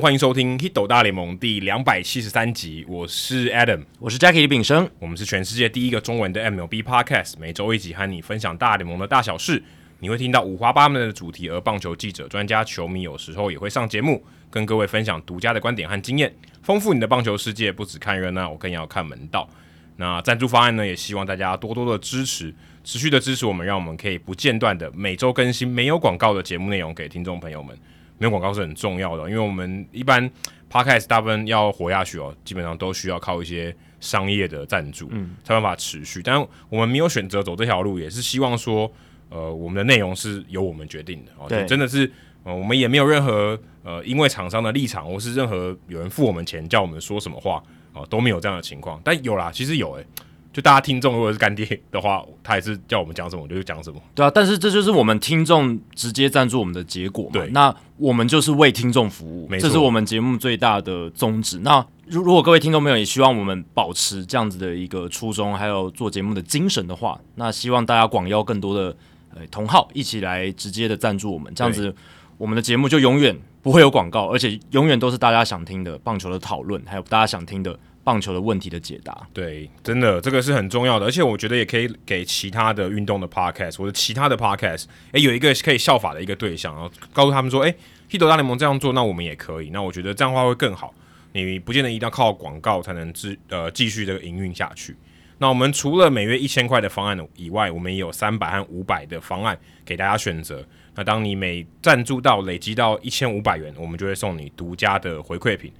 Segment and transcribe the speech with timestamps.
[0.00, 2.84] 欢迎收听《Hito 大联盟》第两百七十三集。
[2.88, 4.88] 我是 Adam，我是 Jackie 李炳生。
[4.98, 9.62] 我们是全世界第一个中文的 MLB Podcast，每周一集和你分享大联盟的大小事。
[10.00, 17.70] 你会听到五花八门的主题，而棒球记者、专家、球迷有时候也会上节目，跟各位分享独家的观点和经验，丰富你的棒球世界。
[17.70, 19.48] 不只看热闹，我更要看门道。
[19.96, 20.86] 那赞助方案呢？
[20.86, 27.76] 也希望大家多多的支持，持续的支持我们，让我们可以不间断的每周更新没有广告的节目内容给听众朋友们。
[28.22, 30.30] 没有广告是很重要的，因为我们一般
[30.70, 36.22] podcast 大部分要活下去哦，基本上都需要靠一些商业的赞助，嗯，才办法持续。
[36.22, 38.88] 但我们没有选择走这条路，也是希望说，
[39.28, 42.08] 呃，我们的内容是由我们决定的哦，对，真的是，
[42.44, 47.56] 呃，我们也没有任何呃，因为厂商的立场，或是任何有人付我们钱叫我们说什么话
[47.92, 49.00] 啊，呃，都没有这样的情况。
[49.02, 50.06] 但有啦，其实有诶、欸。
[50.52, 53.98] 就大家听众如果是干爹的话，他也是叫我们讲什么我就讲什么。
[54.14, 57.30] 对啊，但是这就是我们听众直接赞助我们的结果嘛。
[57.32, 61.60] 对，那我们就是为听众服务，这是我们节目最大的宗旨。
[61.60, 68.94] 那如如果各位听众朋友也希望我们保持这样子的一个初衷，还有做节目的精神的话，那希望大家广邀更多的
[69.34, 71.94] 呃同好一起来直接的赞助我们，这样子
[72.36, 77.78] 我们的节目就永远不会有广告，而且永远都是大家想听的棒球的讨论，还有大家想听的。
[78.04, 87.74] 棒球的问题的解答，对，真的这个是很重要的，而且我觉得也可以给其他的运动的 podcast 或者其他的 podcast，诶，有一个可以效法的一个对象，然后告诉他们说，诶
[88.10, 90.92] Hit 大联盟这样做，那我们也可以，那我觉得这样的话会更好。
[91.32, 94.94] 你不见得一定要靠广告才能继呃继续这个营运下去。
[95.38, 100.62] 那我们除了每月一千块的方案以外，我们也有三百和五百的方案给大家选择。
[100.94, 105.72] 那当你每赞助到累积到一千五百元，我们就会送你独家的回馈品。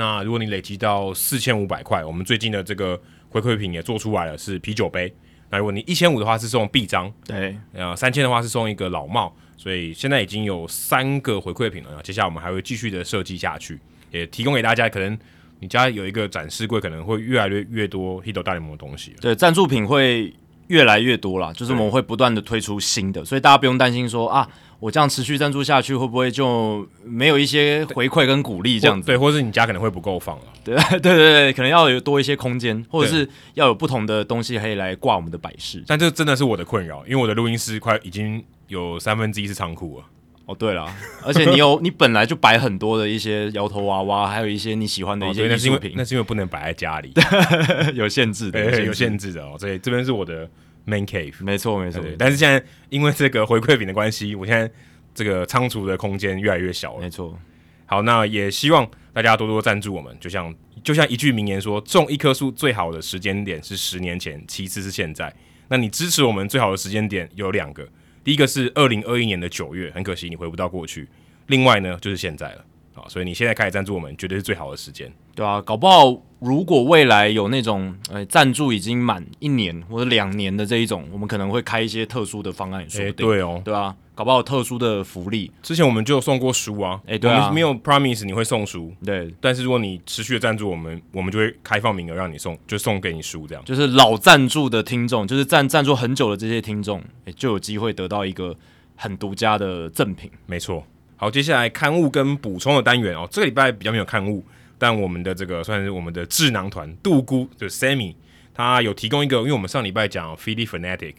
[0.00, 5.12] 那如果你累积到四千五百块，我们最近的这个回馈品也做出来了，是啤酒杯。
[5.50, 9.30] 那如果你一千五的话是送臂章，对，呃，三千的话是送一个老帽。
[9.58, 13.78] 所以现在已经有三个回馈品了，接下来我们还会继续的设计下去，
[14.10, 14.88] 也提供给大家。
[14.88, 15.18] 可能
[15.58, 19.14] 你家有一个展示柜，可能会越来越越多 Hito 大联盟的东西。
[19.20, 20.32] 对，赞助品会
[20.68, 24.48] 越来越多啦，就是我们会不断的推出新的，所以大家不用担心说啊。
[24.80, 29.06] 我这样持续赞助下去，会不会就没有一些回馈跟鼓励这样子？
[29.06, 30.44] 对，或者是你家可能会不够放 了。
[30.64, 35.84] 对对对对，可能要有多一些空间，或者是要有不同的东西可以来挂我们的摆饰。
[35.86, 40.04] 但这真的是我的困扰，因为我的录音室快已经有三分之一是仓库了。
[40.46, 40.90] 哦，对了，
[41.22, 47.12] 而且你有 你本来就摆很多的一些摇头娃娃，还有一些你喜欢的一些艺术品，哦，那是因为不能摆在家里，
[47.94, 49.56] 有限制的，有限制的哦。
[49.58, 50.48] 所以这边是我的。
[50.84, 54.70] Man cave，没错没错，但是现在因为这个回馈品的关系，我现在
[55.14, 57.00] 这个仓储的空间越来越小了。
[57.00, 57.38] 没错，
[57.86, 60.16] 好，那也希望大家多多赞助我们。
[60.20, 65.32] 就像就像一句名言说，种一棵树最好的时间点是十年前，其次是现在。
[65.68, 67.86] 那你支持我们最好的时间点有两个，
[68.24, 71.06] 第一个是二零二一年的九月，很可惜你回不到过去。
[71.46, 72.64] 另外呢，就是现在了。
[72.92, 75.12] 好，所以你现在开始赞助我们，绝对是最好的时间。
[75.34, 83.26] 对啊，搞不好如果未来有那种呃赞助已经满一年或者两年的这一种，我们可能会开一些特殊的方案，说不定。
[83.26, 85.52] 对哦，对啊，搞不好有特殊的福利。
[85.62, 89.32] 之前我们就有送过书啊，诶，对啊，没有 promise 你会送书，对。
[89.40, 93.62] 但是如果你持续的赞助我们，我们就会开放名额让你送，就送给你书这样。
[93.66, 98.56] 就是老赞助的听众，就是赞赞助很久的这些听众，诶，就有机会得到一个
[98.96, 100.30] 很独家的赠品。
[100.46, 100.86] 没错。
[101.16, 104.42] 好，接下来刊物跟补充的单元哦，这个礼拜比较没有刊物，
[104.80, 108.14] 但我们的这个算是我们的智囊团杜姑就是 Sammy，
[108.54, 111.16] 他有提供一个，因为我们上礼拜讲 Phillie Phanatic，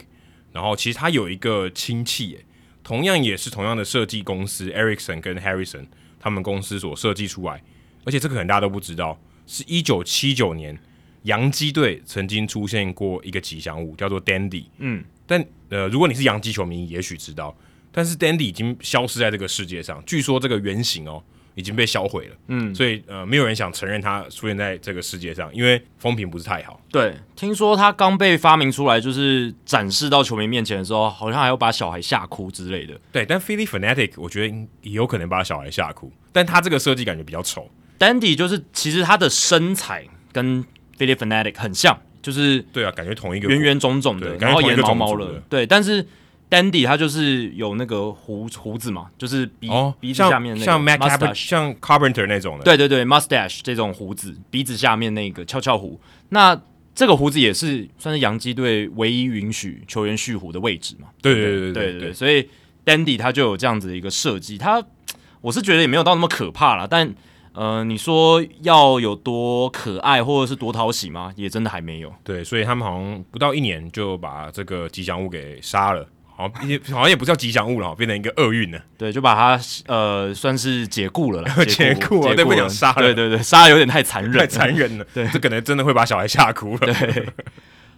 [0.51, 2.45] 然后其实他有一个亲戚，诶，
[2.83, 5.85] 同样也是同样的设计公司 Ericsson 跟 Harrison
[6.19, 7.61] 他们公司所设计出来，
[8.03, 10.75] 而且这个可能大家都不知道，是一九七九年
[11.23, 17.55] 洋基队曾经出现过一个吉祥物，叫做 Dandy，嗯，但呃，如果你是洋基球迷，也许知道。
[17.91, 21.23] 但是 Dandy 已经消失在这个世界上，据说这个原型哦
[21.55, 26.79] 已经被销毁了，嗯，所以呃没有人想承认它出现在这个世界上，因为风评不是太好。
[26.91, 32.99] 对，听说它刚被发明出来，就是展示到球迷面前的时候，好像还要把小孩吓哭之类的。
[33.11, 37.69] 对，但 Phillie Phanatic 我觉得也有可能把小孩吓哭，但他这个设计感觉比较丑。
[37.99, 40.63] Dandy 就是其实他的身材跟
[40.97, 46.07] Phillie Phanatic 很像，就是对啊，感觉同一个圆圆肿肿的，然后也毛毛的，对，但是。
[46.51, 55.97] Dandy 他就是有那个胡胡子嘛，就是鼻、哦、鼻子下面那个像 Mac Mustache 像 Carpenter 那种的，对对对，Mustache 这种胡子，鼻子下面那个翘翘胡。
[56.27, 56.61] 那
[56.93, 61.07] 这个胡子也是算是洋基队唯一允许球员蓄胡的位置嘛？
[61.21, 62.49] 对对对对对，对，对，对，对，所以
[62.85, 64.57] Dandy 他就有这样子的一个设计。
[64.57, 64.83] 他
[65.39, 67.15] 我是觉得也没有到那么可怕啦，但
[67.53, 71.31] 呃，你说要有多可爱或者是多讨喜吗？
[71.37, 72.13] 也真的还没有。
[72.25, 76.05] 对，所以他们好像不到一年就把这个吉祥物给杀了。
[76.41, 78.79] 好像也好像也不叫吉祥物了，变成一个厄运了。
[78.97, 83.01] 对，就把它呃算是解雇了啦， 解雇啊，对，不想杀了。
[83.01, 85.05] 对对对，杀的有点太残忍，太残忍了。
[85.13, 86.79] 对，这可能真的会把小孩吓哭了。
[86.79, 87.27] 对。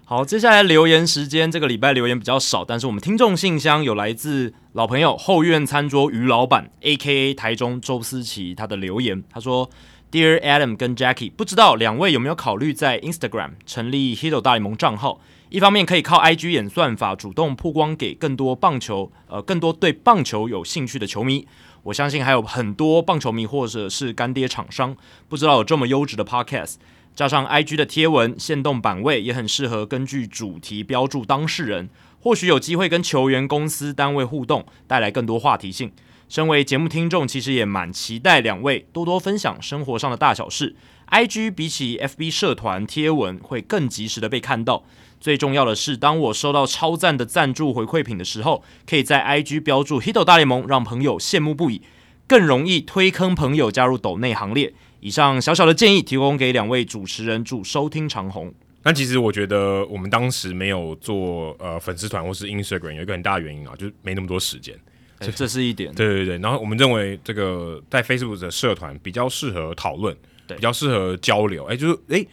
[0.06, 1.50] 好，接下来留言时间。
[1.50, 7.34] 这个礼拜留言比较少，但是我们听众信箱有来自老朋友后院餐桌于老板 （A.K.A.
[7.34, 9.24] 台中周思琪）他的留言。
[9.32, 9.68] 他说
[10.14, 15.20] ：“Dear Adam 跟 Jackie，不知道两位有没有考虑在 Instagram 成立 Hito 大联盟账号？
[15.50, 21.48] 一方面可以靠 IG 演算法主动曝光给更多棒球，呃，更多对棒球有兴趣的球迷。
[21.82, 24.96] 我相信还有很多棒球迷或者是干爹厂商，
[25.28, 26.76] 不知道有这么优质的 Podcast。”
[27.16, 31.90] 加上 IG 的贴文、限动版位也很适合根据主题标注当事人，
[32.20, 35.92] 或许有机会跟球员、公司、单位互动，带来更多话题性。
[36.30, 40.76] 身为节目听众，其实也蛮期待两位多多分享生活上的大小事。
[41.10, 44.84] IG 比起 FB 社团贴文会更及时的被看到。
[45.20, 51.82] 最重要的是，当我收到超赞的赞助回馈品的时候，可以在 IG 标注 Hito 大联盟，让朋友羡慕不已，
[52.28, 54.74] 更容易推坑朋友加入抖内行列。
[55.02, 58.54] 以上小小的建议提供给两位主持人，祝收听长红。
[58.82, 64.78] 但其实我觉得我们当时没有做呃粉丝团或是 Instagram 有一个很大的原因啊，就是没那么多时间。
[65.26, 65.94] 欸，这是一点。
[65.94, 70.16] 对对对，然后我们认为这个在 Facebook 的社团比较适合讨论，
[70.48, 71.66] 比较适合交流。
[71.66, 72.26] 哎，就是哎，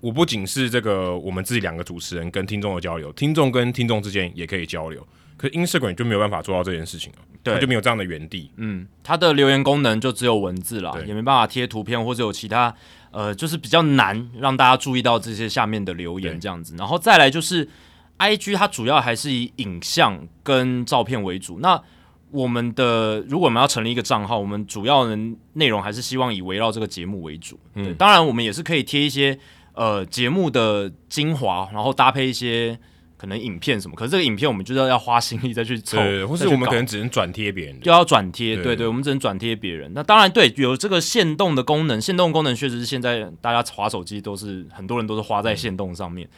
[0.00, 5.06] 我不仅是这个我们自己两个主持人跟听众的交流，听众跟听众之间也可以交流。
[5.36, 8.50] 可是 Instagram 就没有办法做到这件事情了，对，它就没有这样的原地。
[8.56, 12.74] 嗯，它的留言功能就只有文字了，也没办法贴图片或者有其他，
[13.10, 16.74] 呃，就是比较难让大家注意到这些下面的留言这样子。
[16.78, 17.68] 然后再来就是
[18.16, 21.58] IG，它主要还是以影像跟照片为主。
[21.60, 21.82] 那
[22.30, 25.18] 我们的如果我们要成立一个账号，我们主要的
[25.54, 27.58] 内容还是希望以围绕这个节目为主。
[27.74, 29.38] 嗯，当然我们也是可以贴一些
[29.74, 32.78] 呃节目的精华，然后搭配一些。
[33.18, 39.90] 可能影片什么，可是这个影片我们就是要花心力再去凑，对，或是我们可能只能转贴别人，就要转贴，对，对对，我们只能转贴别人。
[39.94, 46.30] 那当然对，有这个限动的功能，限动功能确实是现在大家划手机都是很多人都是花在限动上面，嗯、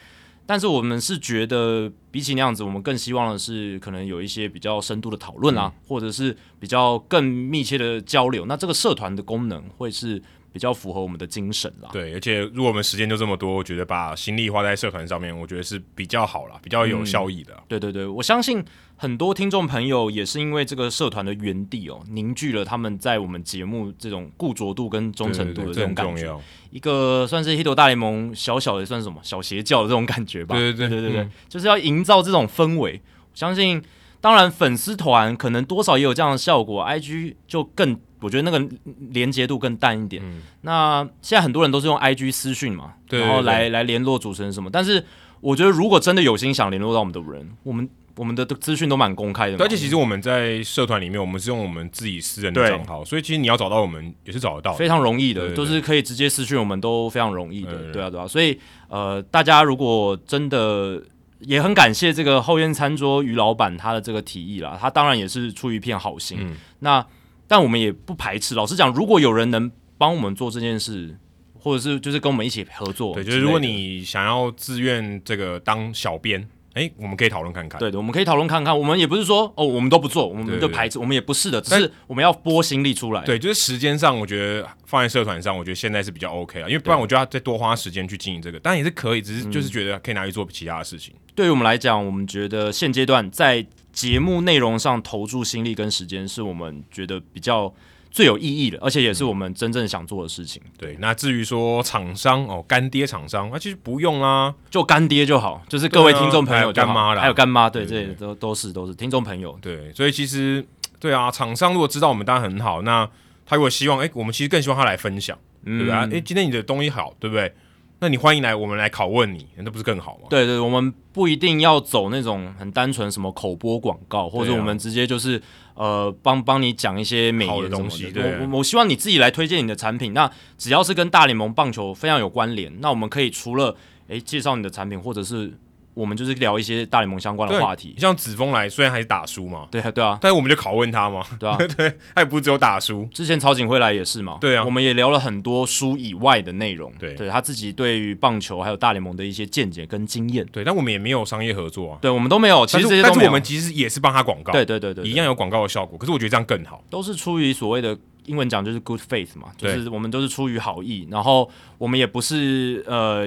[0.49, 8.47] 但是我们是觉得比起那样子，我们更希望的是可能有一些比较深度的讨论啊，嗯、或者是比较更密切的交流。
[8.47, 10.19] 那这个社团的功能会是。
[10.51, 11.89] 比较符合我们的精神啦。
[11.93, 17.53] 对，而且如果我们时间就这么多，我觉得把心力花在社团上面，我觉得是比较好啦，比较有效益的。
[17.53, 17.63] 嗯。
[17.67, 18.65] 对对对，我相信
[19.01, 26.37] 很多听众朋友也是因为这个社团的原地哦，凝聚了他们在我们节目这种固着度跟忠诚度的这种感觉。
[26.69, 30.53] 一个算是 Hito 大联盟小小的算是什么小邪教的这种感觉吧。
[30.53, 33.01] 对对对对对对，嗯、就是要营造这种氛围。
[33.31, 33.81] 我相信，
[34.19, 37.97] 当然粉丝团可能多少也有这样的效果，IG 就更。
[38.21, 38.75] 我觉得那个
[39.11, 40.21] 连接度更淡一点。
[40.21, 44.69] 嗯、那现在很多人都是用 IG 私讯嘛，然后来来联络主持人什么。
[44.69, 45.01] 但是
[45.39, 47.87] 我觉得，如果真的有心想联络到我们的人，我们
[48.19, 49.55] 我们的资讯都蛮公开的。
[49.63, 57.93] 而且其实我们在社团里面，我们是用我们自己私人的账号，所以其实你要找到我们也是找得到，非常容易的，都是可以直接私讯我们，都非常容易的。
[57.93, 58.27] 对，啊，对啊。
[58.27, 61.01] 所以呃，大家如果真的
[61.39, 66.37] 也很感谢这个后院餐桌于老板他的这个提议啦，他当然也是出于一片好心。
[66.41, 67.05] 嗯、那。
[67.51, 68.53] 但我们也不排斥。
[68.53, 71.17] 老实讲，如果有人能帮我们做这件事，
[71.59, 76.47] 或者是就是跟我们一起合作，对，就是如果你想要自愿这个当小编，
[76.79, 77.77] 哎、欸，我们可以讨论看看。
[77.77, 78.77] 对的，我们可以讨论看看。
[78.77, 83.21] 我们也不是说哦，我们都不做，我们就排斥，我们也不是的，只是我们要拨心力出来。
[83.25, 91.13] 对，就是时间上，我觉得放在社团上，我觉得现在是比较 OK 啊，因为不然我就要再多花时间去经营这个，当然也是可以，只是就是觉得可以拿去做其他的事情。
[91.17, 97.73] 嗯、对于我们来讲，我们觉得现阶段在节目内容上投注心力跟时间，是我们觉得比较
[98.11, 100.61] 最有意义的，而且也是我们真正想做的事情。
[100.65, 109.57] 嗯、对，那至于说厂商哦，干爹厂商，那、啊、其实不用啊，就干爹就好，就是各位听众朋友，干妈啦，还有干妈，对，这都都是都是听众朋友。
[109.61, 110.65] 对，所以其实
[110.99, 113.09] 对啊，厂商如果知道我们当然很好，那
[113.45, 116.17] 他如果希望，哎，我们其实更希望他来分享，嗯、对不对？
[116.17, 117.53] 哎，今天你的东西好，对不对？
[118.01, 120.27] 那你欢迎来，我们来拷问你，那不是更好吗？
[120.29, 125.41] 对对，我们不一定要走那种很单纯什么口播广告，或者我们直接就是
[125.79, 128.11] 呃帮帮你讲一些美的东西。
[128.11, 130.13] 对，我我希望你自己来推荐你的产品。
[130.13, 133.75] 那只要是跟大联盟棒球非常有关联，那我们可以除了
[134.09, 135.57] 诶介绍你的产品，或者是。
[135.99, 143.05] 我们就是聊一些大联盟相关的话题，像子峰来，虽然还是打书嘛，对啊，对啊，但是我们就拷问他嘛，对啊， 对，他也不是只有打书。
[143.13, 155.97] 之前曹景辉来也是嘛，对啊，我们也聊了很多书以外的内容，对，对他自己对于棒球还有大联盟的一些见解跟经验，对，但我们也没有商业合作啊，对，我们都没有，其实这些但是我们其实也是帮他广告，对对对对，一样有广告的效果。
[155.97, 163.25] 可是我觉得这样更好，都是出于所谓的英文讲就是 good faith 嘛，就是我们都是出于好意，然后我们也不是呃，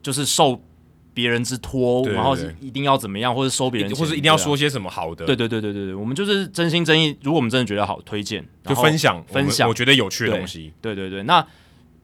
[0.00, 0.60] 就是受。
[1.14, 5.24] 别人之托，然后一定要怎么样，或者收别人，或者一定要说些什么好的。
[5.24, 7.16] 对对对对对对，我们就是真心真意。
[7.22, 10.72] 如果我们真的觉得好，推荐就分享分享，我觉得有趣的东西。
[10.82, 11.46] 对对对，那。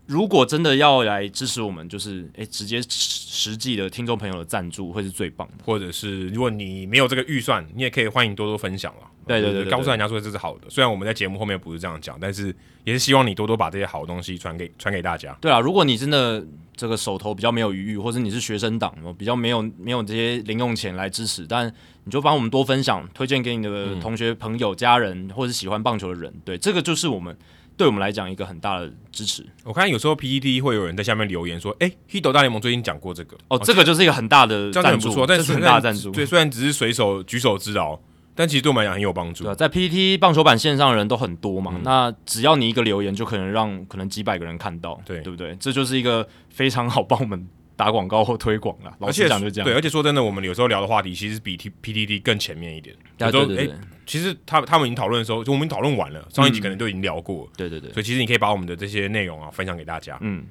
[0.07, 5.63] 如果真的要来支持我们，就是诶，直接实际的听众朋友的赞助会是最棒的。
[5.65, 9.03] 或者是如果你没有这个预算，你也可以欢迎多多分享了。
[9.27, 10.69] 对对对，对，告诉人家说这是好的。
[10.69, 15.37] 虽然我们在节目后面不是这样讲，但是也是希望你多多把这些好东西传给传给大家。
[15.41, 21.73] 对啊，如果你真的这个手头比较没有余裕，或者你是学生党，比较没有没有这些零用钱来支持，但
[22.05, 26.33] 你就帮我们多分享，推荐给你的同学、朋友、家人，或者喜欢棒球的人。
[26.45, 27.37] 对，这个就是我们。
[27.77, 29.43] 对我们来讲，一个很大的支持。
[29.65, 36.11] 我看有时候 PPT 会有人在下面留言说：“哎，Hito 大联盟最近讲过这个哦，这个就是一个很大的赞助，但是很大的赞助。
[36.11, 37.99] 对，虽然只是随手举手之劳，
[38.41, 39.45] 但其实对我们来讲很有帮助。
[39.45, 45.55] 对，在 PTT 棒球版线上的人都很多嘛，嗯、那只要你一个留言，就可能让可能几百个人看到，对，对不对？
[45.61, 47.47] 这就是一个非常好帮我们。
[47.77, 49.65] 打广告或推广了，老实讲就这样。
[49.65, 52.95] 对，而且说真的，我们有时候聊的话题其实比 T P T T 更前面一点。
[53.17, 53.75] 对对对。
[54.05, 57.47] 其实他他们已经讨论的时候，就我们讨论完了，上一集可能都已经聊过。
[57.47, 57.51] 嗯。
[57.57, 57.91] 对对对。
[57.95, 60.19] 所以其实你可以把我们的这些内容啊分享给大家。
[60.21, 60.45] 嗯。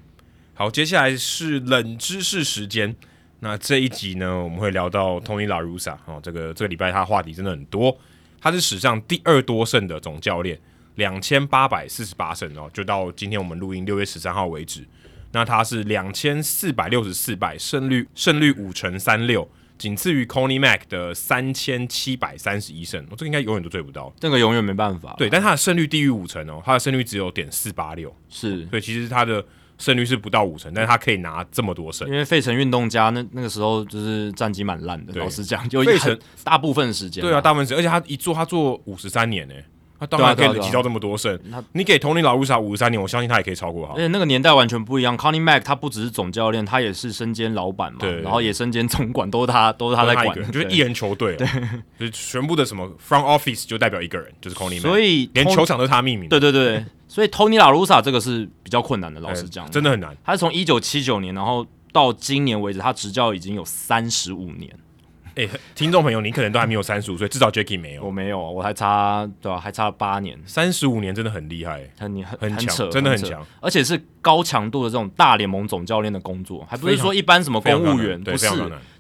[0.56, 2.96] 好，接下来是冷知识时间。
[3.42, 7.98] 那这一集呢，我们会聊到 Tony La Russa 哦，这个这个礼拜他话题真的很多。
[8.42, 10.60] 他是史上第二多胜的总教练，
[10.96, 14.86] 两千八百四十八胜哦，就到今天我们录音六月十三号为止。
[15.32, 23.00] 那他是两千四百六十四败，胜率胜率五成三六，仅次于 Connie Mack 的三千七百三十一胜。
[23.10, 25.14] 我、哦、这个应该永远都追不到，这个永远没办法。
[25.18, 28.66] 对，但他的胜率低于五成哦，他的胜率只有点四八六，是。
[28.68, 29.46] 所以，其实他的
[29.80, 32.08] 胜率是不到五成，但是他可以拿这么多胜。
[32.08, 39.56] 因为费城运动家那那个时候就是战绩蛮烂的，老实讲，就费城大部分时间，对啊，大部分时间，而且他一做他做五十三年呢。
[40.02, 41.38] 他当然可以累积到这么多胜。
[41.74, 43.96] 你给 Tony La Russa 五十三年，我相信他也可以超过他。
[43.96, 45.18] 而且那个年代完全不一样。
[45.18, 50.52] Connie Mack 他不只是总教练，他也是身兼老板嘛，然后也身兼总管，都是他，都是他在管。
[50.54, 51.46] 就是一人球队，对，
[52.00, 54.84] 就是全部的什么 front office 就代表一个人，就是 Connie Mack。
[54.84, 56.30] 所以连球场都是他命名。
[56.30, 56.86] 对对对，
[57.20, 60.16] 所以 Tony La Russa 这个是比较困难的，老实讲，真的很难。
[60.24, 64.74] 他是从一九七九年，然后到今年为止，他执教已经有三十五年。
[65.36, 69.60] 哎、欸，听众朋友，你可能都还没有三十五岁，至少 Jacky 没有，我没有，我还差对吧、啊？
[69.60, 78.48] 还差了八年，三十五年真的很厉害，很很很强，真的很强，而且是高强度的这种大联盟总教练的工作，还不是说一般什么公务员，不是，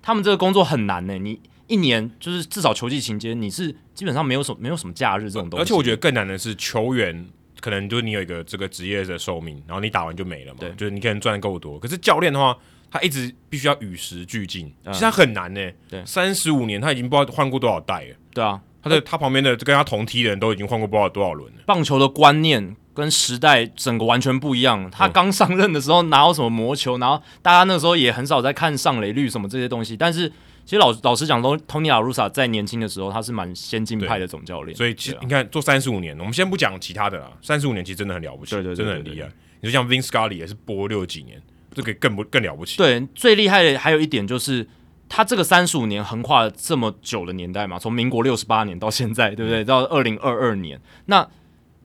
[0.02, 1.18] 他们这个工作很难呢。
[1.18, 7.28] 你一年就是至少球季期间，你是基本上没有什么没有什么假日这种东西，而且我觉得更难的是球员，
[7.60, 12.58] 可能就是你有一个这个职业的寿命，然后你打完就没了嘛，对，就是你可能赚的够多，可是教练的话。
[12.92, 15.62] 他一直必须要与时俱进，其实他很难呢。
[15.88, 18.16] 对，三十五年他已经不知道换过多少代了。
[18.34, 21.62] 对啊，他的他旁边的跟他同梯的人都已经换过不知道多少轮了。
[21.68, 24.90] 棒球的观念跟时代整个完全不一样。
[24.90, 29.96] 他刚上任的时候哪有什么魔球，然后大家那时候也很少在看上垒率什么这些东西。
[29.96, 30.34] 但是
[30.70, 34.78] 其实老老实讲，Tony La Russa 在年轻的时候他是蛮先进派的总教练。
[34.78, 39.28] 所以其实你看做三十五年，我们先不讲其他的啦，三十五年其实真的很了不起，对对，真的很厉害。
[39.62, 41.42] 你就像 Vin Scully 也是播六几年。
[41.74, 42.78] 这个更不更了不起？
[42.78, 44.68] 对，最厉害的还有一点就是，
[45.08, 49.64] 他这个三十五年横跨了这么久的年代嘛，从民国六十八年到现在，对不对？
[49.64, 51.28] 到二零二二年，那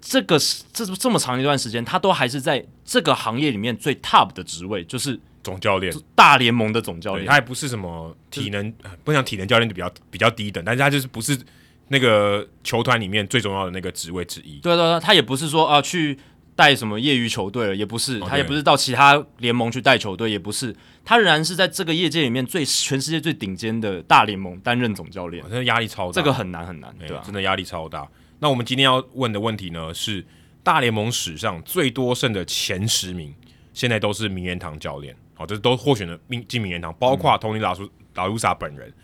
[0.02, 0.38] 这个
[0.74, 7.26] 这这么长一段时间，他都还是在这个行业里面最 top 的职位，就是总教练，大联盟的总教练。
[7.28, 8.74] 他也不是什么体能，
[9.04, 11.38] 不讲体能教练就比较比较低等，但是他就是不是
[11.88, 14.58] 那个球团里面最重要的那个职位之一。
[14.58, 16.18] 对对对，他也不是说啊去。
[16.56, 17.74] 带什么业余球队了？
[17.74, 20.72] 也不是，他也不是到其他联盟去带球队，也不是，
[21.04, 27.20] 他仍然是在这个业界里面最全世界最顶尖的大联盟担任总教练，真的压力超大，这个很难很难，对吧？
[27.24, 28.08] 真的压力超大。
[28.38, 30.24] 那我们今天要问的问题呢，是
[30.62, 33.34] 大联盟史上最多胜的前十名，
[33.72, 37.74] 现在都是名人堂教练，好，这都获选了名进名人堂，包括 Tony La
[38.28, 38.94] Russa 本人，因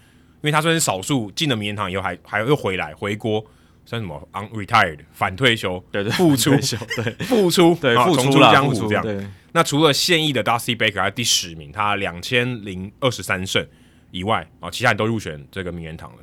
[0.42, 3.44] 为他虽然是少数进了名人堂以后还还又回来回国，
[3.84, 9.32] 算什么 unretired 反退休，对 对，复出，对，复出，对，复出江湖这样。
[9.52, 13.66] 那除了现役的 Dusty Baker 还是第十名，他两千零二十三胜
[14.12, 16.18] 以外啊，其他人都入选这个名人堂了。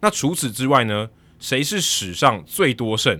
[0.00, 3.16] 那除此之外呢，谁是史上最多胜，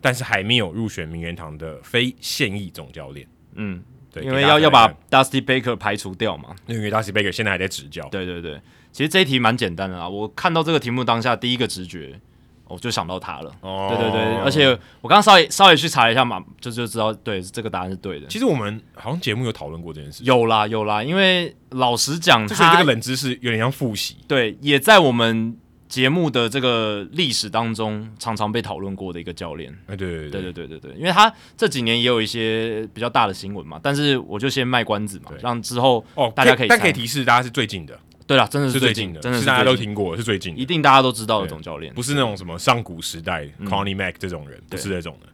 [0.00, 3.24] 但是还没有入选名人堂的非现役总教练？
[3.54, 3.80] 嗯，
[4.14, 8.08] 对，因为要要把 Dusty Baker 排除掉嘛，因为 Dusty Baker 现在还在执教。
[8.10, 8.60] 对对对，
[8.92, 12.20] 其实这一题蛮简单的啊，我看到这个题目当下第一个直觉。
[12.66, 14.66] 我就想到他了，哦，对对对，而且
[15.02, 18.26] 我刚刚稍微稍微去查了一下嘛，就就知道，对，这个答案是对的。
[18.26, 25.54] 其实我们好像节目有讨论过这件事，有啦有啦，因为老实讲，就是这个冷知识有点像复习，对，也在我们
[25.88, 29.72] 节目的这个历史当中常常被讨论过的一个教练。
[29.86, 30.42] 哎，对对对。
[30.44, 37.98] 对对对对，因为他这几年也有一些比较大的新闻嘛，但是我就先卖关子嘛，让之后哦大家可以，但可以提示大家是最近的。
[38.26, 45.28] 对了，真的是最近的，真的是大家都听过，是最近，一定大家都知道的总教练，不是那种什么上古时代 Connie Mack 这种人，不是这种的。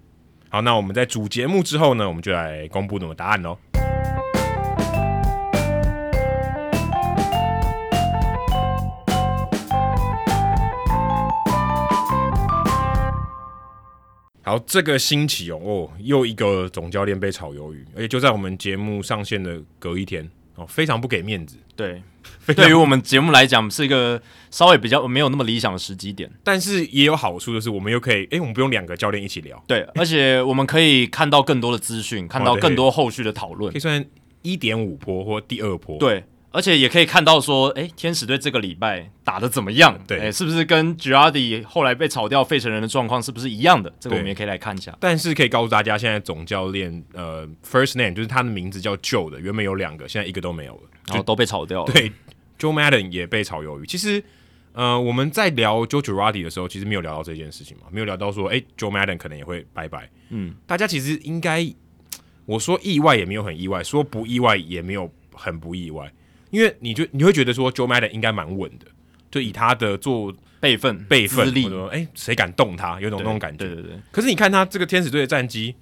[0.49, 3.57] 好，那我们在主节目之后呢，我们就来公布那个答案喽。
[14.51, 21.57] 好，这个星期哦，哦，又一个总教练被炒鱿鱼，而且就在我们节目上线的隔一天哦，非常不给面子。
[21.77, 22.03] 对，
[22.57, 34.05] 对于我们节目来讲，是一个稍微比较没有那么理想的时机点，但是也有好处，就是我们又可以，哎，我们不用两个教练一起聊，对，而且我们可以看到更多的资讯，看到更多后续的讨论，可以算
[34.43, 36.25] 一点五波或第二波，对。
[36.53, 39.97] 而且也可以看到说，哎，天使队这个礼拜打的怎么样？
[40.07, 43.93] 对，是不是跟 Girardi 后来被炒掉费城人的状况是不是一样的？
[44.01, 44.97] 这个我们也可以来看一下。
[44.99, 51.93] 但是可以告诉大家，现在总教练呃，first name 就是他的名字叫 Joe 的，原本有两个，现在一个都没有了，然后都被炒掉了。
[51.93, 52.11] 对
[52.59, 53.87] ，Joe Madden 也被炒鱿鱼。
[53.87, 54.21] 其实，
[54.73, 60.11] 呃，我们在聊 Joe Girardi 的时候，其实没有聊到这件事情嘛，没有聊到说，哎，Joe Madden 可能也会拜拜。
[60.31, 61.65] 嗯，大家其实应该，
[62.45, 66.13] 我说意外也没有很意外，说不意外也没有很不意外。
[66.51, 68.87] 因为你就你会觉得说 Joe Madden 应该蛮稳的，
[69.31, 73.01] 就以他的做备份、备份，资历，说哎，谁敢动他？
[73.01, 73.59] 有种那种感觉。
[73.59, 74.01] 对对对。
[74.11, 75.75] 可是你看他这个天使队的战绩，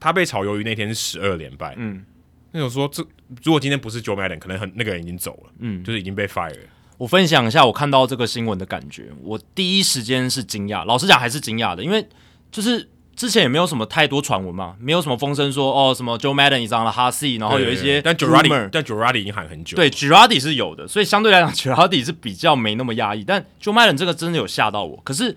[0.00, 1.74] 他被炒鱿鱼那天是十二连败。
[1.76, 2.04] 嗯。
[2.52, 3.06] 那种说，这
[3.42, 5.52] 如果今天不是 Joe Madden，可能很那个人已经走了。
[5.58, 5.84] 嗯。
[5.84, 6.60] 就是已经被 fire 了。
[6.98, 12.06] 我分享一下我看到这个新闻的感觉，我第一时间是惊讶，老实讲还是惊讶的，因为
[12.50, 12.88] 就是。
[13.16, 25.00] 之前也没有什么太多传闻嘛，没有什么风声说哦什么 Joe Madden 已经了哈西，然后有一些但 Girardi 但 Girardi 已经喊很久，对 Girardi 是有的，所以相对来讲 Girardi 是比较没那么压抑，但 Joe Madden 这个真的有吓到我。
[25.02, 25.34] 可是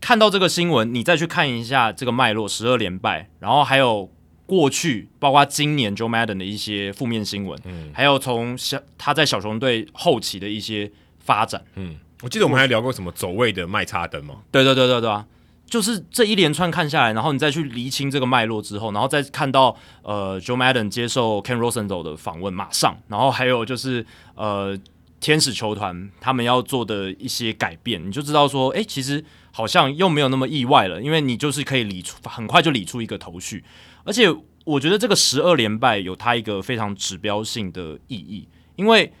[0.00, 4.10] 看到这个新闻，你再去看一下这个脉络，十二连败，然后还有
[4.44, 15.24] 过去包括今年 Joe Madden 的一些负面新闻，嗯，还有从小他在小熊队后期的一些发展，嗯，我记得我们还聊过什么走位的麦叉灯嘛，对对对对对啊。
[15.66, 24.78] 就是这一连串看下来，然后你再去厘清这个脉络之后，然后再看到呃，Joe Madden 接受 Ken Rosenthal 的访问，马上，然后还有就是呃，
[25.18, 33.64] 天使球团他们要做的一些改变，你就知道说，哎，其实好像又没有那么意外了，因为你就是可以理出很快就理出一个头绪，
[34.04, 34.32] 而且
[34.64, 38.46] 我觉得这个十二连败有它一个非常指标性的意义，
[38.76, 39.12] 因为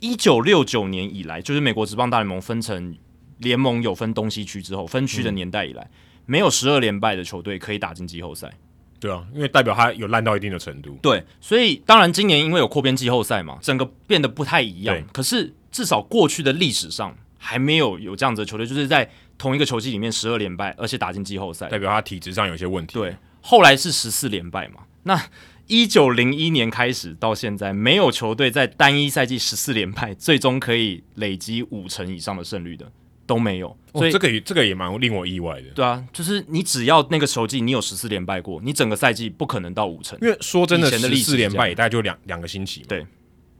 [0.00, 2.94] 一九六九年以来，就是美国职棒大联盟分成。
[3.38, 5.90] 联盟有分东西区之后，分区的年代以来，嗯、
[6.26, 8.52] 没有十二连败的球队可以打进季后赛。
[8.98, 10.98] 对啊，因为代表他有烂到一定的程度。
[11.02, 14.96] 对，所以当然今年因为有扩编季后赛嘛，整个变得不太一样。
[15.12, 22.94] 可是至少过去的历史上还没有有这样子的球队，就是在同一个球季里面十二连败，而且打进季后赛，代表他体质上有些问题。
[22.94, 24.84] 对，后来是十四连败嘛。
[25.02, 25.22] 那
[25.66, 32.90] 一九零一年开始到现在，没有球队在单一赛季十四连败，最终可以累积五成以上的胜率的。
[33.26, 35.68] 都没有，所以、哦、这个也这个也蛮令我意外的。
[35.70, 40.16] 对啊，就是你只要那个球季你有十四连败过，你整个赛季不可能到五成。
[40.22, 42.86] 因为说真的，十四连败也大概就两两个星期嘛。
[42.88, 43.04] 对，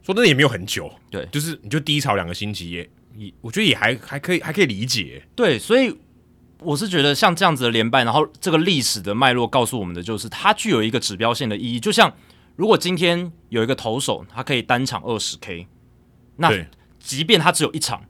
[0.02, 0.88] 说真的也没有很久。
[1.11, 5.20] 对，就是你就低潮两个星期也也，我觉得也还还可以还可以理解。
[5.35, 5.92] 对，所以
[6.61, 11.81] 我是觉得像这样子的连败，然后这个历史的脉络告诉我们的就是，它具有一个指标性的意义。
[11.81, 12.14] 就像
[12.55, 15.66] 如果今天有一个投手，他可以单场二十 K，
[16.37, 16.52] 那
[17.00, 18.05] 即便他只有一场。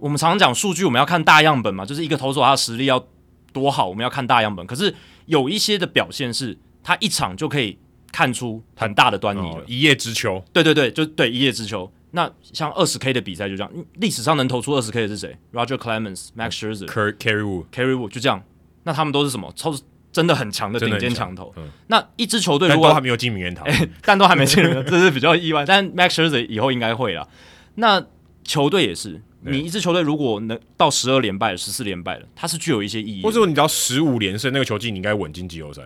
[0.00, 3.06] 我们常常讲数据，我们要看大样本嘛，就是一个投手他的实力要
[3.52, 4.66] 多好，我们要看大样本。
[4.66, 4.94] 可是
[5.26, 7.78] 有一些的表现是，他一场就可以
[8.10, 10.42] 看出很大的端倪了，哦、一叶知秋。
[10.52, 11.90] 对对对，就对一叶知秋。
[12.12, 18.42] 那像二十 K 的比赛就这样，历史上能投出二十 K 的是谁？Roger Clemens、Max Scherzer、Kerry Wood、Kerry Wood 就这样。
[18.82, 19.52] 那他们都是什么？
[19.54, 19.72] 超
[20.10, 21.52] 真的很强的顶尖强投。
[21.56, 23.64] 嗯、那一支球队如果都还没有进名人堂，
[24.02, 25.64] 但都还没进名人堂，这是比较意外。
[25.64, 27.28] 但 Max Scherzer 以后应该会了。
[27.76, 28.04] 那
[28.42, 29.20] 球队也是。
[29.42, 33.22] 你一支球队如果能到十二连败、十四连败了，它是具有一些意义。
[33.22, 35.82] 或者说，你只要十五连胜，那个球季你应该稳进季后赛，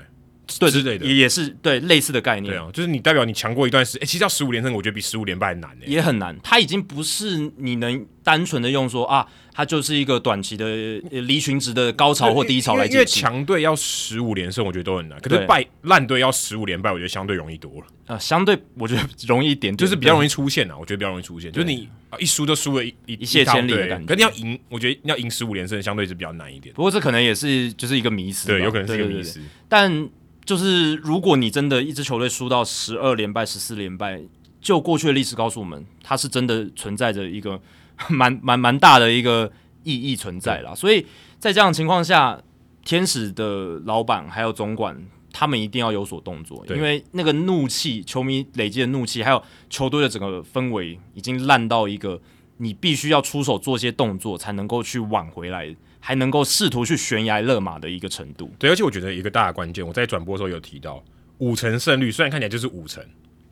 [0.59, 2.53] 对之类的，也也是对类似的概念。
[2.53, 4.07] 对啊，就是你代表你强过一段时间。
[4.07, 6.37] 其实要十五连胜，我觉得比十五连败难诶，也很难。
[6.43, 9.27] 它已经不是你能单纯的用说啊。
[9.57, 10.67] 它就是一个短期的
[11.11, 12.95] 离群值的高潮或低潮来解释。
[12.95, 15.17] 因为强队要十五连胜，我觉得都很难。
[15.21, 17.87] 可是败烂队要十五连败，我觉得相对容易多了。
[18.07, 20.77] 啊，相对我觉得容易一点，点，就是比较容易出现啊。
[20.77, 24.07] 我觉得比较容易出现，就是你一输就输了一一一泻千里的感觉。
[24.13, 26.75] 可是你要赢，我觉得要赢十五连胜，相对是比较难一点。
[26.75, 29.41] 不过这可能也是就是一个迷思，对，有可能是一个迷思。
[29.69, 30.09] 但
[30.45, 34.23] 就是如果你真的一支球队输到十二连败、十四连败，
[34.61, 37.61] 就过去的历史告诉我们，它是真的存在着一个
[38.09, 39.53] 蛮蛮蛮大的一个。
[39.87, 41.05] 意义存在啦，所以
[41.39, 42.41] 在这样的情况下，
[42.87, 44.99] 天使的老板还有总管，
[45.31, 52.19] 他们一定要有所动作，因为那个怒气，球迷累积的怒气，还有球队的整个氛围，已经烂到一个
[52.57, 58.53] 你必须要出手做些动作，才能够去挽回来，还能够试图去悬崖勒马的一个程度。
[58.59, 61.03] 对，而且我觉得一个大的关键，我在转播的时候有提到，
[61.39, 63.03] 五成胜率虽然看起来就是五成，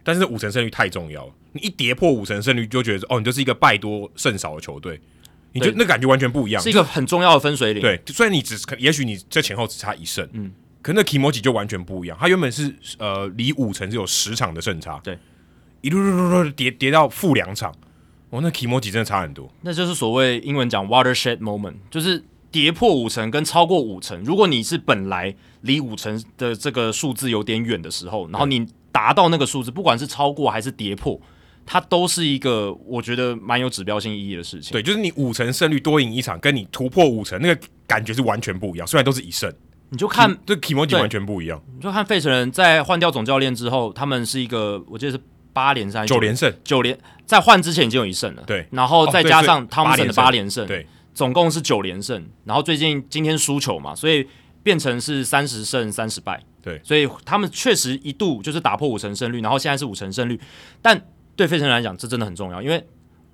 [0.04, 1.32] 但是五成胜率太重要了。
[1.52, 5.00] 你一跌破五成胜率，就觉得哦，你就是一个败多胜少的球队，
[5.52, 7.80] 你就那感觉完全不一样，是一个很重要的分水岭。
[7.80, 12.18] 对，虽然你只可，也许你这前后只差一胜，嗯，可那 Kimoji 就完全不一样。
[12.20, 15.18] 他原本是呃离五成只有十场的胜差，对，
[15.80, 17.74] 一路路路路跌跌到负两场。
[18.28, 24.22] 哦，那 Kimoji 真的差很多，那就是所谓英文讲 watershed moment，就是跌破五成跟超过五成。
[24.22, 31.20] 如果你是本来离五成的这个数字有点远的时候，然后你达到那个数字，不管是超过还是跌破，
[31.66, 34.72] 它都是一个我觉得蛮有指标性意义的事情。
[34.72, 38.86] 对，就是你五成胜率多赢一场，跟你突破五成那个感觉是完全不一样。
[38.86, 39.52] 虽然都是一胜，
[39.88, 41.60] 你就看这 Kimoji 完全不一样。
[41.74, 45.18] 你就看费城人在换掉总教练之后，他们是一个，我记得是。
[45.54, 52.24] 八连胜，九连胜，九连在换之前已经有一胜了，对，然后再加上汤姆森的八连胜，对，总共是九连胜。
[52.44, 54.26] 然后最近今天输球嘛，所以
[54.62, 60.38] 变成是三十胜三十败，对，所以他们确实一度就是打破五成胜率，然后现在是五成胜率。
[60.80, 61.00] 但
[61.36, 62.84] 对费城来讲，这真的很重要，因为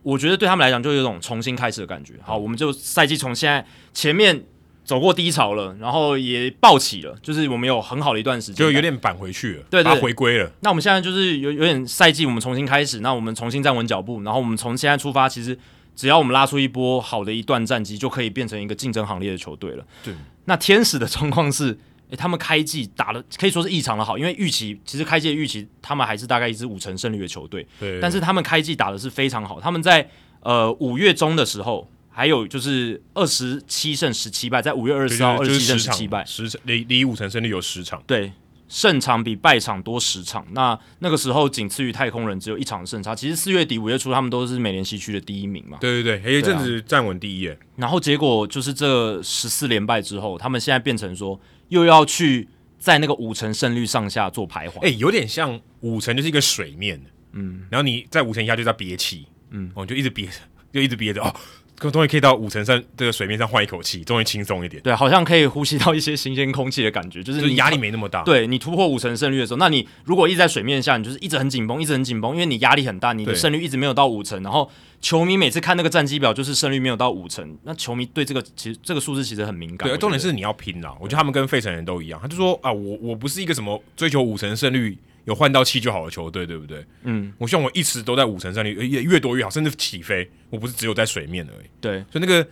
[0.02, 2.14] 我觉得对他们来讲，就有一种重新开始的感觉。
[2.22, 4.44] 好，我们就赛季从现在前面。
[4.88, 10.50] 走过低潮了，然后也暴起了，就是我们有很好的一段时间，就有点扳回去了，对，对，对，回归了。
[10.60, 15.58] 那我们现在就是有有点赛季，我们重新开始，那我们重新站稳脚步，然后我们从现在出发，其实
[15.98, 19.84] 只要我们拉出一波好的一段战绩，就可以变成一个竞争行列的球队了。
[20.04, 21.76] 对，那天使的状况是，
[22.10, 30.08] 诶，他们开季打的可以说是异常的好，因为预期其实开季的预期他们还是大概一支五成胜率的球队，对，但是他们开季打的是非常好，他们在
[30.42, 31.90] 呃五月中的时候。
[32.10, 38.32] 还有就是二十七胜十七败，在五月二十四号二十七胜十七败，十场离离五成胜率有十场，对，
[38.68, 40.46] 胜场比败场多十场。
[40.52, 43.14] 那那个时候仅次于太空人，只有一场胜差。
[43.14, 45.78] 其实四月底五月初他们都是美联西区的第一名嘛。
[45.80, 47.58] 对对对，有一阵子站稳第一耶。
[47.76, 54.80] 然后结果就是这十四连败之后，他们现在变成说又要去在那个五成胜率上下做徘徊。
[54.80, 57.00] 哎，有点像五成就是一个水面，
[57.32, 60.32] 嗯，然后你在五成以下就在憋气，嗯，我 就一直憋着，
[60.72, 61.34] 就一直憋着哦。
[61.78, 64.82] 终于可以到五成上这个水面上换一口气，终于轻松一点。
[64.82, 68.22] 对，好像可以呼吸到一些新鲜空气的感觉，就是你压力没那么大。
[68.24, 74.42] 对，你突破五成胜率的时候，那你如果一直在水面下，你就是一直很紧绷，一直很紧绷，因为你压力很大，你的胜率一直没有到五成。
[74.42, 79.88] 然后球迷每次看那个战绩表，就是胜率没有到五成，那球迷对这个其实这个数字其实很敏感。
[79.88, 80.92] 对，重点是你要拼啦。
[81.00, 84.98] 我觉得他们跟费城人都一样，他就说啊，我我不是一个什么追求五成胜率。
[85.24, 86.84] 有换到气就好的球队，对不对？
[87.02, 90.30] 嗯，我希望我一直都在五成胜率，越越多越好，甚至起飞。
[90.50, 91.66] 我不是只有在水面而已。
[91.80, 92.48] 对，所以那个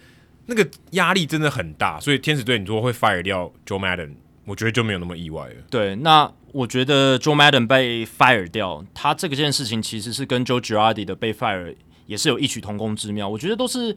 [0.46, 1.98] 那个压力真的很大。
[1.98, 5.54] 所以天使队你说会 fire 掉 Joe Madden，我觉得就没有那么意外了。
[5.70, 11.74] 对，那我觉得 Joe Madden 被 fire 掉，他这个件事情其实是跟 Joe Girardi 的被 fire
[12.06, 13.28] 也是有异曲同工之妙。
[13.28, 13.96] 我觉得都是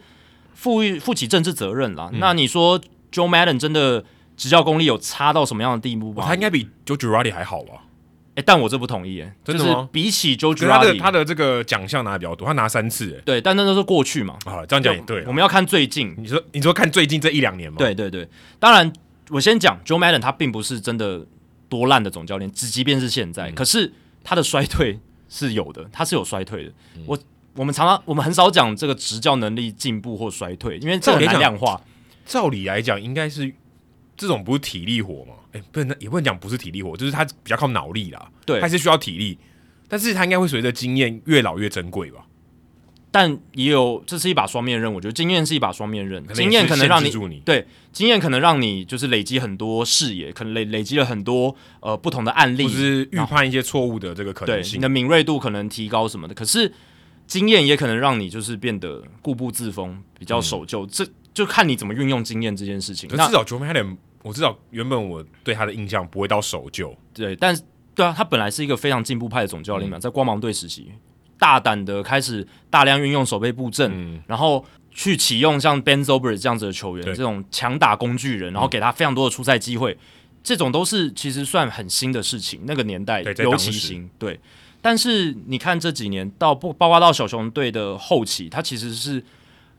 [0.53, 2.10] 负负起政治责任啦。
[2.13, 2.79] 嗯、那你说
[3.12, 4.05] Joe Madden 真的
[4.38, 6.23] 执教功力有差到什么样的地步吗？
[6.25, 7.84] 他应该比 Joe Girardi 还好吧？
[8.41, 9.73] 但我这不同意，哎，真的吗？
[9.73, 14.38] 就是、比起 Joe Girardi，他的他的这个奖项拿的比较多，他拿三次，哎，对，但那都是过去嘛。
[14.45, 15.23] 啊，这样讲也对。
[15.25, 17.78] 我们要看最近，你说你说看最近这一两年嘛？
[17.78, 18.28] 对对对，
[18.60, 18.91] 当然，
[19.30, 21.25] 我先讲 Joe Maddon，他并不是真的
[21.67, 23.91] 多烂的总教练，只即便是现在，嗯、可是
[24.23, 24.99] 他的衰退
[25.30, 26.71] 是有的，他是有衰退的。
[26.95, 27.19] 嗯、我
[27.56, 31.82] 我们常常我们很少讲这个执教能力进步或衰退，因为这很难量化。
[32.25, 33.54] 照理来讲，应该是。
[34.17, 35.34] 这种不是体力活吗？
[35.60, 38.30] 哎，不能，也不能讲不是体力活，就是他比较靠脑力啦。
[38.45, 39.38] 对，还是需要体力，
[39.88, 42.26] 但是他应该会随着经验越老越珍贵吧。
[43.12, 44.93] 但也有，这是一把双面刃。
[44.93, 54.78] 我觉得经验是一把双面刃，经验可能让你，你对经验可能让你就是累积很多视野，可能累累积了很多呃不同的案例，就是预判一些错误的这个可能性。
[54.78, 56.36] 你的敏锐度可能提高什么的。
[56.36, 56.72] 可是
[57.26, 60.86] 经验也可能让你就是变得固步自封，比较守旧。
[60.86, 63.10] 嗯、这就看你怎么运用经验这件事情。
[63.13, 63.43] 那至少
[64.21, 67.62] 我知道，原本我对他的印象不会到守旧，对，但是
[67.95, 70.91] 对啊，他本来是一个非常进步派的总教练嘛，嗯、在光芒队时期，
[71.38, 79.97] 大胆的开始大量运用守备布阵，嗯、然后去启用像 Ben Zobrist 这样子的球员，这种强打工具人，然后给他非常多的出赛机会，嗯、
[80.43, 84.38] 这种都是其实算很新的事情，那个年代尤其新，对。
[84.82, 89.23] 但是你看这几年到不包括到小熊队的后期，他其实是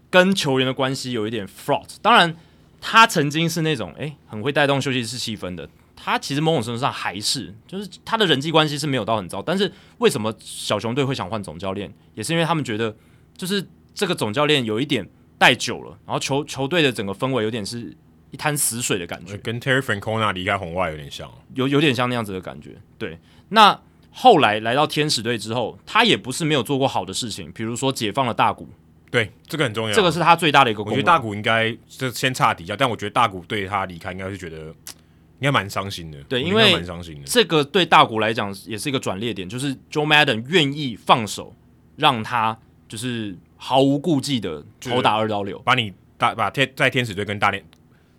[0.09, 2.35] 跟球员的关系有一点 fraught，当然。
[2.81, 5.69] 他曾经是那种诶、欸，很会带动休息室气氛的。
[6.03, 9.43] 他其实某种程度上还是，就是他的人际关系是没有到很糟。
[9.43, 12.97] 但是为什么小熊队会想换总教练，也是因为他们觉得，
[13.37, 13.63] 就是
[13.95, 17.95] 这个总教练有一点带久了，然后球球队的整个氛围有点是
[18.31, 22.79] 一滩死水的感觉，跟 Terry Francona 离开红袜有点像，有有点像那样子的感觉。
[22.97, 23.19] 对，
[23.51, 23.79] 那
[24.11, 28.71] 后来来到天使队之后，他也不是没有做过好的事情，比如说解放了大谷。
[29.11, 30.93] 对，这个很重要，这个是他最大的一个功。
[30.93, 36.23] 我觉得大谷应该就先差底下，但我觉得大谷对他离开应该是觉得应该蛮伤心的。
[36.25, 37.23] 对，因为蛮伤心的。
[37.25, 41.55] 这个对大谷来讲也是一个转捩点，就是 Joe Madden 愿意放手，
[41.97, 42.57] 让他
[42.89, 47.65] 就是毫无顾忌的投打二刀流，把你打把天在天使队跟大连。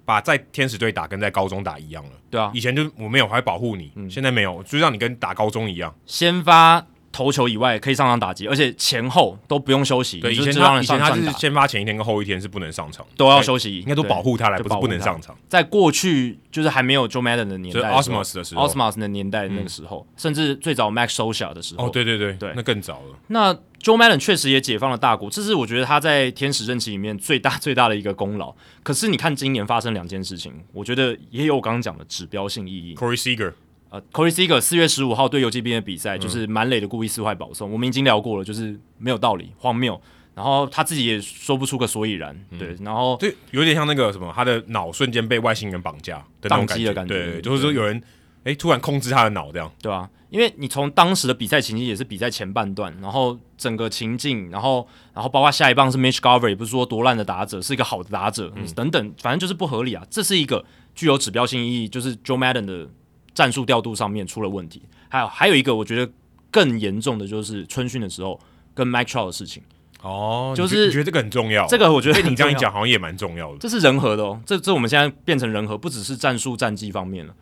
[0.04, 10.20] 把在天使队打跟在高中打一样了，对啊，以前就我没有，还会保护你，嗯，现在没有，就让你跟打高中一样，先发投球以外可以上场打击，而且前后都不用休息。
[10.20, 15.36] 对，以前他以前他是先发前一天跟后一天是不能上场，都要休息，应该都保护他来，不是不能上场。
[15.50, 23.18] 在过去就是还没有 Joe Madden 的年代，Osmos 的时候，Osmos 的年代那个时候，甚至最早 Max Scioscia 的时候，哦，对对对对，那更早了。
[23.28, 28.54] 那 Joe Madden 确实也解放了大谷，这是我觉得他在天使任期里面最大最大的一个功劳。
[28.84, 32.94] 可是你看今年发生两件事情，我觉得也有我刚刚讲的指标性意义。
[32.96, 33.54] Corey Seager，
[33.92, 40.02] 呃，Corey Seager 四月十五号对游击兵的比赛，就是满垒的故意四坏保送，我们已经聊过了，就是没有道理，荒谬。
[40.34, 48.02] 然后他自己也说不出个所以然，嗯、对，然后对，有点像那个什么，他的脑瞬间被外星人绑架的那种感觉，感觉对，就是说有人
[48.46, 50.10] 哎突然控制他的脑这样，对吧、啊？
[50.30, 60.02] 因为你从当时的比赛情境也是比赛前半段，然后整个情境，然后然后包括下一棒是 Mitch Garver，也不是说多烂的打者，是一个好的打者，嗯、等等，反正就是不合理啊。
[60.10, 60.64] 这是一个
[60.96, 62.88] 具有指标性意义，就是 Joe Madden 的
[63.34, 64.82] 战术调度上面出了问题。
[65.10, 66.12] 还有还有一个我觉得
[66.50, 68.40] 更严重的就是春训的时候
[68.74, 69.62] 跟 Mike Trout 的事情。
[70.02, 71.68] 哦，就是你觉得这个很重要？
[71.68, 73.60] 这个我觉得你这样一讲好像也蛮重要的。
[73.60, 77.36] 这是人和的哦，这这我们现在变成人和，不只是战术战绩方面了。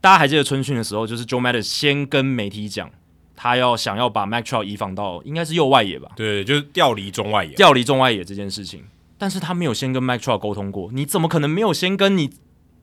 [0.00, 2.88] 大家还记得春训的时候，就是 Joe Maddon 先跟媒体讲，
[3.34, 6.10] 他要想要把 Mike Trout 移防到应该是右外野吧？
[6.14, 8.84] 对，就是调离中外野，调离中外野这件事情。
[9.18, 12.30] 但是他没有先跟 Mike Trout 沟通过，你怎么可能没有先跟你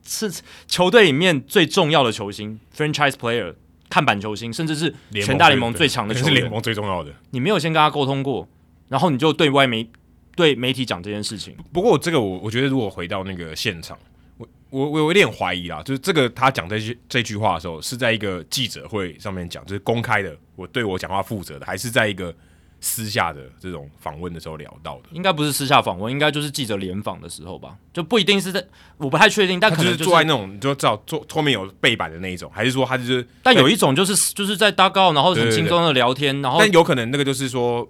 [0.05, 0.31] 是
[0.67, 3.53] 球队里面最重要的球星 franchise player
[3.89, 8.47] 看板球星，甚至是全大联盟最强的球员，是联盟最重要的，你没有先跟他沟通过，
[8.89, 9.89] 然后你就对外媒
[10.35, 11.55] 对媒体讲这件事情。
[11.71, 13.97] 不过这个我我觉得如果回到那个现场。
[14.37, 22.33] 我我我有点怀疑啦，就是这个他讲这句这句话的时候，是在一个记者会上面讲，就是公开的，我对我讲话负责的，还是在一个
[22.81, 25.03] 私下的这种访问的时候聊到的？
[25.11, 27.77] 应该不是私下访问，应该就是记者联访的时候吧？
[27.93, 28.61] 就不一定是在，
[28.97, 33.25] 我不太确定，但可能、就是、是坐在那种就知道坐后面有背板的那一种，还是说他就是？
[33.41, 37.87] 但有一种就是就是在搭高，然后很轻松的聊天，对对对，然后但有可能那个就是说。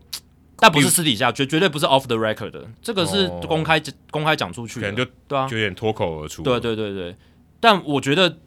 [0.63, 6.43] 但不是私底下，绝绝对不是 off the record 的，这个是公开、哦、公开讲出去的，可能就对啊，就有点脱口而出。
[6.43, 7.15] 对对对对，
[7.59, 8.37] 但我觉得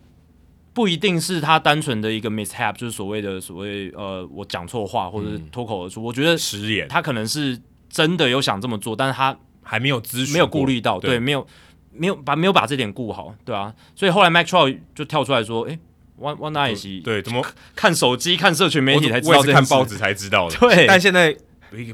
[0.74, 6.02] 不一定是他单纯的一个 mishap，就是所谓的所谓呃，我讲错话或者是脱口而出。
[6.02, 7.58] 嗯、我觉得失言，他可能是
[7.88, 11.46] 真的有想这么做，但是他还没有咨询，没有顾虑到，对，对，没有
[11.92, 13.72] 没有把没有把这点顾好，对啊。
[13.94, 15.78] 所以后来 Trout 就跳出来说：“哎
[16.20, 17.42] ，One One 对，怎么
[17.76, 20.56] 看手机看社群媒体才知道这，看报纸才知道的。
[20.60, 21.34] 对，但现在。”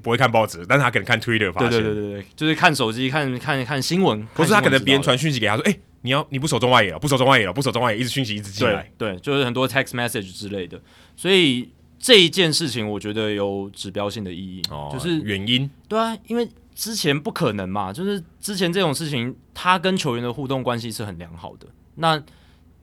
[0.03, 1.71] 不会看报纸，但是他可能看 Twitter 发现。
[1.71, 4.23] 对对对对，就是看手机看看看新闻。
[4.35, 8.91] 不是他可能别人传讯息给他说：“哎、欸，你要你不守中外野了，不守中外野了，不守中外野，一直讯息一直进来。
[8.97, 10.81] 对”对，就是很多 text message 之类的。
[11.17, 14.63] 所以这一件事情，我觉得有指标性的意义。
[14.71, 15.71] 哦，就是原因。
[15.89, 21.67] 对啊，因为之前不可能嘛，就是之前这种事情，他跟球员的互动关系是很良好的。
[21.97, 22.23] 那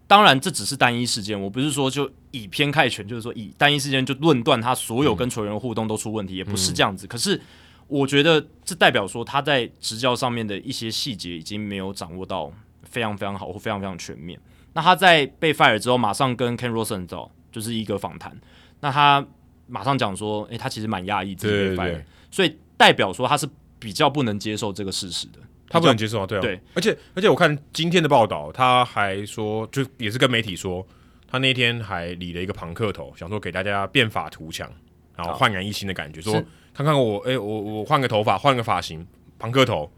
[0.06, 7.06] 当然，这只是单一事件，我不是说就以偏概全，就是说以单一事件就论断他所有跟球员的互动都出问题，嗯、也不是这样子。
[7.08, 7.42] 可是，
[7.88, 12.50] 我觉得这代表说他在执教上面的一些细节已经没有掌握到
[12.90, 14.40] 非常非常好或非常非常全面。
[14.74, 18.36] 那他在被 fire 之后，马上跟 Ken Rosenthal 就是一个访谈，
[18.80, 19.26] 那他
[19.68, 23.48] 马上讲说，诶，他其实蛮讶异自己被 fire，所以代表说他是
[23.80, 25.40] 比较不能接受这个事实的。
[25.70, 30.86] 他不能接受啊，对啊，对，而且而且我看今天的报道，他还说，就也是跟媒体说，
[31.30, 34.72] 他那天还理了一个庞克头，想说给大家变法图强，
[35.14, 36.42] 然后焕然一新的感觉，说
[36.74, 39.06] 看看我，哎、欸，我我换个头发，换个发型，
[39.38, 39.92] 庞克头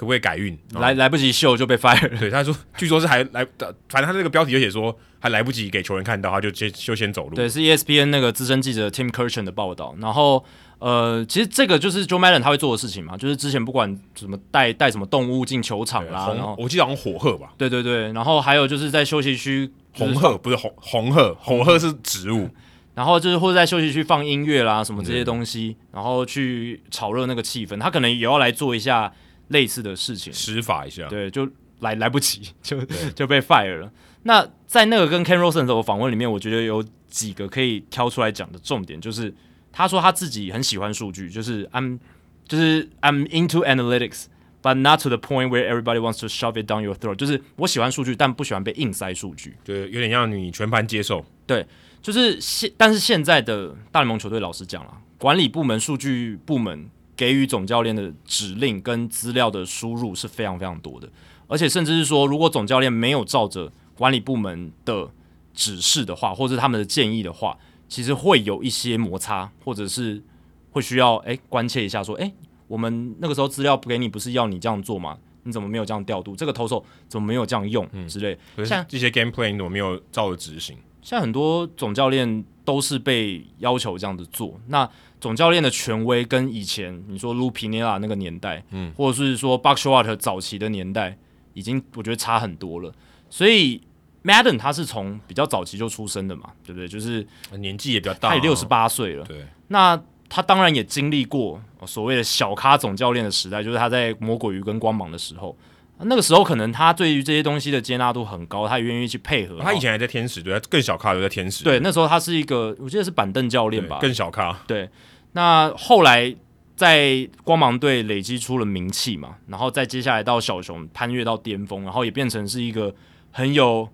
[0.00, 0.58] 可不可以改运？
[0.72, 3.46] 来来不及秀就被 fire，对，他说，据说是还来，
[3.90, 7.34] 反正他这个标题就写说还来不及给球员看到，他就先就先走路。
[7.34, 10.42] 对，是 ESPN 那个资深记者 Tim Kurkjian 的报道，然后。
[10.80, 22.48] 呃，其实这个就是 Joe Madden 他会做的事情嘛，就是之前不管什么带带什么动物进球场啦，然后我记得好像火鹤吧，对对对，然后还有就是在休息区红鹤不是红红鹤，红鹤是植物，
[22.94, 29.12] 然后就是或者在休息区放音乐啦什么这些东西，然后去炒热那个气氛，他可能也要来做一下
[29.50, 32.80] 类似的事情，施法一下，对，就来来不及 就
[33.14, 33.92] 就被 fire 了。
[34.24, 39.32] 那在那个跟 Ken Rosenthal 的访问里面，我觉得有几个可以挑出来讲的重点就是。
[39.72, 42.00] 他说他自己很喜欢数据，就是 I'm
[42.44, 46.82] 就是 I'm into analytics，but not to the point where everybody wants to shove it down
[46.82, 47.14] your throat。
[47.14, 49.56] 就是我喜欢数据，但不喜欢被硬塞数据。
[49.62, 51.24] 对，有点让你全盘接受。
[51.46, 51.64] 对，
[52.02, 61.06] 就是现但是现在的大联盟球队，老实讲了，管理部门、数据部门给予总教练的指令跟资料的输入是非常非常多的，
[61.46, 65.10] 而且甚至是说，如果总教练没有照着管理部门的
[65.52, 67.58] 指示的话，或者他们的建议的话，
[67.90, 70.22] 其实会有一些摩擦，或者是
[70.70, 72.32] 会需要诶关切一下，说诶，
[72.66, 75.18] 我们那个时候资料不给你，不是要你这样做吗？
[75.42, 76.34] 你怎么没有这样调度？
[76.34, 78.38] 这个投手怎么没有这样用、嗯、之类？
[78.64, 80.78] 像这些 game plan 怎么没有照着执行？
[81.02, 84.60] 像很多总教练都是被要求这样子做。
[84.68, 84.88] 那
[85.20, 91.18] 总教练的权威跟以前你说 Lou Piniella 那个年代，嗯，或者是说 Showalter 早期的年代，
[91.52, 92.94] 已经我觉得差很多了。
[93.28, 93.80] 所以
[94.22, 96.86] Madden 他是从比较早期就出生的嘛，对不对？
[96.86, 97.26] 就是
[97.58, 99.24] 年纪也比较大，他也六十八岁了。
[99.24, 105.56] 对，那他当然也经历过所谓的小咖总教练的时代，就是他在魔鬼鱼跟光芒的时候。
[106.04, 109.58] 那个时候可能他对于这些东西的接纳度很高，他也愿意去配合。
[109.60, 111.62] 他以前还在天使队，更小咖都在天使。
[111.64, 114.58] 对，那时候他是一个，我记得是板凳教练吧，更小咖。
[114.66, 114.88] 对，
[115.32, 116.34] 那后来
[116.74, 122.94] 在光芒队累积出了名气嘛，然后再接下来到小熊攀越到巅峰，然后也变成是一个
[123.30, 123.88] 很有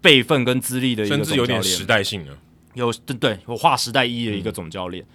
[0.00, 2.38] 辈分跟资历的一个有点时代性了，
[2.74, 5.02] 有对对，有划时代意义的一个总教练。
[5.04, 5.06] 嗯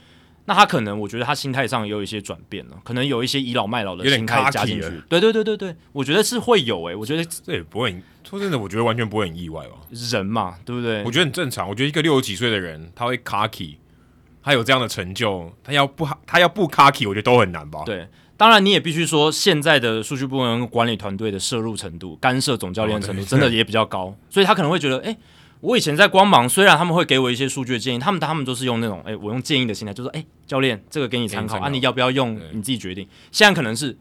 [0.49, 4.89] 那他可能，我觉得他心态上也有一些转变了，可能有一些倚老卖老的心态加进去。
[5.09, 9.73] 对对对对对，我觉得是会有诶、欸，我觉得这也不会，说真的，我觉得完全不会很意外吧。
[9.91, 11.03] 人嘛，对不对？
[11.03, 11.67] 我觉得很正常。
[11.67, 13.75] 我觉得一个六十几岁的人，他会 cocky，
[14.41, 17.83] 他有这样的成就，他要不他要不 cocky，我觉得都很难吧。
[17.85, 18.07] 对，
[18.37, 25.17] 当然你也必须说，现在的数据部门管理团队的摄入程度、干涉总教练程度，真的也比较高，所以他可能会觉得，哎。
[25.59, 33.07] 我以前在光芒，虽然他们会给我一些数据的建议，他们他们都是用那种，哎、欸，我用建议的心态，就说，哎、欸，教练，这个给你参考啊，你要不要用，你自己决定。
[33.31, 33.97] 现在可能是，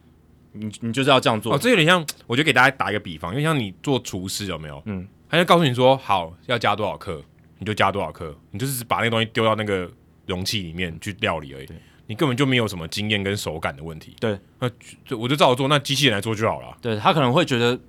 [0.52, 1.54] 你你就是要这样做。
[1.54, 4.82] 哦，这有点像，我就给大家打一个比方，因为像你做厨师有没有？
[4.84, 7.22] 嗯，他就告诉你说，好，要加多少克，
[7.58, 9.90] 你就加多少克，你就是把那个东西丢到那个
[10.26, 11.68] 容器里面去料理而已，
[12.06, 14.14] 你根本就没有什么经验跟手感的问题。
[14.20, 14.68] 对，那
[15.06, 16.76] 就我就照着做，那机器人来做就好了。
[16.82, 17.80] 对，他可能会觉得。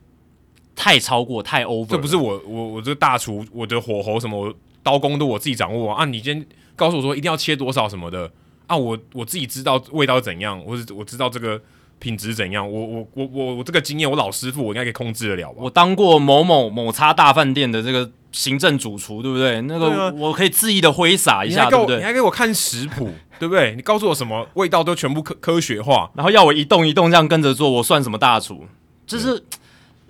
[0.77, 6.05] 太超过，太 over，这不是我我我这个大厨，我的火候什么，我刀工都我自己掌握啊！
[6.05, 8.31] 你今天告诉我说一定要切多少什么的
[8.67, 8.77] 啊！
[8.77, 11.59] 我我自己知道味道怎样，我我知道这个
[11.97, 15.55] 品质怎样，我我我我我这个经验，我老师傅我应该可以控制得了吧？
[15.57, 19.59] 我当过某某某叉大饭店的这个行政主厨，对不对？
[19.63, 21.97] 那个我可以恣意的挥洒一下，对不对？
[21.97, 23.09] 你还给我看食谱，
[23.39, 23.73] 对不对？
[23.75, 28.65] 你告诉我什么味道都全部科科学化，然后要我一动一动这样跟着做，我算什么大厨？
[29.07, 29.43] 就是。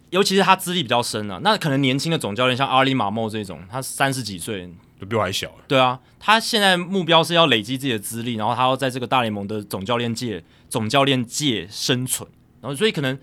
[0.09, 5.51] 尤其是他资历比较深啊，那可能年轻的总教练像阿里马莫这种，他三十几岁，都比我还小。
[5.67, 12.29] 对啊，他现在目标是要累积自己的资历，然后他要在这个大联盟的总教练界、总教练界生存，
[12.61, 13.17] 然后所以可能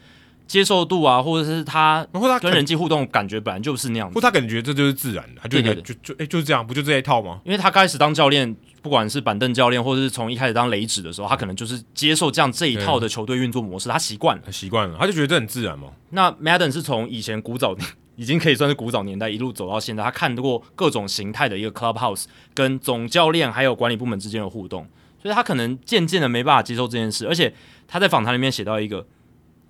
[0.46, 7.40] 接受度啊，或者是他，然后他跟人际互动感觉本来就是那样子，或他感觉这就是自然的，他就就就哎就是这样，不就这一套吗？
[7.44, 8.54] 因为他开始当教练。
[8.84, 15.88] 不管是板凳教练，或者是从一开始当雷指的时候，他可能就是接受这样这一套的球队运作模式，他习惯了，他习惯了，他就觉得这很自然嘛。
[16.10, 17.74] 那 Madden 是从以前古早
[18.16, 24.86] 已经可以算是古早年代一路走到现在，他看过各种形态的一个 clubhouse 跟总教练还有管理部门之间的互动，
[25.22, 27.26] 所以他可能渐渐的没办法接受这件事。
[27.26, 27.54] 而且
[27.88, 29.06] 他在访谈里面写到一个，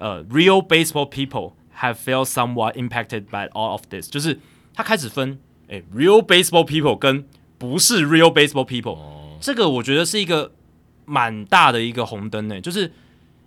[0.05, 4.39] 呃，real baseball people have felt somewhat impacted by all of this，就是
[4.75, 5.39] 他开始分，
[5.69, 7.25] 诶，real baseball people 跟
[7.57, 10.53] 不是 real baseball people，、哦、这个我觉得是一个
[11.07, 12.61] 蛮大的一个红灯呢。
[12.61, 12.93] 就是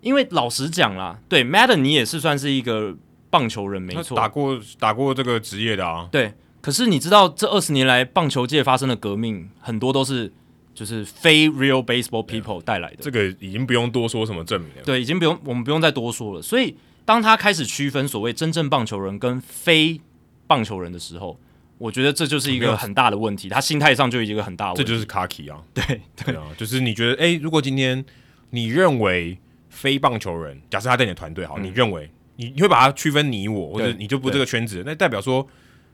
[0.02, 2.96] 因为老实讲啦，对，Madden 你也是算是一个
[3.30, 6.10] 棒球人没错，打过打过这个职业的啊。
[6.12, 10.34] 对，可是你知道这二十年来棒球界发生的革命，很多都是
[10.78, 12.98] 就是非 real baseball people 带来的。
[13.00, 14.84] 这个已经不用多说什么证明了。
[14.84, 16.42] 对，已经不用我们不用再多说了。
[16.42, 20.00] 所以当他开始区分所谓真正棒球人跟非
[20.46, 21.40] 棒球人的时候。
[21.80, 24.84] 我觉得这就是一个很大的问题，他心态上就有一个很大的问题。
[24.84, 28.04] 这就是 cocky 啊，对对啊，就是你觉得，哎，如果今天
[28.50, 29.38] 你认为
[29.70, 35.48] 非棒球人，假设他在你的团队好，嗯、你认为你你会把他区分你我，或者你就不这个圈子，那代表说，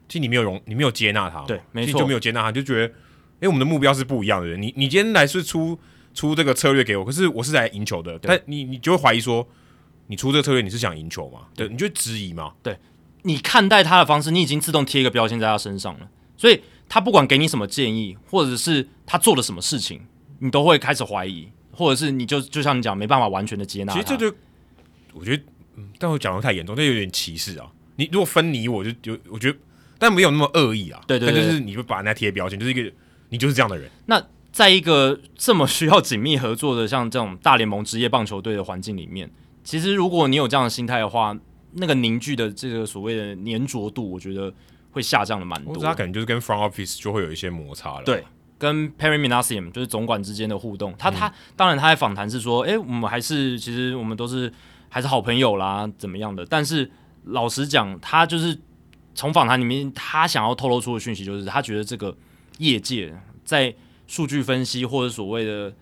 [0.08, 2.94] 其实你没有容，你没有接纳他，对，没错，就没有接纳他，就觉得，
[3.44, 4.60] 哎，我们的目标是不一样的人。
[4.60, 5.78] 你你今天来是出
[6.14, 9.46] 出这个策略给我，可是我是来赢球的，但你你就会怀疑说，
[10.08, 11.42] 你出这个策略你是想赢球吗？
[11.54, 12.78] 对，你就质疑嘛，对。
[13.24, 20.02] 你看待他的方式，你已经自动贴一个标签在他身上了，所以他不管给你什么建议，或者是他做了什么事情，
[20.40, 23.94] 你都会开始怀疑，或者是你就就像你讲，没办法完全的接纳。
[23.94, 24.34] 其实这就
[25.14, 25.44] 我觉得，
[25.76, 27.70] 嗯，但我讲的太严重，这有点歧视啊。
[27.96, 29.58] 你如果分你我就就我觉得，
[29.98, 31.02] 但没有那么恶意啊。
[31.08, 32.92] 对对对，就是你会把人家贴标签，就是一个
[33.34, 33.90] 你就是这样的人。
[34.06, 39.28] 那在一个这么需要紧密合作的像这种大联盟职业棒球队的环境里面，
[39.64, 41.36] 其实如果你有这样的心态的话，
[41.72, 44.54] 那个凝聚的这个所谓的粘着度，我觉得
[44.92, 45.76] 会下降的蛮多。
[45.78, 48.04] 他可能就是跟 front office 就会有一些摩擦了。
[48.04, 48.24] 对，
[48.60, 54.54] 跟 Perry Minasium 就是总管之间的互动，他他、嗯、当然他在访谈是说，哎、欸，我们还是其实我们都是
[54.90, 56.46] 还是好朋友啦，怎么样的？
[56.46, 56.92] 但是
[57.24, 58.56] 老实讲，他就是
[59.16, 62.16] 从访谈里面他想要透露出的讯息，就是他觉得这个
[62.58, 63.74] 业界在
[64.08, 65.74] 数据分析或者所谓的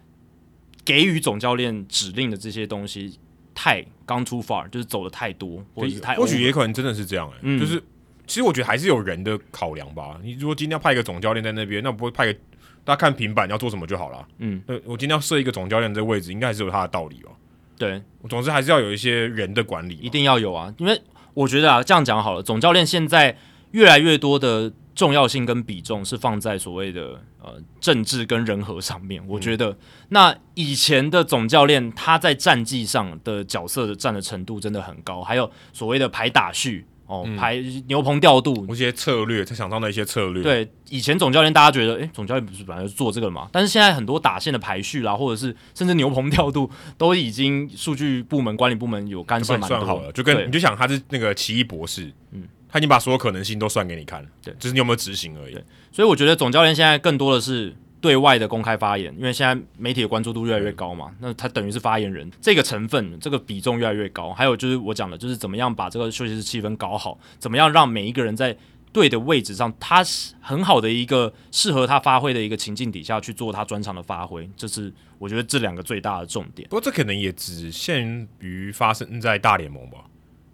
[0.83, 3.17] 给予总教练指令的这些东西
[3.53, 7.81] 太 gone too far，就是走的太多，或者是太或许也可能真的是这样嗯、就是。
[8.27, 10.17] 其实我觉得还是有人的考量吧。
[10.23, 12.39] 你如果今天要派一个总教练在那边，那不会派个
[12.85, 14.25] 大家看平板要做什么就好了。
[14.37, 17.31] 嗯，那我今天要设一个总教练这个位置，应该还是有他的道理哦。
[17.77, 20.73] 对，总之还是要有一些人的管理，一定要有啊。
[20.77, 21.01] 因为
[21.33, 23.37] 我觉得啊，这样讲好了，总教练现在
[23.71, 29.19] 越来越多的重要性跟比重是放在所谓的呃政治跟人和上面。
[29.27, 29.77] 我觉得、嗯、
[30.09, 36.85] 那以前的总教练他在战绩上的角色的占的程度真的很高，还有所谓的排打序。
[37.07, 40.41] 哦，排牛棚调度，一些策略，他想到的一些策略。
[40.41, 43.49] 对，以前总教练大家觉得，诶、欸，总教练不是本来就做这个嘛？
[43.51, 49.67] 但是现在很多打线的排序啦，或者是甚至牛棚调度， 都已经数据部门、管理部门有干涉蛮多。
[49.67, 55.53] 算好了，就跟你就想他是那个奇异博士，嗯，他已经把所有可能性都算给你看了，对，只是你有没有执行而已。
[55.91, 57.75] 所以我觉得总教练现在更多的是。
[58.01, 64.33] 对外的公开发言，因为现在媒体的关注度越来越高嘛，那他等于是发言人，这个成分、这个比重越来越高。
[64.33, 68.57] 还有就是我讲的，就是怎么样把这个休息室气氛搞好，怎么样让每一个人在
[68.91, 76.67] 对的位置上，他是很好的一个适合他发挥的一个情境底下去做他专长的发挥，这是我觉得这两个最大的重点。
[76.69, 79.99] 不过这可能也只限于发生在大联盟吧，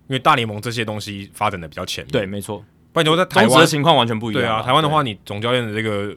[0.08, 2.12] 因为大联盟这些东西发展的比较前面。
[2.12, 2.64] 对，没错。
[2.94, 4.42] 不然你说在台湾的情况完全不一样。
[4.42, 6.16] 对啊，台湾的话，你总教练的这个。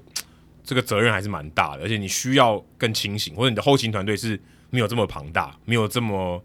[0.63, 6.41] 这个责任还是蛮大的，而且你需要更清醒，或者你的后勤团队是没有这么庞大，没有这么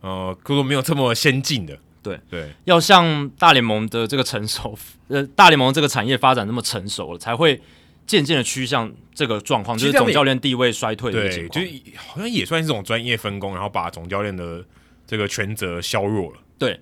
[0.00, 1.78] 呃，可说没有这么先进的。
[2.02, 4.76] 对对，要像大联盟的这个成熟，
[5.06, 7.60] 呃，大联盟这个产业发展那么成熟了，才会
[8.06, 11.62] 渐渐的趋向这个状况，就是总教练地位衰退的情况。
[11.62, 14.64] 对，就是好像也算是这种专业分工，然后把总教练的
[15.06, 16.38] 这个权责削弱了。
[16.60, 16.78] 对，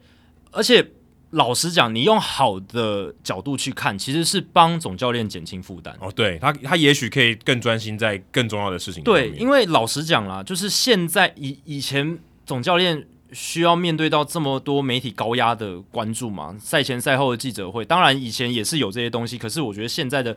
[0.51, 0.87] 而且。
[1.33, 5.95] 老实讲，你用好的角度去看，其实是帮总教练减轻负担。
[6.01, 9.05] 哦，对他，他也许可以更专心在更重要的事情上。
[9.05, 20.35] 对，因为老实讲啦，就是现在以以前总教练需要面对到这么多媒体高压的关注嘛，赛前赛后的记者会，当然以前也是有这些东西，可是我觉得现在的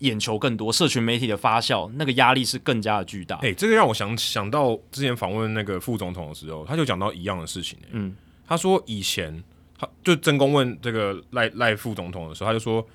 [0.00, 3.36] 眼球更多，社群媒体的发酵，那个压力是更加的巨大。
[3.42, 7.78] 哎，这个让我想想到之前访问那个副总统的时候，他就讲到一样的事情。
[7.92, 8.12] 嗯，
[8.52, 9.42] 他说以前
[9.78, 9.88] 他。
[10.04, 12.86] 就曾公问这个赖赖副总统的时候，他就说：“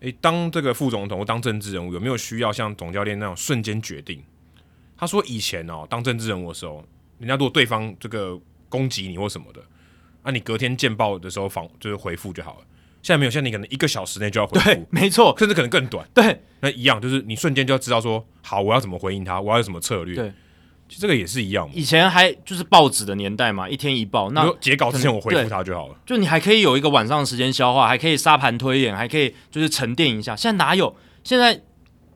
[0.00, 4.22] 诶，当这个副总统或当政治人物，有没有需要像总教练那样瞬间决定？”
[4.96, 6.84] 他说：“以前哦，当政治人物的时候，
[7.18, 8.38] 人家如果对方这个
[8.68, 9.60] 攻击你或什么的，
[10.22, 12.66] 啊，你隔天见报的时候访就是回复就好了。
[13.02, 16.06] 现在没有，现在你可能一个小时内就要回复，没错，甚至可能更短。
[16.14, 20.32] 对，那一样就是你瞬间就要知道说，好，我要怎么回应他，我要有什么策略。”对。
[20.98, 24.30] 这个也是一样，以前还就是报纸的年代嘛，一天一报。
[24.32, 25.94] 那截稿之前我回复他就好了。
[26.04, 30.34] 就你还可以有一个晚上的时间消化，还可以沙盘推演，还可以就是沉淀一下。
[30.34, 30.94] 现在哪有？
[31.22, 31.60] 现在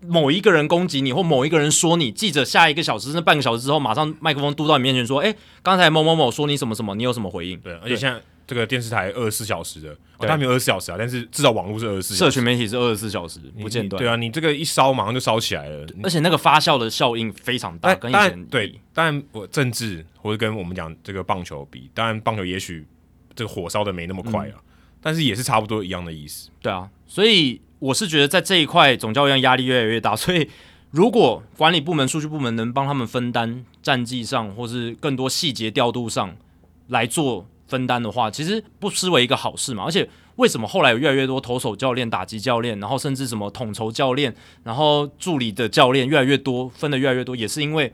[0.06, 8.20] 某一个人攻击你，或某一个人说你，记者下一个小时甚至半个小时之后，马上麦克风嘟到你面前说：“哎，刚才某某某说你什么什么，你有什么回应？”对，而且现在。
[8.46, 12.14] 这个电视台二十四小时的，它对、哦、没有二十四小时啊，但是至少网络是二十四。
[12.14, 13.98] 社群媒体是二十四小时不间断。
[13.98, 17.94] 对啊，你这个一烧马上就烧起来了，而且那个发酵的效应非常大。
[17.94, 22.86] 跟以前对，当然我政治或者跟我们讲这个棒球比，当然棒球也许
[23.34, 24.62] 这个火烧的没那么快啊，嗯、
[25.00, 26.50] 但是也是差不多一样的意思。
[26.60, 30.48] 对啊，所以我是觉得在这一块总教练压力越来越大， 所以
[30.90, 36.36] 如果管理部门、数据部门能帮他们分担战绩上或是更多细节调度上
[36.88, 37.46] 来做。
[37.66, 39.84] 分担的话，其实不失为一个好事嘛。
[39.84, 47.92] 而且，为什么后来有越来越多投手教练、打击教练，然后甚至什么统筹教练，然后助理的教练越来越多，分的越来越多，也是因为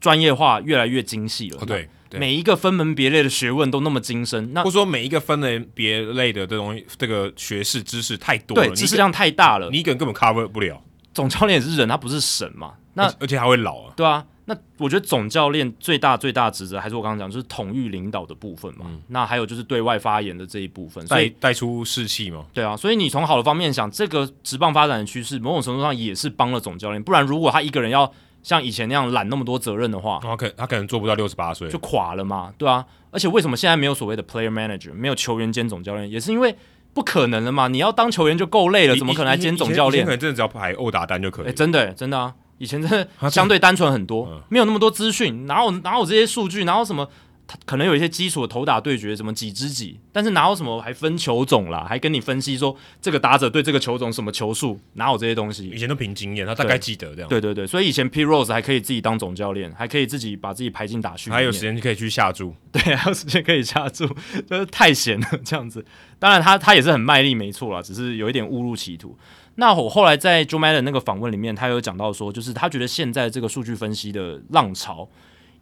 [0.00, 1.58] 专业化越来越精细了。
[1.60, 10.82] 哦、对，每一个分门别类的学问都那么精深，那或者说每一个分门别类的这东西这个学识知识太多了，对，知识量太大了，你一个人根本 cover 不了。
[11.12, 12.74] 总教练也是人，他不是神嘛。
[12.94, 14.24] 那而且还会老啊，对啊。
[14.48, 18.86] 那我觉得总教练最大最大的职责还是我刚刚讲，就是统御领导的部分嘛。
[18.88, 22.44] 嗯、那还有就是对外发言的这一部分，带带出士气嘛。
[22.54, 27.02] 对啊，所以你从好的方面想，这个职棒发展的趋势，某种程度上也是帮了总教练。
[27.02, 28.08] 不然，如果他一个人要
[28.44, 32.52] 像以前那样揽那么多责任的话，他可他可能做不到六十八岁，就垮了嘛。
[32.56, 36.54] 对啊，而且为什么现在没有所谓的 player manager，没有球员兼总教练，也是因为
[36.94, 37.66] 不可能了嘛。
[37.66, 40.04] 你要当球员就够累了，怎么可能还兼总教练？
[40.04, 41.48] 可能真的只要排殴打单就可以。
[41.48, 42.32] 哎，真的真的啊。
[42.58, 47.08] 以前真的相对单纯很多，没有那么多资讯，哪有哪有这些数据，哪有什么
[47.48, 55.68] 他可能有一些基础的投打对决，什么几支几，但是哪有什么还分球种啦，还跟你分析说这个打者对这个球种什么球数，哪有这些东西？
[55.68, 57.28] 以前都凭经验，他大概记得这样。
[57.28, 62.52] 对对对，所以以前 Pete Rose 还可以自己当总教练，还可以自己把自己排进打训，还有时间可以去下注。
[62.72, 64.08] 对，还有时间可以下注，
[64.48, 65.84] 就是太闲了这样子。
[66.18, 69.16] 当然他他也是很卖力，没错啦，只是有一点误入歧途。
[69.56, 75.06] 那我后来在 Joe Madden 那个访问里面，他有讲到说，就是他觉得现在这个数据分析的浪潮。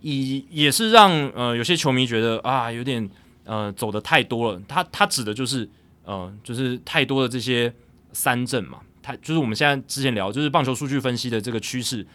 [0.01, 3.09] 也也是让呃有些球迷觉得啊有点
[3.45, 5.66] 呃走的太多了，他他指的就是
[6.05, 7.72] 呃就是太多的这些
[8.12, 12.07] 三振嘛，他就是我们现在之前聊就是棒球数据分析的这个趋势，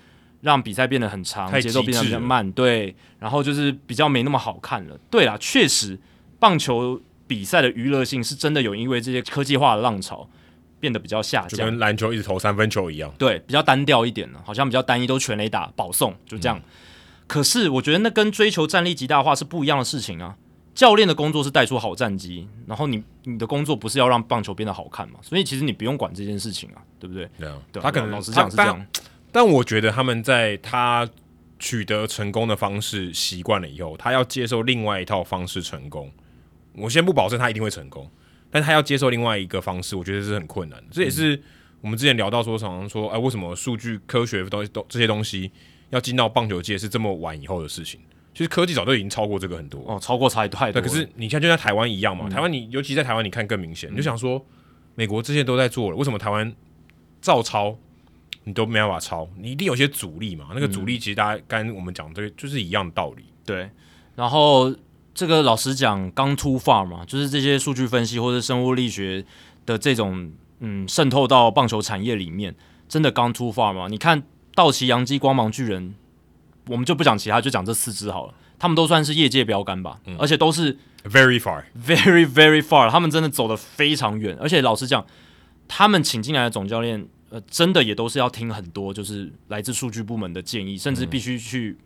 [0.42, 4.96] 让比赛变得很长，节奏变得比较慢，对，然后就是比较没那么好看了。
[5.10, 5.98] 对啦，确实
[6.38, 10.30] 棒球比赛的娱乐性是真的有因为这些科技化的浪潮
[10.80, 16.58] 变得比较下降，就跟篮球一直投三分球一样，对，比较单调一点了，好像比较单一，都全垒打保送就这样。
[16.58, 16.64] 嗯
[17.30, 20.36] 可是我觉得那跟追求战力极大化是不一样的事情啊！
[20.74, 25.20] 教练的工作是带出好战绩，然后你你的工作不是要让棒球变得好看嘛？
[25.22, 27.30] 所以其实你不用管这件事情啊，对不对？
[27.38, 28.84] 对啊，对他可能老实讲是这样。
[28.92, 31.08] 但，但我觉得他们在他
[31.60, 36.12] 取得成功的方式习惯了以后，他要接受另外一套方式成功。
[36.74, 38.10] 我先不保证他一定会成功，
[38.52, 40.86] 但他要接受另外一个方式，我觉得是很困难的。
[40.92, 41.42] 这也是
[41.82, 45.52] 我们之前聊到说，常常说，哎，为什么数据科学东西都这些东西？
[45.92, 48.00] 要进到棒球界是这么晚以后的事情，
[48.32, 50.80] 其实科技早就已经超过这个很多哦，超过差太多。
[50.80, 54.46] 对，可是你看，就像台湾一样嘛，嗯、台湾你尤其在台湾，你看更明显，嗯、你就想说，
[54.94, 56.54] 美国这些都在做了，为什么台湾
[57.22, 57.76] 照抄
[58.44, 59.28] 你都没办法抄？
[59.36, 60.50] 你一定有些阻力嘛？
[60.54, 63.26] 那个阻力其实大家刚才我们讲这个就是一样的道理。
[63.44, 63.68] 对，
[64.16, 64.72] 然后
[65.20, 69.26] 这个老实讲，刚 too far 嘛，就是这些数据分析或者生物力学
[69.66, 72.56] 的这种嗯渗透到棒球产业里面，
[72.88, 73.90] 真的刚 too far 嘛？
[73.90, 74.24] 你看。
[74.56, 75.96] 道奇、洋基、光芒、巨人，
[76.68, 78.34] 我们就不讲其他，就讲这四支好了。
[78.58, 82.90] 他们都算是业界标杆吧，嗯、而且都是 very far, very very far。
[82.90, 85.06] 他们真的走得非常远，而且老实讲，
[85.66, 91.78] 他们请进来的总教练，呃，真的也都是要听很多，就是来自数据部门的建议，甚至必须去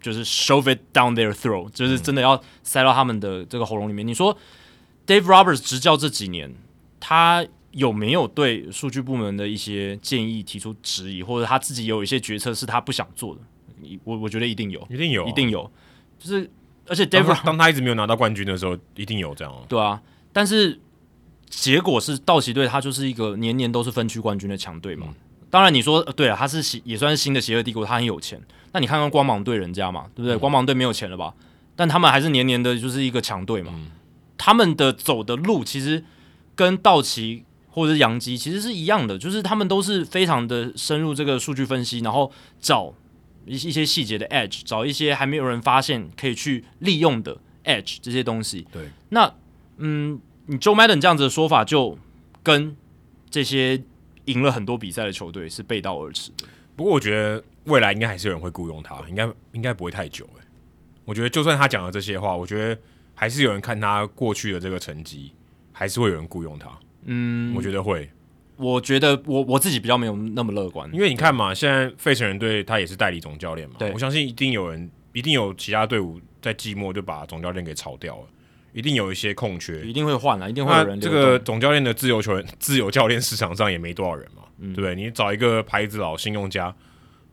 [0.00, 4.06] 就是 shove it down their throat，就是真的要塞到他们的这个喉咙里面。
[4.06, 4.36] 你说
[5.06, 6.54] Dave Roberts 执教这几年，
[7.00, 7.46] 他。
[7.72, 13.40] 有没有对数据部门的一些建议提出质疑，或者他自己有一些决策是他不想做的？
[14.04, 15.70] 我我觉得一定有，一定有，一定有。
[16.18, 16.50] 就是
[16.86, 19.54] 而且 Dave 当他，当他一直没有拿到冠军的时候，一定有这样。
[19.68, 20.80] 对啊，但是
[21.50, 25.06] 结果是道奇队，他就是一个年年都是分区冠军的强队嘛。
[25.10, 25.14] 嗯、
[25.50, 28.40] 当然你说对啊，他是也算是新的邪恶帝国，他很有钱。
[28.72, 30.36] 那你看看光芒队人家嘛，对不对？
[30.36, 31.34] 嗯、光芒队没有钱了吧？
[31.74, 33.72] 但他们还是年年的就是一个强队嘛。
[33.74, 33.90] 嗯、
[34.36, 36.04] 他们的走的路其实
[36.54, 37.44] 跟道奇。
[37.70, 42.92] 或者是洋基其实是一样的，就是他们都是非常的深入这个数据分析，然后找
[43.46, 48.66] 一一些细节的 edge，找一些还没有人发现可以去利用的 edge 这些东西。
[48.72, 49.32] 对，那
[49.76, 51.96] 嗯，你 Joe Madden 这样子的说法，就
[52.42, 52.74] 跟
[53.30, 53.80] 这些
[54.24, 56.46] 赢了很多比赛的球队是背道而驰的。
[56.74, 60.24] 不过我觉得未来应该还是有人会雇佣他，应该应该不会太久。
[60.24, 60.42] 诶，
[61.04, 62.80] 我觉得就算他讲了这些话，我觉得
[63.14, 65.32] 还是有人看他过去的这个成绩，
[65.72, 66.68] 还是会有人雇佣他。
[67.04, 68.10] 嗯，我觉得会。
[68.56, 78.24] 我觉得我我自己比较没有那么乐观，因为你看嘛，现在费城人队他也是代理总教练嘛，对我相信一定有人，一定有其他队伍在季末就把总教练给炒掉了，
[78.72, 81.00] 一定有一些空缺，一定会换了，一定会有人。
[81.00, 84.96] 这个总教练的自由球员、自由教练市场上也没多少人嘛，嗯、对不对？
[84.96, 86.74] 你找一个牌子老信用家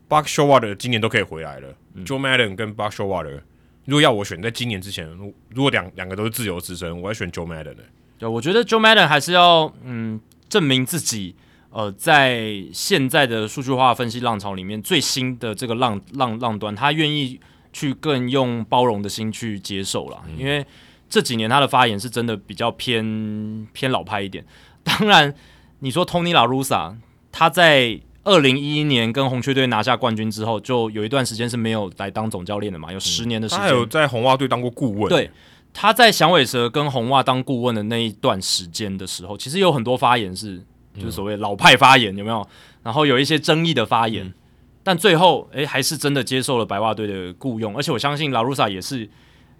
[0.08, 3.40] ，Buck Showalter 今年都可以回来了、嗯、，Joe Madden 跟 Buck Showalter，
[3.84, 5.06] 如果要我选，在今年之前，
[5.50, 7.84] 如果两两个都是自由之身，我要选 Joe Madden 的。
[8.18, 11.34] 对，我觉得 Joe Madden 还是要嗯证明自己，
[11.70, 17.38] 呃，在现在的数据化分析浪潮里面最新的这个浪浪浪端，他愿意
[17.72, 20.64] 去更用包容的心去接受了，嗯、因为
[21.08, 24.44] 这几年他的发言是真的比较偏偏老派一点。
[24.82, 25.34] 当然，
[25.80, 26.96] 你说 Tony La Russa，
[27.30, 35.30] 他在二零一一年跟红雀队拿下冠军之后，就有一段时间是没有来当总教练的嘛，有十年的时间，他有在红袜队当过顾问，对。
[35.78, 40.56] 他在响尾蛇跟红袜当顾问的那一段时间的时候，其实有很多发言是
[40.98, 42.48] 就是所谓老派发言，有没有？
[42.82, 44.34] 然后有一些争议的发言，嗯、
[44.82, 49.06] 但最后诶还是真的接受了白袜队的雇佣，而且我相信拉鲁萨也是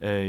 [0.00, 0.24] 呃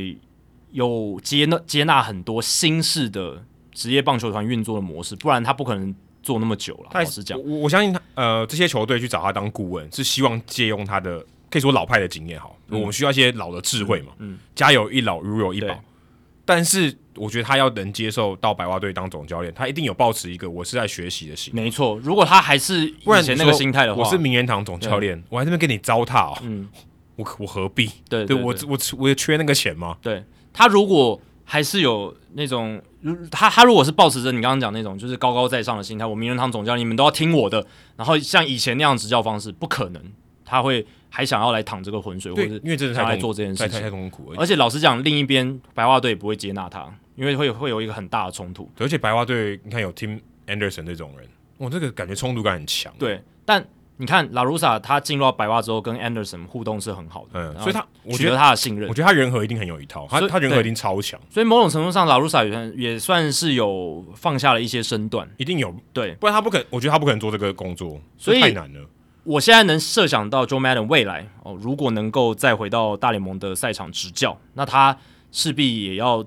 [0.72, 5.96] 有接纳接纳很多新式的职业棒球团运作的模式，不然他不可能
[6.28, 6.90] 做那么久了。
[6.94, 11.26] 老实讲，我我相信他呃这些球队去找他当顾问是希望借用他的。
[11.50, 14.12] 可以说老派的经验好，嗯、我们需要一些老的智慧嘛。
[14.18, 15.82] 嗯，家有一老，如有一宝。
[16.44, 21.56] 但是我觉得他要能接受到白袜队当总教练，他一定有保持一个我是在学习的心。
[21.56, 26.38] 没错，如果他还是以前那个心态的话，我是名人堂总教练，我还在那边跟你糟蹋哦。
[26.42, 26.68] 嗯，
[27.16, 27.86] 我我何必？
[28.10, 29.96] 对对，对，我我我也缺那个钱吗？
[30.02, 30.22] 对，
[30.52, 31.20] 他如果
[31.50, 32.80] 还是有那种，
[33.32, 40.04] 他他如果是抱持着你刚刚讲那种，就是高高在上的心态，我名人堂总教练，你们都要听我的，然后像以前那样执教方式，不可能，
[40.44, 46.86] 他会还想要来淌这个浑水，或者因为真的太来做这件事情太太痛苦，而且老实讲，另一边白袜队也不会接纳他，
[47.16, 51.26] 因为会会有一个很大的冲突，而且白袜队你看有 Tim Anderson 这种人，
[51.60, 53.66] 哇，这个感觉冲突感很强，对，但。
[54.00, 58.88] 你看拉鲁萨他进入到白袜之后，跟 Anderson 互动是很好的，嗯，所以他取得他的信任。
[58.88, 61.20] 我觉得他人和一定很有一套，他他人和一定超强。
[61.32, 66.68] 所以某种程度上，拉鲁萨也算也算是有放下了一些身段，一定有对，不然他不可能。
[66.70, 68.88] 我觉得他不可能做这个工作，所以太难了。
[69.24, 74.96] 我现在能设想到 Joe Madden 未来哦，如果能够再回到大联盟的赛场执教，那他
[75.32, 76.24] 势必也要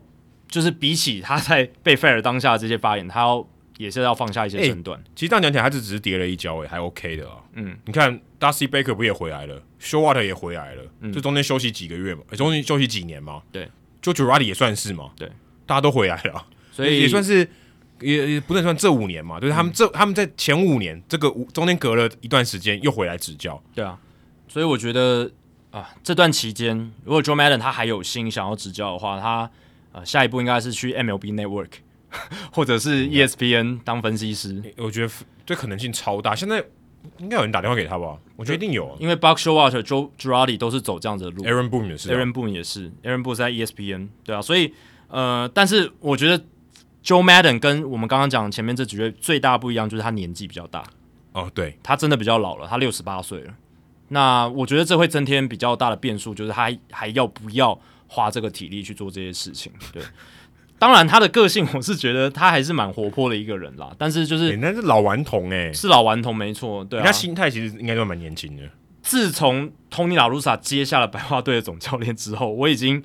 [0.49, 3.47] 就是比起他在被 fire 当下的这些发言，他要。
[3.81, 4.99] 也是要放下一些身段。
[5.01, 7.39] 欸、其实这样讲起来，他就只是跌了一跤，哎，还 OK 的啊。
[7.55, 13.41] 嗯，你看，Dusty Baker 不也回来了，Showalter 也回来了，嗯、就中间休息几个月嘛，中间休息几年嘛。
[13.51, 13.67] 对，
[14.03, 15.13] 就 Girardi 也算是嘛。
[15.17, 15.27] 对，
[15.65, 17.49] 大家都回来了，所以也算是
[18.01, 23.63] 也也不能算这五年嘛，就是他们这、嗯、他们在前五年这个中间隔了一段时间又回来执教。
[23.75, 23.99] 对啊，
[24.47, 25.31] 所以我觉得
[25.71, 29.51] 啊，这段期间如果 Joe Maddon 他还有心想要执教的话，他
[29.93, 31.71] 呃下一步应该是去 MLB Network。
[32.53, 35.13] 或者是 ESPN 当分析师，我觉得
[35.45, 36.35] 这可能性超大。
[36.35, 36.65] 现在
[37.19, 38.19] 应该有人打电话给他吧？
[38.37, 41.45] 我觉得一定有，因为 Buck Showalter、Joe Girardi 都是走这样子的路。
[41.45, 44.43] Aaron Boone 也是，Aaron Boone 也是，Aaron Boone 在 ESPN，对啊。
[44.43, 44.75] 所以
[45.09, 46.39] 呃，但是我觉得
[47.05, 50.85] Joe Madden 跟我们刚刚讲前面这几位最大不一样，就是他年纪比较大。
[51.33, 53.55] 哦，对，他真的比较老了，他六十八岁了。
[54.09, 59.73] 那我觉得这会增添比较大的变数，就是他还要不要花这个体力去做这些事情？
[59.93, 60.03] 对。
[60.81, 63.93] 当然，他的个性我是觉得他还是蛮活泼的一个人啦。
[63.99, 66.83] 但是就是，那是老顽童哎，是老顽童没错。
[66.87, 68.63] 对，他心态其实应该都蛮年轻的。
[69.03, 73.03] 自从托尼拉鲁萨接下了白话队的总教练之后，我已经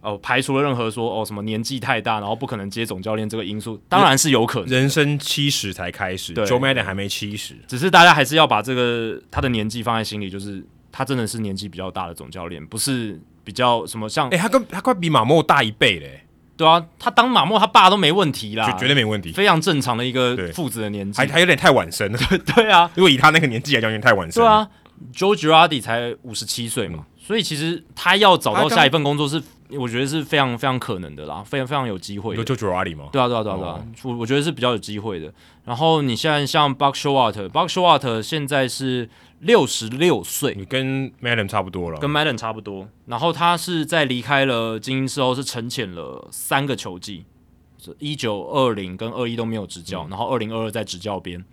[0.00, 3.78] 哦排除了任何说哦什么年纪太大，然后不可能接总教练这个因素。
[3.90, 16.24] 当然是有可能，人生七十才开始，Joe Madden 还没七十，只是大家还是要把这个他的年纪放在心里，就是他真的是年纪比较大的总教练，不是比较什么像哎、欸，他跟他快比马莫大一倍嘞。
[16.58, 22.18] 对啊，他当马莫他爸都没问题啦，绝对没问题，非常正常的一个父子的年纪，还还有点太晚生了。
[22.28, 24.42] 对 对啊，如果以他那个年纪来讲，有点太晚生。
[24.42, 24.68] 对啊
[25.14, 29.40] ，Joe Girardi 才五十七岁嘛，嗯，所以其实他要找到下一份工作是，
[29.70, 32.34] 我觉得是非常非常可能的啦，非常非常有机会。
[32.34, 33.04] 有 Joe Girardi 吗？
[33.12, 35.32] 对啊对啊对啊对啊，我，哦，我觉得是比较有机会的。
[35.64, 39.08] 然后你现在像 Buck Showalter，Buck Showalter 现在是。
[39.40, 42.88] 六十六岁，你跟 Maddon 差不多了，跟 Maddon 差不多。
[43.06, 47.24] 然后他是在离开了精英之后，是沉潜了三个球季，
[47.78, 51.44] 是一九二零跟二一都没有执教，嗯、然后二零二二在执教边，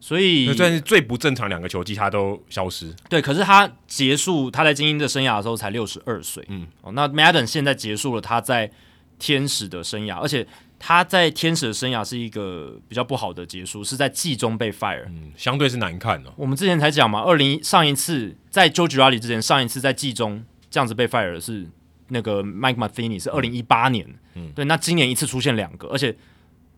[0.00, 2.94] 所以算是最不正常两个球季，他都消失。
[3.08, 8.70] 对，可是他结束他在精英的生涯的时候才六十二岁，嗯，哦，那 Maddon 现在结束了他在
[9.18, 10.46] 天使的生涯，而且。
[10.84, 16.32] 他在天使的生涯是一个比较不好的结束，是在季中被 fire，嗯，相对是难看的、哦。
[16.36, 21.68] 我们之前才讲嘛，二零上一次在 Joe Girardi 之前，上一次在季中这样子被 fire 的是
[22.08, 24.04] 那个 Mike Matheny，是二零一八年，
[24.34, 26.12] 嗯，对，那今年一次出现两个，而且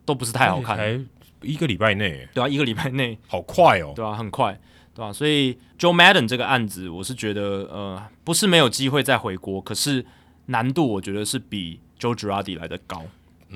[0.04, 1.00] 都不是太好看，才
[1.40, 4.60] 一个礼拜内，对啊，一个礼拜内，好快哦，对啊，很快，
[4.94, 10.04] 对啊，所以 Joe Madden 这个案子，我是觉得呃，不是没有机会再回国，可是
[10.46, 13.06] 难度我觉得是比 Joe Girardi 来的高。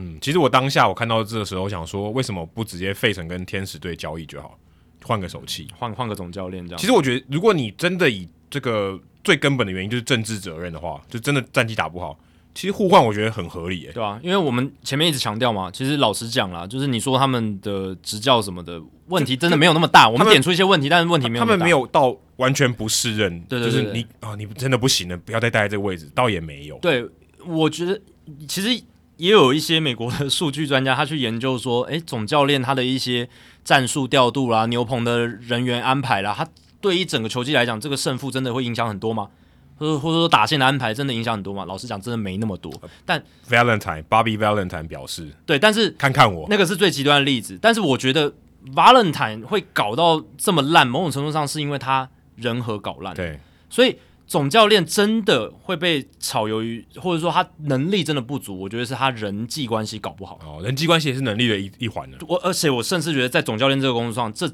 [0.01, 4.57] 嗯，其实我当下我看到这个时候，我想说，为什么不直接费城跟天使队交易就好，
[5.05, 6.78] 换个手气，换换个总教练这样。
[6.78, 12.16] 其实我觉得，如果你真的以这个最根本的原因就是政治责任的话，就真的战绩打不好，
[12.55, 26.78] 其实互换我觉得很合理耶，对啊，因为我们前面一直强调嘛，其实老实讲啦，就是你说他们的执教什么的问题真的没有那么大，我们点出一些问题，但是问题没有，他们没有到完全不适任，对对对，对，就是你啊，你真的不行了，不要再待在这个位置，倒也没有。
[26.78, 27.05] 对，
[27.44, 28.01] 我觉得
[28.46, 28.80] 其实。
[29.19, 33.29] 也有一些美国的数据专家，他去研究说，诶、欸，总教练他的一些
[33.64, 36.47] 战术调度啦、牛棚的人员安排啦，他
[36.81, 39.29] 对于整个球季来讲，这个胜负真的会影响很多吗？
[39.77, 41.64] 或者或者说打线的安排真的影响很多吗？
[41.64, 42.73] 老实讲，真的没那么多。
[43.05, 47.59] 但 Valentine Bobby Valentine 表示，对，但是看看我，那个是最极端的例子。
[47.61, 48.33] 但是我觉得
[48.75, 53.14] Valentine 会搞到这么烂，某种程度上是因为他人和搞烂。
[53.14, 53.97] 对，所以。
[54.29, 60.39] 总教练真的会被炒鱿鱼，或者说他能力真的不足，我觉得是他人际关系搞不好。
[60.45, 62.18] 哦，人际关系也是能力的一一环呢。
[62.29, 64.47] 我而且我甚至觉得，在总教练这个工作上，这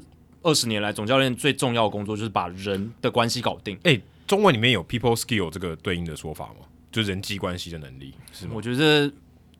[0.43, 3.77] 二十年来，总教练最重要的工作就是把人的关系搞定。
[3.83, 6.65] 诶、欸，中文里面有 people skill 这个对应的说法吗？
[6.89, 8.53] 就是人际关系的能力，是吗？
[8.55, 9.11] 我觉得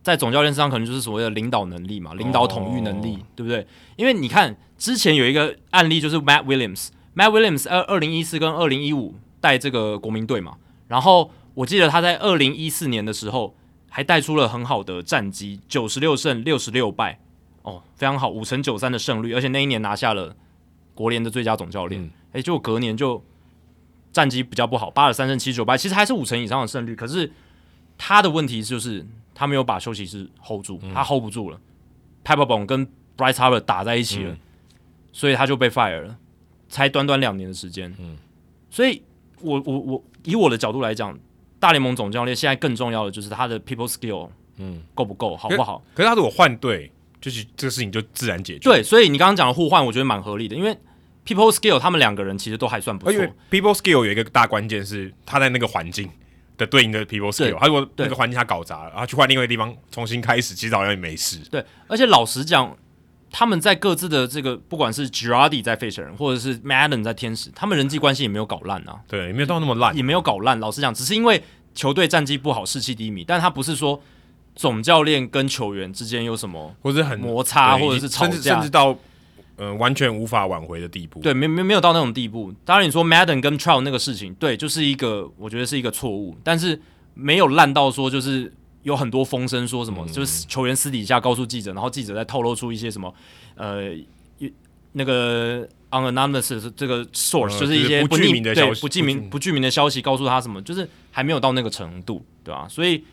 [0.01, 3.67] 在总教练身上，可能就是所谓的领导能力嘛，领导统御能力，哦、对不对？
[3.97, 9.15] 因为你看之前有一个案例，就是 Matt Williams，Matt Williams 二二零一四跟二零一五。
[9.45, 13.55] 带这个国民队嘛，然后我记得他在二零一四年的时候
[13.91, 17.19] 还带出了很好的战绩，九十六胜六十六败，
[17.61, 20.35] 哦，非常好，五成九三的胜率，而且那一年拿下了
[20.95, 22.03] 国联的最佳总教练。
[22.31, 23.23] 哎、嗯，就隔年就
[24.11, 26.95] 战绩比较不好，八十三胜七十九败，其实还是五成以上的胜率。
[26.95, 27.31] 可是
[27.99, 31.59] 他的问题就是他没有把休息室 hold 住，嗯、他 hold 不住了。
[32.23, 34.39] p a p e r b o n 跟 Bryce Harper 打在一起了，嗯、
[35.11, 36.17] 所以他就被 fire 了，
[36.67, 37.93] 才短短两年的时间。
[37.99, 38.17] 嗯，
[38.71, 39.03] 所以
[39.45, 41.17] 我我我以我的角度来讲，
[41.59, 45.83] 大联盟总教练现在更重要的就是他的 people skill，嗯，够不够，好不好？
[45.93, 46.91] 可是他如果换队，
[47.21, 48.59] 就是这个事情就自然解决。
[48.59, 50.75] 对，所以你刚刚讲的互换，我觉得蛮合理的，因为
[51.25, 53.13] people skill 他们两个人其实都还算不错。
[53.13, 56.09] 因为 people skill 有一个大关键是他在那个环境
[56.57, 61.39] 的对应的 people skill，他如果那个环境他搞砸了，然后去换另外一个地方重新开始，其实好像也没事。
[61.49, 62.75] 对，而且老实讲，
[63.37, 69.01] 他们在各自的这个，不管是 Girardi 在费城人，或者是 Madden 在天使，他们人际关系也没有搞烂啊。
[69.09, 70.57] 对，也没有到那么烂，也没有搞烂。
[70.61, 74.01] 老实讲，只是因为球队战绩不好，士气低迷，但他不是说
[74.55, 78.97] 总教练跟球员之间有什么，或者很摩擦，或者是吵架，甚至，甚至到。
[79.57, 81.21] 呃，完全无法挽回的地步。
[81.21, 82.53] 对，没没没有到那种地步。
[82.65, 86.37] 当然，你说 Madden 跟 Trout 那个事情，对，就是一个，我觉得是一个错误。
[86.43, 86.77] 但是
[87.13, 88.53] 没有烂到说，就是
[88.85, 93.13] 有很多风声说什么，嗯、就是球员私底下告诉记者，然后记者再透露出一些什么，
[93.55, 93.91] 呃，
[94.93, 102.65] 那个 anonymous 这个 source，、呃、就是一些不具名的消息，不具名不具名的消息，告诉他什么，就是还没有到那个程度，对吧？
[102.69, 103.03] 所以。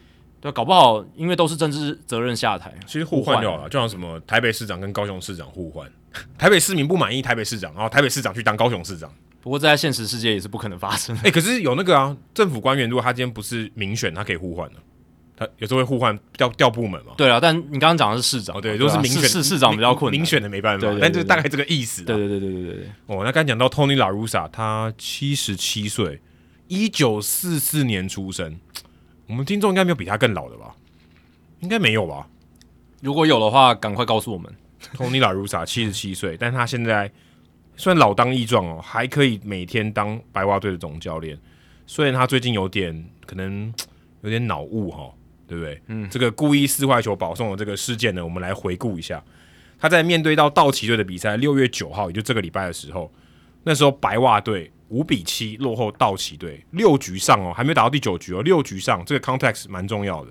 [0.43, 5.89] 对，搞不好因为都是政治责任下台，其实互换掉了，就像什么台北市长跟高雄市长互换，
[6.37, 9.09] 台北市民不满意台北市长，然后台北市长去当高雄市长。
[9.41, 11.21] 不过在现实世界也是不可能发生的。
[11.21, 14.81] 哎、欸，可是有那个啊，政府官员如果他今天不是民选，他可以互换的，
[15.45, 17.13] 他有时候会互换调调部门嘛。
[17.17, 22.05] 对啊，但你刚刚讲的是市长，哦、对，都、就是民选，市市长比较困难，民选的没办法，但就大概这个意思。
[22.05, 22.87] 对对对对对对对。
[23.07, 26.21] 哦，那刚才讲到 Tony La Russa，他七十七岁，
[26.69, 28.59] 一九四四年出生，
[29.27, 30.75] 我们听众应该没有比他更老的吧？
[31.61, 32.27] 应该没有吧？
[33.01, 34.53] 如果有的话，赶快告诉我们。
[34.97, 37.11] Tony La Russa 七十七岁，但他现在
[37.77, 41.39] 虽然老当益壮哦，还可以每天当白袜队的总教练。
[41.87, 43.73] 虽然他最近有点可能
[44.23, 45.09] 有点脑雾哈，
[45.53, 45.83] 对不对？
[45.89, 49.23] 嗯，这个故意四坏球保送的这个事件呢，我们来回顾一下。
[49.79, 53.13] 他在面对到道奇队的比赛，六月九号，也就这个礼拜的时候，
[53.65, 60.31] 那时候白袜队五比七落后道奇队，六局上哦，还没打到第九局哦，六局上这个 context 蛮重要的。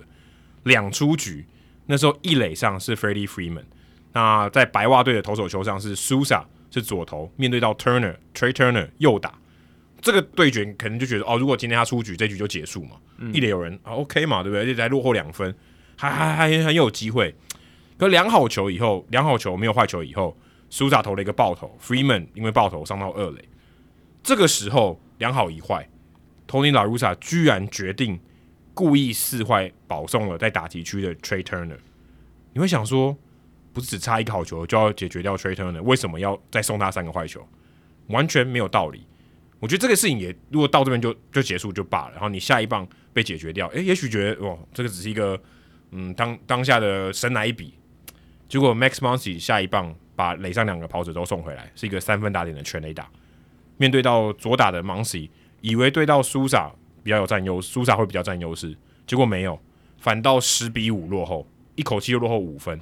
[0.64, 1.46] 两出局，
[1.86, 3.66] 那时候一垒上是 Freddie Freeman，
[4.14, 9.38] 那在白袜队的投手球上是 Sousa 是左投，面对到 Turner Trey Turner 右打，
[10.02, 14.64] 这个对决可能就觉得哦，如果今天他出局，这局就结束嘛，嗯、一垒有人啊 OK 嘛，对不对？
[14.64, 15.56] 而且才落后两分，
[15.96, 17.36] 还还还很有机会。
[17.98, 20.36] 可两好球以后，两好球没有坏球以后
[20.72, 23.48] ，Souza 投了一个爆头，Freeman 因为爆头上到二垒，
[24.24, 25.88] 这个时候两好一坏
[26.48, 28.20] ，Tony La Russa 居然决定。
[28.74, 31.78] 故意四坏保送了在打击区的 Trey Turner，
[32.54, 33.16] 你会想说，
[33.74, 37.46] 不是只差一个好球就要解决掉 Trey Turner，为什么要再送他三个坏球？
[38.08, 39.06] 完全没有道理。
[39.62, 45.42] 我觉得这个事情也如果到这边就就结束就罢了，然后你下一棒被解决掉，诶，也许觉得哦，这个只是一个
[45.92, 47.74] 嗯当当下的神来一笔。
[48.50, 53.10] 结果 Max Muncy 下一棒把垒上两个跑者都送回来，是一个三分打点的全垒打。
[53.78, 55.30] 面对到左打的 Muncy，
[55.62, 56.70] 以为对到苏萨。
[57.04, 59.60] 比较有占优，苏萨会比较占优势，结果没有，
[59.98, 62.80] 反倒十比五落后，一口气又落后五分。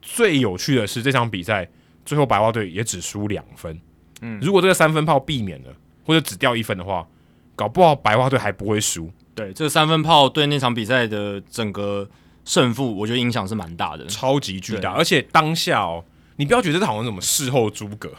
[0.00, 1.68] 最有趣的是这场比赛
[2.04, 3.76] 最后白袜队也只输两分。
[4.20, 5.74] 嗯，如果这个三分炮避免了，
[6.08, 7.06] 或者只掉一分的话，
[7.54, 9.12] 搞不好白袜队还不会输。
[9.34, 12.08] 对，这个三分炮对那场比赛的整个
[12.46, 14.92] 胜负，我觉得影响是蛮大的，超级巨大。
[14.92, 16.02] 而且当下哦，
[16.36, 18.10] 你不要觉得这好像什么事后诸葛，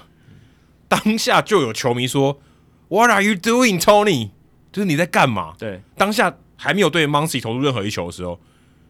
[0.87, 2.39] 当下就有球迷说
[2.89, 4.29] ：“What are you doing, Tony？”
[4.71, 5.55] 就是你在干嘛？
[5.57, 8.39] 对，当下还没有对 Moncy 投入任何一球的时候，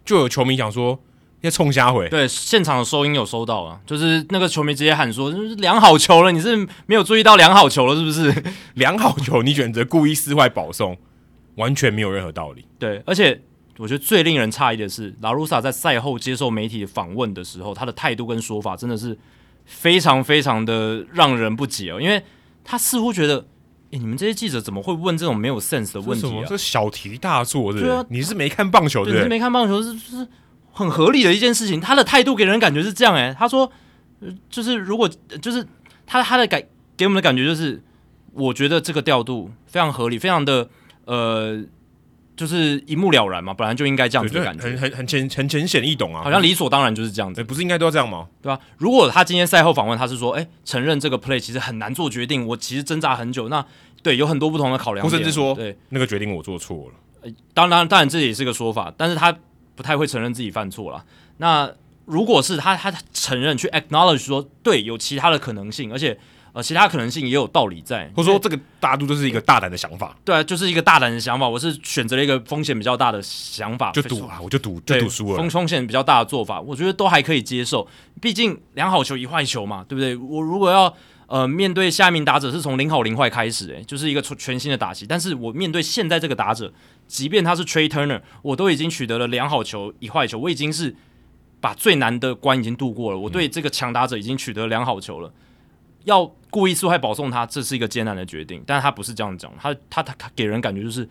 [0.03, 0.99] 就有球迷想说
[1.41, 2.07] 要冲瞎回。
[2.09, 8.43] 对，现场的收音有收到啊，就是那个球迷直接喊说：“就是量好球了，你是没有注意到量好球了，是不是？
[8.75, 10.97] 量好球，你选择故意撕坏保送，
[11.55, 12.65] 完全没有任何道理。
[12.77, 13.41] ”对，而且
[13.77, 19.17] 我觉得最令人诧异的是，拉鲁萨在赛后接受媒体访问的时候，他的态度跟说法真的是
[19.65, 22.21] 非常非常的让人不解哦，因为
[22.63, 23.45] 他似乎觉得。
[23.91, 26.43] 哎、欸，你们这些记者怎么会问这种没有 sense 的问题啊？
[26.47, 30.27] 这小题大做，对啊，你是没看棒球，对，你是没看棒球，是是
[30.71, 31.79] 很合理的一件事情。
[31.79, 33.71] 他的态度给人感觉是这样，哎，他说，
[34.49, 35.09] 就是如果
[35.41, 35.65] 就是
[36.05, 36.61] 他他的感
[36.97, 37.81] 给我们的感觉就是，
[38.33, 40.69] 我觉得这个调度非常合理，非常的
[41.05, 41.61] 呃，
[42.35, 48.27] 就是一目了然嘛，本来就应该这样子的感觉，很很很浅很浅显易懂啊，好像理所当然就是这样子，不是应该都要这样吗？
[48.41, 48.59] 对吧、啊？
[48.77, 53.65] 如果他今天赛后访问，他是说，哎、欸，承认这个 play 其实很难做决定，我其实挣扎很久，那
[54.01, 56.93] 对有很多不同的考量，甚至说，对那个决定我做错了，
[57.23, 59.35] 呃、当然当然这也是个说法，但是他
[59.79, 61.01] 不太会承认自己犯错了。
[61.37, 61.71] 那
[62.03, 66.19] 如果是他他承认去 acknowledge 说，对，有其他的可能性，而且。
[66.51, 70.17] 呃，其他可能性也有道理在，或者说这个大度就是一个大胆的想法。
[70.25, 71.47] 对啊，就是一个大胆的想法。
[71.47, 75.37] 我是选择了一个风险比较大的想法，就赌啊，我就赌，就赌输了。
[75.37, 77.87] 风风险比较大的做法，我觉得都还可以接受。
[78.19, 80.15] 毕竟两好球一坏球嘛，对不对？
[80.15, 80.91] 我如果要
[81.29, 85.05] 呃面对下一名打者是从零好零坏开始，诶，就是一个全新的打击。
[85.07, 86.73] 但是我面对现在这个打者，
[87.07, 90.95] 即便他是 Trey Turner，我都已经取得了两好球一坏球，我已经是
[91.61, 93.17] 把最难的关已经度过了。
[93.19, 95.31] 我对这个强打者已经取得两好球了。
[96.05, 101.07] 要故意输害保送他，这是一个艰难的决定，但是他不是这样讲，他他他他给人感觉就是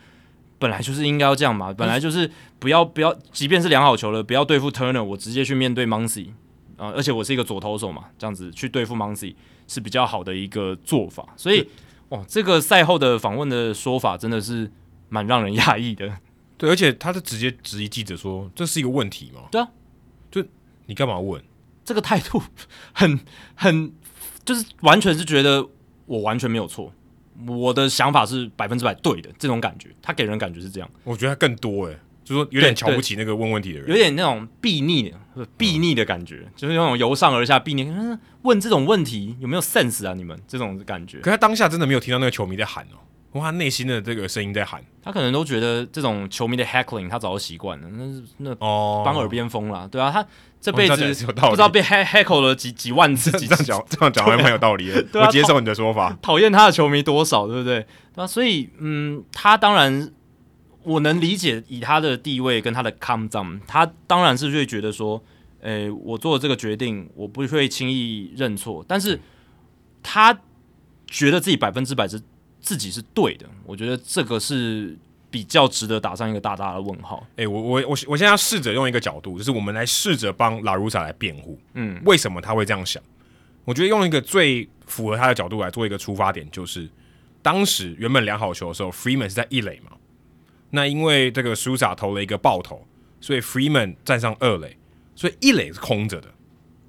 [0.58, 6.28] 本来就是应该要这样嘛，本来就是不要不要，即便是良好球了，不要对付 Turner，我直接去面对 Muncy
[6.76, 9.34] 啊，而且我是一个左投手嘛，这样子去对付 Muncy
[9.68, 11.68] 是比较好的一个做法，所以
[12.08, 14.68] 哇，这个赛后的访问的说法真的是
[15.08, 16.12] 蛮让人讶异的，
[16.56, 19.42] 对，而且他是直接质疑记者说，这是一个问题吗？
[19.52, 19.68] 对啊，
[20.28, 20.44] 就
[20.86, 21.40] 你干嘛问？
[21.84, 22.42] 这个态度
[22.92, 23.20] 很
[23.54, 23.92] 很。
[24.44, 25.62] 就是完全是觉得
[26.06, 26.90] 我完全没有错，
[27.46, 30.90] 我的想法是百分之百对的这种感觉，他给人感觉是这样。
[31.04, 35.12] 我觉得他更多诶，就是说有点瞧不起那个问问题的人，有点那种睥睨、
[35.58, 37.90] 睥睨的感觉，嗯、就是那种由上而下避逆，
[38.42, 40.14] 问这种问题有没有 sense 啊？
[40.14, 41.18] 你们这种感觉。
[41.20, 42.98] 可他当下真的没有听到那个球迷在喊哦。
[43.32, 50.26] 哇，他内心的这个声音在喊，他可能都觉得这种球迷的 heckling 他早就习惯了，那是那哦，当耳边风了，对啊，他
[50.60, 56.16] 这辈子不知道被 heckle 了几几万次，这样讲这样讲还蛮有道理的，我接受你的说法。
[56.22, 57.86] 讨厌他的球迷多少，对不对？
[58.14, 60.10] 那所以，嗯，他当然
[60.88, 65.22] 我能理解，以他的地位跟他的 calm down，他当然是会觉得说，
[65.60, 69.20] 诶，我做了这个决定，我不会轻易认错，但是
[70.02, 70.40] 他
[71.06, 72.20] 觉得自己百分之百是。
[72.60, 74.98] 自己是对的，我觉得这个是
[75.30, 77.24] 比较值得打上一个大大的问号。
[77.36, 81.58] 诶、欸，我我我我现在要试着用一个角度，就是我们来试着帮拉鲁萨来辩护。
[81.74, 83.00] 嗯，为什么他会这样想？
[83.64, 86.86] 我觉得用一个最符合他的角度来做一个出发点，就是
[87.40, 89.92] 当时原本量好球的时候，Freeman 是在一垒嘛。
[90.70, 92.86] 那因为这个苏萨投了一个爆头，
[93.20, 94.76] 所以 Freeman 站上二垒，
[95.14, 96.28] 所以一垒是空着的，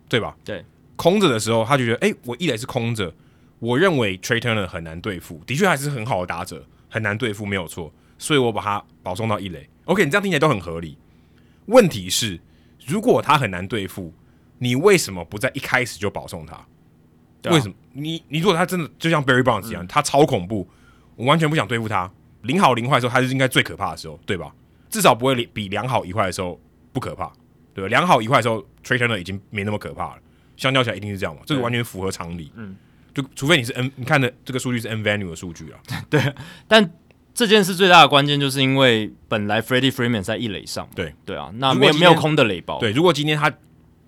[0.07, 0.35] 对吧？
[0.43, 0.65] 对，
[0.95, 3.13] 空着的时候，他就觉得，诶、欸，我一垒是空着。
[3.59, 7.93] 我认为 Trea Turner 很难对付，的确还是很好的打者，很难对付，没有错。
[8.17, 9.69] 所以我把他保送到一垒。
[9.85, 10.97] OK，你这样听起来都很合理。
[11.65, 12.39] 问题是，
[12.85, 14.13] 如果他很难对付，
[14.59, 16.55] 你为什么不在一开始就保送他？
[16.55, 16.67] 啊、
[17.51, 17.75] 为什么？
[17.93, 20.67] 你你如果他真的就像 Barry Bonds 一样，嗯、他超恐怖，
[21.15, 22.09] 我完全不想对付他。
[22.41, 24.51] 零好零坏的时候，它是应该最可怕的时候，对吧？
[24.89, 26.59] 至少不会比两好一坏的时候
[26.91, 27.31] 不可怕，
[27.73, 27.87] 对吧？
[27.87, 30.21] 两好一坏的时候，Trea Turner 已经没那么可怕了。
[30.57, 31.41] 相较起来，一定是这样嘛？
[31.45, 32.51] 这个完全符合常理。
[32.55, 32.75] 嗯。
[33.13, 35.79] 就除非你是 N，你看的这个数据是 N Venue 的数据啊。
[36.09, 36.21] 对，
[36.67, 36.91] 但
[37.33, 40.87] 这件事最大的关键就是因为本来 Freddie Freeman 在一垒上。
[40.95, 42.79] 对对啊，那没有没有空的垒包。
[42.79, 43.51] 对，如果今天他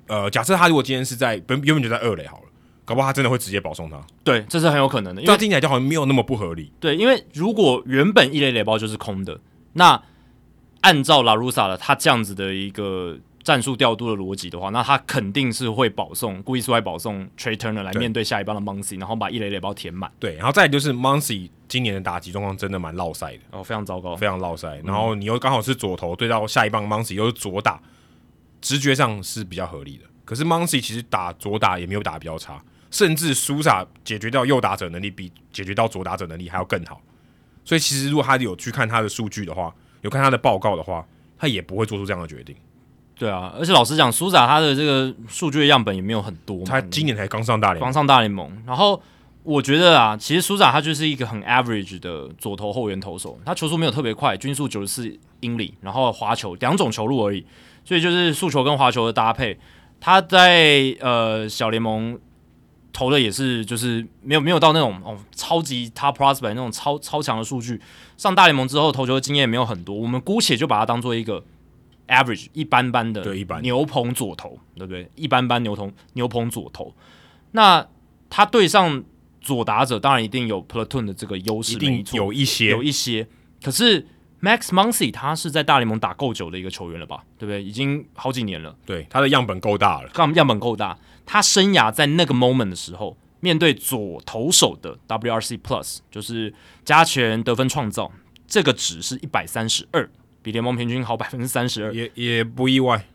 [0.07, 2.43] 呃，假设他如果今天是在本原本就在二垒好了，
[2.86, 4.01] 搞不好他真的会直接保送他。
[4.23, 5.21] 对，这是很有可能的。
[5.21, 6.71] 因为听起来就好像没有那么不合理。
[6.79, 9.39] 对，因为如果原本一垒垒包就是空的，
[9.73, 10.01] 那
[10.82, 13.17] 按照拉鲁萨的他这样子的一个。
[13.43, 20.11] 战术调度的逻辑的话，那他肯定是会保送，故意出来保送 Trey Turner 来面对下一棒的 Muncy，然后把一垒垒包填满。
[20.19, 24.79] 对，然后再就是 Muncy 今年的打击状况真的蛮落塞的，哦，非常糟糕，非常落塞。
[24.86, 27.82] 然后你又刚好是左投对到下一棒 Muncy 又是左打，
[28.61, 30.03] 直觉上是比较合理的。
[30.23, 37.02] 可是 Muncy 其实打左打也没有打得比较差，甚至苏萨解决掉右打者能力比解决到左打者能力还要更好。
[37.66, 41.04] 所以其实如果他有去看他的数据的话，有看他的报告的话，
[41.38, 42.56] 他也不会做出这样的决定。
[43.16, 48.52] 对啊，而且老实讲，苏萨他的这个数据的样本也没有很多，他今年才刚上大联盟，刚上大联盟。
[48.66, 49.00] 然后
[49.44, 57.46] 我觉得啊，其实苏萨他就是一个很 average 的左投后援投手，他球速没有特别快，均速九十四英里，然后滑球两种球路而已，
[57.86, 59.60] 所以就是速球跟滑球的搭配。
[60.00, 62.20] 他在呃小联盟
[62.94, 67.80] 投的也是就是没有没有到那种哦超级 top prospect 那种超超强的数据，
[68.18, 71.44] 上大联盟之后投球的经验没有很多，我们姑且就把它当做一个。
[72.08, 73.24] average 一般般的
[73.62, 75.10] 牛棚左投，对不对？
[75.16, 76.94] 一般般牛棚牛棚左投，
[77.52, 77.88] 那
[78.30, 79.02] 他对上
[79.39, 83.26] 左打者，当然一定有 platoon 的这个优势，一定有一些有一些。
[83.64, 84.06] 可是
[84.42, 87.24] Max Muncy 他是在大联盟打够久的一个球员了吧？
[87.38, 87.64] 对不对？
[87.64, 90.98] 已经好几年了，对他的样本够大了，样样本够大。
[91.26, 98.12] 他生涯在那个 moment 的时候，面对左投手的 WRC Plus，就是加权得分创造。
[98.48, 100.10] 这个值是一百三十二，
[100.42, 103.06] 比联盟平均好百分之三十二，也也不意外。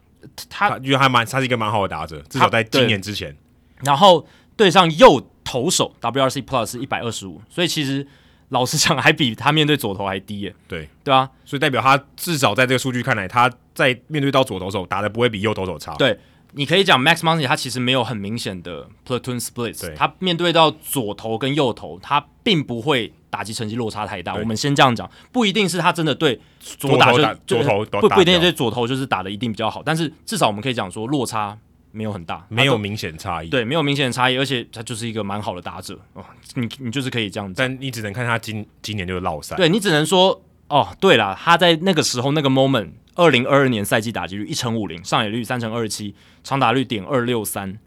[0.49, 3.37] 他因为还蛮，他是一个蛮好的打者，至少在今年之前。
[3.85, 8.07] 然后对上右投手 WRC Plus 是一百二十五，所以其实
[8.51, 10.55] 老实讲，还比他面对左投还低耶。
[10.68, 15.94] 对对啊，所以代表他至少在这个数据看来，他在面对到左投手打的不会比右投手差。
[15.94, 16.18] 对，
[16.53, 23.12] 你可以讲 Max Money，他其实没有很明显的 Platoon Splits，他面对到左投跟右投，他并不会。
[23.28, 31.59] 打击成绩落差太大，我们先这样讲，不一定是他真的对左打就左投不不一定对左投就是打的一定比较好，但是至少我们可以讲说落差
[31.97, 36.22] 没有很大，没有明显差异，对，没有明显的差异，而且他就是一个蛮好的打者哦，
[36.55, 47.78] 你你就是可以这样子，但你只能看他今今年就是落赛，对你只能说哦，对了，他在那个时候那个 moment，二零二二年赛季打击率一成五零，上垒率三成二七，长打率点二六三。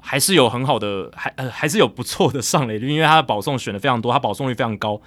[0.00, 4.98] 还是有很好的，还呃还是有不错的上垒率，因为他的保送选的非常多，他保送率非常高。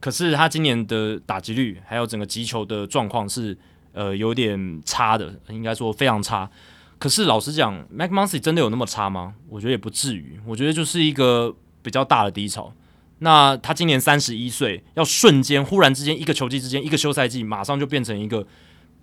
[0.00, 3.56] 可是他今年的打击率还有整个击球的状况是
[3.92, 6.48] 呃有点差的，应该说非常差。
[6.98, 9.34] 可是老实讲，Mac Muncy 真的有那么差吗？
[9.48, 12.72] 我觉得也不至于，我觉得就是一个比较大的低潮。
[13.20, 18.46] 那他今年三十一岁，要瞬间忽然之间一个球季之间一个休赛季，马上就变成一个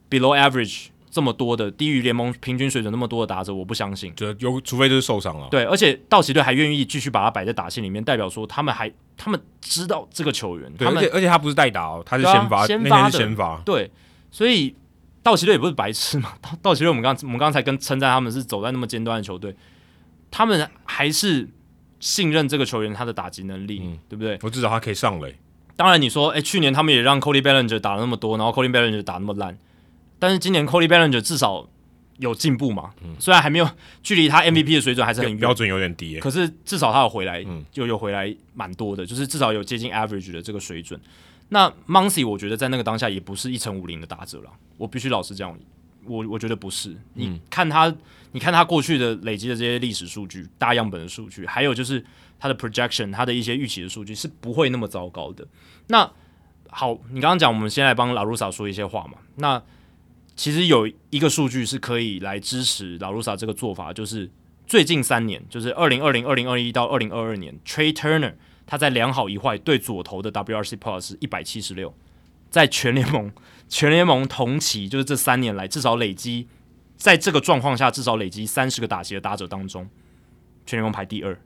[0.09, 0.87] below average。
[1.11, 4.13] 这么多的低于联盟平均水准那么多的打者，我不相信。
[4.15, 5.47] 就有除非就是受伤了。
[5.49, 10.69] 对，而且道奇队还愿意继续把他摆在打线里面，代表说他们还他们知道这个球员。
[10.73, 13.61] 对，他们而且而且他不是代打哦，他是先发，先发的先发。
[13.65, 13.89] 对，
[14.29, 14.75] 所以
[15.25, 16.33] 道奇队也不是白痴嘛。
[16.39, 19.55] 道道奇队我们刚我们刚才跟称赞他们是走在那么尖端的球队，
[20.29, 21.49] 他们还是
[21.99, 24.37] 信任这个球员他的打击能力，嗯、对不对？
[24.43, 25.35] 我至少他可以上垒。
[25.75, 29.57] 当然你说，哎，去年他们也让 Cody Bellinger 打了那么多，然后 Cody Bellinger 打那么烂，
[30.19, 31.67] 但是今年 Cody Bellinger 至少。
[32.17, 32.91] 有进步嘛？
[33.03, 33.69] 嗯，虽然还没有
[34.01, 40.97] 距离他 MVP 的水准还是很远，标准有点低，可是至少他有回来，嗯，就有回来蛮多的，就是至少有接近 average 的这个水准。
[41.49, 45.57] 那 Muncy 我觉得在那个当下也不是一成五零的打者了，我必须老实讲，
[46.05, 46.95] 我我觉得不是。
[47.13, 47.93] 你看他，
[48.31, 52.03] 你看他过去的累积的这些历史数据、大样本的数据，还有就是
[52.39, 55.47] 他的 projection，他的一些预期的数据是不会那么糟糕的。
[55.87, 56.11] 那
[56.69, 59.19] 好，你刚刚讲，我们先来帮拉鲁萨说一些话嘛。
[59.35, 59.61] 那
[60.35, 64.29] 其实有一个数据是可以来支持拉鲁萨这个做法，就是
[64.67, 68.33] 最近三年，就是二零二零、二零二一到二零二二年，Trey Turner
[68.65, 71.93] 他在两好一坏对左投的 WRC Plus 是一百七十六，
[72.49, 73.31] 在全联盟
[73.69, 76.47] 全联盟同期就是这三年来至少累积
[76.95, 79.89] 在这个状况下至少累积三十个打击的打者当中，
[80.65, 81.37] 全联盟排第二，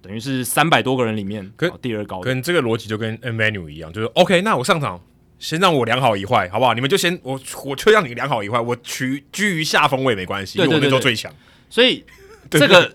[0.00, 2.20] 等于是三百多个人里面跟第二高。
[2.20, 5.00] 跟这个逻辑就跟 Emmanuel 一样，就是 OK，那我上场。
[5.40, 6.74] 先让我良好一坏，好不好？
[6.74, 11.32] 你们就先我，我就让你良好一坏，我居居于下风我也没关系，因为我那时候最强。
[11.70, 12.04] 所以
[12.50, 12.92] 这个，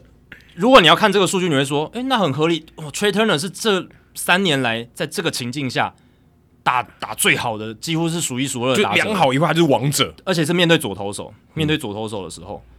[0.56, 2.66] 如果你要看这个数据，你会说，哎、欸，那很合理。
[2.76, 5.94] 哦，Trea Turner 是这三年来在这个情境下
[6.64, 12.64] 打打最好的，几乎是数一数二的打良好一坏就是王者，而且是面对左投手，面对左投手的时候。
[12.68, 12.73] 嗯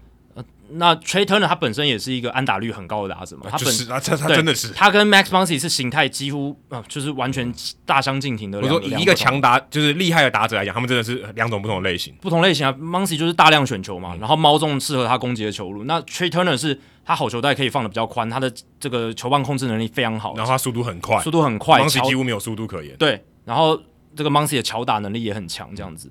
[0.71, 7.53] 那 Trey Turner 他本身也是一个安打率很高的打者嘛，他本是啊，他他真的是，他跟 Max Muncy 是形态几乎啊、呃，就是完全
[7.85, 8.59] 大相径庭的。
[8.61, 12.73] 我说以一个强打就是厉害的打者来讲，他们真的是两种不同的类型，不同类型啊。
[12.73, 15.85] Muncy 就是大量选球嘛，嗯、然后猫中适合他攻击的球路。
[15.85, 22.97] 那 Trey Turner 是他好球带可以放的比较宽，他的这个球棒控制能力非常好，然后他速度很快，速度很快，Muncy 几乎没有速度可言。
[22.97, 23.79] 对，然后
[24.17, 26.11] 这个 Muncy 的巧打能力也很强，这样子，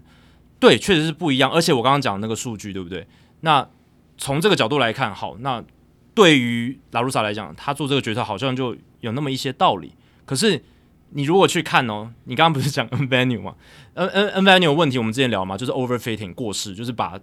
[0.60, 1.51] 对，确实是不一样。
[1.51, 3.08] 而且我刚刚讲那个数据，对不对？
[3.41, 3.68] 那
[4.18, 5.64] 从这个角度来看，好，那
[6.14, 9.91] 对于拉鲁萨来讲，他做这个决策好像就有那么一些道理。
[10.26, 10.64] 可是
[11.09, 13.55] 你如果去看哦，你刚刚不是讲 Emmanuel 吗？
[13.95, 17.20] 嗯嗯 Emmanuel 问题我们之前聊嘛，就是 overfitting 过世，就是把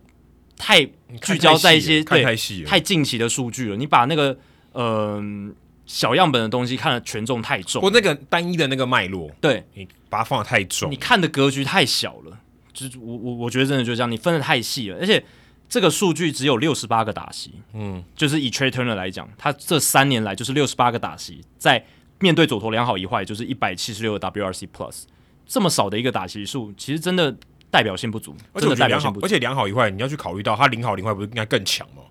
[0.57, 0.85] 太
[1.23, 3.77] 聚焦在一些太对太近期的数据了。
[3.77, 4.37] 你把那个
[4.73, 5.55] 嗯、呃、
[5.87, 12.39] 小样本的东西看的权重太重，或那个单一的那个脉络，对你把它放的太重，你看的格局太小了。
[12.73, 15.25] 就是我我我觉得真的就是这样，你分的太细了，而且。
[15.71, 21.83] 这个数据只有六十八个打席，嗯，就是以 Trey Turner 来讲，他这三年来就是六十八个打席，在
[22.19, 25.05] 面对左投良好一坏，就是一百七十六的 WRC Plus，
[25.47, 27.35] 这么少的一个打席数，其实真的
[27.71, 29.27] 代表性不足，真的代表性不足。
[29.27, 32.03] 而且良好一坏，你要去考虑到他零好零坏不是应该更强吗？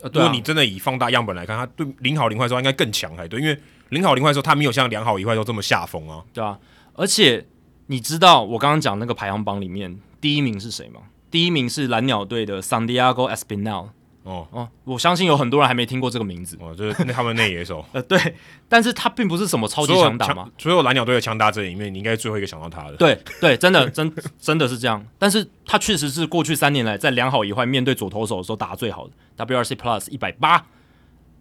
[0.00, 3.56] 呃，对啊，如果你真的以放大样本来看，他对零好零坏的时候应该更强才对，因为
[3.90, 6.58] 零好零坏的时候他没有像良好一坏都这么下风啊，对啊。
[6.94, 7.46] 而且
[7.86, 11.02] 你知道我刚刚讲那个排行榜里面第一名是谁吗？
[11.30, 13.88] 第一名是蓝鸟队的 San Diego Espinal
[14.22, 14.46] 哦。
[14.50, 16.56] 哦，我相信有很多人还没听过这个名字。
[16.60, 17.84] 哦，就是他们内野手。
[17.92, 18.34] 呃对，
[18.68, 30.66] 但是他并不是什么超级强打嘛，所有蓝鸟队的强打者里面，你应该最后一个想到他的，对对，真的真 真的是这样，但是他确实是过去三年来在良好一坏面对左投手的时候打的最好的 WRC Plus 一百八。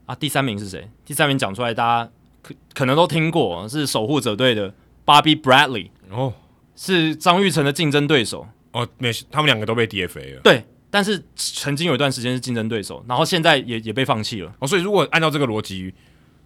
[0.06, 0.88] 啊，第三名是谁？
[1.04, 2.12] 第三名讲出来大家
[2.44, 4.72] 可可能都听过，是守护者队的
[5.04, 6.34] Bobby Bradley 哦。
[6.76, 8.48] 是张玉成的竞争对手。
[8.76, 10.42] 哦，没，他们两个都被 DFA 了。
[10.44, 14.54] 对，但是曾经有一段时间是竞争对手，然后现在也也被放弃了。
[14.60, 15.94] 哦，所以如果按照这个逻辑，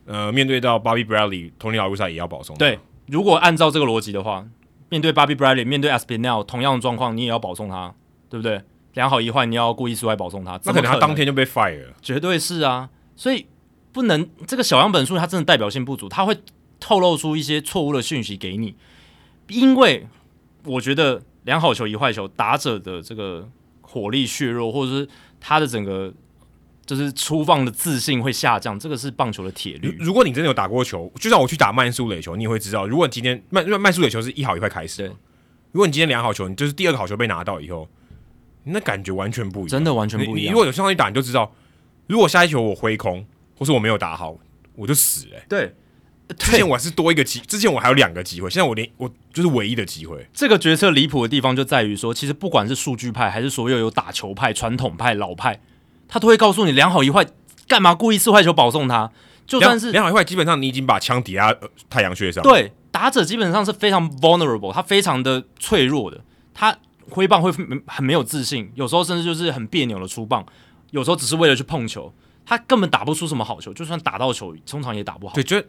[0.05, 2.55] 呃，面对到 Bobby Bradley，Tony 也要保送。
[2.57, 2.77] 对，
[3.07, 4.45] 如果按照这个逻辑的话，
[4.89, 7.95] 面对 Bobby Bradley，面对 Espinal，同样的状况，你也要保送他，
[8.29, 8.61] 对不对？
[8.93, 11.93] 两好一坏，你要故意输来保送他，那可能他当天就被 fire 了。
[12.01, 13.45] 绝对是啊，所以
[13.91, 16.35] 不能这个小样本数，它真的代表性不足，它会
[16.79, 18.75] 透露出一些错误的讯息给你。
[19.47, 20.07] 因为
[20.65, 23.49] 我觉得两好球一坏球，打者的这个
[23.81, 26.13] 火力削弱，或者是他的整个
[26.85, 29.97] 就是出放的自信会下降，这个是棒球的铁律。
[29.99, 35.11] 如果你真的有打过球，就算我去打慢速垒球，你也会知道，如果今天慢慢速垒球是一好一坏开始，
[35.71, 37.89] 如果你今天两好球，你就是第二个好球被拿到以后。
[38.65, 40.35] 那感觉完全不一样，真的完全不一样。
[40.35, 41.51] 你，你如果有上去打，你就知道，
[42.05, 43.25] 如果下一球我挥空，
[43.57, 44.37] 或是我没有打好，
[44.75, 45.45] 我就死了、欸。
[45.49, 45.73] 对，
[46.37, 50.27] 之前我还是多一个机，之前我还有两个机会，现在我连我就是唯一的机会。
[50.33, 55.59] 这个决策离谱的地方就在于说，其实不管是数据派，还是所有有打球派、传统派、老派，
[56.07, 57.25] 他都会告诉你两好一坏，
[57.67, 59.11] 干嘛故意四坏球保送他？
[59.45, 62.43] 就算是两好一坏，基本上你已经把枪抵押、呃太阳穴上。
[62.43, 66.21] 对，打者基本上是非常 vulnerable，他非常的脆弱的，
[66.53, 66.77] 他。
[67.11, 67.51] 挥棒会
[67.87, 70.45] 很没有自信，有时候甚至就是很别扭的出棒，
[70.91, 72.13] 有时候只是为了去碰球，
[72.45, 75.33] 他根本打不出什么好球，就算打到球，通常也打不好。
[75.33, 75.67] 对，觉得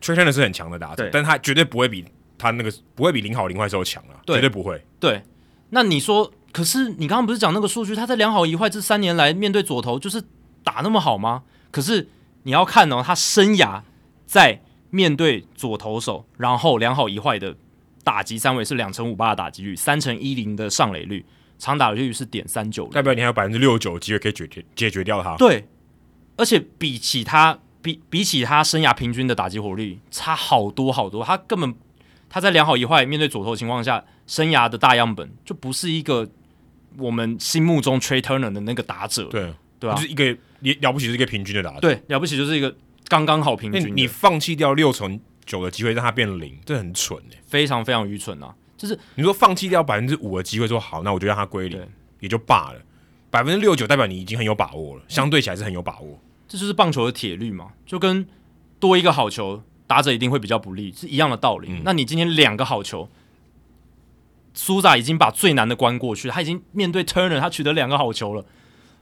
[0.00, 2.04] Trea Turner 是很强的打者，但他绝对不会比
[2.36, 4.84] 他那个不会比零好零坏时候强啊，绝对不会。
[5.00, 5.22] 对，
[5.70, 10.22] 那你说，可是你刚刚不是讲那个数据，他在两好一坏这三年来面对左投就是
[10.62, 11.42] 打那么好吗？
[11.70, 12.08] 可是
[12.44, 13.82] 你要看哦，他生涯
[14.26, 17.56] 在面对左投手，然后两好一坏的。
[18.04, 21.26] 打击三围是两成五八的打击率，三成一零的上垒率，
[21.58, 25.36] 长打率是点三九，代表你还有百分之六十九的机会可以解决解决掉他。
[25.36, 25.68] 对，
[26.34, 31.74] 而且比起他比比起他生涯平均的打击火力差好多好多，他根本
[32.28, 36.28] 他在良好一坏面对左投的情况下，生涯的大样本就不是一个
[36.96, 39.24] 我们心目中 Trea Turner 的那个打者。
[39.24, 41.80] 对对啊，就是一个也了不起，是一个平均的打者。
[41.80, 42.74] 对，了不起就是一个
[43.08, 43.92] 刚刚好平均。
[43.96, 45.20] 你放弃掉六成。
[45.48, 48.54] 九的机会让他变零，这很蠢哎，非常非常愚蠢啊！
[48.76, 51.80] 就是你说放弃掉百分之五的机会，说好，那我就让他归零，
[52.20, 52.80] 也就罢了。
[53.30, 56.20] 百分之六九代表你已经很有把握了，相对起来是很有把握。
[56.48, 58.26] 这就是棒球的铁律嘛，就跟
[58.80, 61.68] 多一个好球，打者一定会比较不利，是一样的道理。
[61.70, 63.08] 嗯、那你今天两个好球，
[64.54, 68.44] 苏萨已经把最难的关过去，他已经面对 Turner，他取得两个好球了，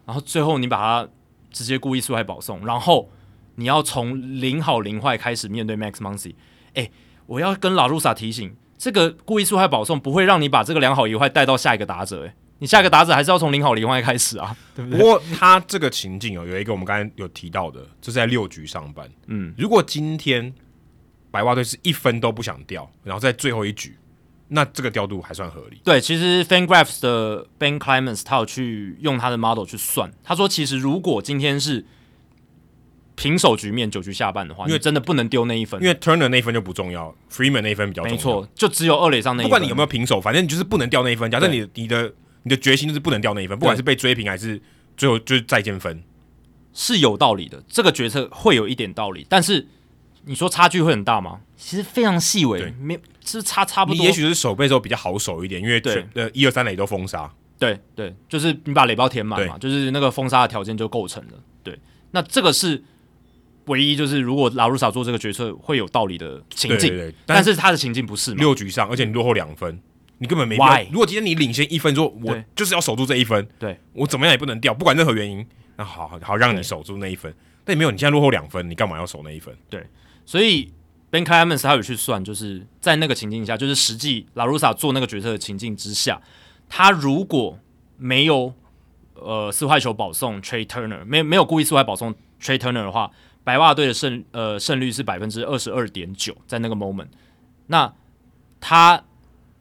[0.04, 1.08] 然后最后你把他
[1.50, 3.08] 直接故意出来保送，然后。
[3.58, 6.34] 你要从零好零坏开始面对 Max Muncy，
[6.74, 6.90] 哎，
[7.24, 14.98] 我要跟拉鲁萨提醒，这个故意出坏保送不会让你把这个良好一坏带到下一个打者，哎，你下个打者还是要从零好零坏开始啊， 对不对？
[14.98, 20.54] 不过他这个情境哦，有一个我们刚才有提到的，就是在六局上班，嗯，如果今天
[21.30, 23.96] 白袜队是一分都不想掉，然后在最后一局，
[24.48, 25.80] 那这个调度还算合理。
[25.84, 31.84] 对，其实 FanGraphs 的 Ben Clemens 他有去用他的 model 去算，他说其实如果今天是
[33.16, 38.16] 平手局面九局下半的话，因为真的不能丢那一分，因为 Turner 那一分就不重要，Freeman 那一分比较重要。
[38.16, 39.48] 没错，就只有二垒上那一分。
[39.48, 41.30] 不管你有没有平手，反正你就是不能掉那一分。
[41.30, 42.12] 假设你你的
[42.46, 44.62] 你的决心就是不能掉那一分，不管是被追平还是
[44.96, 46.00] 最后就是再见分，
[46.72, 47.60] 是有道理的。
[47.66, 49.66] 这个决策会有一点道理，但是
[50.26, 51.40] 你说差距会很大吗？
[51.56, 53.98] 其实非常细微，没是差差不多。
[53.98, 57.28] 你也许是守备时候比较好守一点，因为对呃一二三垒都封杀。
[57.58, 61.32] 对对，就是你把垒包填满嘛，就是那个封杀的条件就构成了。
[61.64, 61.76] 对，
[62.12, 62.84] 那这个是。
[63.66, 69.82] 唯一就是，如果拉鲁萨做这个决策会有道理的情境，对对对，但，但是他的情境不是六局上，而且你落后两分，
[70.18, 70.68] 你根本没必要。
[70.68, 70.88] Why?
[70.90, 77.34] 如果今天你领先一分，说我就是要守住这一分，对我怎么样也不能掉，不管任何原因，那好好好让你守住那一分。
[77.64, 79.56] 但也没有，你现在落后两分，你干嘛要守那一分？
[79.68, 79.84] 对，
[80.24, 80.72] 所以
[81.10, 86.20] Ben Clemens 他有去算，就是在那个情境下，就是实际拉鲁萨做那个决策的情境之下，
[86.68, 87.58] 他如果
[87.96, 88.52] 没有
[89.14, 93.10] 呃四坏球保送 Trey Turner，没没有故意四坏保送 Trey Turner 的话。
[93.44, 97.06] 白袜队的胜呃胜率是百分之二十二点九，在那个 moment，
[97.68, 97.94] 那
[98.58, 99.04] 他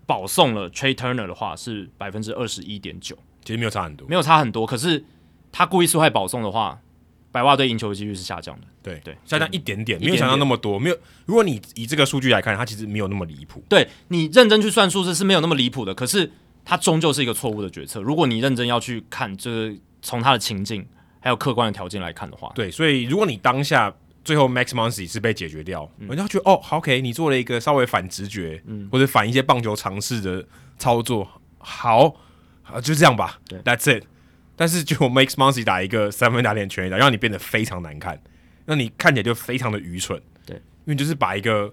[0.05, 4.65] 保送了 Trey Turner 的话是百分之二十一点九，其实没有差很多，没有差很多。
[4.65, 5.03] 可是
[5.51, 6.79] 他故意输害保送的话，
[7.31, 10.79] 白袜队赢球的几率是下降的，对对，下降一点点，没有想到那么多。
[10.79, 13.63] 没有，如果你以这个数据来看，它其实没有那么离谱。
[13.67, 16.31] 对，你认真去算数字是没有那么离谱的，可是
[16.63, 18.01] 它终究是一个错误的决策。
[18.01, 20.85] 如果你认真要去看，就是从他的情境。
[21.21, 23.91] 还有客观的条件来看的话，对，所以如果你当下
[24.25, 30.45] 最后 Max Muncy 是被解决掉，人、嗯、家觉得哦，OK，你做了一个稍微反直觉，嗯，或者反一些棒球尝试的
[30.77, 31.25] 操作，
[31.59, 32.13] 好，
[32.63, 34.03] 好，就这样吧，对，That's it。
[34.57, 38.19] 但是就 Max Muncy 打一个三分打点全垒打，让你变得非常难看，
[38.65, 41.71] 那你看起来就非常的愚蠢，对，因为就是把一个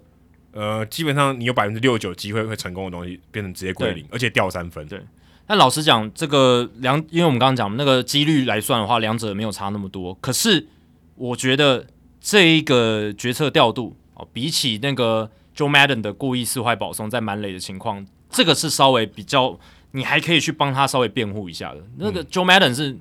[0.52, 4.86] 呃，基本上你有百分之六十九机会会成功的东西，变成直接归零，而且掉三分。
[4.86, 5.00] 对，
[5.46, 10.12] 但老实讲，这个两，因为我们刚刚讲那个几率来算的话，两者没有差那么多。
[10.16, 10.66] 可是
[11.14, 11.86] 我觉得
[12.22, 19.58] 这一个决策调度哦，比起那个 Joe Madden 的故意四坏保送在满垒的情况，这个是稍微比较，
[19.90, 21.82] 你还可以去帮他稍微辩护一下的。
[21.98, 22.96] 那个 Joe Madden 是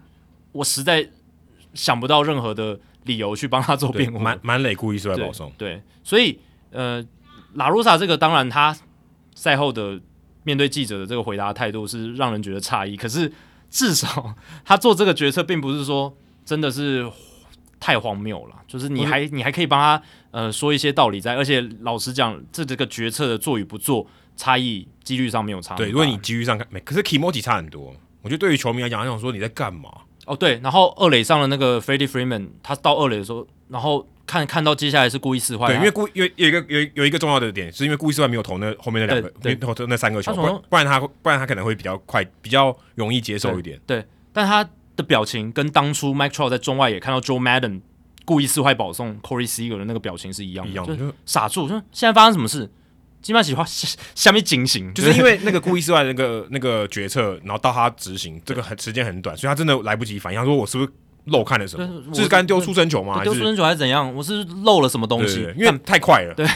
[0.52, 1.07] 我实在
[1.73, 5.52] 想不到任何的理由去帮他做辩护，满满垒故意四坏保送。
[5.57, 6.39] 对，所以
[6.72, 7.06] 呃。
[7.56, 8.73] 拉鲁萨这个当然，他
[9.35, 9.99] 赛后的
[10.43, 12.95] 面对记者的这个回答态度是让人觉得诧异。
[12.95, 13.30] 可是
[13.69, 14.34] 至少
[14.64, 16.15] 他做这个决策，并不是说
[16.45, 17.06] 真的是
[17.82, 18.56] 太荒谬了。
[18.66, 20.02] 就是你还你还可以帮他
[20.32, 25.76] 呃说一些道理在，而且老实讲，这这个决策的做与不做差异几率上没有差。
[25.76, 27.94] 对，如果你几率上看没，可是 Kimochi 差很多。
[28.22, 29.90] 我觉得对于球迷来讲，他想说你在干嘛？
[30.26, 34.08] 哦，对，然后二垒上的那个 Freddie Freeman，他到二垒的时候，然后。
[34.24, 43.78] 看看到接下来是故意四坏，对，因为故有有一个有有一个重要的点，是因为故意四坏没有投那后面那两个，没投那三个球，不然不然他不然他可能会比较快，比较容易接受一点。
[43.86, 44.64] 对，对但他
[45.02, 47.82] 的表情跟当初 Mike Trout 在中外也看到 Joe Madden
[48.23, 52.69] 故意四坏保送 Corey Seager 的那个表情是一样的，一样的，就傻住，说现在发生什么事？
[53.22, 53.65] 基本上喜欢
[54.15, 60.40] 下面警醒，就是因为 那个故意四坏那个那个决策，然后到他执行这个很时间很短，所以他真的来不及反应。
[60.40, 60.91] 他说我是不是？
[61.26, 62.15] 漏看了什么？
[62.15, 63.23] 是刚丢出生球吗？
[63.23, 64.11] 丢出生球还是怎样？
[64.15, 65.48] 我是漏了什么东西？
[65.56, 66.34] 因为太快了。
[66.34, 66.48] 对，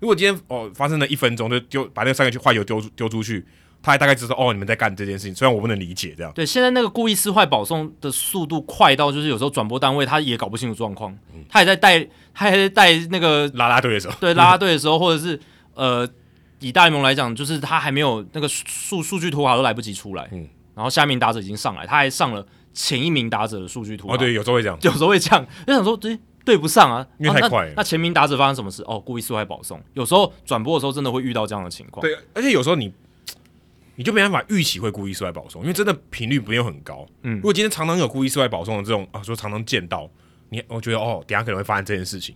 [0.00, 3.42] 如果今天哦发生了一分钟就丢把那个三个坏球丢丢出去，
[3.82, 5.34] 他还大概知道哦你们在干这件事情。
[5.34, 6.32] 虽然我不能理解这样。
[6.32, 11.16] 对，现在那个故意撕坏保送的速度快到，就是有时候转播单位他也搞不清楚状况，
[11.48, 12.00] 他也在带，
[12.32, 15.38] 他还在带那个拉拉队的时候，对拉拉队的时候，或者是
[15.74, 16.08] 呃
[16.60, 22.46] 以大联盟来讲，就是他还没有那个数数据图卡都来不及出来，嗯，然后下面打者已经上来，他还上了。
[22.74, 27.66] 前一名打者的数据图哦，对，有时候会这样，有时候会这样，就想说对对不上啊，因为太快了。
[27.66, 28.82] 啊、那，那前名打者发生什么事？
[28.84, 29.78] 哦，故意撕坏保送。
[29.92, 32.00] 有时候转播的时候真的会遇到这样的情况。
[32.00, 32.90] 对，而且有时候你
[33.96, 37.06] 你就没办法预期会故意失外保送，因为真的频率不用很高。
[37.22, 40.10] 嗯，如果今天常常有故意失外保送的这种啊，说常常见到
[40.50, 42.34] 你，我觉得哦，等下可能会发生这件事情。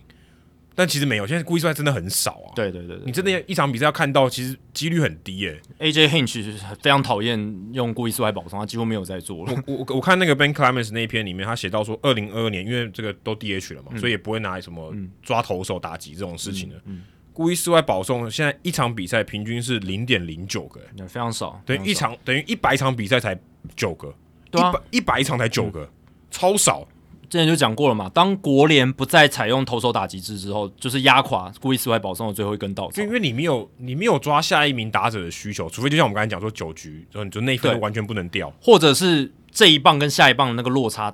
[0.75, 2.53] 但其实没有，现在故意失外真的很少啊。
[2.53, 5.91] 对对对，对，你真的一场比赛要看到，其实几率很低耶、欸。
[5.91, 7.39] AJ Hinch 非常讨厌
[7.73, 9.63] 用故意失外保送，他几乎没有在做了。
[9.65, 14.93] 我我我看那个 Ben Clemens 那一篇里面，他写到说，二零二二年因为这个都 DH 了嘛，嗯、所以也不会拿来什么
[15.23, 16.75] 抓投手打击这种事情了。
[16.85, 17.03] 嗯嗯、
[17.37, 21.61] 故意室外保送现在一场比赛平均是零点零九个，非常少。
[21.63, 23.39] 等于一场等于一百场比赛才
[23.75, 24.11] 九个，
[24.51, 25.89] 一百一百场才九个，嗯、
[26.31, 26.87] 超少。
[27.29, 33.03] 之前就讲过了嘛，当国联不再采用投手打击制之后，就是压垮故意室外保送的最后一根稻草。
[33.03, 41.13] 因为你没有你没有抓下一名打者的需求，除非就像我们刚才讲说九局，就你就那一分完全不能掉，或者是这一棒跟下一棒的那个落差。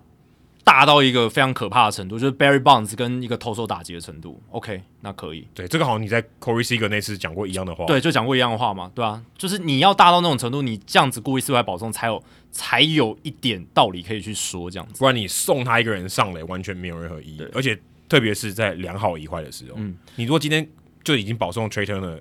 [0.64, 4.41] 大到一个非常可怕的程度，就是 Barry Bonds 跟一个投手打击的程度。
[4.52, 5.45] OK，那可以。
[5.53, 7.85] 对，这个好像你在 Corey Seager 那次讲过一样的话。
[7.85, 14.99] 对，就讲过一样的话嘛，对啊，就是你要大到那种程度，你这样子故意四坏保送才有才有一点道理可以去说这样子。
[14.99, 17.45] 不然你送他一个人上来，完全没有任何意义。
[17.53, 17.77] 而且
[18.07, 20.65] 特别是在两好一坏的时候，嗯，你如果今天
[21.03, 22.19] 就已经保送 Trea Turner 了，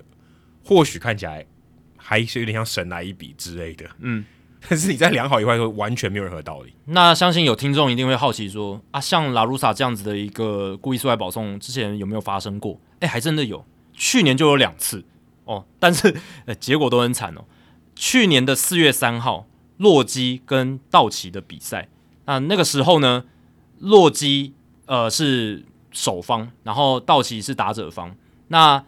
[0.65, 1.45] 或许看起来
[1.95, 4.25] 还是有点像神来一笔之类的，嗯。
[4.69, 6.73] 但是你在良好一坏的时候完全没有任何道理。
[6.85, 12.79] 那相信有听众一定会好奇说啊，像拉鲁萨这样子的一个故意四坏保送，之前有没有发生过？
[12.99, 15.03] 哎、还真的有，去年就有两次
[15.45, 15.65] 哦。
[15.79, 16.15] 但是、
[16.45, 17.43] 呃、结果都很惨哦。
[17.95, 19.45] 去年的四月三号，
[19.77, 21.89] 洛基跟道奇的比赛，
[22.25, 23.25] 那那个时候呢，
[23.79, 24.53] 洛基
[24.85, 28.15] 呃是守方，然后道奇是打者方。
[28.47, 28.83] 那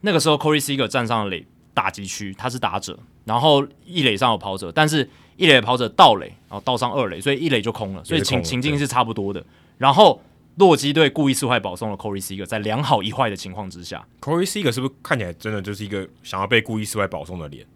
[0.00, 2.98] 那个时候，Corey Seager 站上了垒打击区，他是打者。
[3.28, 9.44] 然后一垒上有跑者，但是一垒的跑者盗垒，然后盗上二垒，所以一垒就空了，所以情情境是差不多的。
[9.76, 10.20] 然后
[10.56, 17.66] 洛基队故意四坏保送了 Corey Seager，在两好一坏的情况之下，Corey Seager 是不是看起来真的就是一个想要被故意四坏保送的脸？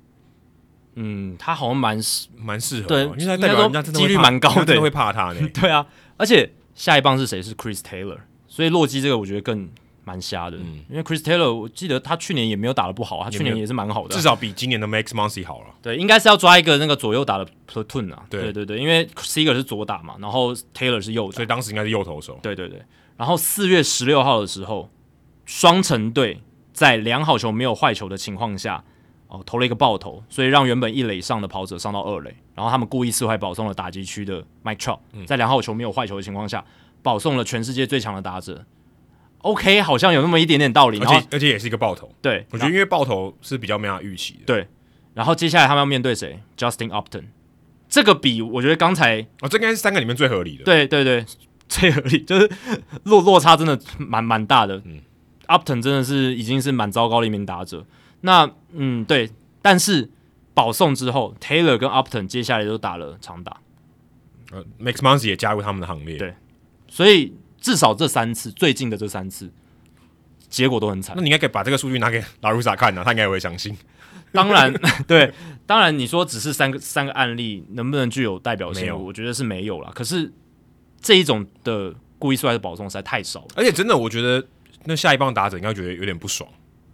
[0.95, 2.01] 嗯，他好像蛮
[2.37, 5.49] 蛮适合，对，因为他代表人家几率蛮高的，真的会怕他呢。
[5.53, 7.43] 对啊，而且下一棒是谁？
[7.43, 8.19] 是 Chris Taylor，
[8.49, 9.69] 所以洛基这个我觉得更。
[10.05, 15.67] 蛮瞎的，嗯、因为 Chris Taylor，我记得他去年也没有打的不好，他去年也是蛮好的，至少比今年的 Max Muncy 好了。
[15.81, 18.25] 对，应该是要抓一个那个左右打的 platoon 啊。
[18.29, 22.39] 对，对对对，因为 Seager 是左打嘛，然后 Taylor 是右打，所以当时应该是右投手。
[22.43, 22.83] 对对对，
[23.17, 24.91] 然后四月十六号的时候，
[25.45, 26.41] 双城队
[26.73, 28.83] 在良好球没有坏球的情况下，
[29.29, 36.65] 哦投了一个爆头，所以让原本一垒上的跑者上到二垒，然后他们故意四坏保送了打击区的 Mike Trout，在两好球没有坏球的情况下，
[37.03, 38.65] 保送了全世界最强的打者。
[39.43, 42.13] OK，好像有那么一点点道理，而且而且也是一个爆头。
[42.23, 44.41] 对，我觉得因为爆头是比较没有预期的。
[44.47, 44.69] 对，
[45.15, 47.25] 然后接下来他们要面对谁？Justin Upton，
[47.89, 50.65] 这个比我觉得刚才哦，这应该是三个里面最合理的。
[50.65, 51.25] 对对对，
[51.69, 52.51] 最合理 就是
[53.05, 54.81] 落落差真的蛮蛮大的。
[54.85, 55.01] 嗯
[55.49, 57.85] ，Upton 真的是已经是蛮糟糕的一名打者。
[58.21, 59.29] 那嗯，对，
[59.61, 60.09] 但是
[60.55, 63.57] 保送之后，Taylor 跟 Upton 接下来都打了长打。
[64.53, 66.17] 呃，Max Muncy 也加入他们的行列。
[66.17, 66.35] 对，
[66.87, 69.51] 所以至少这三次，最近的这三次，
[70.51, 71.17] 结果都很惨。
[71.17, 73.75] 那你应该可以把这个数据拿给拉鲁萨看啊，他应该也会相信。
[74.33, 74.71] 当然，
[75.07, 75.33] 对，
[75.65, 78.95] 当然你说只是三个三个案例，能不能具有代表性？
[78.95, 79.91] 我觉得是没有了。
[79.95, 80.33] 可是
[81.01, 84.45] 这一种的故意摔的保送实在太少了，而且真的，我觉得
[84.85, 86.49] 那下一棒打者应该觉得有点不爽。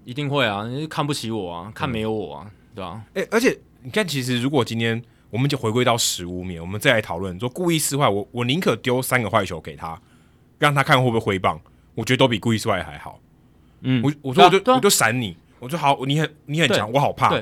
[0.04, 3.04] 一定会啊，看不起我啊，看没有我啊，嗯、对吧、啊？
[3.14, 10.00] 哎、欸，而且你看，其实如果今天我们就回归到实务面，我们再来讨论说故意撕坏，我我宁可丢三个坏球给他，
[10.58, 11.60] 让他看会不会挥棒，
[11.94, 13.18] 我觉得都比故意撕坏还好。
[13.82, 17.34] 嗯，我我说我就、我就闪你，我说好，你很你很强，我好怕。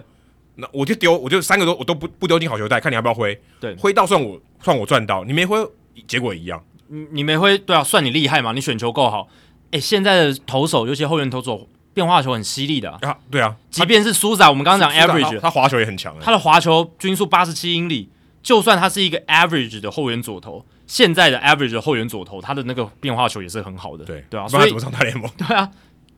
[0.57, 3.39] 那我就丢，我就三个都我都不不丢进好球袋，看你要不要挥。
[3.61, 5.59] 对，挥到算我算我赚到，你没挥，
[6.07, 6.63] 结果一样。
[6.89, 9.29] 你你没挥，对啊，算你厉害嘛，你选球够好。
[9.67, 11.69] 哎、欸，现在的投手，尤其后援投手。
[11.97, 18.11] 变化球很犀利的啊，啊，对啊，即便是苏仔，我们刚刚讲 average，他滑球也很强，他的滑球均速八十七英里，
[18.47, 25.29] 就算他是一个 average 的后援左投，现在的 average 的后援左投，他的那个变化球也是很好的，对对啊，所以他怎么上大联盟？
[25.37, 25.69] 对啊，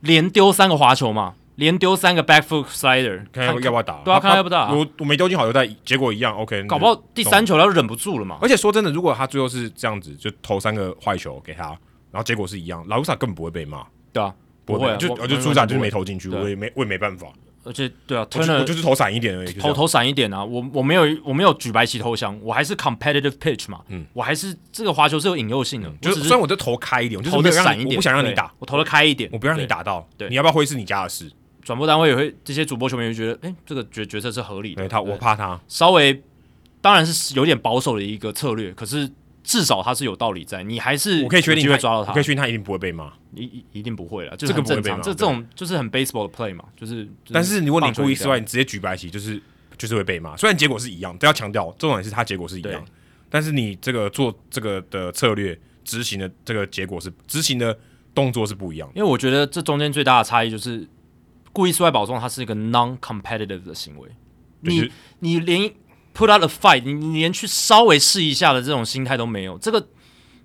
[0.01, 3.95] 连丢三个滑球嘛，连丢三个 back foot slider，看要不要打？
[4.05, 4.71] 对啊，看要不要打？
[4.71, 8.37] 我我没丢进好球袋，结果一样，OK，搞不好第三球他就忍不住了嘛。
[8.43, 11.69] 而且说真的，如果他最后是这样子，就投三个坏球给他，
[12.11, 13.83] 然后结果是一样，拉鲁萨根本不会被骂，
[14.13, 14.31] 对啊。
[14.65, 17.25] 不会，就我就出场就是没投进去，我也没我也没办法。
[17.63, 20.43] 而且对啊，我就是投闪一点而已，投投闪一点啊！
[20.43, 31.29] 我我没有我没有举白旗投降，我还是 competitive pitch 嘛，嗯，我还是这个滑球是有引诱性的，就是虽然我就投开一点，我投的闪一点，我不想让你打，我投的开一点，我不让你打到，对，你要不要挥是你家的事。
[31.61, 34.81] 转播单位也会，这些主播球迷会觉得，哎，这个决决策是合理的。
[34.81, 36.23] 对他，我怕他稍微，
[36.81, 39.09] 当然是有点保守的一个策略，可是。
[39.49, 44.97] 至少他是有道理在，你还是我可以确定会抓到他，我可以确定他一定不会被骂，一一一定不会了，这个不会被骂。
[44.97, 47.09] 这这种就是很 baseball 的 play 嘛，就是。
[47.33, 49.41] 但是如果你故意失外，你直接举白旗，就是
[49.75, 50.37] 就是会被骂。
[50.37, 52.85] 虽然结果是一样，都要强调，重点是他结果是一样。
[53.27, 57.75] 但是你这个做这个的策略执行的这个结果是执行的
[58.13, 58.87] 动作是不一样。
[58.93, 60.87] 因为我觉得这中间最大的差异就是
[61.51, 64.09] 故意失外保送，它是一个 non-competitive 的行为。
[64.61, 65.71] 你你连
[66.19, 69.87] put out a fight，你你连去稍微试一下的这种心态都没有，这个。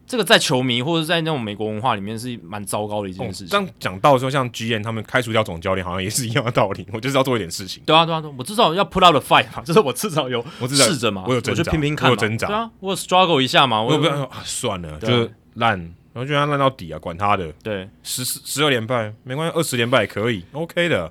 [0.07, 3.49] 这个在球迷或者在那种美国文化里面是蛮糟糕的一件事情。
[3.49, 6.87] 刚、哦、讲到说，像 GM 他们开除掉总教练，好像也是一样的道理。
[6.93, 7.83] 我就是要做一点事情。
[7.87, 12.47] 对啊，对啊，对啊，我至少要 put out a fight 嘛，就是我至少有我试着嘛，我有挣扎，我就拼拼看嘛，我有挣扎。
[12.49, 15.79] 对啊，我有 struggle 一下嘛，我，我不要啊，算了，就烂，
[16.13, 17.51] 然后就让他烂到底啊，管他的。
[17.63, 21.11] 对，十十二连败没关系，二十连败也可以，OK 的。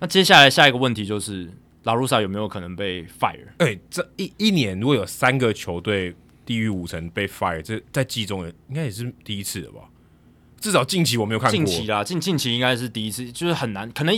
[0.00, 1.48] 那接下来下一个问题就是，
[1.84, 3.46] 拉鲁萨有没有可能被 fire？
[3.58, 6.14] 哎、欸，这一一年如果有三个球队。
[6.46, 9.88] 低于五成被 fire，这在季中也应该也是第一次了吧？
[10.60, 11.56] 至少近期我没有看过。
[11.56, 14.14] 近期啦，近近期应该是第一次，就是很难，可能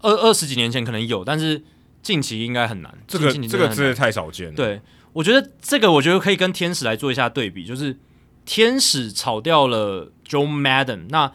[0.00, 1.62] 二二十几年前可能有，但是
[2.02, 2.94] 近期应该很难。
[3.08, 4.54] 这个这个真的太少见了。
[4.54, 4.82] 对，
[5.14, 7.96] 我觉得这个我觉得可以跟天使来做一下对比，就是
[8.44, 11.32] 天使炒掉了 Joe Madden，那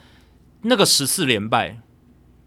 [0.62, 1.80] 那个十四连败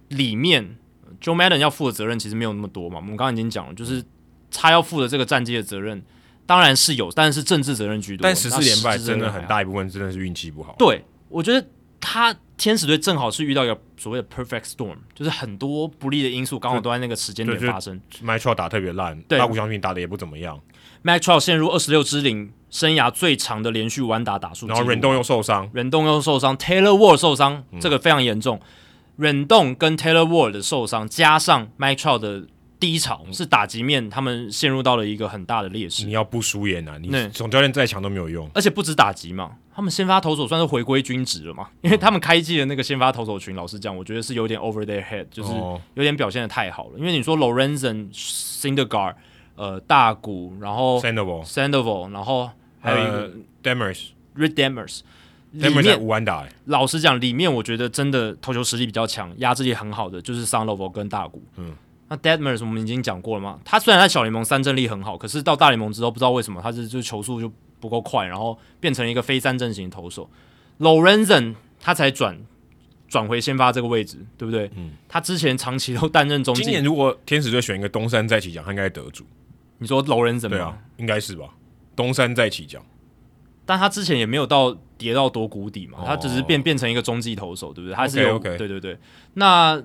[0.07, 0.77] 里面
[1.23, 2.97] ，Joe Madden 要负的责任其实没有那么多嘛。
[2.97, 4.03] 我们刚刚已经讲了，就是
[4.51, 6.03] 他要负的这个战绩的责任。
[6.47, 8.25] 当然是有，但是政治责任居多。
[8.25, 10.75] 但十四连败真的很大一部分真的是运气不好。
[10.77, 11.65] 对，我觉得
[12.01, 18.01] 他天使队正好是遇到一个所谓的 perfect storm，就是很多不利的因素刚好都在那个时间点发生。
[18.25, 20.61] Mike Trout 打特别烂，对，大谷翔平打的也不怎么样。
[21.05, 24.67] Trout 陷入二十六支零，生涯最长的连续完打打数。
[24.67, 28.61] 然后忍动又受伤，忍动又受伤，Taylor Ward 受伤，这个非常严重。
[29.21, 32.47] 忍动跟 Taylor Ward 的受伤，加上 Mike Trout 的。
[32.81, 36.07] 低潮是打击面，他们陷入到了一个很大的劣势。
[36.07, 38.49] 你要不输也难，你总教练再强都没有用。
[38.55, 45.53] 而且不止打击嘛，他们先发投手算是回归均值了嘛，因为他们开季的那个先发投手群，老实讲，我觉得是有点 over their head，就是
[45.93, 46.99] 有点表现的太好了。
[46.99, 49.17] 因为你说 Lorenzen、Syndergaard、
[49.57, 52.49] 呃大谷，然后 Sandoval、Sandoval，然后
[52.81, 53.31] 还有一个
[53.63, 55.01] Demers、Reid Detmers，
[55.53, 56.47] 里面五安打。
[56.67, 61.43] 老实讲，里面我觉得真的投球实力比较强、压制力很好的就是 Sandoval 跟大谷。
[61.57, 61.75] 嗯。
[62.09, 63.61] 那 Deadmers 我们已经讲过了嘛？
[63.65, 70.29] 他虽然在小联盟三振力很好，可是到大联盟之后不知道为什么他是就球速就不够快，然后变成一个非三振型投手。
[70.81, 72.37] Lorenzen 他才转
[73.09, 74.69] 转回先发这个位置，对不对？
[74.75, 74.91] 嗯。
[75.09, 76.63] 他之前长期都担任中继。
[76.65, 79.25] 今年如果天使队选一个东山再起奖，他应该得主。
[79.79, 81.49] 你说 Lorenzen 对啊，应该是吧？
[81.95, 82.85] 东山再起奖，
[83.71, 87.95] 但他之前也没有到跌到多谷底嘛，哦、他只是变变成一个中继投手，对不对？
[87.95, 88.99] 他是有.对对对。
[89.35, 89.81] 那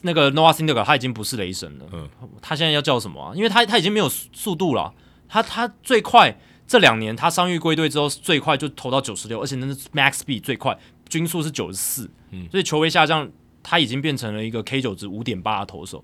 [0.00, 2.08] 那个 Noah Syndergaard 他已经不是雷神了，嗯，
[2.40, 3.32] 他现在要叫什么啊？
[3.34, 4.94] 因为他他已经没有速度了，
[5.28, 6.34] 他他最快
[6.66, 13.30] 这两年他伤愈归队之后最快就投到九十六，而且那是 Max Speed 最快，均速是九十四，嗯，所以球威下降，
[13.62, 16.02] 他已经变成了一个 K 九值五点八的投手，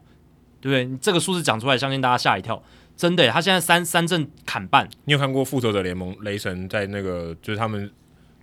[0.60, 0.98] 对不对？
[1.00, 2.62] 这个数字讲出来，相信大家吓一跳。
[2.96, 4.88] 真的，他现在三三阵砍半。
[5.06, 7.90] 你有看过复仇者联盟雷神在那个就是他们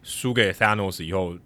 [0.04, 1.38] 输给 Thanos 以后，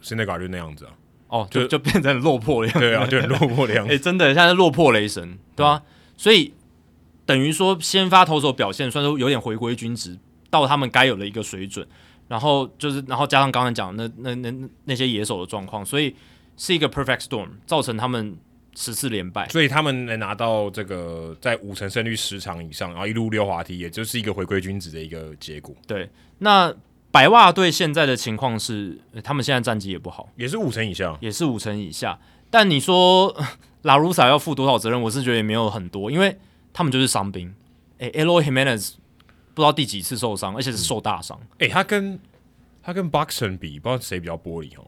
[0.00, 0.92] 是那个就那样子啊？
[1.28, 3.92] 哦，就就，就变成落魄的样子，对啊，就很落魄的样子。
[3.92, 6.54] 哎、欸，真的，现在落魄雷神，对啊，嗯、所以
[7.26, 10.18] 等于说先发投手表现算是有点回归均值，
[10.48, 11.86] 到他们该有的一个水准。
[12.28, 16.14] 然后就是，然后加上刚才讲的那那那，那些野手的状况，所以
[16.56, 18.36] 是一个 perfect storm，造成他们。
[18.76, 25.74] 十次连败，所以他们能拿到这个在五成胜率十场以上，然后一路溜滑梯，也就是一个回归均值的一个结果。
[25.86, 26.74] 对，那
[27.10, 32.18] 白袜队现在的情况是，他们现在战绩也不好，也是五成以下，也是五成以下。
[32.50, 33.34] 但你说
[33.82, 35.00] 拉鲁萨要负多少责任？
[35.00, 36.36] 我是觉得也没有很多，因为
[36.72, 37.54] 他们就是伤兵。
[37.98, 38.94] 诶，Eloy Jimenez
[39.54, 41.40] 不知道第几次受伤，而且是受大伤。
[41.58, 42.18] 诶，他跟
[42.82, 44.84] 他跟 Boxton 比，不知道谁比较玻璃哦。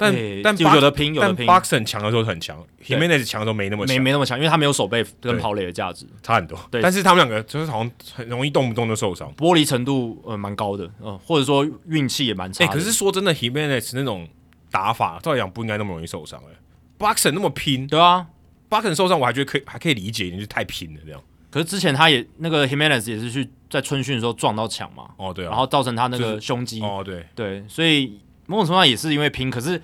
[0.00, 1.46] 但但有的拼，有的拼。
[1.46, 6.06] Buxton 强的时候很强，Himenez 强的时候没那么强，没没那么强，因为他没有手背跟跑垒的价值。
[6.22, 6.58] 差很多。
[6.70, 12.64] 对，但是他们两个就是好像很容易动不动就受伤，玻璃程度呃蛮高的，嗯，或者说运气也蛮差。
[12.64, 14.26] 哎，可是说真的，Himenez 那种
[14.70, 16.40] 打法，照理讲不应该那么容易受伤。
[16.50, 16.56] 哎
[16.98, 18.26] ，Buxton 那么拼，对啊
[18.70, 21.20] ，Buxton 受伤我还觉得可以，还可以理解，你就太拼了这样。
[21.50, 27.26] 可是之前他也那个 Himenez 也是去在春训的时候撞到墙嘛，哦对啊，然后造成他那个胸肌，哦对。
[27.34, 28.20] 对，所以
[28.50, 29.80] 某种程度上也是因为拼，可是。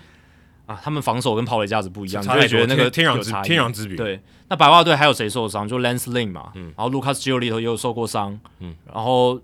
[0.67, 3.97] 啊，他们防守跟跑垒价值不一样，你就会觉得那个天壤之天壤之别。
[3.97, 5.69] 对，那白袜队还有谁受伤？
[5.69, 9.41] 就 Lance Lynn 嘛，嗯，然后 Lucas Giolito 也有受过伤，嗯，然后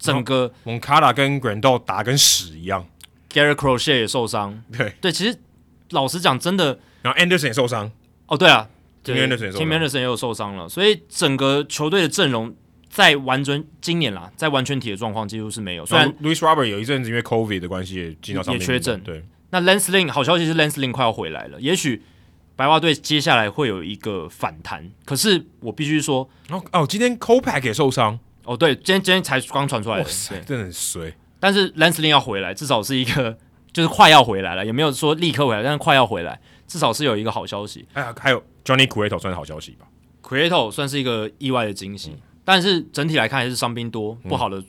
[0.00, 2.84] 整个 Moncada 跟 Grandal 打跟屎一样
[3.32, 4.92] ，Garrett Crochet 也受伤，对。
[5.00, 5.38] 对，其实
[5.90, 7.92] 老实讲，真的，然后 Anderson 也受伤，
[8.26, 8.68] 哦对啊
[9.04, 12.52] ，Tim Anderson 也有受伤了，所以整个球队的阵容
[12.94, 19.24] 在完全今年啦，在完全体的状况几乎是没有，虽然 Luis Robert 有一阵子因为 COVID 的关系也进到上也缺阵，对。
[19.50, 22.04] 那 Lance Lynn 好消息是 Lance Lynn 快要回来了，也许
[22.54, 24.88] 白袜队接下来会有一个反弹。
[25.04, 31.12] 可是我必须说，哦哦，今天 Kopech 也受伤，哦对，今天今天才刚传出来的，塞真的很衰。
[31.40, 33.36] 但是 Lance Lynn 要回来，至少是一个
[33.74, 37.84] 就是快要回来了，也没有说立刻回来，但是快要回来，至少是有一个好消息。
[37.94, 39.86] 哎呀，还有 Johnny Cueto 算是好消息吧
[40.22, 44.62] ？Cueto 算是一个意外的惊喜，嗯、但是整体来看还是伤兵多，不好的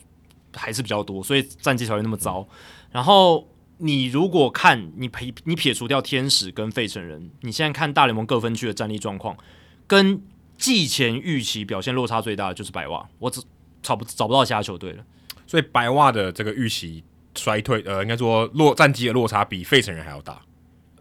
[0.53, 2.39] 还是比较多，所以战绩才会那么糟。
[2.39, 2.56] 嗯、
[2.91, 3.47] 然后。
[3.77, 9.35] 你如果看你撇你撇除掉天使跟费城人，你现在看大联盟各分区的战力状况，
[9.85, 10.22] 跟
[10.57, 13.43] 季前预期表现落差最大的就是白袜，我只
[13.81, 15.03] 找不找不到其他球队了。
[15.45, 17.03] 所以白袜的这个预期
[17.35, 20.41] 衰退，呃，应该说落战绩的落差比费城人还要大。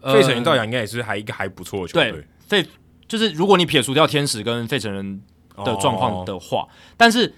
[0.03, 2.11] 费城人到底应该也是还一个还不错的球队。
[2.11, 2.69] 对，费
[3.07, 5.21] 就是如果你撇除掉天使跟费城人
[5.63, 7.33] 的状况的话，哦、但是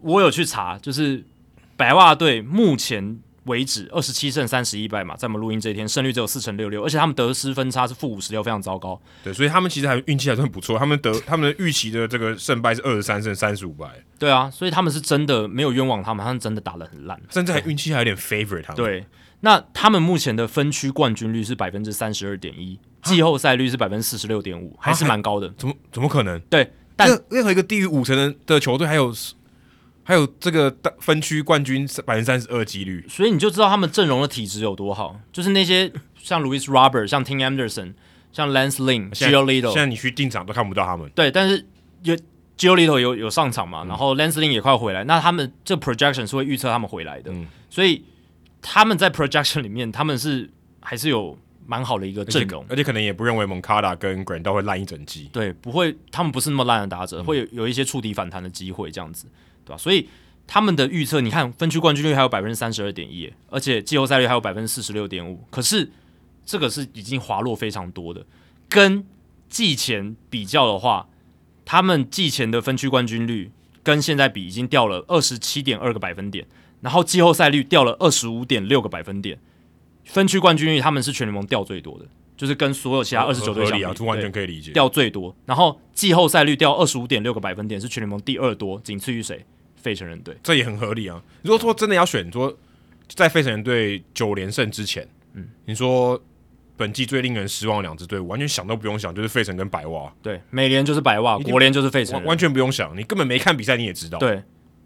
[0.00, 1.24] 我有去查，就是
[1.76, 3.20] 白袜队目前。
[3.46, 8.96] 为止，二十七胜三十一败嘛，在我们录音这一天，胜率只有四成六六，而且他们得失分差是负五十六，非常糟糕。
[9.24, 13.88] 对，所以他们其实还运气还是很不错，他们得他们的预期的这个胜败是二十三胜三十五败。
[14.16, 18.76] 对啊，所以他们是真的没有冤枉他们，他们真的打得很烂，甚至还运气还有点 favorite 他们。
[18.76, 19.04] 对，
[19.40, 25.52] 那他们目前的分区冠军率是百分之三十二点一，季后赛率是百分之四十六点五，还是蛮高的。
[25.58, 26.38] 怎么怎么可能？
[26.42, 29.14] 对，但任何一个低于五成的的球队还有。
[30.04, 35.16] 还有这个分区冠军百分之三十二几率，所以你就知道他们阵容的体质有多好。
[35.30, 37.94] 就是那些像 Louis Robert、像 Tim Anderson、
[38.32, 41.08] 像 Lance Lynn、Giolito，现在你去定场都看不到他们。
[41.14, 41.64] 对，但是
[42.02, 42.16] 有
[42.58, 47.30] Giolito 有有上场嘛，嗯、然后 Lance Lynn 也快回来，那他们这 projection 是会预测他们回来的。
[47.30, 48.04] 嗯、所以
[48.60, 50.50] 他们在 projection 里面，他们是
[50.80, 55.30] 还是有蛮好的一个阵容，而且可能也不认为 Moncada 跟 Grandal 会烂一整季。
[55.32, 59.26] 对，不会，他们不是那么烂的打者，嗯、会有有一些触底反弹的机会，这样子。
[59.64, 59.78] 对吧？
[59.78, 60.08] 所以
[60.46, 65.44] 他们的预测，你看分区冠军率还有百分之三十二点一，而且季后赛率还有百分之四十六点五。
[65.50, 65.90] 可是
[66.44, 68.26] 这个是已经滑落非常多的，
[68.68, 69.06] 跟
[69.48, 71.08] 季前比较的话，
[71.64, 73.52] 他们季前的分区冠军率
[73.84, 76.44] 跟现在比已经掉了二十七点二个百分点，
[76.80, 79.38] 然后季后赛率掉了二十五点六个百分点。
[80.12, 82.04] 分区冠军率他们是全联盟掉最多的，
[82.36, 85.34] 就是跟所有其他二十九队相比，啊、完全可以理解，掉最多。
[85.46, 89.44] 然后季后赛率掉二十五点六个百分点，是全联盟第二多，仅次于谁？
[89.76, 91.20] 费城人队，这也很合理啊。
[91.42, 92.56] 如果说真的要选，说
[93.08, 96.22] 在费城人队九连胜之前，嗯，你说
[96.76, 100.12] 本季最令人失望的两支队伍，完全想都不用想，就是费城跟白袜。
[100.22, 104.18] 对，美联就是白袜，国联就是费城，完全不用想，你根本没看比赛，你也知道。
[104.18, 104.42] 对，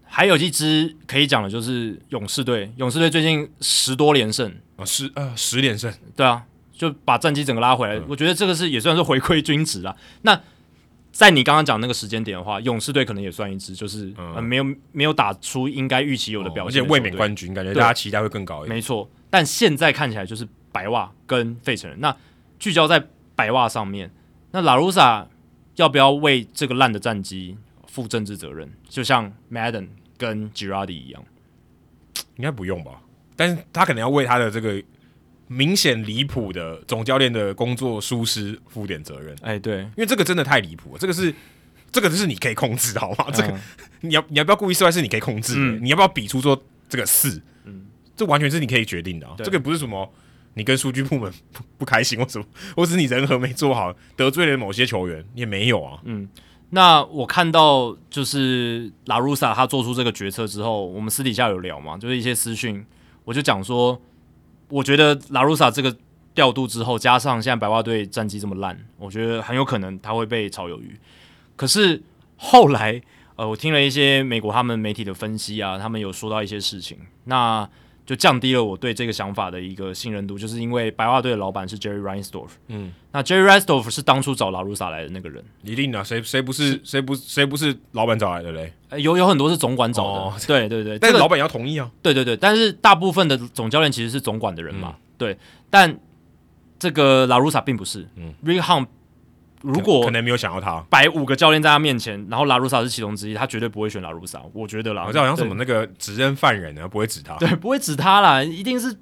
[0.09, 7.95] 还有一支可以讲的就是勇士队，勇士队最近十多连胜啊，十呃十连胜，对啊，就把战绩整个拉回来。
[7.97, 9.95] 嗯、我觉得这个是也算是回归均值啊。
[10.23, 10.39] 那
[11.11, 18.75] 在你刚刚讲那个时间点的话，勇士队可能也算一支，就是、嗯呃、没有没有打出应该预期有的表现，哦，而且卫冕冠军，感觉大家期待会更高一点。
[18.75, 21.99] 没错，但现在看起来就是白袜跟费城人。
[21.99, 22.15] 那
[22.59, 23.03] 聚焦在
[23.35, 24.11] 白袜上面，
[24.51, 25.27] 那拉鲁萨
[25.75, 27.57] 要不要为这个烂的战绩
[27.97, 28.69] 负政治责任？
[28.87, 29.87] 就像 Madden
[30.17, 31.25] 跟 Girardi 一样，
[32.35, 33.01] 应该不用吧？
[33.35, 34.83] 但是他可能要为他的这个。
[35.49, 39.33] 明显离谱的总教练的工作疏失负点责任。
[39.41, 41.33] 哎，对，因为这个真的太离谱了，这个是
[41.89, 43.27] 这个就 是你可以控制的，好吗？
[43.29, 43.57] 嗯、这个
[44.01, 47.41] 你要你要不要故意失败是你可以控制的，嗯、你要不要比出说这个四？
[47.63, 49.35] 嗯，这完全是你可以决定的、啊。
[49.37, 50.13] 这个不是什么
[50.53, 52.45] 你跟数据部门不 不开心或什么，
[52.75, 56.01] 或是你人和没做好得罪了某些球员也没有啊。
[56.03, 56.27] 嗯，
[56.69, 62.85] 那我看到就是拉鲁萨他做出这个决策之后，我们私底下有聊嘛，就是一些私讯，
[63.25, 63.99] 我就讲说。
[64.69, 65.95] 我觉得拉鲁萨这个
[66.35, 70.99] 调度之后，加上现在白袜队战绩这么烂，我觉得很有可能他会被炒鱿鱼。
[71.55, 72.03] 可是
[72.35, 73.01] 后来，
[73.37, 77.65] 呃，我听了一些美国他们媒体的分析啊，他们有说到一些事情，那
[78.07, 88.71] 就降低了我对这个想法的一个信任度，就是因为白袜队的老板是 Jerry Reinsdorf，嗯，那 Jerry Reinsdorf 是当初找拉鲁萨来的那个人，一定的，谁谁不是谁不谁不是老板找来的嘞？
[88.97, 91.91] 有有很多是总管找的，哦、对对对，但是老板要同意啊。
[92.01, 95.37] 对对对，但是大部分的总教练其实是总管的人嘛，嗯、对。
[95.69, 95.99] 但
[96.79, 98.87] 这个拉鲁萨并不是，嗯，Rick Hahn
[99.61, 104.41] 如果可能没有想要他摆五个教练在他面前，然后拉鲁萨是其中之一，他绝对不会选拉鲁萨。
[104.53, 108.95] 我觉得啦，好像好像什么那个指认犯人呢，不会指他，对，不会指他啦，一定是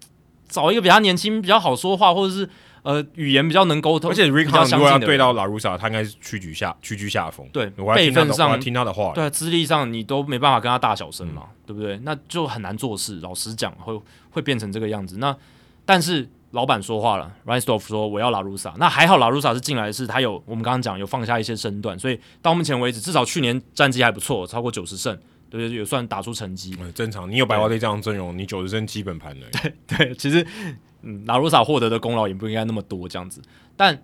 [0.48, 2.50] 找一个比他年轻、比较好说话，或者是。
[2.86, 7.44] 呃，语言比较能沟通，而且 Rick Hahn 如果要对到拉鲁萨，他应该是屈居下屈居下风。
[7.52, 7.66] 对，
[7.96, 12.00] 辈分上听他的话，对，资历上你都没办法跟他大小声嘛，嗯、对不对？
[12.04, 13.20] 那就很难做事。
[13.22, 14.00] 老实讲，会
[14.30, 15.18] 会变成这个样子。
[15.18, 15.36] 那
[15.84, 18.74] 但是老板说话了，Reinsdorf 说我要拉鲁萨。
[18.78, 25.16] 那还好，拉鲁萨是进来的是，他有我们刚刚讲有放下一些身段，所以到目前为止，至少去年战绩还不错，超过九十胜，
[25.50, 25.70] 对？
[25.70, 26.76] 也算打出成绩。
[26.80, 27.30] 嗯，正常。
[27.30, 29.46] 你有白花队这样阵容，你九十胜基本盘的。
[29.52, 30.46] 对 对，其实。
[31.08, 33.40] 嗯，拉鲁萨获得的功劳也不应该那么多这样子，
[33.78, 34.02] 但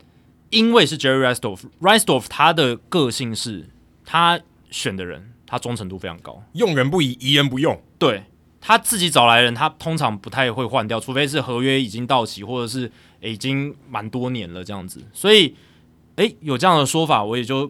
[0.51, 3.67] 因为是 Jerry Reinsdorf，Reinsdorf 他的个性是，
[4.05, 7.81] 他选的人他忠诚度非常高，用人不疑，疑人不用。
[7.97, 8.25] 对，
[8.61, 12.89] 他自己找来的人，他通常不太会换掉，除非是合约已经到期，或者是
[13.19, 15.03] 已经蛮多年了这样子。
[15.11, 15.55] 所以，
[16.15, 17.69] 诶，有这样的说法，我也就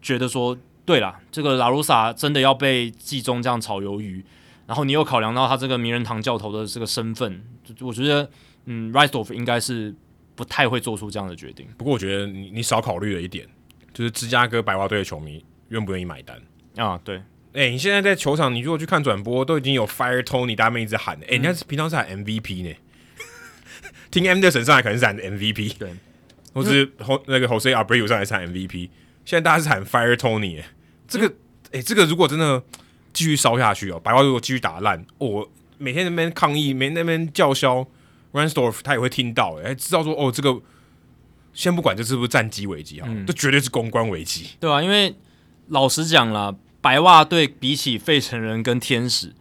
[0.00, 4.24] 觉得说，对了，这个拉鲁萨真的要被季中这样炒鱿鱼，
[4.66, 7.42] 然后你又考量到他这个名人堂教头的这个身份，
[7.74, 8.30] 就我觉得。
[8.70, 9.94] 嗯，Reinsdorf 应该是
[10.34, 11.66] 不太会做出这样的决定。
[11.78, 13.48] 不过我觉得你你少考虑了一点，
[13.94, 16.38] 就是芝加哥白袜队的球迷愿不愿意买单
[16.76, 17.00] 啊？
[17.02, 17.22] 对，
[17.52, 22.74] 哎、欸，你现在在球场，你如果去看转播，都已经有 Fire Tony，大家们一直喊，哎、欸，你看平常是喊 MVP 呢，
[23.82, 25.90] 嗯、听 M 的神上来可能是喊 MVP，对，
[26.52, 26.90] 或是
[27.26, 28.90] 那个 Jose Abreu 上来是喊 MVP，
[29.24, 30.62] 现在大家是喊 Fire Tony，
[31.06, 31.26] 这个，
[31.66, 32.62] 哎、欸，这个如果真的
[33.12, 35.48] 继续烧下去哦，白袜如果继续打烂，我、哦、
[35.78, 37.86] 每天那边抗议，每天那边叫嚣。
[38.30, 40.54] Reinsdorf 他也会听到，哎，知道说哦，这个
[41.54, 45.16] 先不管这是不是战机危机啊，嗯、这绝对是公关危机，对啊，因为
[45.68, 49.34] 老实讲啦，白袜队比起费城人跟天使。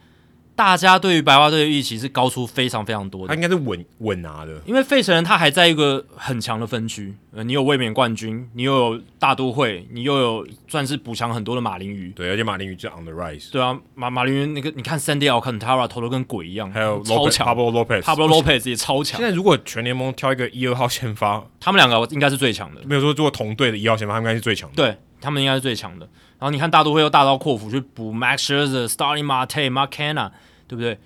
[0.55, 19.21] 大家对于白袜队的预期是高出非常非常多的，他应该是稳稳拿的，因为费城人他还在一个很强的分区，呃，你有卫冕冠军，你又有大都会，你又有算是补强很多的马林鱼，对，而且马林鱼就 on the rise，对啊，马马林鱼那个你看 Sandy Alcantara 投的跟鬼一样，还有超强，Pablo Lopez，Pablo Lopez 也超强。
[19.21, 26.07] 现在如果全联盟挑一个一二号先发，他们两个应该是最强的，没有说如果同队的一号先发，他们应该是最强的，对他们应该是最强的。
[26.39, 30.31] 然后你看大都会又大刀阔斧去补 Max Scherzer、Starling Marte、Mark Canha，
[30.67, 30.99] 对不对？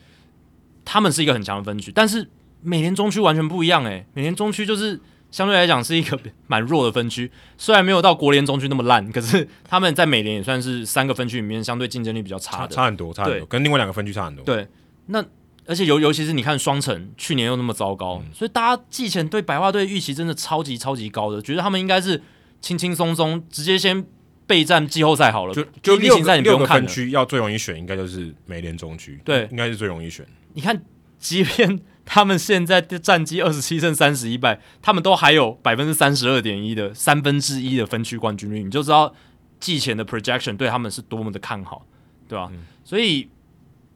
[0.83, 2.27] 他们是一个很强的分区，但是
[2.61, 14.43] 美联中区完全不一样诶，美联中区就是相对来讲是一个蛮弱的分区，虽然没有到国联中区那么烂，可是他们在美联也算是三个分区里面相对竞争力比较差的，差，差很多，差很多，跟另外两个分区差很多。
[14.43, 14.67] 对，
[15.05, 15.23] 那
[15.65, 22.21] 而且尤尤其是你看双城去年又那么糟糕，嗯、所以大家季前对白话队预期真的超级超级高的，觉得他们应该是
[22.61, 24.05] 轻轻松松直接先
[24.47, 30.25] 备战季后赛好了，就就例行赛你不用看分区要最容易选，应该就是美联中区，对，应该是最容易选。
[30.53, 30.83] 你看，
[31.17, 39.13] 即便他们现在的战绩二十七胜三十一败，他们都还有百分之三十二点一的三分之一的分区冠军率，你就知道
[39.59, 41.85] 季前的 projection 对他们是多么的看好，
[42.27, 42.49] 对吧？
[42.51, 43.29] 嗯、所以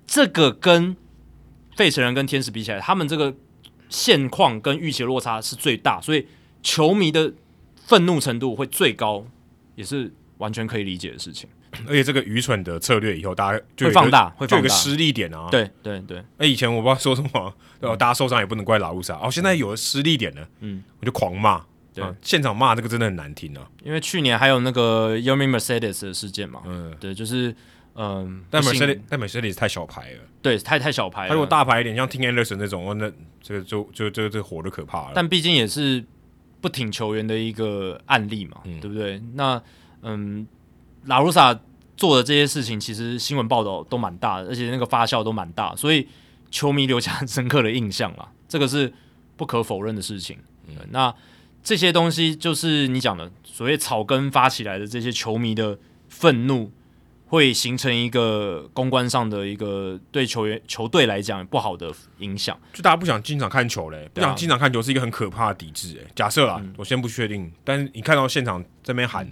[0.08, 0.96] 这个跟
[1.76, 3.36] 费城人跟天使比起来，他们这个
[3.90, 6.26] 现况跟预期的落差是最大，所以
[6.64, 7.34] 球迷的
[7.86, 9.26] 愤怒程度会最高，
[9.76, 11.50] 也是完全可以理解的事情。
[11.88, 15.50] 而且这个愚蠢的策略以后，大家就会放大，会就有个失利点啊。
[15.52, 16.24] 对对对。
[16.38, 17.96] 哎，以前我不知道说什么，对吧？
[17.98, 19.16] 大家受伤也不能怪拉乌萨。
[19.16, 21.62] 哦，现在有了失利点了，嗯，我就狂骂，
[21.94, 23.68] 对，啊、现场骂这个真的很难听啊。
[23.84, 27.54] 因为去年还有那个 Yermin Mercedes 的事件嘛，嗯，对，就是
[27.96, 31.28] 嗯，但 Mercedes 但 Mercedes 太小牌了，对，太太小牌了。
[31.28, 35.12] 他如果大牌一点，像 Tim Anderson 那种，那这个就就这个这个火的可怕了。
[35.14, 36.02] 但毕竟也是
[36.66, 39.22] 不挺球员的一个案例嘛，嗯、对不对？
[39.36, 39.62] 那
[40.02, 40.48] 嗯，
[41.06, 41.56] 拉鲁萨
[41.96, 46.08] 做的这些事情，其实新闻报道都蛮大的，而且那个发酵都蛮大，所以
[46.50, 48.92] 球迷留下很深刻的印象啦， 这个是
[49.38, 50.40] 不可否认的事情。
[50.68, 51.14] 嗯、那
[51.62, 55.78] 这些东西就是你讲的所谓草根发起来的这些球迷的
[56.10, 56.72] 愤怒，
[57.36, 62.58] 会形成一个公关上的一个对球员球队来讲不好的影响。
[62.74, 66.02] 就大家不想经常看球嘞，不想经常看球是一个很可怕的抵制。
[66.02, 69.26] 哎，假设啊，嗯、我先不确定，但是你看到现场这边喊，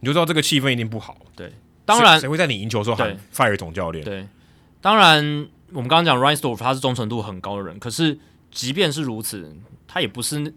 [0.00, 1.16] 你就知道这个气氛一定不好。
[1.36, 1.52] 对，
[1.84, 4.04] 当然谁会在你赢球的时候喊 fire 总教练？
[4.04, 4.26] 对，
[4.80, 8.18] 当然我们刚刚讲 Reinsdorf 他是忠诚度很高的人，可是
[8.50, 9.54] 即便是如此，
[9.86, 10.54] 他也不是。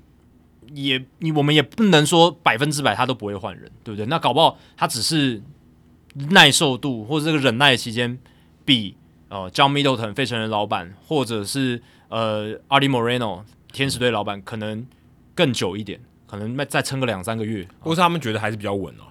[0.76, 4.06] 也你我们也不能说百分之百他都不会换人，对不对？
[4.06, 5.42] 那搞不好他只是
[6.32, 8.18] 耐受度或者这个忍耐的期间
[8.66, 8.96] 比
[9.30, 14.86] 呃 John Middleton 费城人老板或者是呃 Arte Moreno 天使队老板可能
[15.36, 19.04] 更久一点，可能再撑个两三个月，或是他们觉得还是比较稳哦。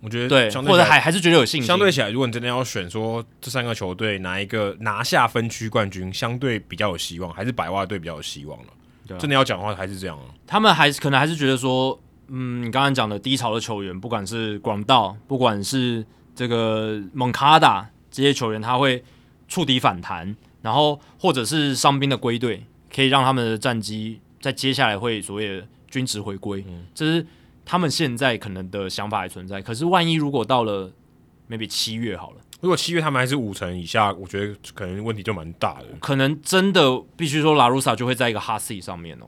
[0.00, 1.66] 我觉得对，或者还还是觉得有信心。
[1.66, 8.66] 相对起来，如果你真的要选说这三个球队哪一个拿下分区冠军相对比较有希望，还是白袜队比较有希望了。
[9.08, 10.24] 啊、真的要讲的话，还是这样啊。
[10.46, 11.98] 他们还是可能还是觉得说，
[12.28, 16.04] 嗯，你刚刚讲的低潮的球员，不管是广道，不管是
[16.34, 19.02] 这个蒙卡达这些球员，他会
[19.48, 26.64] 触底反弹，然后或者是伤兵的归队，可以让他们的战绩在接下来会所谓的均值回归。
[26.66, 27.26] 嗯，这是
[27.64, 29.62] 他们现在可能的想法还存在。
[29.62, 30.90] 可是万一如果到了
[31.48, 32.38] maybe 七月好了。
[32.60, 35.86] 如果七月他们还是五成以下，我觉得可能问题就蛮大的。
[36.00, 39.26] 可能真的必须说拉鲁萨就会在一个 hot seat 上面哦。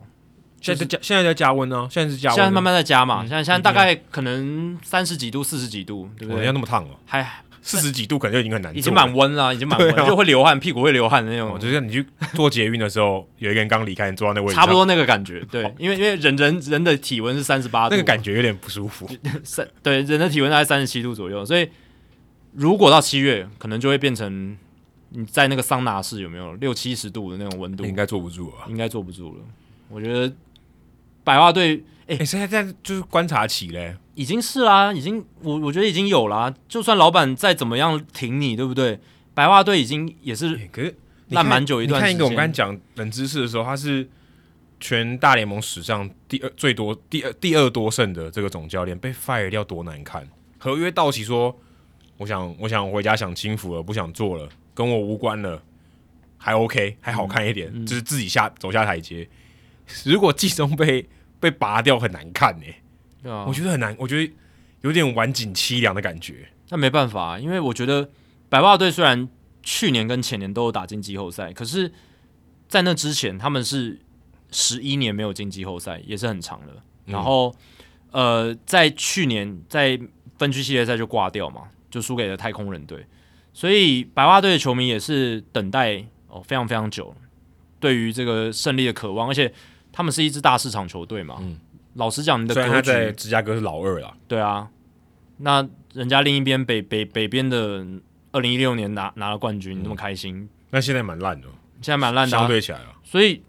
[0.61, 3.21] 现在在加，现在在加温呢，现在是加温，现在慢慢在加嘛。
[3.21, 6.45] 现在现在大概可能三十几度、四十几度，对不对？
[6.45, 6.97] 要那么烫哦？
[7.05, 7.27] 还
[7.63, 8.77] 四十几度，可能就已经很难。
[8.77, 11.59] 已经蛮温了， 已经蛮温，就会流汗，屁股会流汗的那种。
[11.59, 12.05] 就像你去
[12.35, 15.41] 坐捷运的时候，有一个人刚离开，你坐到那位置，差不多那个感觉。
[15.51, 19.09] 对，因为因为人人人的体温是三十八度，那个感觉有点不舒服。
[19.45, 21.69] 三对人的体温大概三十七度左右，所以。
[22.59, 24.57] 如果到七月，可能就会变成
[25.11, 27.85] 你在那个桑拿室有没有六七十度的那种温度？
[27.85, 29.41] 应该坐不住啊，应该坐不住了。
[29.91, 30.35] 我觉得
[31.27, 36.55] 白袜队，哎、欸，现在在就是观察期嘞，已经是啦，已经我我觉得已经有啦。
[36.69, 39.01] 就算老板再怎么样挺你，对不对？
[39.35, 40.95] 白袜队已经也是，可是
[41.31, 42.15] 烂蛮久一段时间。
[42.15, 44.09] 你看一个我们刚才讲冷知识的时候，他是
[44.79, 50.29] 全大联盟史上第二最多第二第二多胜的这个总教练，被 fire 掉多难看，
[50.59, 51.59] 合约到期说。
[52.19, 55.63] 我想，我想回家享清福了，不想做了，跟我无关了，
[56.39, 59.29] 还 OK，还好看一点，就是自己下走下台阶。
[60.05, 61.09] 如果季中被
[61.39, 62.65] 被拔掉，很难看呢、
[63.23, 63.31] 欸。
[63.31, 64.33] 啊，我觉得很难，我觉得
[64.83, 66.49] 有点晚景凄凉的感觉。
[66.69, 68.11] 那没办法，因为我觉得
[68.49, 69.29] 白袜队虽然
[69.63, 71.93] 去年跟前年都有打进季后赛，可是，
[72.69, 73.99] 在那之前他们是
[74.51, 76.83] 十一年没有进季后赛，也是很长的。
[77.07, 77.55] 然后，
[78.13, 79.99] 嗯、呃，在去年在
[80.39, 81.63] 分区系列赛就挂掉嘛。
[81.89, 83.07] 就输给了太空人队，
[83.55, 87.15] 所以白袜队的球迷也是等待哦非常非常久，
[87.81, 89.51] 对于这个胜利的渴望，而且
[89.97, 91.37] 他们是一支大市场球队嘛。
[91.41, 91.59] 嗯，
[91.95, 94.13] 老实讲，你的格局，他在芝加哥是老二啦。
[94.29, 94.69] 对啊，
[95.39, 97.85] 那人家另一边北北北边的
[98.33, 101.49] 二零一六年拿拿了冠军，那么开心，那现在蛮烂的，
[101.81, 103.43] 现在蛮烂的，相对起来了，所以。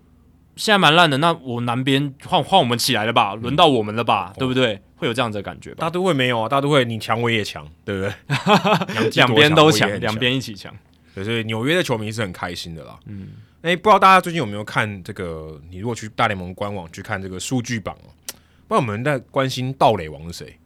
[0.55, 3.35] 现在蛮烂的，那我南边换换我们起来了吧？
[3.35, 4.33] 轮到我们了吧？
[4.35, 4.81] 嗯、对不对？
[4.95, 5.81] 会有这样子的感觉吧？
[5.81, 9.09] 大都会没有啊，大都会你强我也强，对不对？
[9.11, 10.73] 两边都强，两边一起强。
[11.17, 12.99] 对，所以纽约的球迷是很开心的啦。
[13.07, 13.29] 嗯，
[13.63, 15.59] 哎，不知道大家最近有没有看这个？
[15.71, 18.13] 你如果去大联盟官网去看这个数据榜哦，
[18.67, 20.59] 不知道我们在关心盗垒王是谁？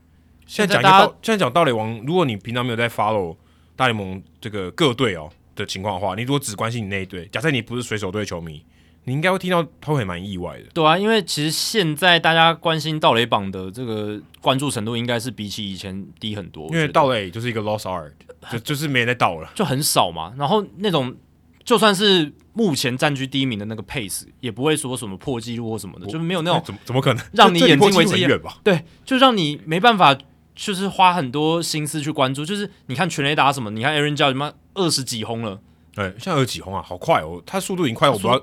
[0.46, 3.38] 现在讲一个，现在讲盗垒王，如果你平常没有在 follow
[3.78, 8.62] 大联盟这个各队哦的情况的话，你如果只关心你那一队，假设你不是水手队球迷。
[9.04, 10.66] 你应该会听到，他会蛮意外的。
[10.74, 16.68] 对啊，因为其实现在大家关心盗垒榜的这个关注程度，应该是比起以前低很多。
[16.70, 18.12] 因为盗垒就是一个 lost art，
[18.52, 20.34] 就就是没人在盗了，就很少嘛。
[20.38, 21.16] 然后那种
[21.64, 28.60] 就算是目前占据第一名的那个 pace，也不会说什么破纪录或什么的，就是没有那种怎么怎么可能让你眼睛为之一亮吧？
[28.64, 30.16] 对，就让你没办法，
[30.56, 32.46] 就是花很多心思去关注。
[32.46, 35.60] 就是你看全雷打什么，你看 Aaron Judge 什么二十几轰了，
[35.96, 38.40] 对，现在有几轰啊，好快哦，他速度已经快，我不知道。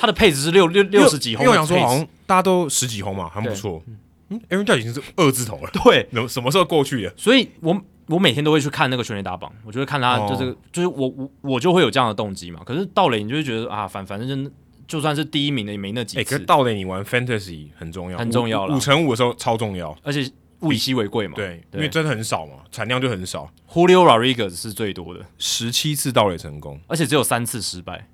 [0.00, 3.82] 他的配置是六六六十几轰，因为我想说好像大家都十几轰嘛，很不错。
[4.28, 5.70] 嗯，Aaron Judge 已经是二字头了。
[5.72, 7.12] 对，什么时候过去的？
[7.16, 7.76] 所以我
[8.06, 12.60] 我每天都会去看那个全垒打榜，我就会看他，就是、哦、就是我我我就会有这样的动机嘛。
[12.64, 14.50] 可是盗雷你就会觉得啊，反反正就
[14.86, 16.20] 就算是第一名的也没那几次。
[16.20, 20.30] 哎、欸，可是盗雷你玩 Fantasy 很重要，很重要了，五乘五的时候超重要，而且
[20.60, 21.34] 物以稀为贵嘛。
[21.34, 23.50] 对，对因为真的很少嘛，产量就很少。
[23.68, 28.06] Julio Rodriguez 是最多的，十七次盗垒成功，而且只有三次失败。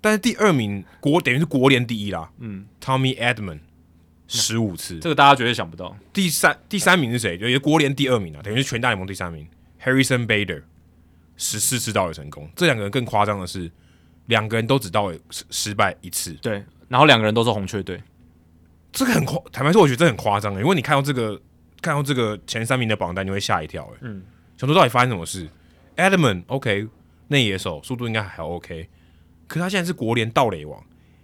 [0.00, 2.30] 但是第二名国等于是国联第一啦。
[2.38, 3.60] 嗯，Tommy Edman
[4.26, 5.96] 十五次，这个大家绝对想不到。
[6.12, 7.36] 第三第三名是谁？
[7.36, 9.46] 就也国联第二名啊，等于是全大联盟第三名。
[9.82, 10.62] Harrison Bader
[11.36, 13.70] 十四次盗垒成功，这两个人更夸张的是，
[14.26, 16.32] 两个人都只盗垒失失败一次。
[16.34, 18.02] 对，然后两个人都是红雀队，
[18.92, 19.40] 这个很夸。
[19.50, 20.52] 坦白说，我觉得这很夸张。
[20.54, 21.40] 因为你看到这个
[21.80, 23.90] 看到这个前三名的榜单，你会吓一跳。
[23.94, 24.22] 哎，嗯，
[24.56, 25.48] 想说到底发生什么事
[25.96, 26.86] ？Edman OK，
[27.28, 28.88] 内野手速度应该还 OK。
[29.50, 30.80] 可是他现在是国联盗垒王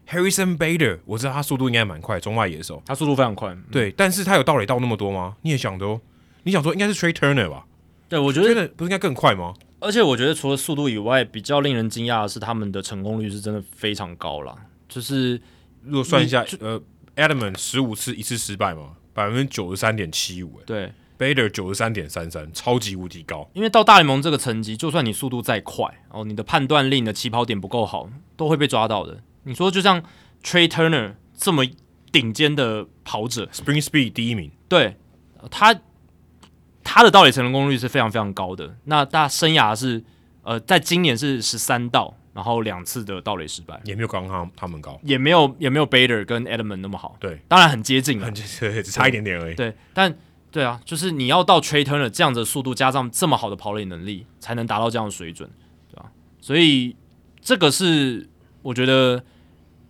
[0.08, 5.36] ，Harrison Bader，我知道他速度应该蛮快，中外野手，他速度非常快，对，但是他有盗垒到那么多吗？
[5.42, 6.00] 你也想的哦，
[6.42, 7.64] 你想说应该是 Trey Turner 吧？
[8.08, 9.54] 对，我觉得不是应该更快吗？
[9.78, 14.56] 而且我觉得除了速度以外，比较令人惊讶的是他们的成功率是真的非常高啦。
[14.88, 15.40] 就是
[15.84, 16.82] 如果算一下，呃
[17.14, 20.90] ，Edman 十五次一次失败嘛，百分之九十三点七五，对。
[21.18, 23.48] Bader 九十三点三三，超级无敌高。
[23.54, 29.22] 因为到大联盟这个层级，就算你速度再快，哦，你的判断力、你的起跑点不够好，都会被抓到的。
[29.44, 30.02] 你说，就像
[30.42, 31.64] Trey Turner 这么
[32.12, 34.96] 顶尖的跑者，Spring Speed 第一名，对
[35.50, 35.74] 他，
[36.84, 38.76] 他的盗垒成功率是非常非常高的。
[38.84, 40.04] 那他生涯是
[40.42, 47.16] 呃，在今年是十三道，然后两次的盗垒失败，也没有刚刚他们高，也没有也没有 Bader 跟 edmon 那么好。
[47.18, 49.54] 对，当然很接近了，很接近，只差一点点而已。
[49.54, 50.14] 对，对但。
[50.56, 55.46] 对啊，就是你要到 Trea Turner 这样的速度，加上这么好的跑垒能力，才能达到这样的水准，
[55.90, 56.08] 对吧、啊？
[56.40, 56.96] 所以
[57.42, 58.26] 这个是
[58.62, 59.22] 我觉得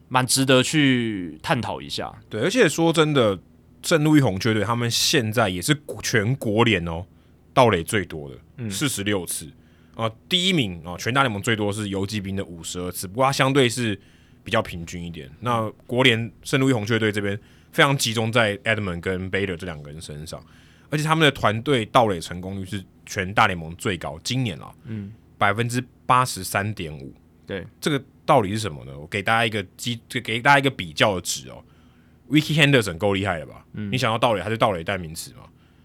[0.09, 2.13] 蛮值得去探讨一下。
[2.29, 3.39] 对，而且说真的，
[3.81, 7.07] 圣路易红雀队他们现在也是全国联哦
[7.55, 9.47] 盗垒最多的，四十六次
[9.95, 13.97] 啊、呃，第一名啊、呃，全大联盟最多是游击兵的五十二次，不过它相对是
[14.43, 15.31] 比较平均一点。
[15.39, 17.39] 那国联圣路易红雀队这边。
[17.77, 20.43] 非常集中在 Edmond 跟 Bader 这两个人身上，
[20.89, 27.13] 而且他们的团队盗垒成功率是全大联盟最高，今年啊，嗯，百分之八十三点五。
[27.47, 28.99] 对，这个道理是什么呢？
[28.99, 31.63] 我给大家一个基，给大家一个比较的值哦。
[32.31, 33.67] Rickey Henderson 够厉害了吧？
[33.75, 35.43] 嗯，你想要盗垒他是盗垒代名词嘛？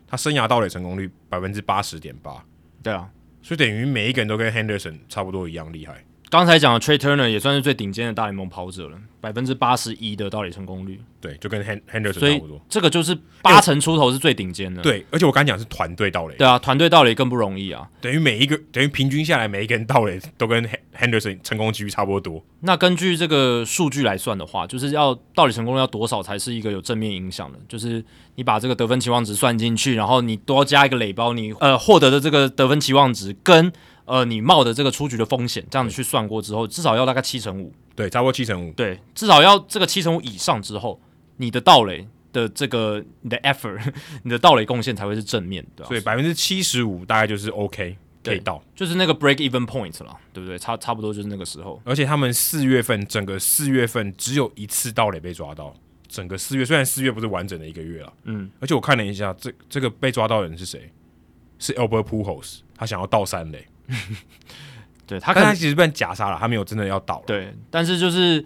[0.08, 2.42] 他生涯盗垒成功率百分之八十点八。
[2.82, 3.12] 对啊，
[3.42, 6.06] 所以等于每一个人都跟 Henderson 差不多一样厉害。
[6.32, 12.58] 刚才讲的 Trey Turner 也算是最顶尖的大联盟跑者了，百分之八十一的盗垒成功率，对，就跟 Henderson 差不多。
[12.70, 14.82] 这个就是八成出头是最顶尖的。
[14.82, 16.36] 对，而且我刚讲是团队盗垒。
[16.38, 17.86] 对啊，团队盗垒更不容易啊。
[18.00, 20.66] 等于每一个，等于平均下来，每一个人盗垒都跟
[20.98, 22.42] Henderson 成功几率差不多多。
[22.62, 27.60] 那根据这个数据来算的话，就是要盗垒成功率要多少才是一个有正面影响的？
[27.68, 28.02] 就是
[28.36, 33.74] 你把这个得分期望值算进去，然后你多加一个垒包，你呃获得的这个得分期望值跟。
[34.06, 41.00] 呃，你冒的这个出局的风险，这样子去算过之后，至少要大概七成五，对，差不多七成五，对，至少要这个七成五以上之后，
[41.38, 43.80] 你的盗垒的这个你的 effort，
[44.24, 50.58] 你的盗垒贡献才会是正面的，所以百分之七十五大概就是 OK 可以到，就是那个 break even point 了，对不对？
[50.58, 51.82] 差差不多就是那个时候。
[51.84, 55.74] 而且他们四月份整个四月份只有一次盗垒被抓到，
[56.08, 60.92] 整个四月虽然四月不是完整的一个月了，嗯，而且我看了一下，这这个被抓到的人是谁？
[61.58, 63.68] 是 Albert Pujols，他想要盗三垒。
[65.06, 67.22] 对他可能，他其实被假杀了，他没有真的要倒。
[67.28, 68.46] 对，但是就是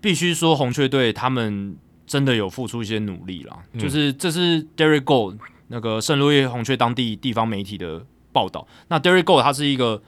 [0.00, 1.76] 必须说，红雀队他们
[2.06, 3.58] 真的有付出一些努力啦。
[3.72, 5.38] 嗯、就是这是 Derek Gold
[5.68, 8.64] 那个圣路易红雀当地地方媒体的报道。
[8.88, 10.00] 那 Derek Gold 他是一个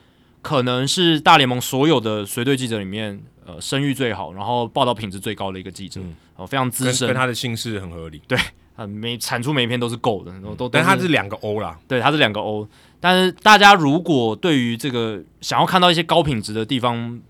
[0.42, 6.00] 可能是大联盟所有的随队记者里面，呃，声誉最好，然后报道品质最高的一个记者，
[6.36, 8.22] 哦、嗯，非常资深，跟他的姓氏很合理。
[8.28, 8.38] 对，
[8.86, 10.68] 每产出每一篇都是 Gold 的，都都。
[10.68, 12.68] 但他是两个 O 啦，对，他是两个 O。
[13.08, 17.20] 但是大家如果对于这个想要看到一些高品质的地方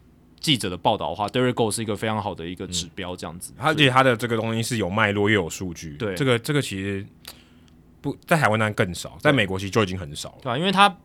[0.41, 3.53] 记者的报道的话，Derek Gold 是一个非常好的一个指标，这样子。
[3.59, 5.91] 而且他的这个东西是有脉络又有数据。
[5.99, 7.05] 对，这个这个其实
[8.01, 10.39] 不在台湾当然更少，在美国其实就已经很少了。
[10.45, 10.97] 对啊，因为他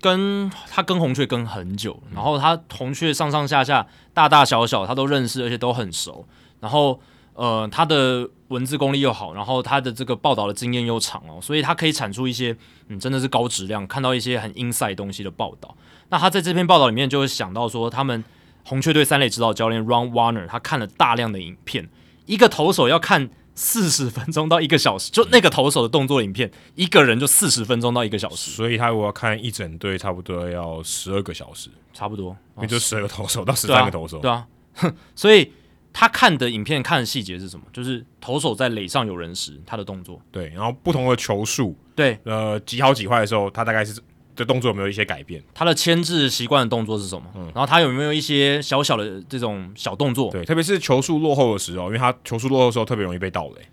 [0.00, 6.26] 跟他跟红雀跟很久，然后他红雀上上下下大大小小他都认识，而且都很熟。
[6.58, 7.00] 然后
[7.36, 12.56] 呃，他的文字功力又好，然后他的这个报道的经验又长哦，所以他可以产出一些
[12.88, 15.76] 嗯，真的是高质量，看到一些很 inside 东西的报道。
[16.08, 18.24] 那他在这篇报道里面就会想到说，他们
[18.64, 21.88] 红雀队三垒指导教练 Ron Warner 他看了大量的影片，
[22.24, 34.46] 一个投手要看四十分钟到一个小时，就那个投手的动作影片，一个人就四十分钟到一个小时，所以他如果要看一整队，差不多要十二个小时，差不多，因为就十二个投手到十三个投手，对啊，
[34.80, 35.52] 对啊所以。
[35.98, 37.64] 他看的影片看的细节是什么？
[37.72, 40.20] 就是投手在垒上有人时，他的动作。
[40.30, 43.98] 对，然后不同的球数，对，呃，几好几坏的时候，他大概是
[44.36, 45.42] 的动作有没有一些改变？
[45.54, 47.24] 他的牵制习惯的动作是什么？
[47.34, 50.30] 嗯，然后他有没有一些小小的这种小动作？
[50.30, 53.66] 对，特别是球速落后的时候，因为他球速落后的时候特别容易被盗垒，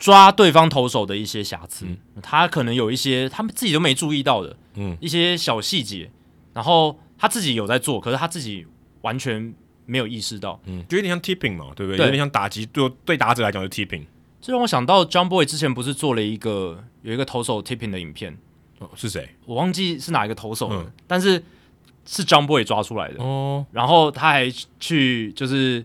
[0.00, 6.10] 抓对方投手的一些瑕疵，嗯、他可能有一些他们自己都没注意到的，嗯，一些小细节，
[6.54, 8.66] 然后他自己有在做，可是他自己
[9.02, 9.54] 完全
[9.88, 11.96] 没有意识到，嗯，就有点像 tipping 嘛，对不对？
[11.96, 14.04] 对有点像打击，对对打者来讲是 tipping。
[14.40, 18.36] 这让我想到 John Boy 之前不是做了一个有一个投手 tipping 的影片。
[18.78, 19.28] 哦，是谁？
[19.46, 21.42] 我忘记是哪一个投手了，嗯、但是
[22.06, 23.66] 是 John Boy 抓出来的哦。
[23.72, 24.48] 然后他还
[24.78, 25.84] 去就是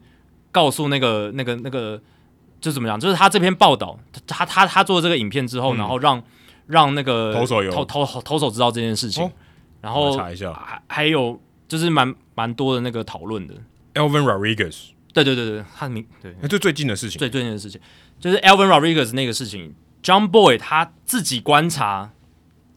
[0.52, 2.00] 告诉那个那个那个，
[2.62, 3.00] 就怎么讲？
[3.00, 3.98] 就是他这篇报道，
[4.28, 6.22] 他他他做这个影片之后，嗯、然后让
[6.68, 9.24] 让那个投手有投投投手知道这件事情。
[9.24, 9.32] 哦、
[9.82, 13.56] 然后查一下，还还有就是蛮蛮多的那个讨论的。
[13.94, 17.80] Alvin Rodriguez，对对对对，他名对，那最最近的事情，最最近的事情
[18.20, 22.12] 就是 Elvin Rodriguez 那个事情，John Boy 他自己观察。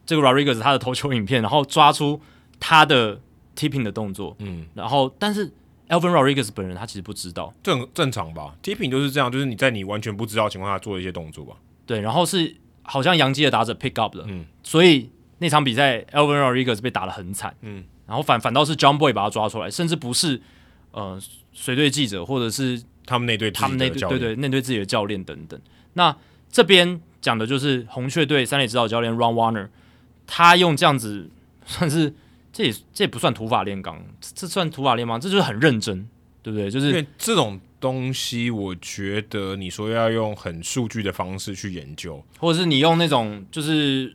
[0.05, 2.21] 这个 Rodriguez 他的投球影片，然后抓出
[2.61, 3.19] 他的
[3.57, 5.45] tipping 的动作，嗯，然后但是
[5.89, 11.57] Elvin Rodriguez 本人他其实不知道，正正常吧？tipping 就是这样，就是你在你完全不知道的情况下做的一些动作吧？
[11.85, 20.41] 对，然后是好像洋基的打者 pick up 了，嗯，所以那场比赛 Elvin Rodriguez 被打得很惨，嗯，然后反反倒是 John Boy 把他抓出来，甚至不是
[20.91, 21.19] 呃
[21.53, 25.59] 随队记者或者是他们那队他们那队对对那队自己的教练等等。
[25.93, 26.15] 那
[26.51, 29.69] 这边讲的就是红雀队三垒指导教练 Ron Warner。
[30.29, 31.29] 他用这样子
[31.65, 32.13] 算是，
[32.51, 35.17] 这也这也不算土法炼钢，这算土法炼吗？
[35.17, 36.05] 这就是很认真，
[36.43, 36.69] 对不对？
[36.69, 44.13] 就是因为这种东西，我觉得你说要用很数据的方式去研究，或者是你用那种就是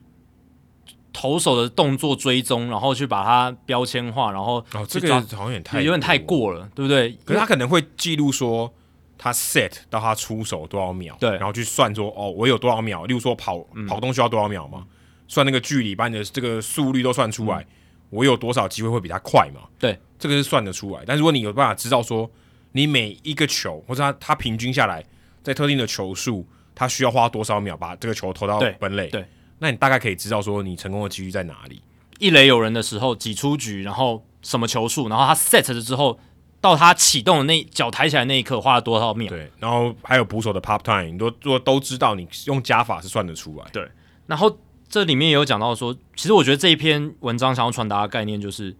[1.12, 7.12] 投手的动作追踪，然后去把它标签化，然后哦，这个好像有点太有点太过了，对不对？
[7.24, 8.72] 可是他可能会记录说
[9.18, 14.86] 他 set 到他出手多少秒，对，然后去算说哦，我有多少秒，例如说跑、嗯、跑动需要多少秒嘛。
[15.28, 17.66] 算那个距离，把你的这个速率都算出来，嗯、
[18.10, 19.62] 我有多少机会会比他快嘛？
[19.78, 21.02] 对，这个是算得出来。
[21.06, 22.30] 但如果你有办法知道说，
[22.72, 25.02] 你每一个球或者他他平均下来
[25.42, 29.08] 在特定的球数，他需要花多少秒把这个球投到本垒？
[29.08, 29.24] 对，
[29.62, 31.80] 那你大概可以知道说你成功的几率在哪里。
[32.18, 36.18] 一垒有人的时候，挤出局，然后什么球数，然后他 set 了之后，
[36.60, 39.30] 到他启动的那脚抬起来那一刻花了多少秒？
[39.30, 43.64] 对，然后还有捕手的 pop time，你都都都知道，你用加法是算得出来。
[43.72, 43.88] 对，
[44.26, 44.58] 然后。
[44.88, 48.76] 这里面也有讲到说，其实我觉得这一篇文章想要传达的概念就是，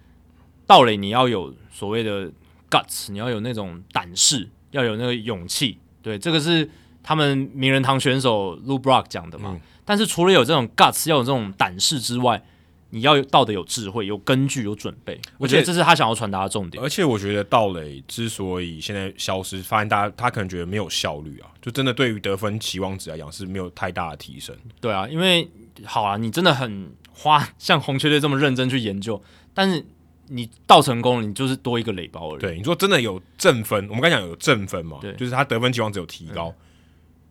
[0.66, 2.30] 盗垒你要有所谓的
[2.68, 5.78] guts，你要有那种胆识，要有那个勇气。
[6.02, 6.68] 对，这个是
[7.02, 9.50] 他们名人堂选手 Lou Brock 讲的嘛。
[9.54, 12.42] 嗯、但是除了有这种 guts，要有这种胆识之外，
[12.90, 15.20] 你要有道德有智慧、有根据、有准备。
[15.38, 16.82] 我觉得这是他想要传达的重点。
[16.82, 24.56] 而且我觉得道垒之所以现在消失，发现大家他可能觉得没有效率啊，就真的对于得分期望值来讲是没有太大的提升。
[24.80, 25.48] 对啊，因为。
[25.86, 29.20] 好啊，你真的很花像红雀队这么认真去研究，
[29.54, 29.82] 但是
[30.28, 32.40] 你到成功，你就是多一个垒包而已。
[32.40, 34.98] 对，你说真的有正分，我们刚才讲有正分嘛？
[35.00, 36.54] 对，就是他得分期望值有提高，嗯、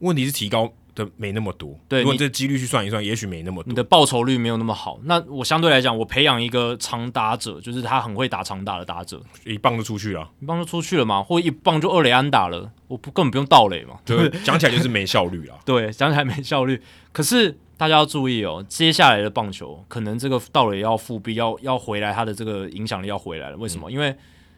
[0.01, 1.79] 问题是提高的没那么多。
[1.87, 3.69] 对，如果这几率去算一算，也许没那么多。
[3.69, 4.99] 你的报酬率没有那么好。
[5.05, 13.99] 那我相对来讲，我培养一个长打者，就是他很会打长打的打者，一棒就出去了，一棒就出去了嘛，或一棒就二垒安打了，我不根本不用盗垒嘛。
[14.05, 15.57] 对，讲起来就是没效率啊。
[15.65, 17.57] 对，讲起来没效率，可是。
[17.77, 23.57] 大家要注意哦，接下来的棒球可能这个盗垒要复辟，要要回来，它的这个影响力要回来了。
[23.57, 23.89] 为什么？
[23.89, 24.15] 嗯、因为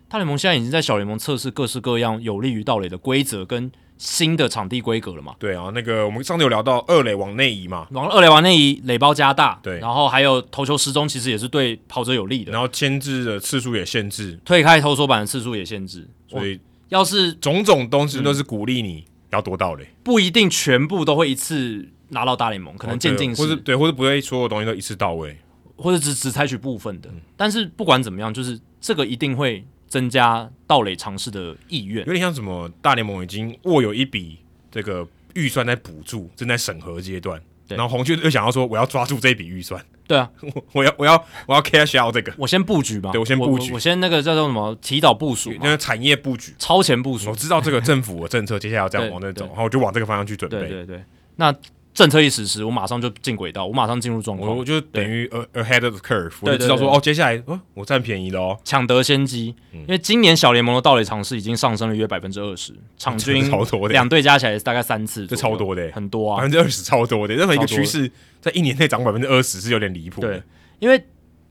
[0.10, 3.72] 大联盟现在已经在小联盟测试各式各样有利于盗垒的规则跟
[4.04, 5.34] 新的场地规格了嘛？
[5.40, 16.60] 对啊，那个我们上次有聊到二垒往内移嘛，往二垒往内移，垒包加大，对，然后还有投球时钟其实也是对跑者有利的，然后牵制的次数也限制，推开投手板的次数也限制，所以
[16.90, 21.88] 要是种种东西都是鼓励你要多到垒，不一定全部都会一次。
[22.10, 25.36] 拿到大联盟可能渐进式，或者对，或者不会所有东西都一次到位，
[25.76, 27.10] 或者只只采取部分的。
[27.12, 32.04] 嗯、但是不管怎么样，就是这个一定会增加盗垒尝试的意愿。
[32.08, 34.40] 有点像什么，大联盟已经握有一笔
[34.72, 37.40] 这个预算在补助，正在审核阶段。
[37.68, 39.80] 然后红雀又想要说，我要抓住这笔预算。
[40.08, 41.14] 对啊，我 我要我要
[41.46, 43.12] 我要 cash out 这个，我先布局吧。
[43.12, 47.30] 对，我先布局我，我先那个叫做什么提早部署，那个产业布局，超前部署。
[47.30, 50.58] 我知道这个政府的政策接下来要这样往那走，然后我就往这个方向去准备。
[50.58, 51.04] 对对对，
[51.36, 51.54] 那。
[51.94, 59.54] 政策一实施，我马上就进轨道，我马上进入状况，我就等于 ahead of the curve，我就知道说哦，接下来哦，我占便宜了哦，抢得先机。
[59.74, 63.94] 嗯、因为今年小联盟的盗垒尝试已经上升了约百分之二十，场均 超多的。
[63.94, 68.12] 两队加起来大概三次，这超多的，很多啊，百分之二十超多的，任何一个趋势
[68.42, 70.20] 在一年内涨百分之二十是有点离谱。
[70.20, 70.42] 对，
[70.80, 71.06] 因为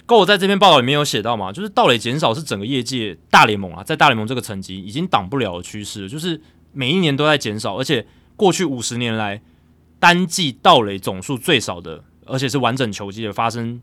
[0.06, 6.40] GO 在这篇报道里面有写到嘛，就是盗垒减少是整个业界大联盟啊，在大联盟这个层级已经挡不了的趋势，就是
[6.72, 8.04] 每一年都在减少，而且
[8.34, 9.40] 过去五十年来。
[10.02, 13.80] 单季盗垒总数最少的，而且是完整球季的发生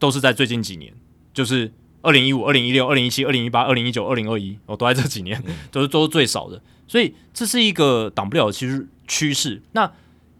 [0.00, 0.92] 都是在最近几年，
[1.32, 1.72] 就是
[2.02, 5.40] 二零一五、二零一六、二零一七、二零一八、二零一九、二零二一，哦，都在这几年，
[5.70, 6.60] 都是都是最少的。
[6.88, 9.62] 所以这是一个挡不了的其实趋势。
[9.70, 9.88] 那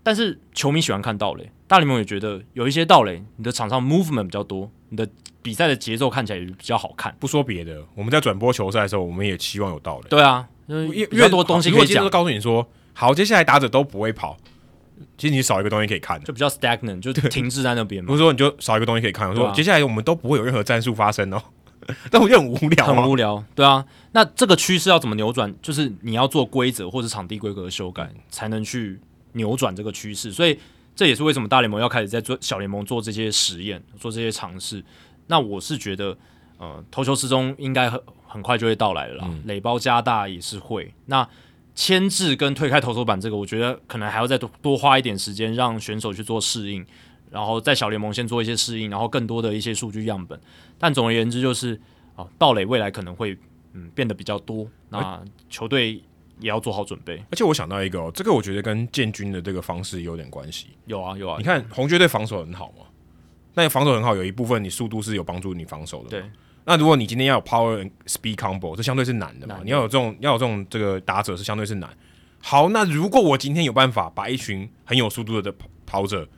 [0.03, 5.09] 但是球迷喜欢看盗垒，大联盟也觉得有一些盗垒，你的场上 movement 比较多，你的
[5.43, 7.15] 比赛的节奏看起来也比较好看。
[7.21, 10.09] 不说别的，我们在转播球赛的时候，我们也期望有盗垒。
[10.09, 12.11] 对啊，越越多东西可以讲。
[12.11, 14.37] 告诉你说，好，接下来打者都不会跑，
[15.17, 18.09] 其实你少一个东西可以看，就比较 stagnant，就停滞在那边嘛。
[18.09, 21.43] 不是说你就少一个东西可以看，我说、啊、接下来我们都不会有任何战术发生哦。
[22.11, 23.85] 但我觉得很无聊，很无聊，对啊。
[24.13, 25.53] 那这个趋势要怎么扭转？
[25.63, 29.01] 就是你要做规则或者场地规格的修改，才能去
[29.33, 30.31] 扭转这个趋势。
[30.31, 30.57] 所以
[30.95, 34.85] 这也是为什么大联盟要开始在做小联盟做这些实验，做这些尝试。
[35.27, 36.17] 那我是觉得，
[36.59, 39.25] 呃，投球时钟应该很很快就会到来了啦。
[39.29, 40.93] 嗯、垒包加大也是会。
[41.07, 41.27] 那
[41.75, 46.85] 牵制跟推开投手板这个，我觉得可能还要再多多花一点时间，让选手去做适应。
[47.31, 50.39] 然后在小联盟先做一些适应，然后更多的一些数据样本。
[50.79, 51.81] 但总而言之，就是
[52.17, 53.39] 啊，盗垒未来可能会
[53.73, 56.03] 嗯变得比较多，那球队
[56.41, 57.23] 也要做好准备。
[57.31, 60.71] 而且我想到一个、哦，这个我觉得跟建军的这个方式有点关系。
[60.87, 62.87] 有啊有啊，你看红雀队防守很好嘛，
[63.55, 66.09] 那防守很好，有一部分你速度是有帮助你防守的。
[66.11, 66.25] 对。
[66.65, 69.59] 那如果你今天要有 power and speed combo，这相对是难的嘛？
[69.59, 69.65] 的。
[69.65, 71.91] 你要有这种要有这种这个打者是相对是难。
[72.41, 76.29] 好，那如果我今天有办法把一群很有速度的跑跑者。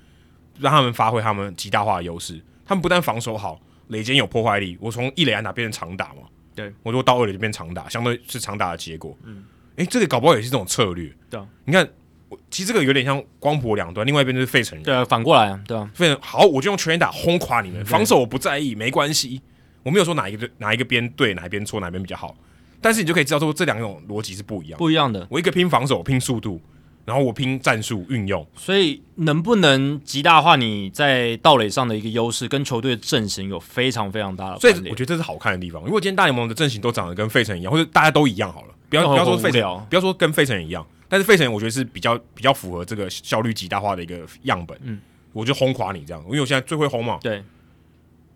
[0.60, 2.40] 让他们发挥他们极大化的优势。
[2.66, 3.58] 他们不但防守好，
[3.88, 4.76] 垒间有破坏力。
[4.80, 6.24] 我从一垒安打变成长打嘛？
[6.54, 9.16] 对，我如果到二垒就变长打，相对是长打的结果。
[9.24, 9.44] 嗯，
[9.76, 11.10] 诶，这个搞不好也是这种策略。
[11.30, 11.88] 对啊，你看，
[12.28, 14.84] 我其实这个有点像光谱两端，另外一边就是费城人。
[14.84, 17.82] 对啊，反过来啊，对啊，费城好，我就用全垒打轰垮你们。
[17.86, 19.40] 防守我不在意，没关系。
[19.82, 22.36] 我没有说哪一个哪一个边对，哪一边错，哪一边比较好。
[22.80, 25.26] 但是你就可以知道说，这两种逻辑是不一样，不一样的。
[25.30, 26.60] 我一个拼防守，拼速度。
[27.04, 34.60] 然后我拼战术运用，所以能不能极大化你在盗垒上的一个优势，跟球队的阵型有非常非常大的。
[34.60, 35.82] 所以我觉得这是好看的地方。
[35.82, 44.78] 如果今天大联盟的阵型都长得跟费城一样，或者大家都一样好了，不要不要说费城，不要说跟费城一样，但是费城我觉得是比较比较符合这个效率极大化的一个样本。
[44.84, 45.00] 嗯，
[45.32, 47.18] 我就轰垮你这样，因为我现在最会轰嘛。
[47.20, 47.42] 对。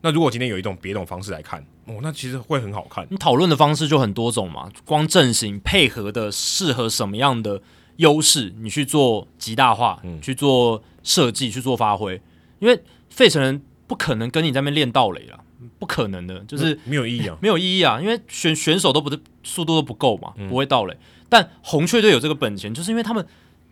[0.06, 3.04] 那如果今天有一种别种方式来看，哦，那其实会很好看。
[3.10, 7.60] 你讨论的方式就很多种嘛，光阵型配合的适合什么样的？
[7.96, 12.20] 优势，你去做极大化，嗯、去做设计，去做发挥，
[12.58, 12.78] 因为
[13.08, 15.40] 费城人不可能跟你在那边练盗垒了，
[15.78, 20.92] 不可能的，就是没有意义啊， 没有意义啊，因为选选手都不是速度都不够嘛，不会盗垒。
[20.92, 20.98] 嗯、
[21.30, 23.26] 但红雀队有这个本钱，就是因为他们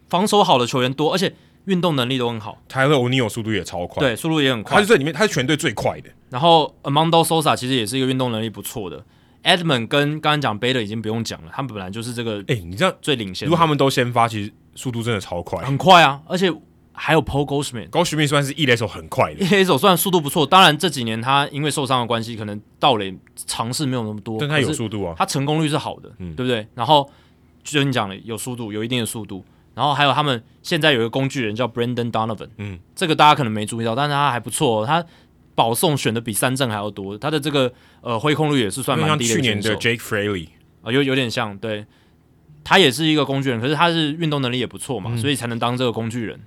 [0.08, 1.34] 防守好的球员多，而且
[1.66, 2.58] 运动能力都很好。
[2.68, 6.08] 泰勒欧尼尔速度也超快，对，速度也很快，他是这里面他是全队最快的。
[6.30, 9.04] 然后 Armando Sosa 其实也是一个运动能力不错的。
[9.44, 13.46] Edman 跟刚刚讲 Bader 已经不用讲了，他们本来就是这个，哎，你知道最领先。
[13.46, 16.22] 如果他们都先发，其实速度真的超快，很快啊！
[16.26, 16.50] 而且
[16.92, 20.46] 还有 Paul Goldschmidt，Goldschmidt 算是一垒手很快的，一垒手算速度不错。
[20.46, 23.14] 当然这几年他因为受伤的关系，可能盗垒
[23.46, 26.66] 尝试没有那么多，但他有速度啊，他成功率是好的，嗯、对不对？
[26.74, 27.06] 然后
[27.62, 29.44] 就你讲的有速度，有一定的速度。
[29.74, 35.04] 然后还有他们现在有一个工具人叫 Brandon Donovan，嗯，这个大家可能没注意到，但是他还不错，他。
[35.56, 39.34] 保送选的比三振还要多，他的这个呃挥空率也是算蛮低的。
[39.34, 41.86] 像去年的 Jake Fraley 啊、呃，有有点像，对，
[42.64, 46.40] 他也是一个工具人，可是他是运动能力也不错嘛，嗯、所以才能当这个工具人。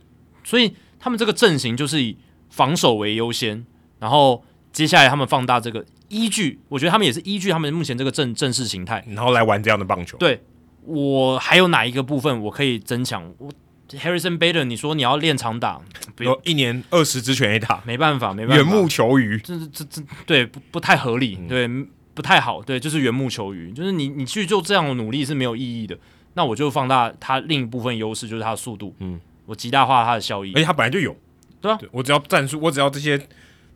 [0.44, 2.18] 所以他们这个阵型就是以
[2.50, 3.66] 防守为优先，
[4.00, 4.44] 然后
[4.74, 10.18] 接下来他们放大这个依据，我觉得他们也是依据他们目前这个阵阵式形态，然后来玩这样的棒球。
[10.18, 10.44] 对，
[10.88, 13.32] 我还有哪一个部分我可以增强？
[13.38, 13.52] 我
[13.90, 15.80] Harrison Bader，你说你要练长打，
[16.16, 21.70] 比如一年二十支全 A 打，没办法，没办法，缘木求鱼，这这这对不不太合理，嗯、对
[22.14, 25.98] 不太好，对，就是缘木求鱼，就是你你去做这样的努力是没有意义的。
[26.34, 31.16] 那我就放大他另一部分优势，就是他的速度，嗯，我极大化他的效益，而且他本来就有，
[31.62, 33.20] 对啊，我只要战术，我只要这些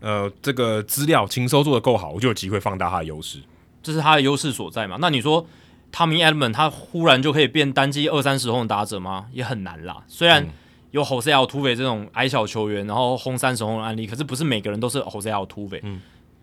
[0.02, 3.40] 呃这个资料情收做的够好，我就有机会放大他的优势，
[3.82, 4.98] 这是他的优势所在嘛。
[5.00, 5.48] 那你说
[5.92, 9.28] ？Tommy Edman 他忽然就可以变单季二三十轰的打者吗？
[9.32, 10.04] 也很难啦。
[10.08, 10.48] 虽然
[10.92, 15.80] 有 Jose Altuve 这种矮小球员，然后轰三十轰的案例，可是不是每个人都是 Jose Altuve。
[15.84, 16.02] 嗯，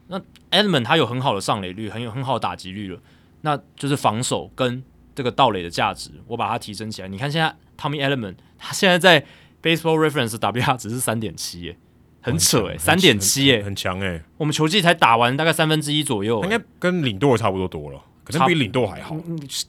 [0.09, 0.21] 那
[0.51, 3.01] Edman 他有很好的上垒率，很有很好的打击率了，
[3.43, 4.83] 那就是防守跟
[5.15, 7.09] 这个盗垒的价值，我把它提升起来。
[7.09, 9.25] 你看现在 Tommy Edman 他现在在
[9.63, 11.77] Baseball Reference WR 只是三点七耶，
[12.21, 14.23] 很扯诶，三点七耶，很强诶。
[14.37, 18.01] 我们球季才打完大概三分之一左右，应该跟领队差不多多了。
[18.31, 19.17] 可能比领豆还好。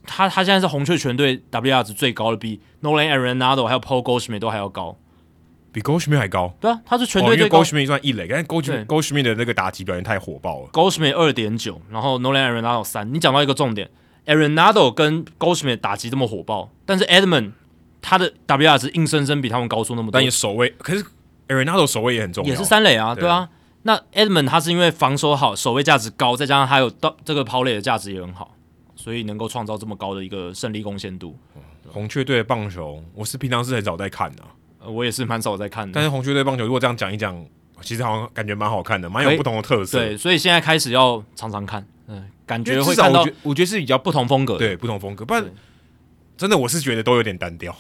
[0.06, 4.98] 他他现在是红雀全队 WR 值最高的，比 Nolan Arenado 还有 Paul Goldschmidt 都还要高，
[5.72, 6.54] 比 Goldschmidt 还高。
[6.60, 7.60] 对啊，他是全队最高。
[7.60, 10.68] 哦、Goldschmidt 算一垒，但是 Gold Goldschmidt 的那个打击表现太火爆了。
[10.74, 13.14] Goldschmidt 二点九，然后 Nolan Arenado 三。
[13.14, 13.90] 你讲到一个重点
[14.26, 17.52] ，Arenado 跟 Goldschmidt 打击这么火爆，但是 Edman
[18.02, 20.14] 他的 WR 值硬生生比他们高出那么多。
[20.14, 21.06] 但也守卫，可是
[21.48, 23.50] Arenado 守卫也很重要，也是三垒啊，对啊。
[23.84, 28.56] 那 Edmond 他是因为防守好，守卫价值高，再加上他有到这个抛垒的价值也很好，
[28.96, 31.38] 所以能够创造这么高的一个胜利贡献度。
[31.88, 34.50] 红雀队的棒球，我是平常是很少在看的、啊
[34.82, 35.94] 呃，我也是蛮少在看的。
[35.96, 37.44] 但是红雀队棒球如果这样讲一讲，
[37.82, 39.98] 其实好像感觉蛮好看的，蛮有不同的特色。
[39.98, 45.24] 对，所以现在开始要常常看，嗯，感觉会看到我觉，我觉得是比较不同风格，对，不同风格。
[45.24, 45.44] 不然
[46.38, 47.76] 真的我是觉得都有点单调，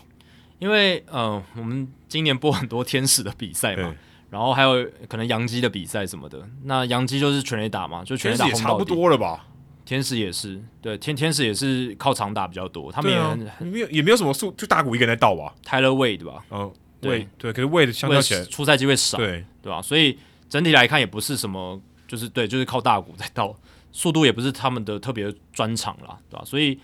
[0.58, 3.94] 因为呃，我们今年播很多天使的比赛嘛。
[4.30, 8.54] 然后还有可能杨基的比赛什么的，那杨基就是全垒打嘛，就全垒打轰。
[8.56, 9.48] 差不多了吧？
[9.86, 16.44] 天使也是，对，天天使也是靠长打比较多，他们也、啊、没有也没有什么速，就大谷一个人在倒吧，Tyler Wade 吧？
[16.52, 19.82] 嗯，对对，可是 Wade 相较起来出赛机会少，对对吧？
[19.82, 23.56] 所以整体来看也不是什么，就是对，就是靠大谷在倒，
[23.92, 26.44] 速度也不是他们的特别专长啦，对吧？
[26.46, 26.80] 所以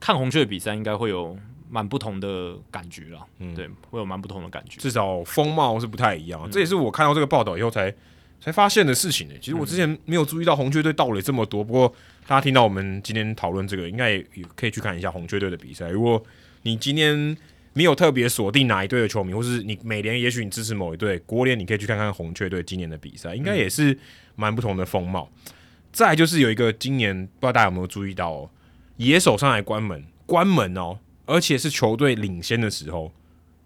[0.00, 1.36] 看红雀的比赛应该会有。
[1.74, 7.92] 蛮不同的感觉了，嗯，对，会有蛮不同的感觉，至少风貌是不太一样，嗯、这也是我看到这个报道以后才
[8.40, 9.34] 才发现的事情呢。
[9.40, 11.92] 其实我之前没有注意到红雀队盗垒这么多，不过
[12.28, 14.24] 大家听到我们今天讨论这个，应该也
[14.54, 15.88] 可以去看一下红雀队的比赛。
[15.88, 16.22] 如果
[16.62, 17.36] 你今天
[17.72, 23.98] 没有特别锁定哪一队的球迷，或是你每年也许你支持某一队，国联你可以去看看红雀队今年的比赛，应该也是
[24.36, 25.28] 蛮不同的风貌。
[25.46, 25.52] 嗯、
[25.90, 28.50] 再来就是有一个今年不知道大家有没有注意到哦，
[28.98, 31.00] 野手上来关门，关门哦。
[31.26, 33.10] 而且是球队领先的时候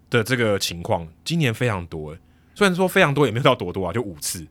[0.09, 2.19] 的这个情况，今年非常多诶。
[2.55, 4.47] 虽然说非常多，也没有到多多啊，就五次，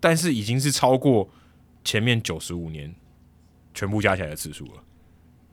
[0.00, 1.28] 但是已经是超过
[1.84, 2.94] 前面九十五年
[3.74, 4.72] 全部加起来的次数了。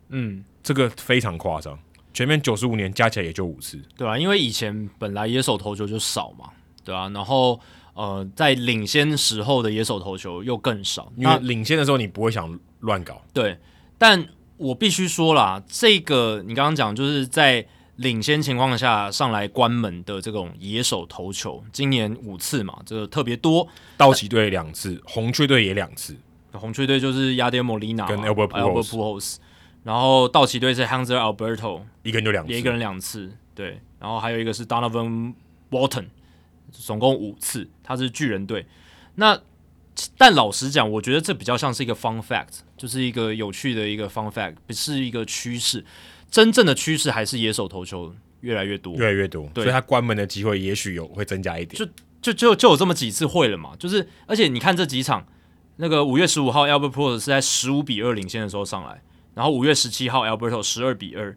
[0.09, 1.77] 嗯，这个非常夸张，
[2.13, 4.17] 前面九十五年加起来也就五次，对吧、啊？
[4.17, 6.51] 因为以前本来野手投球就少嘛，
[6.83, 7.09] 对吧、啊？
[7.09, 7.59] 然后
[7.93, 13.57] 呃，在领先时候的野手投球又更少，因为领先的时候你不会想乱搞，对，
[13.97, 14.27] 但。
[14.59, 17.65] 我必须说啦，这个你刚刚讲就是在
[17.95, 23.65] 领先情况下上来关门的这种野手投球，今年五次嘛，这个特别多。
[23.95, 26.13] 道奇队两次，红雀队也两次。
[26.51, 29.37] 红雀队就是亚迪莫利娜跟 Albert Pujols，
[29.83, 33.79] 然后道奇队是 Hanser Alberto，一个人就两次，一个人两次，对。
[33.97, 35.33] 然后还有一个是 Donovan
[35.71, 36.07] Walton，
[36.71, 38.65] 总共五次，他是巨人队。
[39.15, 39.39] 那
[40.17, 45.83] 但老实讲，我觉得这比较像是一个 fun fact，就是一个有趣的一个 fun fact，不是一个趋势。
[46.29, 49.49] 真正的趋势还是野手投球越来越多，越来越多。
[49.55, 51.77] 所以他关门的机会也许有会增加一点。
[51.77, 51.85] 就
[52.21, 53.75] 就就就有这么几次会了嘛？
[53.79, 55.25] 就是而且你看这几场，
[55.77, 59.01] 那个五月十五号 Albert Pujols 是在十五比二领先的时候上来，
[59.33, 61.35] 然后五月十七号 Alberto 十二比二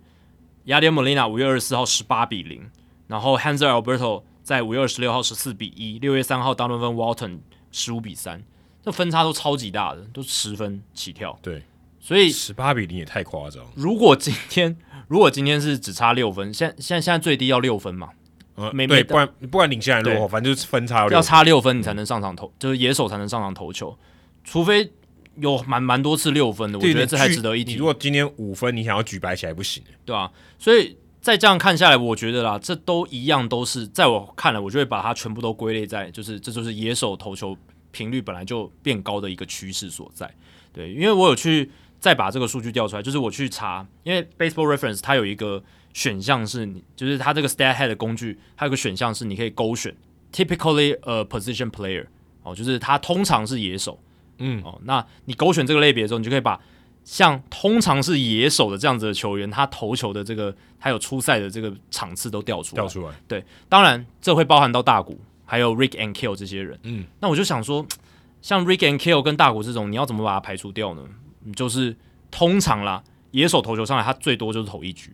[0.67, 2.69] ，Yadier Molina 五月二十四号十八比零，
[3.07, 7.39] 然后 Hanser Alberto 在五月二十六号十四比一，六月三号 Donovan Walton
[7.71, 8.43] 十五比三。
[8.85, 11.39] 这分差都超级大的，都十分起跳。
[11.41, 11.63] 对，
[12.01, 13.65] 所以十八比零也太夸张。
[13.75, 14.77] 如果今天，
[15.09, 18.11] 如果今天是只差六分，现现在现在最低要六分嘛？
[18.55, 23.97] 呃，没对，不管不管领先还是落后，反正就是分差要差六分，你才能上场投，就是野手才能上场投球。
[24.45, 24.93] 除非
[25.37, 27.77] 有蛮蛮多次六分的，我觉得这还值得一提。
[27.77, 37.57] 如果今天五分，你想要举白起来不行，对啊，所以再这样看下来，我觉得啦，这都一样，都是在我看来，我就会把它全部都归类在，就是这就是野手投球。
[37.93, 40.29] 频率本来就变高的一个趋势所在，
[40.73, 41.71] 对，因为我有去
[42.01, 45.63] 再把这个数据调出来，就是我去查，因为 Baseball Reference 它有一个
[45.93, 49.95] 选项是你，就是它这个 StatHead 的工具，它有个选项是你可以勾选
[50.33, 52.07] Typically a position player，
[52.43, 54.01] 哦，就是它通常是野手，
[54.39, 56.59] 嗯，哦，那你勾选这个类别的时候，你就可以把
[57.05, 65.21] 像通常是野手的这样子的球员，他投球的这个还有出赛的这个场次都调出来，调出来，对，当然这会包含到大谷。
[65.53, 67.87] 还有 Rick and Kill 这些人，嗯，那我就想说，
[68.41, 71.03] 像 Rick and Kill 跟大谷这种，你要怎么把它排除掉呢？
[71.55, 71.95] 就是
[72.31, 75.13] 通常啦，野手投球上来，他最多就是投一局，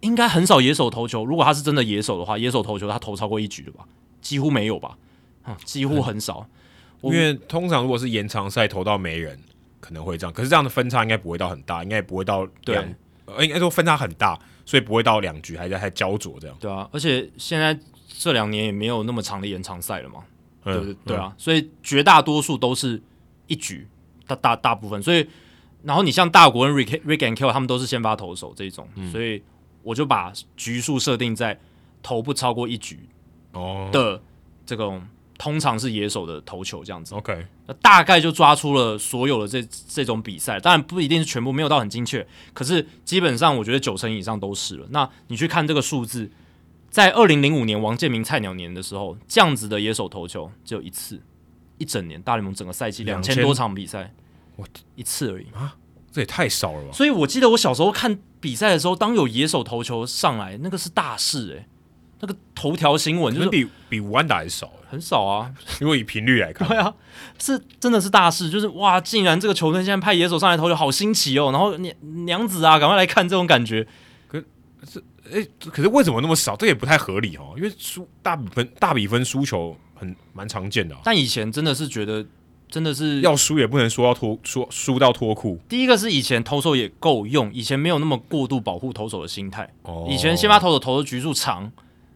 [0.00, 1.24] 应该很少野手投球。
[1.24, 3.84] 如果他是真的野手的话，野手投球他投超过一局的吧？
[4.20, 4.98] 几乎没有吧？
[5.44, 6.44] 啊，几乎很少。
[7.02, 9.38] 嗯、因为通常如果是延长赛投到没人，
[9.78, 10.32] 可能会这样。
[10.34, 12.84] 可是这样的分差应该不会到很大，应该也不会到两，
[13.26, 14.36] 呃，应该说分差很大，
[14.66, 16.56] 所以不会到两局还在还焦灼这样。
[16.58, 17.78] 对啊，而且现在。
[18.16, 20.20] 这两年也没有那么长的延长赛了嘛，
[20.62, 23.02] 对对对啊，所以绝大多数都是
[23.48, 23.88] 一局，
[24.24, 25.26] 大大大部分，所以
[25.82, 29.42] 然后你像大国跟 Rick Rick and Kill 他们都是先发投手这种，所以
[29.82, 31.58] 我就把局数设定在
[32.04, 33.00] 投不超过一局
[33.52, 33.90] 哦。
[33.92, 34.22] 的
[34.64, 35.02] 这种
[35.36, 44.86] 通常是野手的投球这样子，OK，那大概就抓出了所有的这这种比赛，当然不一定是全部，没有到很精确，可是基本上我觉得九成以上都是了。
[44.90, 46.30] 那你去看这个数字。
[46.94, 51.20] 在二零零五年王建民菜鸟年的时候，这样子的野手投球只有一次，
[51.76, 54.14] 一整年大联盟整个赛季两千多场比赛，
[54.54, 54.64] 我
[54.94, 55.74] 一次而已啊，
[56.12, 56.92] 这也太少了吧！
[56.92, 61.66] 所以我记得我小时候看比赛的时候，当有野手投球上来，那个是大事诶、欸。
[62.20, 65.52] 那个头条新闻就是比比吴安达还少，很少啊。
[65.80, 66.94] 如果以频率来看，对啊，
[67.40, 71.50] 是真的是大事，就是哇，竟然这个球队现在派野手上来投球，好新奇哦。
[71.50, 71.92] 然后娘
[72.24, 73.84] 娘子啊，赶快来看这种感觉。
[74.28, 74.38] 可
[74.88, 76.56] 是，哎、欸，可是为什么那么少？
[76.56, 77.54] 这也不太合理哦。
[77.56, 81.00] 因为输大比分，大比分输球很蛮常见的、啊。
[81.04, 82.24] 但以前真的是觉得。
[82.66, 85.60] 真的是要输也不能输要脱输输到脱裤。
[85.68, 89.70] 第一个是以前投手也够用，以前没有那么过度保护投手的心态。
[89.82, 91.70] 哦，以前先发投手投的局数长，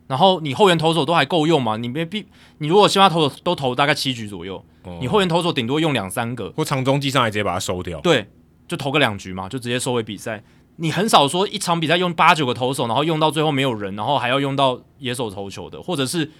[0.08, 1.76] 然后你后援投手都还够用嘛？
[1.76, 2.26] 你没必
[2.56, 8.00] 你如果先发投手都投大概七局左右，哦、你后援投手顶多用两三个，或长中继上来直接把它收掉。
[8.00, 8.26] 对，
[8.66, 10.42] 就投个两局嘛，就直接收回比赛。
[10.78, 16.30] 你很少说一场比赛用八九个投手，然后用到最后没有人，然后还要用到野手投球的，或者是。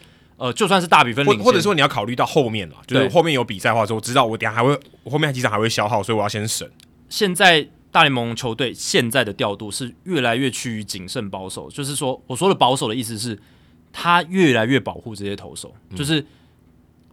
[0.41, 6.71] 呃，就算是大比分领先，或者说你要考虑到后面了，就是后面有比赛的话，说我知道我等下还会，我后面几场还会消耗，所以我要先省。
[7.09, 13.37] 现在大联盟球队现在的调度是越来越趋于谨慎保守，就是说，我说的保守的意思是，
[13.93, 16.25] 他越来越保护这些投手，就是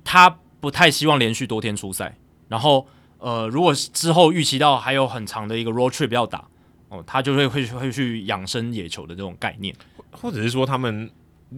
[0.03, 2.15] 他不太希望连续多天出赛，
[2.47, 2.85] 然后
[3.17, 6.47] 呃，如果之后预期到还有很长的一个 road trip 要打，
[6.89, 9.75] 哦，他就会会会去养生野球的这种概念，
[10.11, 11.09] 或者是说他们。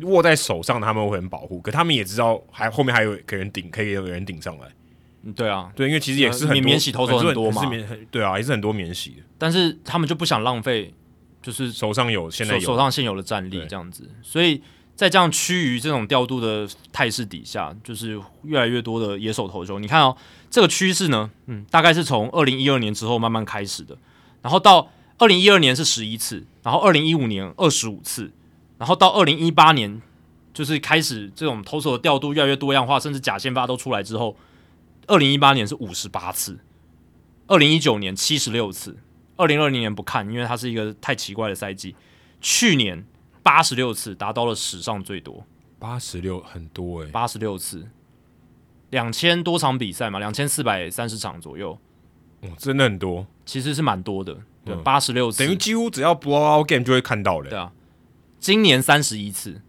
[0.02, 4.68] 握在手上，他们会很保护，可他们也知道，还后面还有个人顶，可以有个人顶上来。
[5.34, 7.64] 对啊，对，因为其实也是很免免洗投手很多嘛，
[8.12, 9.24] 对啊，也是很多免洗的。
[9.38, 10.94] 但是他们就不想浪费，
[11.42, 14.08] 就是手上有现在有手上现有的战力这样子。
[14.22, 14.62] 所以
[14.94, 19.80] 在这样趋于这种调度的态势底下，就是越来越多的野手投球。
[19.80, 20.16] 你看哦，
[20.52, 23.98] 这个趋势呢，嗯，大概是从二零一二年之后慢慢开始的，
[24.42, 28.32] 然后到二零一二年是十一次，然后二零一五年二十五次。
[28.78, 30.00] 然后到二零一八年，
[30.54, 34.38] 就是开始这种投手的调度越来越多样化，甚至假先发都出来之后，
[35.08, 36.60] 二零一八年是五十八次，
[37.48, 38.98] 二零一九年七十六次，
[39.36, 41.96] 二零二零年不看，因为它是一个太奇怪的赛季。
[42.40, 43.04] 去年
[43.42, 45.44] 八十六次，达到了史上最多。
[45.80, 47.88] 八十六很多诶，八十六次，
[48.92, 51.80] 两千多场比赛嘛，两千四百三十场左右。
[52.42, 54.38] 哦，真的很多，其实是蛮多的。
[54.68, 57.50] 对，八十六次，等于几乎只要 blowout game 就会看到了。
[57.50, 57.72] 对啊。
[58.40, 59.62] 今年三十一次，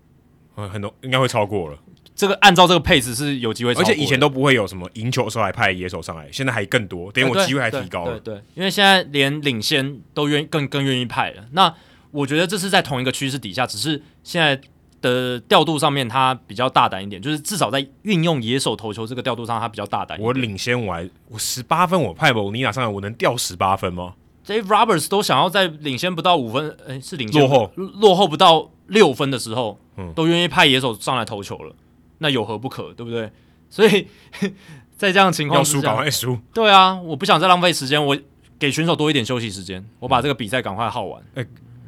[0.57, 1.79] 嗯，很多应该会超过了。
[2.15, 8.19] 这个按照这个配置是有机会而且以前都不会有什么赢球的时候还派野手上来，现在还更多，等于我机会还提高了。
[8.21, 11.45] 对，对，对，因为现在连领先都愿更更愿意派了。
[11.53, 11.73] 那
[12.11, 14.61] 我觉得这是在同一个趋势底下，只是现在
[15.01, 20.21] 的调度上面它比较大胆一点，就是至少在运用野手投球这个调度上，它比较大胆。
[20.21, 24.15] 我领先我还我十八分，我派莫尼亚上来，我能掉十八分吗
[24.49, 31.77] ？Dave Roberts 都想要在领先不到五分，诶，是领先落后落后不到六分的时候，嗯，都愿意派野手上来投球了，
[32.19, 33.31] 那有何不可，对不对？
[33.69, 34.07] 所以
[34.97, 38.17] 在这样的情况要输赶快输，对啊，我不想再浪费时间，我
[38.59, 41.23] 给选手多一点休息时间，我把这个比赛赶快耗完。
[41.35, 41.43] 诶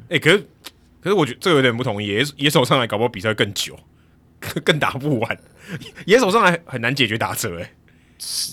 [0.09, 0.47] 诶、欸，可是
[1.01, 3.75] 可是我觉得这个有点不同意，野野手上来搞不好比赛更久，
[4.63, 5.39] 更打不完，
[6.05, 7.71] 野手上来很难解决打者，诶，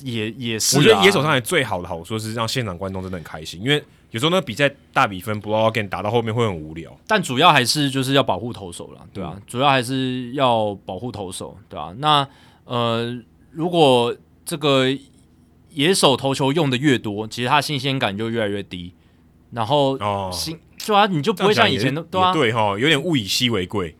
[0.02, 3.84] 也也是，我觉得野手上来最好的好处是让现场观众真的很开心，因为。
[4.10, 11.94] 有时候那个比赛大比分不要 game 打到后面会很无聊，但主要还是就是要保护投手了，对啊，嗯、主要还是要保护投手，对啊。
[11.98, 12.26] 那
[12.64, 13.20] 呃，
[13.50, 14.16] 如果
[14.46, 14.86] 这个
[15.70, 18.94] 野手投球用的越多，其实它新鲜感就越来越低，
[19.50, 23.94] 然后哦，新对啊，你就不会像以前的对啊，对哈，有点物以稀为贵，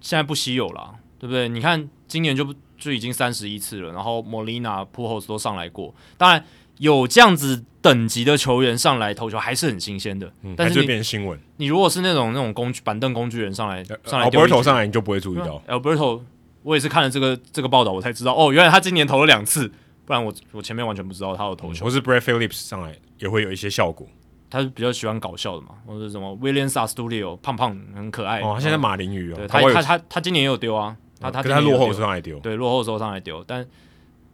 [0.00, 1.48] 现在不稀有了，对不对？
[1.48, 6.44] 你看今年就就已经三十一次了，然后莫莉娜、普侯斯都上来过，当然。
[6.82, 11.38] 有这样子等级的球员上来投球还是很新鲜的，嗯、但是就变新闻。
[11.58, 15.62] 你如果是那种那种工具板凳工具人上来上来，Alberto 上来你就不会注意到。
[15.68, 16.22] Alberto，
[16.64, 19.68] 我也是看了这个这个报道，我才知道哦，原来他今年投了两次，
[20.04, 21.84] 不然我我前面完全不知道他有投球。
[21.84, 24.08] 或、嗯、是 Brad Phillips 上来也会有一些效果，
[24.50, 33.64] 他是比较喜欢搞笑的嘛，或者什么 Williams Astudillo 胖胖很可爱哦，他现在马林鱼哦，对他他他他今年也有丢啊，他他他落后时候上来丢，对落后时候上来丢，但。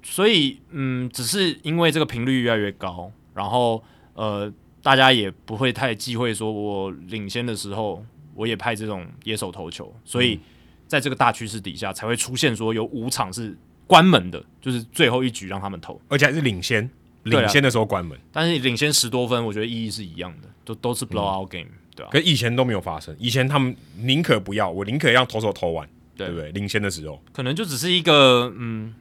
[0.03, 3.83] 所以，嗯，只是因为这个频率越来越高，然后，
[4.15, 4.51] 呃，
[4.83, 8.05] 大家也不会太忌讳说，我领先的时候，
[8.35, 10.39] 我也派这种野手投球，所以
[10.87, 13.57] 在这个大趋势底下，才会出现说有五场是
[13.87, 16.89] 关门的，就是最后一局让他们投，而且还是领先，
[17.25, 22.11] 领先的时候关门，但是领先十多分，我觉得意义是一样的，都都是 blowout game，嗯，对吧？
[22.13, 26.51] 可以前都没有发生，以前他们宁可不要，我宁可让投手投完，对不对？
[26.53, 28.95] 领先的时候，可能就只是一个，嗯。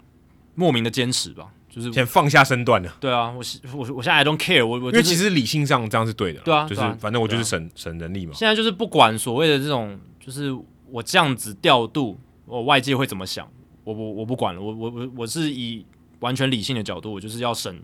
[0.59, 2.91] 莫名的坚持吧，就是先放下身段了。
[2.99, 3.43] 对啊，我
[3.73, 6.39] 我我现在 I don't care，我我、就是、因为其实理性上这样是对的。
[6.41, 8.34] 对啊，就是反正我就是省、啊、省人力嘛。
[8.34, 10.51] 现在就是不管所谓的这种，就是
[10.89, 13.47] 我这样子调度，我外界会怎么想，
[13.84, 14.59] 我我我不管了。
[14.59, 15.85] 我我我我是以
[16.21, 17.79] 完全理性的角度，我就是要省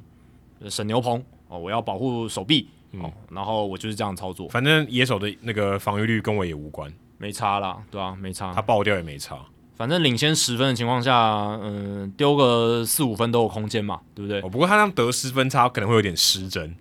[0.68, 4.50] 省牛棚哦，我要保护手臂哦、嗯，然后我就是这样操作。
[4.50, 6.92] 反正野手的那个防御率跟我也无关。
[7.20, 9.40] 没差啦，对啊，没差，他爆掉也没差，
[9.84, 14.40] 反正领先十分的情况下，嗯，丢个四五分都有空间嘛，对不对？
[14.40, 16.74] 哦，不过他那样得失分差可能会有点失真。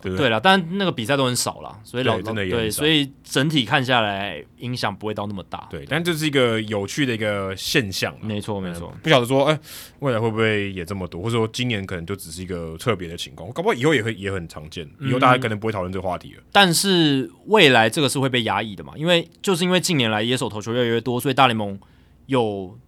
[0.00, 5.68] 对对了，但那个比赛都很少了，所以老真的也对，所以整体看下来影响不会到那么大。
[5.70, 8.16] 对，但这是一个有趣的一个现象。
[8.22, 8.90] 没错，没错。
[9.02, 9.58] 不晓得说，哎，
[9.98, 11.20] 未来会不会也这么多？
[11.20, 14.88] 或者说今年可能就只是一个特别的情况，搞不好以后也会也很常见。
[15.00, 16.40] 以后大家可能不会讨论这个话题了。
[16.40, 16.44] 嗯。
[16.50, 18.94] 但是未来这个是会被压抑的嘛？
[18.96, 21.78] 因为就是因为近年来野手投球越来越多，所以大联盟
[22.26, 22.78] 有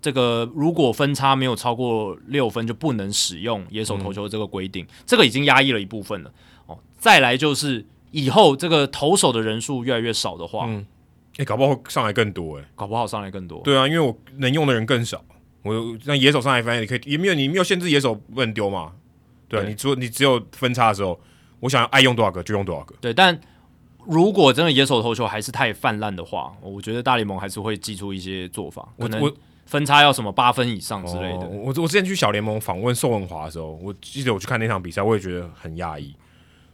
[0.00, 6.32] 这个如果分差没有超过六分就不能使用野手投球的这个规定，嗯、这个已经压抑了一部分了。
[6.66, 10.86] 哦再来就是以后这个投手的人数越来越少的话，嗯，
[11.32, 15.24] 哎、欸，搞不好上来更多哎、欸，搞不好上来更多，对啊，因为我能用的人更少，
[15.62, 18.92] 我让野手上来，反正你可以也没有你没有限制野手不能丢嘛，
[19.48, 21.18] 对你说你只有分差的时候，
[21.58, 23.40] 我想要爱用多少个就用多少个，对，但
[24.06, 29.32] 如果真的野手投球还是太泛滥的话，我觉得大联盟还是会祭出一些做法，可能
[29.66, 31.46] 分差要什么八分以上之类的。
[31.46, 36.14] 我我之前去小联盟访问宋文华的时候，我记得我去看那场比赛，我也觉得很讶异。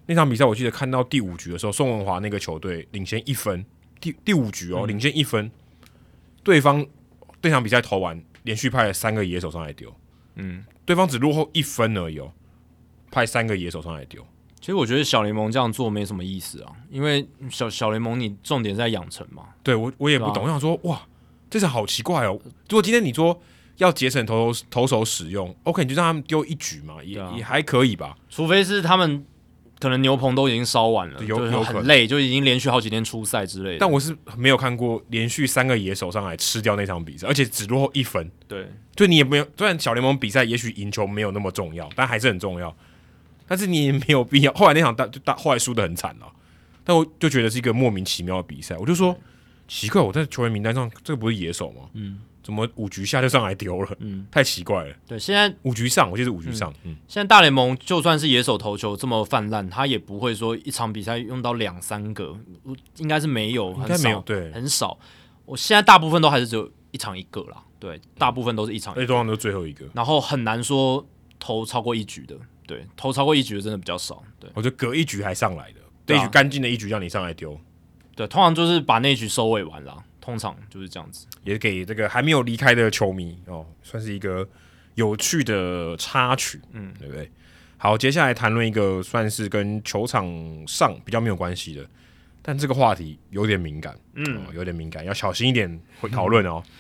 [0.07, 3.65] 那场比赛，我记得看到第五局的时候，宋文华那个球队领先一分，
[4.01, 5.51] 第第五局哦，嗯、领先一分，
[6.43, 6.85] 对方
[7.43, 9.95] 这场比赛投完，连续派了三个野手上来丢，
[10.37, 12.33] 嗯，对方只落后一分而已哦，
[13.11, 14.27] 派三个野手上来丢。
[14.61, 19.45] 其实我觉得小联盟这样做没什么意思啊，因为小小联盟你重点在养成嘛。
[19.63, 21.03] 对我我也不懂，啊、我想说哇，
[21.49, 22.39] 这是好奇怪哦。
[22.69, 23.41] 如果今天你说
[23.77, 28.17] 要节省投投手使用，OK，你就让他们丢一局嘛，也、啊、也还可以吧。
[28.29, 29.25] 除非是他们。
[29.81, 33.77] 可能牛棚都已经烧完了，有有很累，就已经连续好几天出赛之类的。
[33.79, 38.29] 但我是没有看过连续三个野手上来吃掉那场比赛，而且只落后一分。
[38.49, 39.47] 对，就你也没有。
[39.57, 42.77] 虽然小联盟比赛也许赢球没有那么重要，但还是很重要。
[43.49, 44.53] 但是你也没有必要。
[44.53, 46.31] 后来那场大就大，后来输的很惨了。
[46.85, 48.77] 但我就觉得是一个莫名其妙的比赛。
[48.77, 49.17] 我就说
[49.67, 51.89] 奇怪，我在球员名单上这个不是野手吗？
[51.95, 52.21] 嗯。
[52.41, 53.91] 怎么五局下就上来丢了？
[53.99, 54.95] 嗯，太奇怪了。
[55.07, 56.73] 对，现在五局上，我记得是五局上。
[56.83, 62.35] 嗯，嗯现在大联盟就算是野手投球这么泛滥，他也不会说一场比赛用到两三个，
[62.97, 64.99] 应该是没有，应该没有，对，很少。
[65.45, 67.63] 我现在大部分都还是只有一场一个啦。
[67.79, 69.85] 对，大部分都是一场一个，而且通常都是最后一个。
[69.93, 71.07] 然后很难说
[71.39, 72.35] 投超过一局的，
[72.69, 74.23] 对，投超过一局的真的比较少。
[74.39, 77.59] 对，我就隔一局还上来的，这一局干净的一局让你上来丢。
[78.15, 80.05] 对，通常就是把那一局收尾完了。
[80.21, 84.47] 通常就是这样子，也给这个还没有离开的球迷哦，算是一个
[84.95, 87.31] 有趣的插曲，嗯，对不对？
[87.79, 90.27] 好，接下来谈论一个算是跟球场
[90.67, 91.89] 上比较没有关系的，
[92.43, 96.63] 但这个话题有点敏感，嗯、哦，有点敏感，要小心一点会讨论哦。
[96.63, 96.73] 嗯、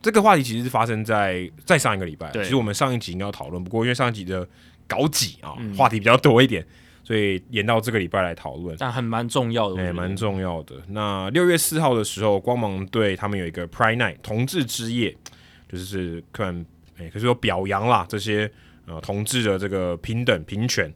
[0.00, 4.48] 这个话题其实是发生在再上一个礼拜，其实我们上一集应该要讨论，不过因为上一集的
[4.92, 6.66] 稿挤啊，嗯、话题比较多一点。
[7.04, 10.76] 所以延到这个礼拜来讨论，但很蛮重要的，哎，蛮重要的。
[10.90, 15.14] 那六月四号的时候，光芒队他们有一个 Pride Night 同志之夜，
[15.68, 16.64] 就是看，
[16.96, 18.48] 哎，可是说表扬啦这些
[18.86, 20.94] 呃同志的这个平等平权。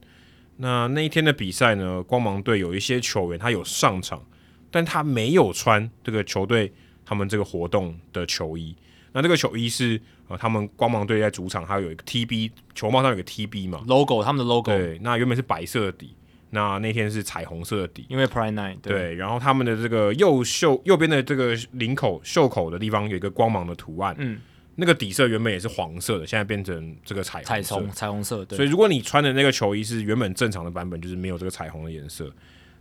[0.58, 4.24] 那那一天的比赛呢，光芒队有一些球员他有上场，
[4.70, 6.72] 但他没有穿这个球队
[7.04, 8.76] 他们这个活动的球衣。
[9.16, 9.98] 那这个球衣是
[10.28, 14.70] 呃，他们光芒队在主场，还有一个 TB 球帽上有个 TB 嘛，logo，他们的 logo。
[14.70, 16.14] 对，那原本是白色的底，
[16.50, 18.92] 那那天是彩虹色的底，因为 Pride Night 对。
[18.92, 24.38] 对，然后他们的这个右袖右边的这个领口袖口的地方有一个光芒的图案，嗯，
[24.74, 28.44] 那个底色原本也是黄色的，现在变成这个彩虹彩虹彩虹色。
[28.44, 32.30] 对，所以如果你穿的那个球衣是原本正常的版本，就是没有这个彩虹的颜色。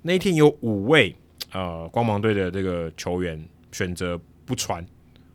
[0.02, 1.16] 那一天有五位
[1.54, 3.42] 呃光芒队的这个球员
[3.72, 4.86] 选择不穿，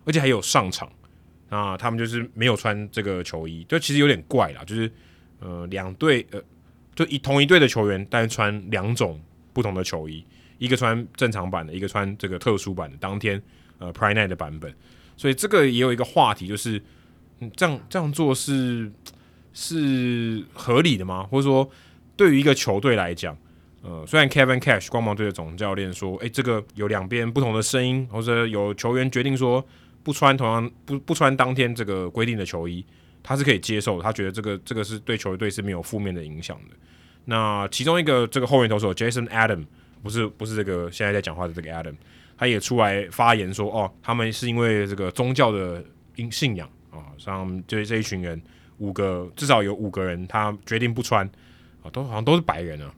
[0.05, 0.91] 而且还有上场。
[1.49, 4.63] 啊，他们就是没有穿这个球衣，就其实有点怪啦。
[4.65, 4.89] 就是
[5.41, 6.41] 呃，两队呃，
[6.95, 9.21] 就一同一队的球员，但是穿两种
[9.53, 10.25] 不同的球衣，
[10.59, 13.43] 一个穿正常版的，一个穿这个特殊版的，当天
[13.81, 14.73] 呃 Pride Night 的版本。
[15.17, 16.81] 所以这个也有一个话题，就是
[17.41, 18.89] 嗯这样这样做是
[19.53, 21.25] 是合理的吗？
[21.25, 21.69] 或者说，
[22.17, 23.37] 对于一个球队来讲，
[23.83, 29.67] 呃，虽然 Kevin Cash 光芒队的总教练说，诶、这个有两边不同的声音，或者有球员决定说。
[30.03, 32.85] 不穿同样不不穿当天这个规定的球衣，
[33.23, 34.01] 他是可以接受。
[34.01, 36.77] 他觉得这个这个是对球队是没有负面的影响的。
[37.27, 39.65] 那其中一个这个后援投手 Jason Adam
[40.03, 41.95] 不是不是这个现在在讲话的这个 Adam，
[42.37, 45.85] 他也出来发言说，哦，他们是因为这个宗教的
[46.17, 48.41] 因信仰啊，像这这一群人
[48.79, 51.29] 五个至少有五个人他决定不穿
[51.83, 52.93] 啊，都好像都是白人啊。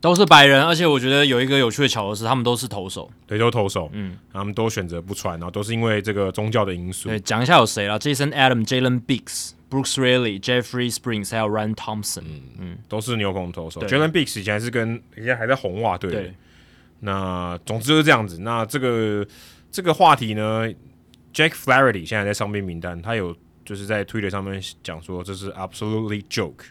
[0.00, 7.08] 都是白人，而且我觉得有一个有趣的巧合是，他们都是投手，对，都投手，嗯，他们都选择不穿，然后都是因为这个宗教的因素。
[7.08, 13.80] 对，讲一下有谁啦？Jason Adam、Jalen Biggs、Brooks Raley、Jeffrey Springs，还有 Ryan Thompson，嗯嗯，都是牛棚投手。
[13.80, 16.34] Jalen Biggs 以前还是跟以前还在红袜队，对。
[17.00, 18.38] 那总之就是这样子。
[18.40, 19.26] 那这个
[19.70, 20.66] 这个话题呢
[21.34, 26.64] ，Jack Flaherty 现在在伤兵名单，他有就是在 Twitter 上面讲说这是 absolutely joke，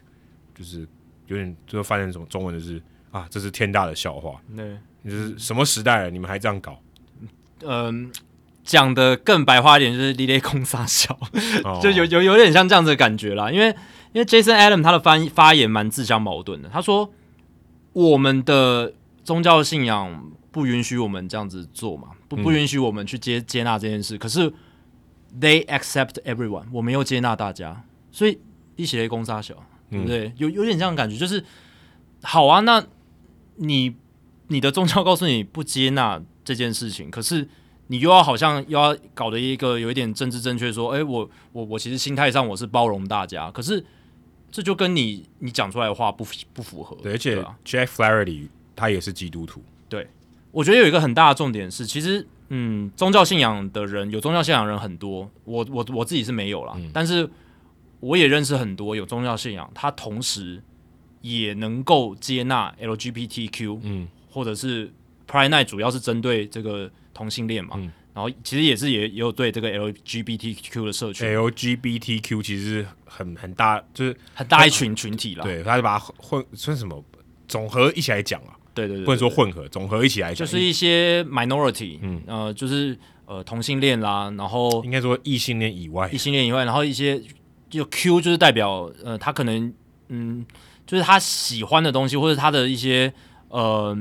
[0.57, 0.87] 就是
[1.27, 2.81] 有点就是翻成什么中文就是
[3.15, 4.41] 啊，这是天大的笑话。
[4.55, 6.77] 对，就是什么时代了，你们还这样搞？
[7.63, 8.11] 嗯，
[8.63, 11.17] 讲的更白话一点，就是离雷空撒小，
[11.63, 13.49] 哦、 就有有有点像这样子的感觉啦。
[13.49, 13.67] 因为
[14.11, 17.09] 因为 Jason Adam 他的发发言蛮自相矛盾的，他说
[17.93, 18.91] 我们的
[19.23, 24.17] 宗教信仰不允许我们这样子做嘛，不不允许我们去接接纳这件事。
[24.17, 24.51] 可是
[25.39, 28.39] They accept everyone，我们又接纳大家，所以
[28.75, 29.55] 一起雷公撒小，
[29.89, 30.27] 对不对？
[30.27, 31.43] 嗯、有有点这样的感觉，就是
[32.21, 32.81] 好啊，那
[33.55, 33.95] 你
[34.47, 36.21] 你的宗教告诉你不接纳。
[36.45, 37.49] 这件事情，可是
[37.87, 43.83] 你又要好像又要搞的一个有一点政治正确，说，哎，我我我其实心态上我是包容大家，可是
[44.51, 46.23] 这就跟你你讲出来的话不
[46.53, 46.95] 不符合。
[47.01, 49.59] 对，而且 Jack Flaherty 他也是基督徒。
[49.89, 50.07] 对，
[50.51, 57.27] 我觉得有一个很大的重点是，其实嗯，宗教信仰的人有宗教信仰的人很多，我我我自己是没有啦，嗯、但是
[58.01, 60.61] 我也认识很多有宗教信仰，他同时
[61.25, 64.91] 也能够接纳 LGBTQ，嗯，或者是。
[65.27, 71.27] Pride Night 主要是针对这个同性恋嘛，嗯、然后其实也是也也有对这个 LGBTQ 的社群。
[71.27, 75.43] LGBTQ 其实很很大，就是很大一群群体了。
[75.43, 77.03] 对，他就把它混算什么
[77.47, 78.53] 总和一起来讲啊。
[78.75, 82.95] 对对对，不能说混合，总和一起来讲，就是一些 minority，嗯呃，就是
[83.25, 87.19] 呃同性恋啦，然后应该说异性恋以外，异性恋以外，然后一些
[87.67, 89.73] 就 Q 就是代表呃他可能
[90.09, 90.45] 嗯
[90.85, 93.13] 就是他喜欢的东西，或者他的一些
[93.49, 93.97] 呃。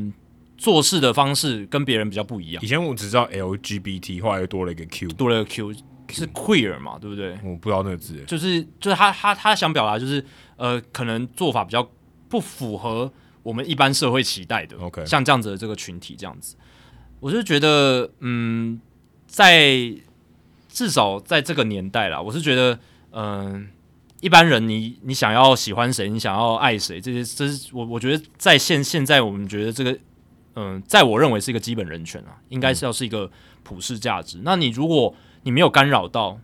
[0.56, 2.62] 做事的方式跟别人比较不一样。
[2.62, 5.74] 以前我只知道 LGBT，后来又多了一个 Q，多了一个 Q
[6.09, 7.36] 是 queer 嘛，对不对？
[7.43, 10.24] 我不知道那个字，就是就是他他他想表达就是
[10.56, 11.86] 呃，可能做法比较
[12.28, 13.12] 不符合
[13.43, 14.78] 我们一般社会期待的。
[14.78, 16.56] OK，像这样子的这个群体这样子，
[17.19, 18.81] 我就觉得嗯，
[19.27, 19.93] 在
[20.69, 22.78] 至少在这个年代啦，我是觉得
[23.11, 23.66] 嗯、呃，
[24.24, 29.98] 一般人你你想要喜欢谁，你想要爱谁，这些这是我我觉得在现现在我们觉得这个。
[30.56, 33.28] 嗯，在我认为是一个基本人权啊，应该是要是一个
[33.64, 34.38] 普世价值。
[34.38, 36.38] 嗯、那你如果你没有干扰到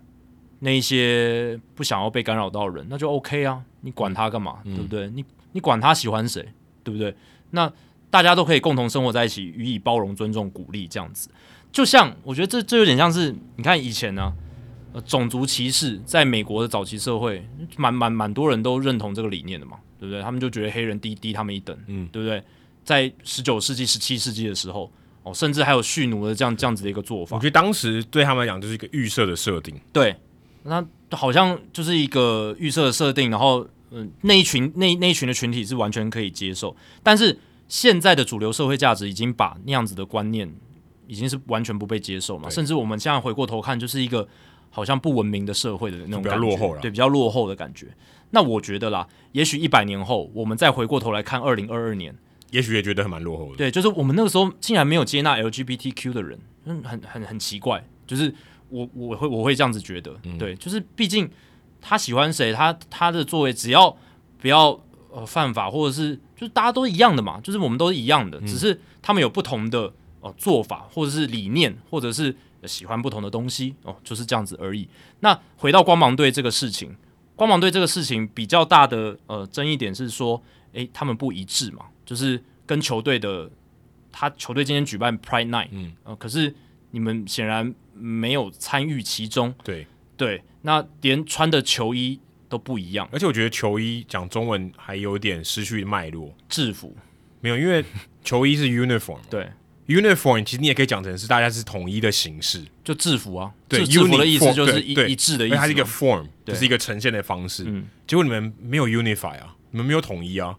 [0.59, 5.09] 那一些不想要被干扰到的人，那就 OK 啊，你管他干嘛，嗯、对不对？
[5.11, 6.45] 你你管他喜欢谁，
[6.83, 7.15] 对不对？
[7.51, 7.73] 那
[8.11, 11.31] 大家都可以共同生活在一起，予以包容、尊重、鼓励，这样子。
[11.71, 14.33] 就像我觉得这这有点像是，你看以前呢、啊，
[14.93, 17.47] 呃，种族歧视在美国的早期社会，
[17.77, 20.21] 蛮蛮蛮多人都认同这个理念的嘛，对不对？
[20.21, 22.43] 他们就觉得黑人低低他们一等，嗯，对不对？
[22.85, 24.91] 在十九世纪、十七世纪的时候，
[25.23, 27.37] 哦，甚至还有蓄奴的这样这样子的一个做法。
[27.37, 29.79] 我觉得当时对他们来讲就是一个预设的设定。
[29.93, 30.17] 对，
[30.65, 36.75] 那好像就是一个预设的设定，然后嗯、呃，那一群那那一群的群体是完全可以接受。
[37.03, 37.39] 但是
[37.69, 40.53] 现在的主流社会价值已经把那样子的观念
[41.07, 44.27] 已经是完全不被接受嘛，甚至我们现在回过头看，就是一个
[44.71, 47.89] 好像不文明的社会的那种感觉，比较落后了，对，比较落后的感觉。
[48.31, 52.17] 那我觉得啦，也许一百年后，我们再回过头来看二零二二年。
[52.51, 53.57] 也许也觉得很蛮落后的。
[53.57, 57.85] 对，就是我们那个时候竟然没有接纳 LGBTQ 的人，很很很奇怪。
[58.09, 58.35] 就是
[58.69, 61.31] 我我会我会这样子觉得，嗯、对，就是毕竟
[61.81, 63.97] 他喜欢谁，他他的作为只要
[64.41, 64.81] 不要
[65.13, 72.35] 呃犯法，或者是就是大家都一样的嘛，就是我们都是一样的，嗯、只是他们有不同的呃做法，或者是理念，或者是
[72.67, 74.89] 喜欢不同的东西哦，就是这样子而已。
[75.21, 76.97] 那回到光芒队这个事情，
[77.37, 80.43] 光芒队这个事情比较大的呃争议点是说，
[80.73, 81.87] 诶，他们不一致嘛。
[82.05, 83.51] 就是跟球队的，
[84.11, 86.55] 他球队今天举办 Pride Night，嗯，呃，可是
[86.91, 89.87] 你们显然没有参与其中，对。
[90.17, 96.95] 对，那连穿的球衣都不一样，而且我觉得球衣讲中文还有点失去脉络，制服。
[97.41, 97.83] 没有，因为
[98.23, 99.49] 球衣是 uniform，对
[99.91, 110.57] ，uniform 其实你也可以讲成是大家是统一的形式，就制服啊，对，制服的意思就是一一致的意思，它是一个 form，就是一个呈现的方式，嗯，结果你们没有 unify 啊，你们没有统一啊。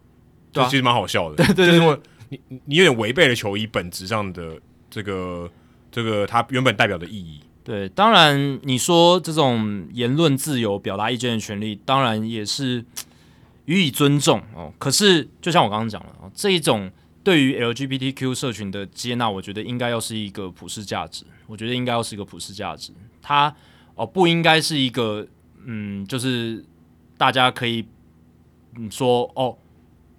[0.53, 1.37] 对，其实蛮好笑的。
[1.37, 4.59] 对对，对，就是你你有点违背了球衣本质上的
[4.89, 5.49] 这个
[5.89, 7.39] 这个它原本代表的意义。
[7.63, 12.83] 对，当然你说这种言论自由、表达意见的权利，当然也是
[13.63, 14.73] 予以尊重哦。
[14.77, 16.91] 可是，就像我刚刚讲了，这一种
[17.23, 21.25] 对于 LGBTQ 社群的接纳，我觉得应该要是一个普世价值。
[21.47, 22.91] 我觉得应该要是一个普世价值，
[23.21, 23.55] 它
[23.95, 25.27] 哦不应该是一个
[25.65, 26.63] 嗯，就是
[27.17, 27.85] 大家可以
[28.75, 29.57] 嗯说哦。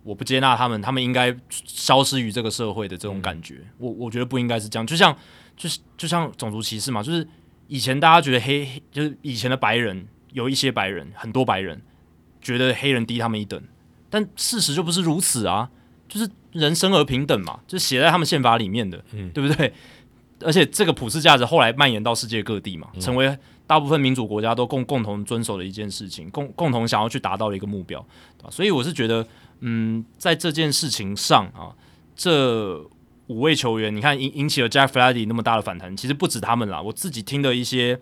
[0.05, 4.85] 我不接纳他们，他们应该消失于这个社会的这种感觉，我我觉得不应该是这样。
[4.85, 5.17] 就像，
[5.57, 7.25] 就是就像种族歧视嘛，就是
[7.69, 11.81] 以前大家觉得黑，黑就是以前的白人有一些白人，很多白人
[12.41, 13.63] 觉得黑人低他们一等，
[14.11, 15.71] 但事实就不是如此啊，
[16.09, 19.73] 就是人生而平等嘛，就写在他们宪法里面的，嗯、对不对？
[20.45, 28.05] 而且这个普世价值后来蔓延到世界各地嘛，成为大部分民主国家都共共同遵守的一件事情，共共同想要去达到的一个目标，
[28.51, 29.25] 所以我是觉得，
[29.61, 31.71] 嗯，在这件事情上啊，
[32.17, 32.77] 这
[33.29, 37.99] 五位球员，你看引引起了 Jack Flaherty 那么大的反弹，其实不止他们啦，我自己听的一些，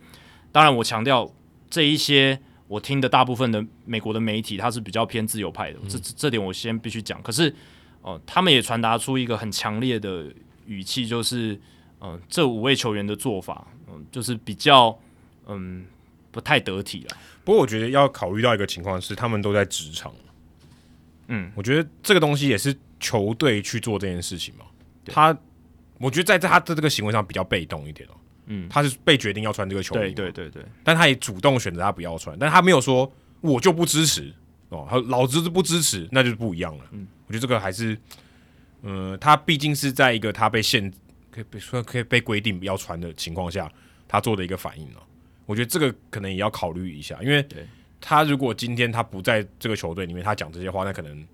[0.51, 1.31] 当然我强调
[1.69, 7.55] 这一些我听的大部分的美国的媒体，它是比较偏自由派的，这这点我先必须讲，可是
[8.03, 10.27] 哦、呃，他们也传达出一个很强烈的
[10.67, 11.61] 语气，就是。
[12.03, 14.99] 嗯、呃，这五位球员的做法，嗯、呃，就是比较，
[15.47, 15.85] 嗯，
[16.31, 17.17] 不太得体了。
[17.45, 20.11] 不过我觉得要考虑到一个情况是，他们都在职场。
[21.29, 24.65] 嗯，我觉得这个东西也是球队去做这件事情嘛。
[25.05, 25.37] 他，
[25.99, 28.13] 我觉得在他的这个行为上比较被动一点哦。
[28.47, 30.65] 嗯，他是被决定要穿这个球衣，对对对对。
[30.83, 33.13] 但他也主动选择他不要穿，但他没有说
[33.43, 34.35] 我就不支持
[34.71, 36.85] 哦，他老子是不支持，那就是不一样了。
[36.93, 37.95] 嗯，我觉得这个还是，
[38.83, 40.93] 嗯、呃，他毕竟是在一个他被限。
[41.33, 43.71] 可以被说可以被规定要穿的情况下，
[44.09, 45.01] 他做的一个反应了。
[45.47, 47.47] 我觉得这个可能也要考虑一下，因为
[48.01, 51.25] 他如果今天他不在这个球队里面，他讲这些话，那可能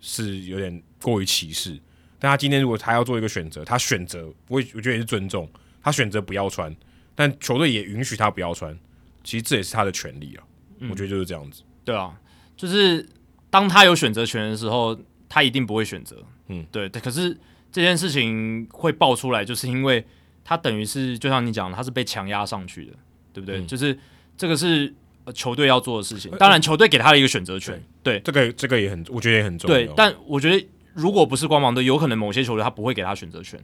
[0.00, 1.78] 是有点过于歧视。
[2.18, 5.46] 但他今天如果他要做一个选择，他选择我我觉得也是尊重
[5.82, 6.74] 他选择不要穿，
[7.14, 8.74] 但球队也允许他不要穿，
[9.22, 10.44] 其实这也是他的权利啊。
[10.88, 11.62] 我觉得就是这样子。
[11.84, 12.18] 对啊，
[12.56, 13.06] 就是
[13.50, 16.16] 当他有选择权的时候，他一定不会选择。
[16.48, 17.36] 嗯，对，可是。
[17.72, 20.02] 这件事情会爆出来，就是因为
[20.42, 22.92] 他等于是就像你讲的，他是被强压上去的，
[23.34, 23.58] 对不对？
[23.58, 23.98] 嗯、就是
[24.34, 24.94] 这个是
[25.34, 26.30] 球队要做的事情。
[26.38, 29.76] 当然，球队给他的一个选择权，呃、对，对这个这个也很，我觉得也很重要。
[29.76, 33.62] 对，但我觉得如果不是光芒队，有可能某些球队他不会给他选择权。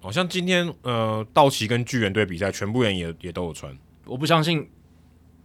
[0.00, 3.72] 好像今天呃，道奇跟巨人队比赛，全部人也也都有穿。
[4.06, 4.68] 我不相信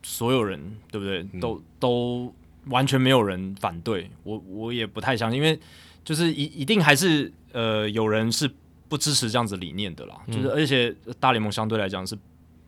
[0.02, 1.20] 所有人，对不对？
[1.34, 2.34] 嗯、都都
[2.70, 5.60] 完全没有人反对我，我也不太相信，因为
[6.04, 7.32] 就是一一定还是。
[7.54, 8.48] 呃，有人是
[8.88, 12.16] 不支持这样子理念的啦，嗯、就是而且大联盟相对来讲是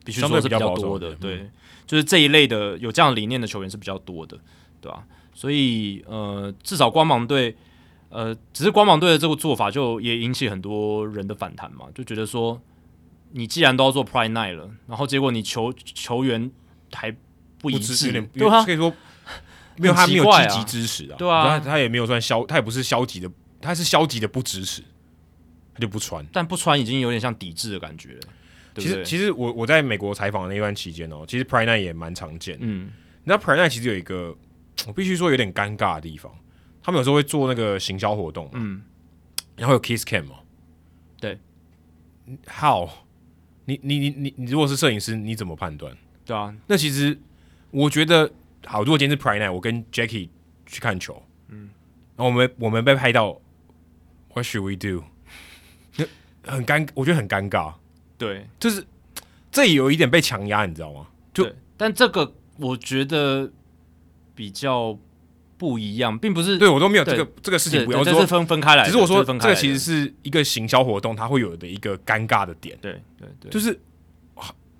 [0.04, 1.52] 必须说是比较多的，对，嗯、
[1.86, 4.40] 就是这一类的有这样理念的球员是比较多的，
[4.82, 5.06] 对吧？
[5.34, 7.56] 所以呃，至少光芒队，
[8.10, 12.60] 呃，只是光芒队的这个做法就也引起很多人的反弹嘛，就觉得说
[13.34, 16.50] 你既然都要做 Pride Night 了，然后结果你球球员
[16.94, 17.16] 还
[17.60, 18.92] 不一致，对啊，可以说
[19.80, 23.32] 没有他没有积极支持啊，对啊，他他也没有算消，他也不是消极的。
[23.62, 24.82] 他是消极的不支持，
[25.74, 28.20] 他就不穿，但不穿已经有点像抵制的感觉了。
[28.76, 32.62] 其实，其实我我在美国采访的那段期间哦，其实 Pride Night 也蛮常见的。
[32.62, 32.90] 嗯，
[33.26, 34.34] 那 Pride Night 其实有一个
[34.88, 36.34] 我必须说有点尴尬的地方，
[36.82, 38.82] 他们有时候会做那个行销活动，嗯，
[39.58, 40.36] 然后有 Kiss Cam 嘛，
[41.20, 41.38] 对
[42.48, 42.90] ，How？
[43.66, 45.94] 你你你你你如果是摄影师，你怎么判断？
[46.26, 47.20] 对啊，那其实
[47.72, 48.32] 我觉得
[48.66, 50.30] 好，如果今天是 Prime Night，我跟 Jackie
[50.66, 51.70] 去看球，嗯，
[52.16, 53.40] 然后我们我们被拍到。
[54.32, 55.04] What should we do？
[56.46, 57.74] 很尴，我觉得很尴尬。
[58.16, 58.86] 对，就是
[59.52, 61.08] 这也有一点被强压，你知道吗？
[61.34, 63.52] 就但这个我觉得
[64.36, 64.98] 比较
[65.58, 68.86] 不一样，并不是对我都没有这个这个事情，不要说是分分开来。
[68.86, 72.78] 只是我说这个其实是一个行销活动，它会有的一个尴尬的点。
[72.80, 73.78] 对对对，就是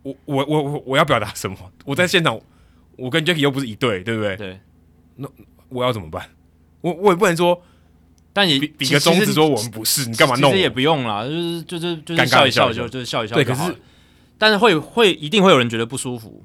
[0.04, 1.58] 我我我我我要表达什么？
[1.86, 2.40] 我在现场，
[3.00, 4.36] 我跟 Jacky 又不是一对，对不对？
[4.36, 4.60] 对，
[5.16, 5.28] 那
[5.70, 6.30] 我要怎么办？
[6.82, 7.62] 我我也不能说。
[8.32, 10.52] 但也比个中指说我们不是，你干嘛弄？
[10.52, 13.34] 其实也不用啦，就是就是就是笑一笑就就是笑一笑。
[13.34, 13.76] 对，可是
[14.38, 16.44] 但是会会一定会有人觉得不舒服，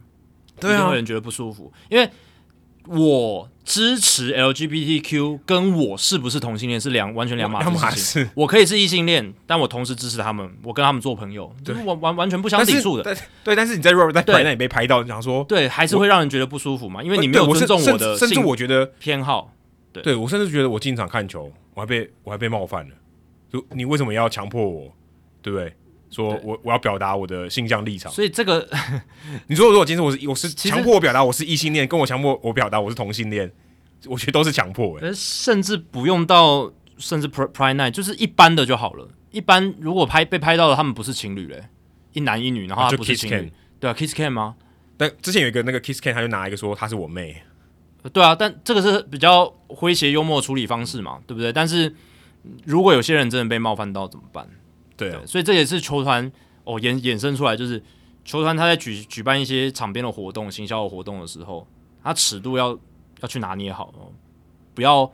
[0.58, 2.10] 对啊，一定会有人觉得不舒服，因为
[2.86, 8.30] 我支持 LGBTQ 跟我是不是同性恋是两完全两码子事情。
[8.34, 13.16] 我可以是异性恋，但我同时支持他们，我跟他们做朋友，就是完完完全不相抵触的。
[13.42, 17.02] 对，但是你在 Robert 在台那里被拍到，你想说对，还是会让人觉得不舒服嘛？
[17.02, 19.52] 因为你没有尊重我的，甚至我觉得偏好。
[19.92, 21.52] 对，我甚至觉得我进场看球。
[21.74, 22.94] 我还被我还被冒犯了，
[23.52, 24.92] 就你为什么要强迫我，
[25.42, 25.74] 对不对？
[26.14, 28.66] 说我我要表达我的性向立场，所以这个
[29.48, 33.50] 你说如果今天我是我是强迫我表达我是异性恋，跟我强迫我表达我是同性恋，
[34.06, 35.12] 我觉得都是强迫诶。
[35.12, 39.08] 甚至不用到甚至 Pride Night，就是一般的就好了。
[39.32, 41.64] 一般如果拍被拍到了，他们不是情侣嘞，
[42.12, 43.50] 一男一女，然后他不是情侣，啊、
[43.80, 44.54] 对啊，Kiss can 吗？
[44.96, 47.42] 但之前有一个那个 Kiss can，他就拿一个说他是我妹。
[48.12, 51.52] 对啊，但这个是比较诙谐幽默处理方式嘛，对不对？
[51.52, 51.92] 但是
[52.64, 54.46] 如果有些人真的被冒犯到怎么办？
[54.96, 56.30] 对所以这也是球团
[56.64, 57.82] 哦衍衍生出来，就是
[58.24, 61.66] 球团他在举举办一些场边的活动、行销的活动的时候，
[62.02, 62.78] 他尺度要
[63.20, 64.12] 要去拿捏好哦，
[64.74, 65.10] 不要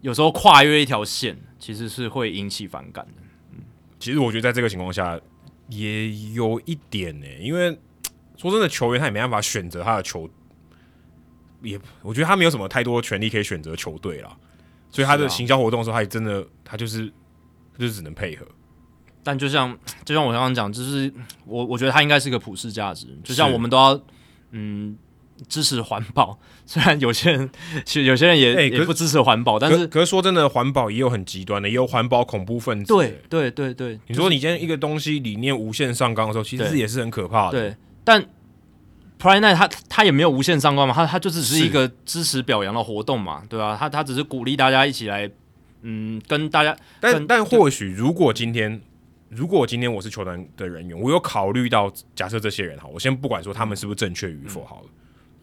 [0.00, 3.22] 有时候跨越一条线，其实是会引起反感的。
[3.52, 3.58] 嗯，
[3.98, 5.20] 其实我觉得在这个情况下
[5.68, 7.78] 也有一点呢，因为
[8.36, 10.28] 说真的，球员他也没办法选择他的球。
[11.62, 14.34] 也，我觉得他没有什么太多权利可以选择球队啦，
[14.90, 17.06] 所以他的行销活动的时候，他也真的，他就是，
[17.74, 18.46] 他就只能配合。
[19.22, 21.12] 但就像就像我刚刚讲，就是
[21.44, 24.00] 我我觉得它应该是一个普世价值，就像我们都要
[24.52, 24.96] 嗯
[25.48, 27.50] 支持环保，虽然有些人
[27.84, 32.92] 其实有些人也、欸、也不支持环保，但是可是说真的，环保也有很极端的，也有环保恐怖分子。
[32.94, 37.58] 对对对对，你说你今天一个东西理念无限上纲的时候，其实也是很可怕的。
[37.58, 38.22] 对，但
[39.18, 43.76] Pride Night 他他也没有无限上纲嘛，他他就只是一个支持表扬的活动嘛，对吧、啊？
[43.78, 45.30] 他他只是鼓励大家一起来，
[45.82, 46.76] 嗯，跟大家。
[47.00, 48.80] 但但或许如果今天。
[49.30, 54.88] 如果今天我是球团的人员，我有考虑到，假设这些人哈，我先不管说他们是不是正确与否好了，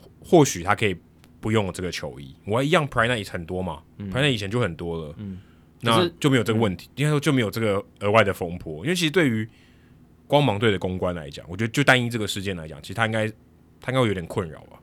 [0.04, 0.94] 嗯、或许他可以
[1.40, 5.40] 不用这个球衣，我一样 Night 很多嘛、嗯、Pride Night 以前就很多了，嗯，
[5.80, 9.48] 那就没有这个问题，应该说就没有这个额外的风波，因为其实对于
[10.28, 13.26] 光芒队的公关来讲，我觉得就单一这个事件来讲，其实他应该
[13.80, 14.78] 他应该会有点困扰吧，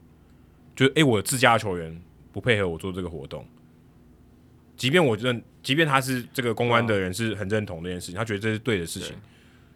[0.75, 1.95] 就是诶、欸，我自家球员
[2.31, 3.45] 不配合我做这个活动。
[4.77, 9.15] 即便我认，即便他是这个公关的人是很认同这件事情，他觉得这是对的事情。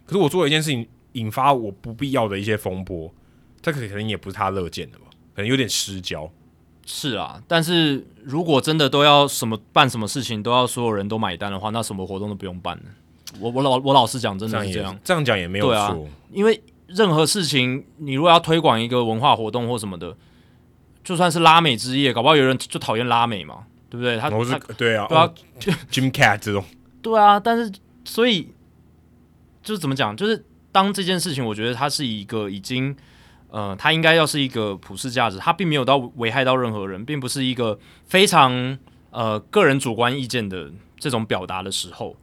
[0.06, 3.14] 可是我做了一件事情，引发我不必要的一些风波，
[3.62, 5.06] 这可能也不是他乐见的吧？
[5.36, 6.30] 可能有点失焦。
[6.86, 12.84] 是啊，但是如果真的都要什么办什么事情都要所有人都买单的话，那什么活动都不用办了。
[13.40, 15.00] 我我老我老实讲，真的是这样。
[15.04, 15.76] 这样讲也没有错。
[15.76, 15.96] 啊，
[16.32, 20.18] 因为任何事情，你如果要推广一个文化活动或什么的，
[21.04, 23.66] 就算是拉美之夜，搞不好有人就讨厌拉美嘛。
[23.90, 24.18] 对不对？
[24.18, 25.34] 他是他对啊，对啊
[25.92, 26.64] ，Jim Cat 这种，
[27.02, 27.40] 对啊。
[27.40, 27.72] 但是，
[28.06, 28.50] 所以
[29.64, 30.16] 就是怎么讲？
[30.16, 32.96] 就是当这件事情，我觉得它是一个已经，
[33.50, 38.78] 呃，它应该要是一个普世价值，它并没有到危害到任何人，并不是一个非常
[39.10, 42.16] 呃个人主观意见的这种表达的时候。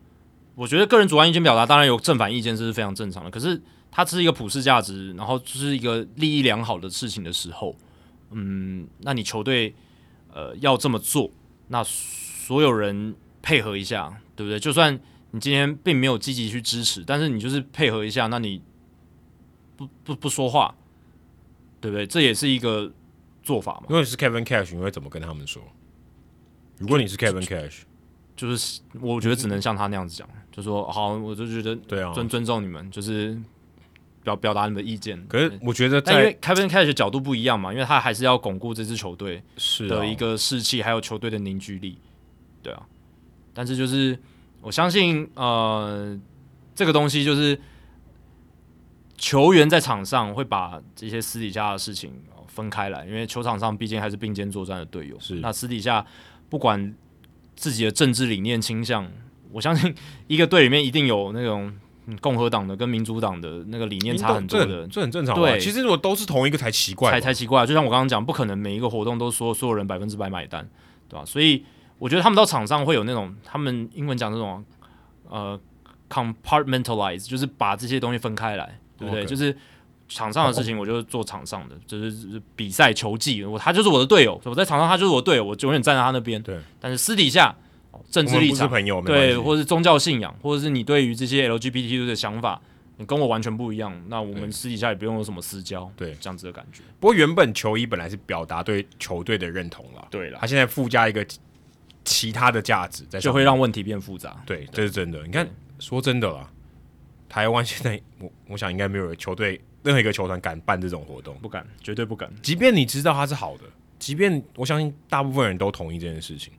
[0.55, 3.31] 我觉得个人主观意见表达当然有正反意见，这是非常正常的。
[3.31, 3.61] 可是
[3.91, 7.75] 它是一个普世价值，然后就是一个利益良好的事情的时候，
[8.31, 9.75] 嗯，那你球队
[10.33, 11.31] 呃要这么做。
[11.69, 14.59] 那所有人配合一下，对不对？
[14.59, 14.99] 就算
[15.31, 18.63] 你今天并没有积极去支持，但是你就是配合一下，那你
[19.77, 20.75] 不不不说话，
[21.81, 22.07] 对不对？
[22.07, 22.93] 这也是一个
[23.43, 23.83] 做法嘛。
[23.83, 25.63] 如果你是 Kevin Cash，你会怎么跟他们说？
[26.79, 27.83] 如果你是 Kevin Cash，
[28.37, 33.39] 就是我觉得只能像他那样子讲，就说好，我就觉得对啊，尊尊重你们，就是。
[34.27, 39.41] 表表达你的意见，可是我觉得，但因为 Kevin Cash 的角度不一样嘛，因为他还是要巩固这支球队
[39.89, 41.97] 的一个士气，还有球队的凝聚力，
[42.61, 42.83] 对啊。
[43.55, 44.19] 但是就是
[44.61, 46.19] 我相信，呃，
[46.75, 47.57] 这个东西就是
[49.17, 52.11] 球员在场上会把这些私底下的事情
[52.49, 55.17] 分开来，因为球场上毕竟还是并肩作战的队友。
[55.21, 56.05] 是，那私底下
[56.49, 56.93] 不管
[57.55, 59.09] 自己的政治理念倾向，
[59.53, 59.95] 我相信
[60.27, 61.73] 一个队里面一定有那种。
[62.21, 65.35] 共和党的跟民主党的那个理念差很多的，这，这很正常。
[65.35, 67.67] 对，其实如果都是同一个才奇怪，才才奇怪。
[67.67, 70.69] 就像我刚刚讲，不可能每一个活动都说所有人百分之百买单，
[71.09, 71.25] 对吧？
[71.25, 71.65] 所以
[71.99, 74.65] 我觉得他们到场上会有那种，他们英文讲这种
[75.29, 75.59] 呃
[76.09, 79.29] compartmentalize，就是把这些东西分开来，对不对？Okay.
[79.29, 79.57] 就是
[80.09, 86.41] 场上的事情，我就做场上的，就是比赛球技，我他就是我的队友，我在场上他就是我队友，我永远站在他那边。
[86.43, 87.57] 对，但是私底下。
[88.11, 88.69] 政治立场，
[89.05, 92.61] 对，或者是宗教信仰，或者是你对于这些 LGBT 的想法，
[92.99, 96.83] 你跟我完全不一样，那我们私底下也不用有什么私交，对，这样子的感觉。
[96.99, 101.27] 不过原本球衣本来是表达对球队的认同了，对了，他现在附加一个
[102.05, 104.41] 其他的价值，在，就会让问题变复杂。
[104.47, 105.23] 对，这是真的。
[105.25, 106.51] 你看，说真的啦，
[107.29, 112.33] 台湾现在我我想应该没有球队任何一个球团敢办这种活动，不敢，绝对不敢。
[112.43, 113.65] 即便你知道它是好的，
[113.99, 116.53] 即便我相信大部分人都同意这件事情。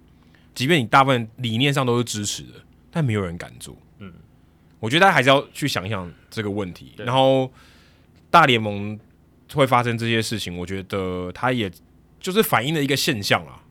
[0.58, 2.54] 即便你大部分理念上都是支持的，
[2.90, 3.78] 但没有人敢做。
[4.00, 4.12] 嗯，
[4.80, 6.94] 我觉得大家还是要去想一想这个问题。
[6.98, 7.52] 然后
[8.32, 9.00] 大联盟
[9.54, 11.72] 会发生这些事情，我觉得它也
[12.20, 13.62] 就是反映了一个现象啦。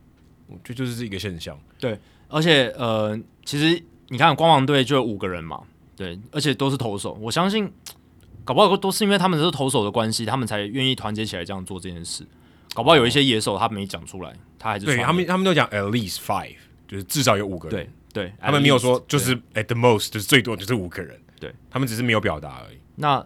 [0.47, 1.59] 我觉得就是这一个现象。
[1.77, 1.99] 对，
[2.29, 7.11] 而且呃，其实你看光芒队就有五个人嘛，对，而且都是投手。
[7.19, 7.69] 我相信
[8.45, 12.25] 搞不好都是因为他们都是投手的关系，他们才愿意团结起来这样做这件事。
[12.73, 16.55] 搞不好有一些野手他没讲出来，他还是对他们，他们都讲 at least five。
[16.87, 22.77] 就是至少有五个人，对对，他们没有说就是 at the most 就是最多就是五个人，对他们只是没有表达而已。
[22.95, 23.23] 那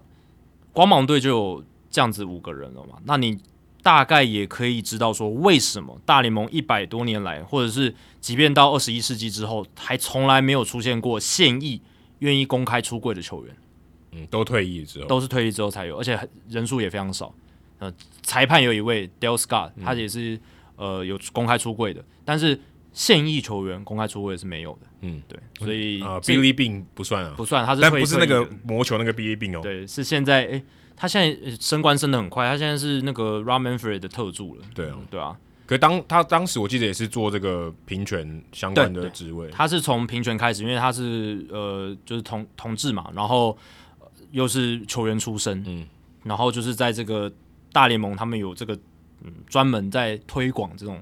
[0.73, 2.97] 光芒队就有这样子五个人了嘛？
[3.05, 3.39] 那你
[3.83, 11.81] 大概也可以知道说，为什么大联盟一百多年来，或者是即便到二十一世纪之后，还从来没有出现过现役
[12.19, 13.55] 愿意公开出柜的球员？
[14.13, 17.33] 嗯，都退役之后，都是退役之后才有，而且人数也非常少。
[17.77, 20.35] 呃，裁判有一位 Dale Scott，他也是、
[20.77, 22.59] 嗯、呃有公开出柜的，但是。
[22.93, 30.63] 现役球员公开出柜是没有的，嗯，对，所以啊，Billy Beane 不算啊，不算，他是，但不是那个魔球那个 Billy Beane 哦，对，是现在，诶，
[30.95, 43.57] 他现在升官升的很快，他现在是那个 Rob Manfred 的特助了，对啊，对啊，可是当他当时我记得也是做这个平权相关的职位，他是从平权开始，因为他是呃就是同同志嘛，然后
[44.31, 45.87] 又是球员出身，嗯，
[46.23, 47.31] 然后就是在这个
[47.71, 48.77] 大联盟，他们有这个
[49.23, 51.01] 嗯专门在推广这种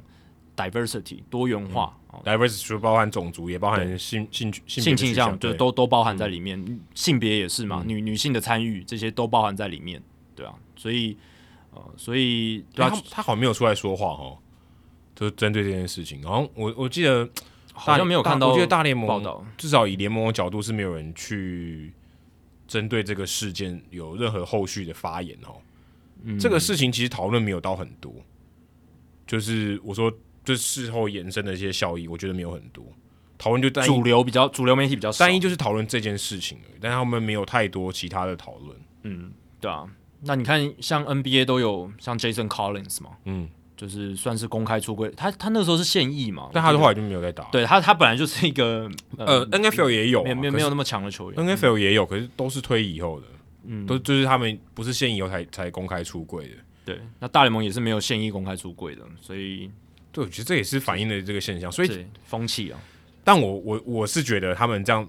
[0.59, 10.01] diversity 多元化、嗯、，diversity 就包含种族，也包含性性性倾向，就都都包含在里面，嗯、性别也是嘛，嗯、女女性的参与这些都包含在里面，
[10.35, 11.17] 对啊，所以
[11.71, 14.37] 呃所以对啊，他他好像没有出来说话哦。
[15.15, 17.29] 就针对这件事情，然后我我记得
[17.73, 19.21] 好像没有看到，我觉得大联盟
[19.57, 21.91] 至少以联盟的角度是没有人去
[22.65, 25.59] 针对这个事件有任何后续的发言哦。
[26.23, 28.13] 嗯、这个事情其实讨论没有到很多，
[29.27, 30.09] 就是我说
[30.43, 32.83] 这事后延伸的一些效益，我觉得没有很多
[33.37, 38.77] 讨论，就主流比较主流媒体比较单一，就是讨论这件事情而已，但他们没有太多其他的讨论。
[39.03, 39.85] 嗯，对啊，
[40.21, 43.49] 那你看像 NBA 都有像 Jason Collins 嘛，嗯。
[43.79, 47.45] 就是算是公开出柜，他他那时候是现役嘛，但他的话就没有在打。
[47.45, 53.27] 对他，他本来就是一个呃，呃，NFL 也有，没没没有那么强的球员，NFL 也有，可是都是退役以后的，
[53.63, 56.55] 嗯，都就是他们不是现役以后才才公开出柜的。
[56.83, 59.71] 对，那大联盟也是没有现役公开出柜的，所以
[60.11, 62.79] 对，我觉得这也是反映了这个现象，所以风气啊。
[63.23, 65.07] 但我我我是觉得他们这样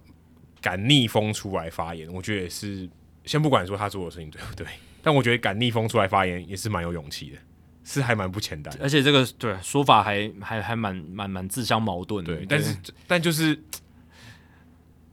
[0.60, 2.88] 敢逆风出来发言，我觉得也是
[3.24, 4.66] 先不管说他做的事情对不对，
[5.02, 7.38] 但我觉得敢逆风出来发言也是蛮有勇气的。
[7.82, 12.36] 是还蛮不简单，而且这个对说法还还还蛮蛮蛮自相矛盾的。
[12.36, 12.76] 对，但是
[13.08, 13.58] 但就是，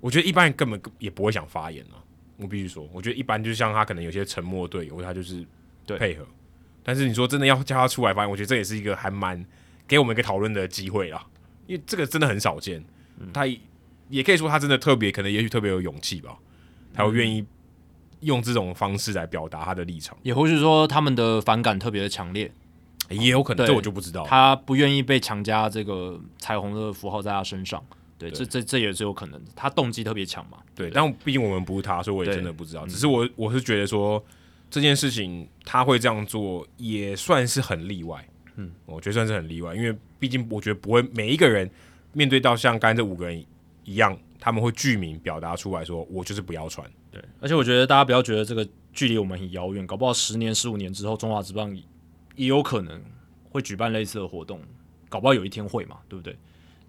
[0.01, 1.97] 我觉得一般人根本也不会想发言啊。
[2.35, 5.43] 我必须说，我觉得一般就像他可能有些沉默队友，他就是
[5.97, 6.27] 配合。
[6.83, 9.43] 但是你说真的要叫他出来发言，我觉得这也是一个还蛮
[9.87, 11.25] 给我们一个讨论的机会啦。
[11.65, 12.83] 因为这个真的很少见，
[13.33, 13.45] 他
[14.09, 16.37] 也可以说他真的特别，可能也许特别有勇气吧，
[16.93, 17.45] 他会愿意
[18.21, 22.51] 用这种方式来表达他的立场，也或是说他们的反感特别的强烈。
[23.09, 24.25] 也有可能，这我就不知道。
[24.25, 27.81] 他不愿意被强加这个彩虹的符号在他身上，
[28.17, 29.51] 对，对这这这也是有可能的。
[29.55, 30.89] 他动机特别强嘛，对。
[30.89, 32.85] 但毕竟我们不是他，所以我也真的不知道。
[32.85, 34.21] 只是我我是觉得说
[34.69, 38.27] 这件事情他会这样做，也算是很例外。
[38.57, 41.67] 嗯，我觉得算是很例外，因为毕竟我觉得不会每一个人
[42.13, 43.43] 面对到像刚才这五个人
[43.85, 46.85] 一样，他们会具名表达出来说，我就是不要传。
[47.09, 51.75] 对，而且我觉得大家不要觉得这个距离我们很遥远，搞不好十年、十五年之后，中华职棒。
[52.35, 53.01] 也有可能
[53.49, 54.61] 会举办类似的活动，
[55.09, 56.37] 搞不好有一天会嘛，对不对？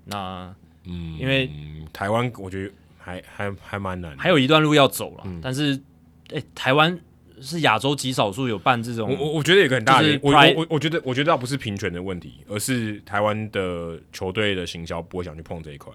[0.04, 1.50] 那嗯，因为
[1.90, 5.22] 台湾我觉得还还还蛮难，还有一段路要走了。
[5.24, 5.72] 嗯、但是，
[6.28, 7.00] 哎、欸，台湾
[7.40, 15.92] 是亚洲极少数有办这种，我我我觉得有个很大的，我我我觉得我觉得倒不是平权的问题，而是台湾的球队的行销不会想去碰这一块，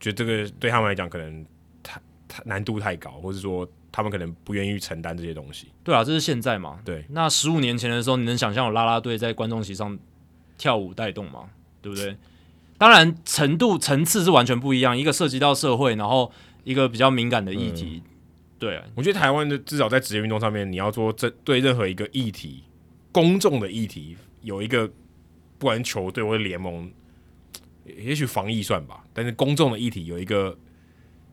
[0.00, 1.44] 觉得这个对他们来讲可能
[1.82, 3.68] 太太难度太高，或者说。
[3.96, 5.68] 他们可能不愿意承担这些东西。
[5.84, 6.80] 对啊，这是现在嘛？
[6.84, 7.04] 对。
[7.10, 9.96] 那十五年前的时候，你能想象有啦啦队在观众席上
[10.58, 11.48] 跳舞带动吗？
[11.80, 12.16] 对不对？
[12.76, 14.98] 当然，程度层次是完全不一样。
[14.98, 16.32] 一个涉及到社会，然后
[16.64, 18.02] 一个比较敏感的议题。
[18.04, 18.10] 嗯、
[18.58, 22.64] 对、啊，我觉得台湾的至少在职业运动上面，你要做这对任何一个议题、
[23.12, 24.86] 公众的议题，有一个
[25.58, 26.90] 不管球队或者联盟，
[27.84, 30.58] 也许防疫算吧，但是公众的议题有一个。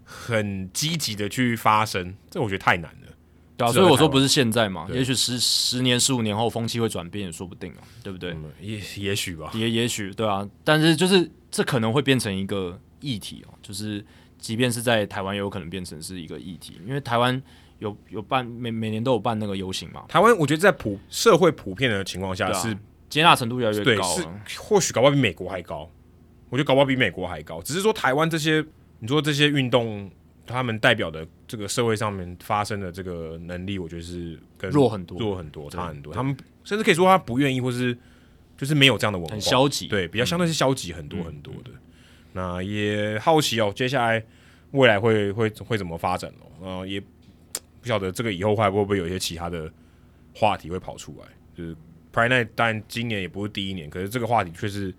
[0.04, 3.08] 很积极的去发声，这我觉得太难了。
[3.56, 8.32] 对啊，所以我说不是现在嘛，也许十十年、十五年后风气会转变也说不定啊，对不对？
[8.32, 10.46] 嗯、也也许吧，也也许对啊。
[10.66, 14.04] 但是就是这可能会变成一个议题哦，就是
[14.42, 17.42] 即便是在台湾，也有可能变成是一个议题，因为台湾
[17.80, 20.04] 有有办每每年都有办那个游行嘛。
[20.10, 24.26] 台湾我觉得在普社会普遍的情况下是、啊、接纳程度越来越高，是
[24.60, 25.90] 或许搞不好比美国还高。
[26.50, 28.66] 我觉得搞不好比美国还高，只是说台湾这些。
[29.04, 30.08] 你说这些运动，
[30.46, 36.14] 他们代表的这个社会上面发生的这个能力，我觉得是跟弱很多，弱很多，差很多。
[36.14, 37.98] 他们甚至可以说他不愿意，或是
[38.56, 41.72] 就是没有这样的文化，很消极，对，比较相对是消极很多很多的。
[41.72, 41.80] 嗯、
[42.34, 44.24] 那也好奇哦，接下来
[44.72, 46.80] 未来会会会怎么发展哦？
[46.80, 49.72] 呃，也不晓得这个以后会不会有一些其他的
[50.34, 51.28] 话题会跑出来。
[51.56, 51.76] 就是
[52.14, 54.94] Pride Night，当然今年也不是第一年，可是这个话题却是。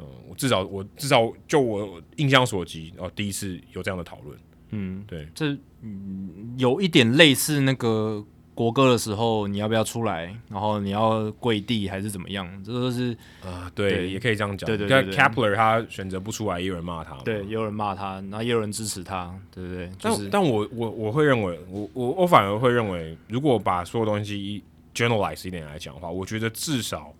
[0.00, 4.38] 嗯，我至少我至少就我印象所及，哦，第一次有这样的讨论。
[4.70, 8.24] 嗯，对，这嗯有一点类似那个
[8.58, 10.34] 国歌的时候，你要不要出来？
[10.50, 12.44] 然后你要跪地还是怎么样？
[12.64, 14.66] 这都是啊，对，对也可以这样讲。
[14.66, 17.14] 对对对，对，Kepler 他选择不出来，也有人骂他。
[17.18, 19.88] 对，也有人骂他，然后也有人支持他，对不对？
[19.96, 27.14] 就是、但但我我我会认为，我我我反而会认为，如果把所有东西 generalize 一点来讲的话，我觉得至少，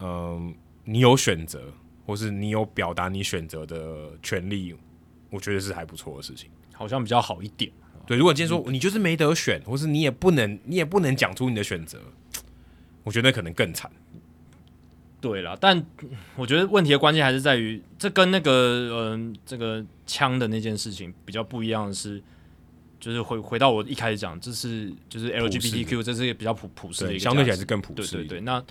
[0.00, 0.52] 嗯。
[0.84, 1.62] 你有选择，
[2.04, 4.74] 或是你有表达你选择的权利，
[5.30, 7.70] 我觉得是还不错的事情，好像比较好一点。
[8.12, 11.98] 对，如果今天说你就是没得选，或是你也不能，你也不能讲出你的选择，
[13.04, 13.90] 我觉得可能更惨。
[15.18, 15.82] 对了，但
[16.36, 18.52] 我觉得问题的关键还是在于，这跟那个
[18.90, 22.22] 嗯、呃，这个枪的那件事情比较不一样的是，
[23.00, 28.16] 就是回回到我一开始讲，这是就是 LGBTQ，这是一个比较普普世的一个，相对起来是更普世。
[28.16, 28.62] 对对对，那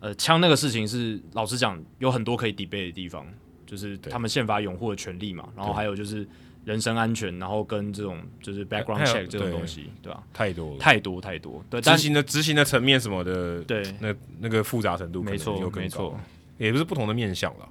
[0.00, 3.26] 呃，枪那个事情是老实讲，有很多可以 debate 的地方，
[3.64, 6.28] 就是他们宪法拥护的权利嘛，然后还有就是。
[6.64, 10.22] 人身安全，然后跟这种就是 background check 这种东西，对，对吧？
[10.32, 11.64] 太多了，太多太多。
[11.70, 16.18] 对，执行的执行的层面什么的，对，那那个复杂程度没错，没错，
[16.58, 17.68] 也不是不同的面向了。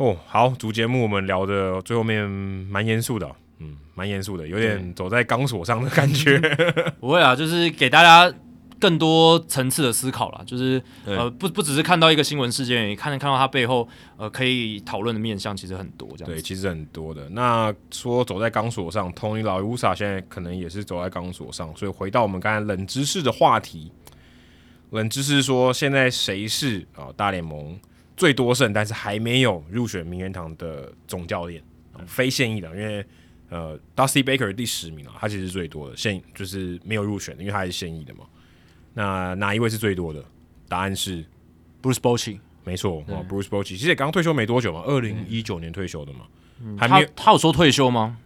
[0.00, 3.34] 哦，好，主节目我们聊的最后面蛮严肃的。
[3.58, 6.38] 嗯，蛮严肃的，有点走在钢索上的感觉。
[7.00, 8.32] 不会啊，就是给大家
[8.78, 10.42] 更多层次的思考啦。
[10.46, 16.08] 就是呃，不不只是看到一个新闻事件，也看看到它背后呃可以讨论的面向，其实很多。
[16.16, 17.28] 这样对，其实很多的。
[17.30, 21.74] 那说走在钢索上，Tony Russa 现在可能也是走在钢索上。
[21.76, 23.90] 所以回到我们刚才冷知识的话题，
[24.90, 27.76] 冷知识说现在谁是啊、呃、大联盟
[28.16, 31.60] 最多胜，但是还没有入选名人堂的总教练、
[31.94, 33.04] 呃，非现役的，因为。
[33.50, 38.24] 呃，Dusty Baker 第十名啊，他其实是最多的，现就是没有入选的，因为他是现役的嘛。
[38.92, 40.22] 那哪一位是最多的？
[40.68, 41.24] 答案是
[41.80, 46.26] Bruce Bochy，没错啊，Bruce Bochy 其实也刚退休没多久嘛，二零一九年退休的嘛，
[46.60, 48.18] 嗯、还没有他，他有说退休吗？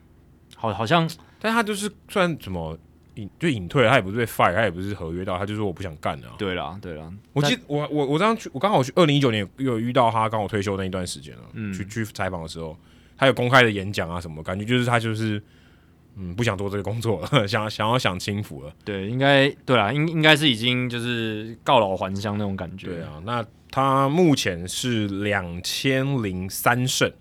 [0.56, 2.76] 好，好像，但他就是算什么
[3.14, 6.34] 隐就隐退了，他也不是被 fire，他也不是合约到，他就说我不想干了、啊。
[6.36, 12.76] 对啦，对啦，我记得我我我刚去，我刚好去二零一九年又有遇到他刚好退休那一段时间了，嗯，去去采访的时候。
[13.22, 15.40] 还有公开的演讲啊，什么感觉就是他就是
[16.16, 18.72] 嗯不想做这个工作了， 想想要享清福了。
[18.84, 22.88] 对，应该对啦，应应该是已经就是告老还乡那种感觉。
[22.88, 27.12] 对啊，那他目前是两千零三胜，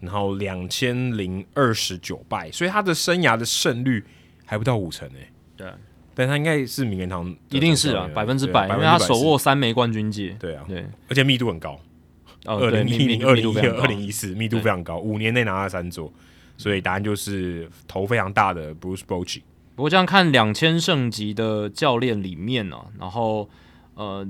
[0.00, 4.04] 然后两千零二十九败，所以他的生涯的胜率
[4.44, 5.32] 还不到五成诶、欸。
[5.56, 5.72] 对，
[6.12, 10.36] 但他应该是名人堂，一定是啊，百分之百，因为他手握三枚冠军戒。
[10.40, 11.80] 对啊，对，而且密度很高。
[12.46, 16.12] 二零一零、二零一二、二零一四，密度非常高，五年内拿了三座，
[16.56, 19.42] 所以答案就是头非常大的 Bruce Bochy。
[19.74, 23.48] 不过这样看两千胜级的教练里面呢、啊，然后
[23.94, 24.26] 呃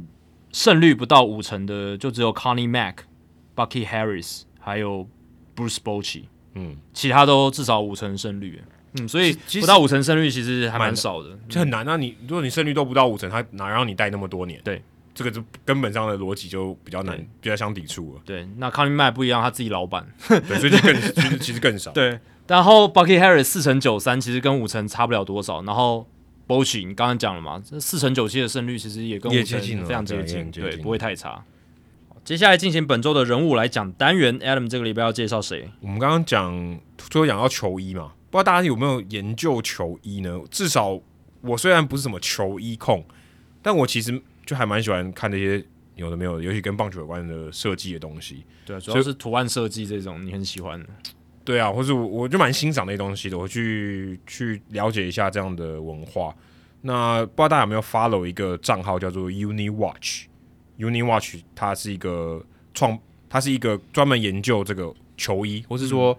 [0.53, 2.97] 胜率不到五成的就只有 Connie Mack、
[3.55, 5.07] Bucky Harris 还有
[5.55, 8.61] Bruce Bochy，嗯，其他都至少五成胜率，
[8.99, 11.97] 嗯，所以不到五成胜率其实还蛮少的，就很难啊。
[11.97, 14.61] 你如果你胜率都不到五成，他哪让你带那么多年？
[14.65, 14.83] 对。
[15.17, 18.21] 这个就根本上的逻辑就比较难，比较相抵触了。
[18.27, 21.91] 对，那 Connie Mack 不一样，他自己老板， 对，所以就更 其实其实更少。
[21.93, 25.63] 对，然后 Bucky Harris 四乘九三，其实跟五成差不了多少。
[25.63, 26.07] 然后
[26.47, 31.43] b o c h i 你刚刚讲了嘛，这四乘九七的胜率其实也跟五成非常接近，对，对，不会太差。
[32.23, 35.71] 接下来进行本周的人物来讲单元，Adam 这个礼拜要介绍谁？
[35.81, 36.79] 我们刚刚讲
[37.09, 40.39] 最后讲到球衣嘛，不知道大家有没有研究球衣呢？
[40.51, 41.01] 至少
[41.41, 43.03] 我虽然不是什么球衣控，
[43.63, 44.23] 但我其实。
[44.47, 45.63] 就还蛮喜欢看那些
[45.97, 48.45] 有的没有的，尤其跟棒球有关的设计的东西。
[48.65, 50.83] 对啊，主要是图案设计这种，你很喜欢。
[51.45, 56.35] 对啊，或者我我就蛮欣赏那些东西的，我去去了解一下这样的文化。
[56.83, 62.45] 那不知道大家有没有 follow 一个账号叫做 Uni Watch？Uni Watch 它是一个
[62.75, 66.17] 创，它是一个专门研究这个球衣，或是说、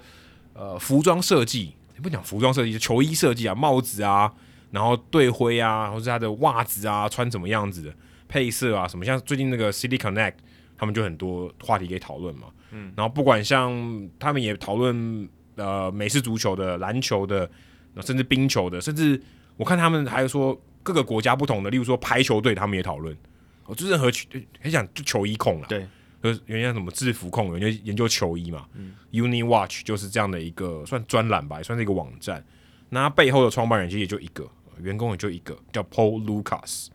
[0.56, 1.74] 嗯、呃服装设计。
[1.96, 4.32] 你不讲服装设计，就球衣设计啊，帽子啊，
[4.72, 7.94] 然后队徽啊，或是它的袜子啊，穿怎么样子的。
[8.28, 10.34] 配色啊，什么像最近那个 City Connect，
[10.78, 12.48] 他们就很多话题可以讨论嘛。
[12.72, 17.50] 嗯，然后不管像他们也讨论呃美式足球的、篮球的，
[18.02, 19.22] 甚至冰球的，甚至
[19.56, 23.16] 我看他们还有说各个国家不同的，例如说排球队，他们也讨论。
[23.66, 24.30] 哦就任何球
[24.62, 25.86] 很想就球衣控了，对，
[26.24, 28.66] 就是原先什么制服控，研究研究球衣嘛。
[28.74, 32.42] 嗯，Uni Watch 就是这样的一个算专栏吧，也算是一个网站。
[32.90, 34.50] 那他背后的创办人其实也就一个，
[34.80, 36.88] 员工也就一个，叫 Paul Lucas。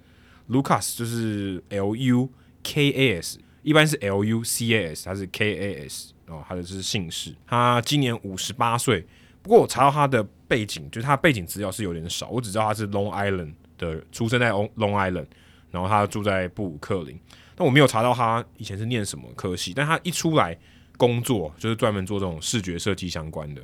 [0.53, 2.29] Lucas 就是 L U
[2.63, 7.35] K A S，一般是 L U C A S，他是 K A S 哦，他的这是姓氏。
[7.47, 9.05] 他今年五十八岁，
[9.43, 15.27] 不过我查到他的背景，就是他背景资料是有点少，我只知道他是 Long Island 的，出生在 Long Island，
[15.71, 17.19] 然后他住在布鲁克林，
[17.57, 19.73] 但我没有查到他以前是念什么科系。
[19.75, 20.57] 但他一出来
[20.97, 23.63] 工作，就是专门做这种视觉设计相关的。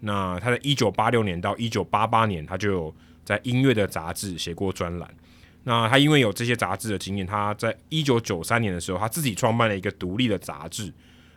[0.00, 2.94] 那他在一九八六年到一九八八年，他就有
[3.24, 5.12] 在音乐的杂志写过专栏。
[5.64, 10.92] 那他因为有这些杂志的经验，他在一九九三年的时候，他自己创办了一个独立的杂志。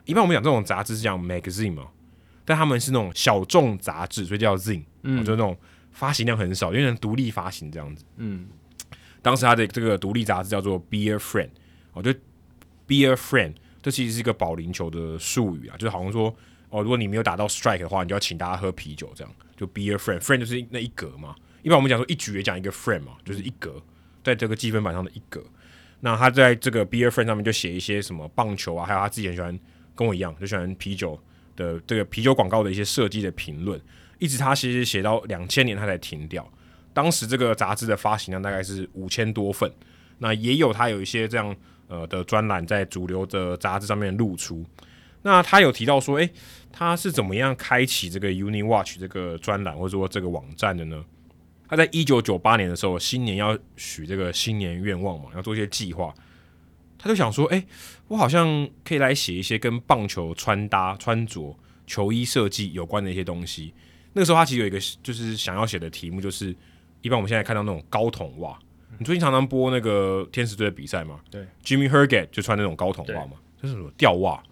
[0.05, 1.87] 一般我们讲这种杂志是讲 magazine 嘛，
[2.45, 5.57] 但他们是那种小众杂志，所以叫 zine，嗯，就那种
[5.91, 8.03] 发行量很少，因为独立发行这样子。
[8.17, 8.47] 嗯，
[9.21, 11.49] 当时他的这个独立杂志叫做 Be a Friend，
[11.93, 12.19] 我觉得
[12.87, 16.33] Beer Friend，这其实是一个保龄球的术语啊，就是好像说，
[16.69, 21.35] 哦，如果你没有打到 strike 的话，你就要请大家喝啤酒，这样就 Beer Friend，Friend 就是那一格嘛。
[21.61, 23.79] 一般我们讲说一局也讲一个 friend 嘛，就是一格，
[24.23, 25.43] 在这个积分板上的一格。
[26.01, 29.57] 那他在这个 be a friend 上面就写一些什么棒球啊，还有他自己喜欢
[29.95, 31.19] 跟我一样就喜欢啤酒
[31.55, 33.79] 的这个啤酒广告的一些设计的评论，
[34.17, 36.47] 一直他其实写到两千年他才停掉。
[36.93, 39.71] 当时这个杂志的发行量大概是五千多份，
[40.17, 41.55] 那也有他有一些这样
[41.87, 44.65] 呃的专栏在主流的杂志上面露出。
[45.21, 46.27] 那他有提到说，诶，
[46.71, 51.05] 他是怎么样开启这个 UniWatch 这个专栏或者说这个网站的呢？
[51.71, 56.13] 他在一九九八年的时候，新年要许这个新年愿望嘛，要做一些计划，
[56.99, 57.65] 他就想说，诶，
[58.09, 63.73] 我好像可以来写一些跟棒球穿搭、穿着、球衣设计有关的一些东西。
[64.11, 66.53] 那个时候他其实有一个就是想要写的题目，就是
[67.01, 68.59] 一般我们现在看到那种高筒袜，
[68.99, 71.21] 你最近常常播那个天使队的比赛嘛？
[71.31, 74.43] 对，Jimmy Herget 就穿那种高筒袜嘛，就是什么吊袜。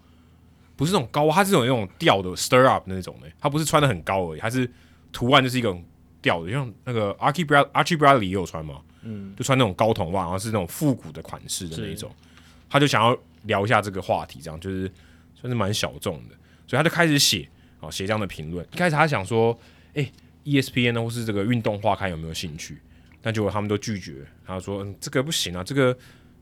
[0.74, 4.66] 不是那种高，它是有那种吊的 stir up 那种的，它不是穿的很高而已，它是
[5.12, 5.76] 图案就是一个
[6.22, 12.10] 吊的，像那个 Archie Bradley Archie Bradley 也有穿嘛，嗯，就穿那种高筒袜，然后是那种复古的款式的那一种，
[12.68, 14.90] 他就想要聊一下这个话题，这样就是
[15.34, 16.34] 算是蛮小众的，
[16.66, 17.48] 所以他就开始写，
[17.80, 18.66] 哦，写这样的评论。
[18.72, 19.58] 一开始他想说，
[19.94, 20.10] 哎
[20.44, 22.80] ，ESPN 呢或是这个运动画刊有没有兴趣？
[23.22, 25.96] 但结果他们都拒绝，他说，嗯，这个不行啊，这个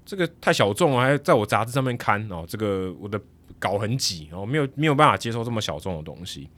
[0.05, 3.21] 这个太小众了，还在我杂志上面刊哦，这个我的。
[3.61, 6.49] 稿很挤，然后没有没有办法接受这么小众的东西。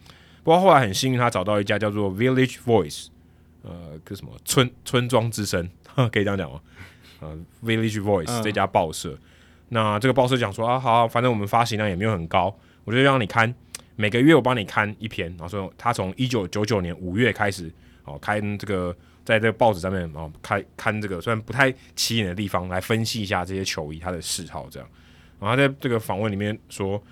[0.43, 3.09] 不过后来很幸运，他找到一家叫做 Village Voice，
[3.63, 5.69] 呃，个什么村村庄之声，
[6.11, 6.61] 可以这样讲吗？
[7.21, 9.11] 呃，Village Voice 这家报社。
[9.11, 9.19] 嗯、
[9.69, 13.55] 那这个报社讲说啊，好，反正我们发行量也没有很高，我就让你看，
[13.97, 15.29] 每个月我帮你看一篇。
[15.33, 17.71] 然后说他从一九九九年五月开始，
[18.05, 24.89] 哦，开这个在这个报纸上面哦，开看这个虽然不太起眼的地方来分析一下这些球衣他的嗜好这样。
[25.39, 27.03] 然后他在这个访问里面说，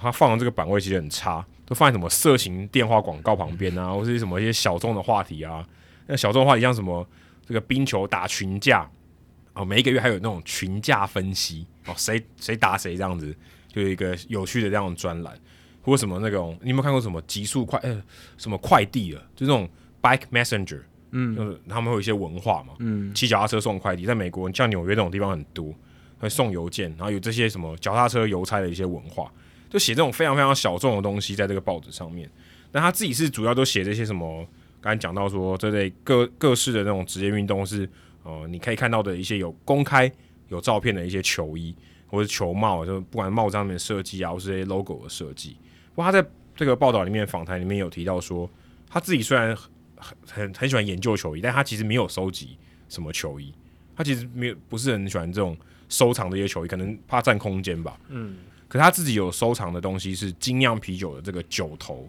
[0.00, 5.62] 他放的这个版位其实很差，都放在什么色情电话广告旁边啊，或是什么一些小众的话题啊。
[6.06, 7.06] 那小众的话题像什么
[7.46, 8.90] 这个冰球打群架
[9.52, 13.36] 哦，每一个月还有那种群架分析哦，谁谁打谁这样子，
[13.70, 15.38] 就有一个有趣的这样的专栏，
[15.82, 18.02] 或者什么那种你有没有看过什么极速快呃
[18.38, 19.68] 什么快递的，就这种
[20.00, 20.80] bike messenger，
[21.10, 25.74] 嗯，就是他们会有一些文化嘛，嗯，骑脚踏车送快递，在美国像纽约这种地方很多。
[26.20, 29.32] 会送邮件，然后有这些什么脚踏车邮差的一些文化，
[29.70, 32.30] 就写这种非常非常小众的东西在这个报纸上面。
[32.72, 34.46] 那他自己是主要都写这些什么，
[34.80, 37.88] 刚才讲到说这类各各式的那种职业运动是，
[38.22, 40.10] 呃，你可以看到的一些有公开
[40.48, 41.74] 有照片的一些球衣
[42.06, 45.56] 或者球帽，就不管帽子上面的设计啊，或是这些 logo 的设计。
[45.94, 48.48] 不过他在这个报道里面访谈里面有提到说，
[48.88, 49.56] 他自己虽然
[49.96, 52.56] 很很很喜欢研究球衣，但他其实没有收集
[52.88, 53.52] 什么球衣，
[53.96, 55.56] 他其实没有不是很喜欢这种。
[55.90, 57.98] 收藏的一些球衣，可能怕占空间吧。
[58.08, 58.36] 嗯，
[58.68, 62.08] 可他自己有收藏的东西是精酿啤酒的这个酒头。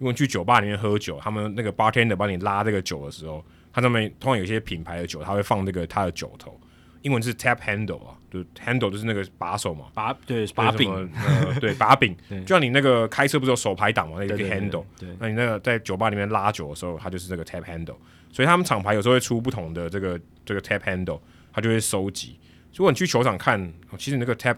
[0.00, 6.56] 因为去酒吧里面喝酒，他们那个 bartender 帮你拉这个酒的时候，他上面通常有些品牌的酒，他会放这个他的酒头。
[7.02, 12.16] 英文是 tap handle 啊，就 handle 就是那个把手嘛，把对把柄，呃，对把柄。
[12.30, 14.84] 就像你那个开车不是有手排档嘛，那个 handle。
[14.96, 17.96] 对，那你那个在酒吧里面拉酒的时候，它就是这个 tap handle。
[18.30, 21.18] 所以他们厂牌有时候会出不同的这个这个 tap handle，
[21.52, 22.38] 他就会收集。
[22.74, 24.56] 如果你去球场看，其实那个 tap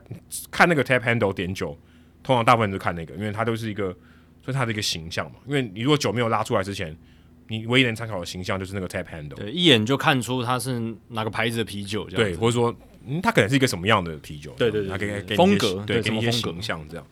[0.50, 1.78] 看那个 tap handle 点酒，
[2.22, 3.92] 通常大部分都看那个，因为它都是一个，
[4.44, 5.39] 所以它的一个形象嘛。
[5.47, 6.94] 因为你如果酒没有拉出来之前，
[7.48, 12.74] 你唯一能参考的形象就是那个 tap handle，对，一眼就看出它是哪个牌子的啤酒这样，对，或者说，
[13.06, 17.06] 嗯，它可能是一个什么样的啤酒，对对对，风格，对，给你一些形象这样。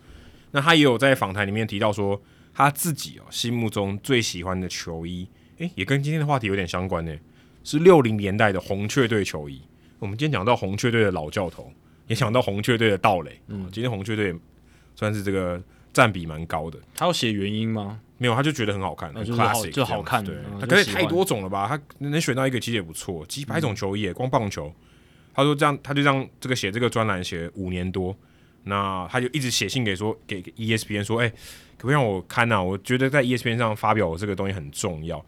[0.51, 2.20] 那他也有在访谈里面提到说，
[2.55, 5.27] 他自己哦心目中最喜欢的球衣，
[5.59, 7.15] 诶、欸，也跟今天的话题有点相关呢，
[7.65, 9.60] 是六零年代的红雀队球衣。
[9.99, 11.73] 我们今天讲到红雀队的老教头，
[12.07, 13.41] 也讲到红雀队的道垒。
[13.49, 14.35] 嗯，今天红雀队
[14.94, 15.60] 算是这个
[15.93, 16.78] 占比蛮高的。
[16.94, 18.01] 他要写原因吗？
[18.17, 20.25] 没有，他就觉得很好看，很 classic，就好看。
[20.25, 21.67] 对，他可是太多种了吧？
[21.68, 24.73] 他能选到一个其实也不错，几百种球衣，光棒球。
[25.35, 28.17] 他说这样，他就这样这个写这个专栏写五年多，
[28.65, 32.60] 那他就一直写信给说给 ESPN 说，哎，可不可以让我看啊？
[32.60, 35.25] 我觉得在 ESPN 上发表我这个东西很重要，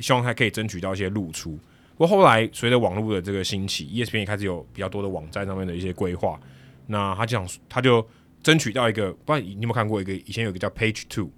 [0.00, 1.58] 希望他可以争取到一些露出。
[1.96, 6.40] 不过后来随着网络的这个兴起，ESPN 也开始有比较多的网站上面的一些规划。
[6.86, 8.06] 那他讲，他就
[8.42, 11.30] 争取到一个，不知道你有没有看过一个，以前有一个叫 Page Two，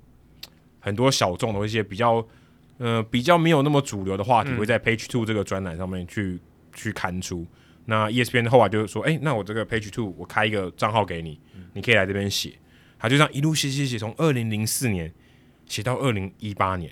[0.80, 2.26] 很多小众的一些比较，
[2.78, 6.40] 呃，比较没有那么主流的话题，会在 Page Two 这个专栏上面去、嗯、
[6.72, 7.46] 去刊出。
[7.84, 11.38] 那 ESPN 后来就是说，哎、欸，那我这个 Page Two 我开一个账号给你，
[11.74, 12.54] 你可以来这边写。
[12.98, 15.12] 他就这样一路写写写，从二零零四年
[15.66, 16.90] 写到二零一八年。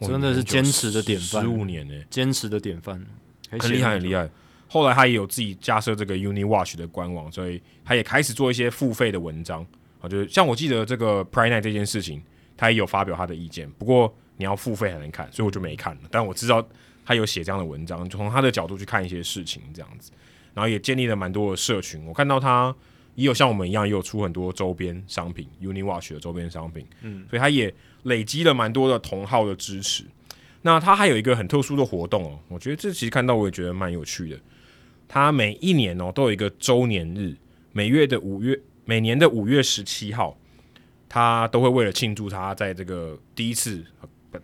[0.00, 3.04] 真的是坚持的典范，十五年呢，坚持的典范，
[3.50, 4.28] 很厉害，很厉害。
[4.68, 9.64] 后来他也有自己架设这个 UniWatch 的官网，所以他也开始做一些付费的文章。
[10.00, 12.22] 啊，就是像我记得这个 Pride Night 这件事情，
[12.56, 16.00] 他也有发表他的意见，不过你要付费才能看，所以我就没看了。
[16.10, 16.66] 但我知道
[17.04, 20.10] 他有写这样的文章，就从他的角度去看一些事情这样子，
[20.52, 22.04] 然后也建立了蛮多的社群。
[22.04, 22.74] 我看到他
[23.14, 27.72] 也有像我们一样，也有出很多周边商品，UniWatch 的周边商品，嗯，所以他也
[28.06, 30.04] 累积了蛮多的同号的支持。
[30.62, 34.40] 那他还有一个很特殊的活动哦，我觉得这其实看到我也觉得蛮有趣的。
[35.06, 37.36] 他每一年哦都有一个周年日，
[37.70, 40.36] 每月的五月，每年的五月十七号。
[41.08, 43.82] 他都会为了庆祝他在这个第一次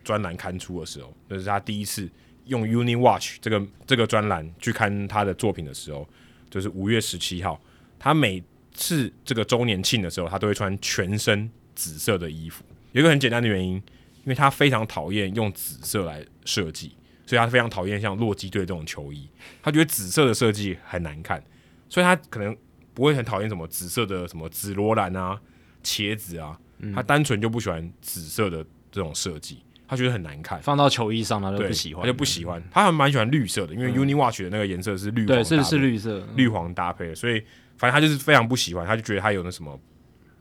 [0.04, 2.08] 专栏刊出的时候，那、就是他第一次
[2.46, 6.08] 用 Uni Watch 这个这个专栏去看他的作品的时候，
[6.48, 7.60] 就是五月十七号。
[7.98, 8.42] 他每
[8.72, 12.64] 次这个周年庆的时候，他都会穿全身紫色的衣服。
[12.92, 13.82] 有一个很简单的原因，因
[14.26, 16.96] 为他非常讨厌用紫色来设计，
[17.26, 19.28] 所以他非常讨厌像洛基队这种球衣，
[19.62, 21.42] 他觉得紫色的设计很难看，
[21.88, 22.56] 所以他可能
[22.94, 25.40] 不会很讨厌什么紫色的什么紫罗兰啊。
[25.84, 26.56] 茄子啊，
[26.94, 30.62] 他单纯就不喜欢紫色的这种设计，他觉得很难看。
[30.62, 32.62] 放到球衣上他就不喜欢，他就不喜欢。
[32.70, 37.42] 他还蛮喜欢绿色的，因为 Uni Watch 的那个颜色是绿黄，对，是是绿色，绿黄搭配的，所以
[37.76, 39.76] 反正他就是非常不喜欢，他就觉得他有那什么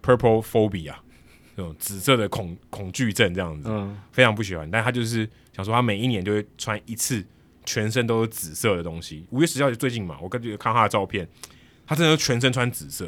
[0.04, 0.94] purple phobia
[1.62, 4.70] 那种紫色的恐恐惧症这样子，嗯，非常不喜欢。
[4.72, 7.24] 但他就是想说，他每一年就会穿一次，
[7.66, 9.26] 全身都是紫色的东西。
[9.30, 11.28] 五月十号就最近嘛，我跟看他的照片，
[11.86, 13.08] 他真的全身穿紫色。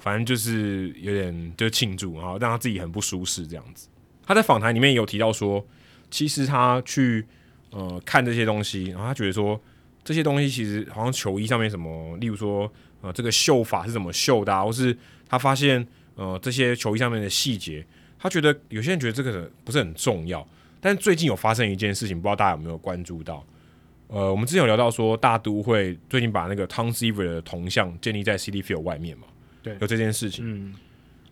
[0.00, 3.88] 反正就是有点就庆祝，然后让他自己很不舒适这样子。
[4.26, 5.64] 他在访谈里面有提到说，
[6.10, 7.24] 其实他去
[7.70, 9.58] 呃看这些东西，然后他觉得说
[10.02, 12.70] 这些东西其实好像球衣上面什么，例如说
[13.02, 14.94] 呃这个绣法是怎么绣的啊，或是
[15.28, 17.86] 他发现呃这些球衣上面的细节，
[18.24, 20.46] 他觉得有些人觉得这个不是很重要。
[20.80, 23.46] 但最近有发生一件事情，不知道大家有没有关注到？
[24.06, 29.26] 呃，我们之前有聊到说大都会最近把那个 Tom Seaver 的铜像建立在 City Field 外面嘛。
[29.62, 30.74] 对，有这件事情，嗯，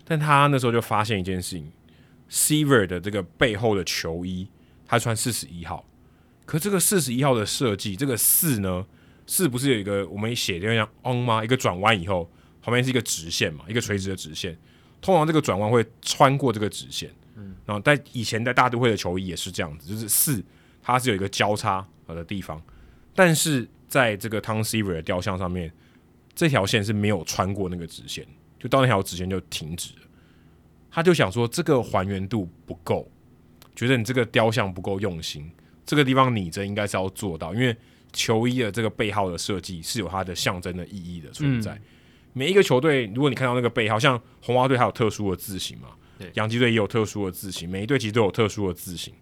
[0.05, 1.73] 但他那时候就发现一件事情
[2.31, 4.49] ，Seaver 的这个背后的球衣，
[4.87, 5.87] 他穿四十一号，
[6.45, 8.85] 可这个四十一号的设计，这个四呢，
[9.27, 11.43] 四不是有一个我们写的像 on 吗？
[11.43, 12.31] 一个转弯以后，
[12.61, 14.59] 旁边是一个直线嘛，一个垂直的直线，
[15.03, 20.43] 通常这个转弯会穿过这个直线，嗯，然后在以前在大都会的球衣也是这样子，就是四
[20.81, 22.63] 它是有一个交叉的地方，
[23.15, 25.71] 但是在这个 Tom Seaver 的雕像上面。
[26.35, 28.27] 这条线是没有穿过那个直线，
[28.59, 30.01] 就到那条直线就停止了。
[30.91, 33.07] 他就想说，这个还原度不够，
[33.77, 35.53] 觉得你这个雕像不够用心。
[35.85, 37.77] 这个地方拟真应该是要做到，因为
[38.15, 41.75] 球衣的这个背号的设计是有它的象征的意义的存在。
[41.75, 41.83] 嗯、
[42.33, 45.89] 每一个球队，如果你看到那个背好，像红袜队还有特殊的字形嘛，
[46.19, 49.13] 对，洋基队也有特殊的字形，每一队其实都有特殊的字形，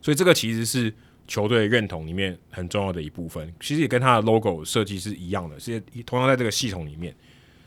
[0.00, 0.94] 所以这个其实是。
[1.30, 7.14] 球队认同里面很重要的一部分，其实也跟它的 logo 设计是一样的，是同样在这个系统里面。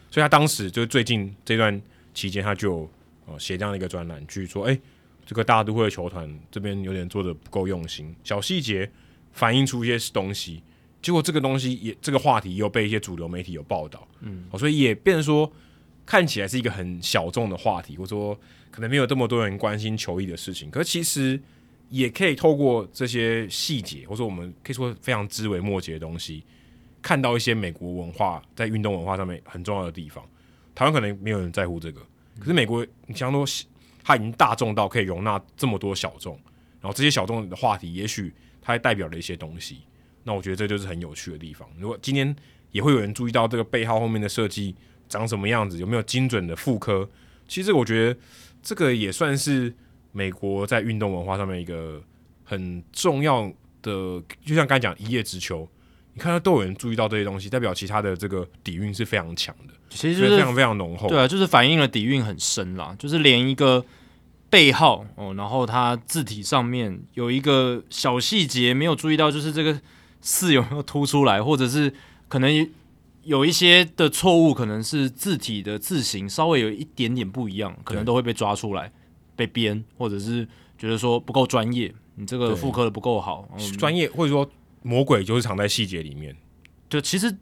[0.10, 1.80] 所以他当时就最近这段
[2.12, 2.90] 期间，他就
[3.28, 4.82] 呃写这样的一个专栏，去说：“哎、欸，
[5.28, 8.92] 这个大都会的球团这边有点做的不够用心，小细节
[9.32, 10.64] 反映出一些东西。
[11.02, 15.52] 结果这个东西也这个话题又被一些主流媒体有报道，嗯，所以也变成说
[16.06, 18.40] 看起来是一个很小众的话题，或者说
[18.70, 21.40] 可能没有这么多人关心球衣的事情，可是其实。”
[21.92, 26.42] 也可以透过这些细节，或者说我们可以说非常枝微末节的东西，
[27.02, 30.24] 看到一些美国文化在运动文化上面很重要的地方。
[30.74, 32.00] 台湾可能没有人在乎这个，
[32.40, 33.46] 可是美国，你想说
[34.06, 36.40] 它已经大众到可以容纳这么多小众，
[36.80, 39.82] 然后这些小众的话题，也许它还代表了一些东西。
[40.24, 41.68] 那我觉得这就是很有趣的地方。
[41.78, 42.36] 如果今天
[42.72, 44.76] 也会有人注意到这个背号后面的设计
[45.08, 47.10] 长什么样子，有没有精准的复刻？
[47.48, 48.20] 其实我觉得
[48.62, 49.74] 这个也算是。
[50.14, 52.04] 美国在运动文化上面一个
[52.44, 53.50] 很重要
[53.82, 55.66] 的，就像刚才讲一叶知秋，
[56.14, 61.08] 你看到都有人注意到这些东西，代表其他的这个底蕴是非常强的，其实就是非常非常浓厚。
[61.08, 63.86] 对啊，就是反映了底蕴很深啦，就是连一个
[64.50, 69.80] 背号哦，然后它字体上面有一个小细节没有注意到，就是这个
[70.22, 71.94] 四有没有凸出来，或者是
[72.28, 72.70] 可能
[73.24, 78.92] 有一些的错误，可能是字体的字形稍微有一点点不一样，可能都会被抓出来。
[79.34, 83.48] 被编，或者是觉得说不够专业，你这个复刻的不够好，
[83.80, 84.48] 专业或者说
[84.84, 86.36] 魔鬼就是藏在细节里面。
[86.88, 87.36] 就其实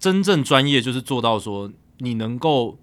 [0.00, 2.76] 真正专业就是做到说你能够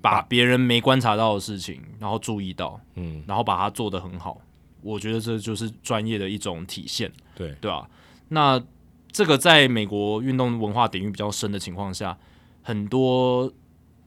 [0.00, 4.40] 把别人没观察到的事情，然后注意到，嗯，然后把它做得很好。
[4.80, 7.88] 我觉得这就是专业的一种体现，对对吧？
[8.32, 8.62] 那
[9.10, 12.18] 这个在美国运动文化底蕴比较深的情况下，
[12.62, 13.52] 很多。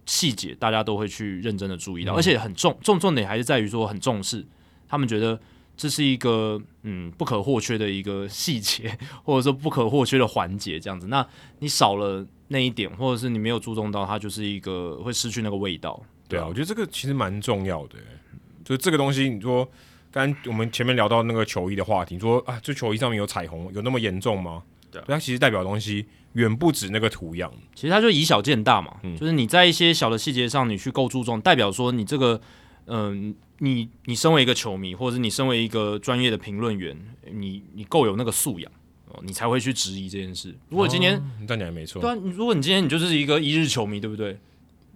[0.07, 4.45] 细节大家都会去认真的注意到，嗯、而且很重重重点还是在于说很重视，
[4.87, 5.41] 他们觉得
[5.75, 8.95] 这是一个嗯不可或缺的一个细节，
[9.25, 11.07] 或者说不可或缺的环节这样子。
[11.07, 15.99] 那你少了那一点，或者是你没有注重到，它就是一个会失去那个味道。
[16.27, 17.95] 对啊，我觉得这个其实蛮重要的。
[18.63, 19.67] 就是这个东西，你说
[20.15, 24.63] 刚我们前面聊到那个球衣的话题，你说啊，这球衣上面有彩虹，有那么严重吗？
[24.89, 32.39] 对，它其实代表的东西远不止那个图样，其实它就以小见大嘛，嗯、就是你在一些小的细节上，你去够注重，代表说你这个，
[32.85, 36.97] 嗯、呃，你你身为一个球迷，或者是你身为一个专业的评论员，
[37.33, 38.71] 你你够有那个素养。
[39.23, 40.53] 你才会去质疑这件事。
[40.67, 42.01] 如果今天，你这样讲也没错。
[42.01, 44.37] 对啊，如果你今天你就是一个一日球迷，对不对？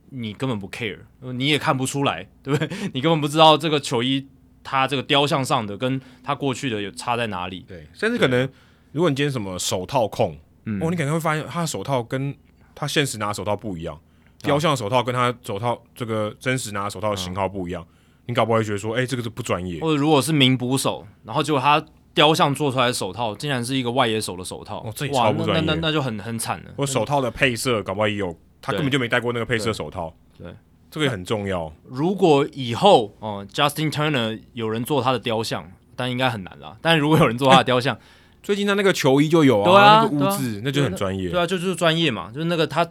[0.09, 2.69] 你根本不 care，你也看不出来，对不对？
[2.93, 4.27] 你根本不知道这个球衣
[4.69, 7.65] 它这个雕像上的跟它过去的有差在哪里。
[7.67, 8.47] 对，甚至可能，
[8.91, 12.35] 如果你今天什么手套控，嗯、哦，你可能会发现他的手套跟
[12.75, 13.99] 他现实拿的手套不一样，
[14.43, 17.95] 雕像手套跟他手套这个真实拿的手套的型号不一样，嗯、
[18.27, 19.79] 你搞不好会觉得说，哎、欸，这个是不专业。
[19.81, 21.83] 或者如果是名捕手，然后结果他。
[22.11, 25.63] 雕像做出来的手套竟然是一个外野手的手套，哦，这超不专业。
[25.65, 26.71] 那那那就很很惨了。
[26.75, 30.13] 我手套的配色搞不好也有，他根本就没戴过那个配色手套。
[30.37, 30.55] 对，对
[30.91, 31.73] 这个也很重要。
[31.87, 36.77] 如果以后哦，Justin Turner 有人做他的雕像，但应该很难啦。
[36.81, 38.01] 但如果有人做他的雕像，欸、
[38.41, 41.29] 最近他那个球衣就有啊，啊那个污渍，啊、那就很专业。
[41.29, 42.89] 对啊，就就是专业嘛，就是那个他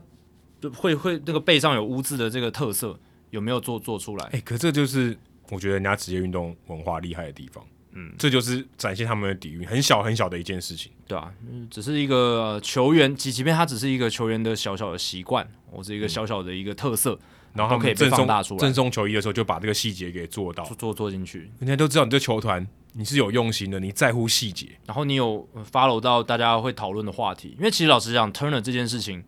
[0.77, 2.99] 会会那个背上有污渍的这个特色
[3.31, 4.25] 有没有做做出来？
[4.27, 5.17] 哎、欸，可这就是
[5.51, 7.65] 我觉得人家职业运动文化厉害的地方。
[7.93, 11.33] 嗯，这就是展现他们的底蕴，很小很小的一件事情，对啊，
[11.71, 17.21] 只是一个、呃、球员，即即便他只是一个球员的小小的习惯，或者一个小小的一个特色，嗯、
[17.59, 18.59] 然后可以被放大出来。
[18.61, 21.51] 赠送球衣的时候，就把这个细节给做到，做做进去。
[21.59, 27.55] 人家都知道你这球团你是有用心的，你在乎细节，然后你有 follow 到大家会讨论的话题。
[27.59, 29.23] 因为其实老实讲，Turner 这件事情，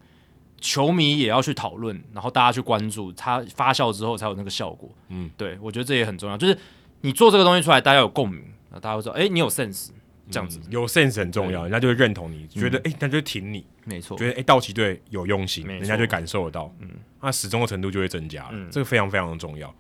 [0.61, 4.89] 球迷也要去讨论，然后大家去关注，它发酵之后才有那个效果。
[5.09, 6.57] 嗯，对，我觉得这也很重要，就是
[7.03, 8.43] 你做这个东西出来，大家有共鸣。
[8.71, 9.89] 那大家会说，哎、欸，你有 sense，
[10.31, 16.89] 这样子、嗯、有 sense 很重要，人家就会认同你，觉得哎，他、欸、就挺你，没错错，觉得哎，道奇队有用心，人家就感受得到，嗯，
[17.21, 19.75] 那始终的程度就会增加了，嗯、这个非常非常的重要。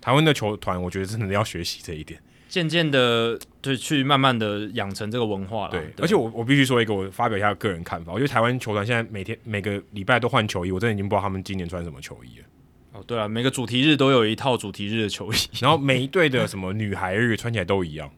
[0.00, 5.70] 台湾的球团，我觉得真的要学习这一点，渐渐的就去慢慢的养成这个文化了。
[5.70, 12.44] 对，对而且我我必须说一个，我发表一下个人看法，我觉得台湾球团现在每天每个礼拜都换球衣，我真的已经不知道他们今年穿什么球衣了。
[12.92, 18.10] 哦，对啊，每个主题日都有一套主题日的球衣，然后每一队的 什么女孩日穿起来都一样。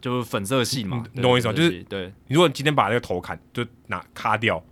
[0.00, 1.52] 就是粉色系嘛，你懂我意思吗？
[1.52, 4.64] 就是对，你如果今天把那个头砍，就拿卡掉，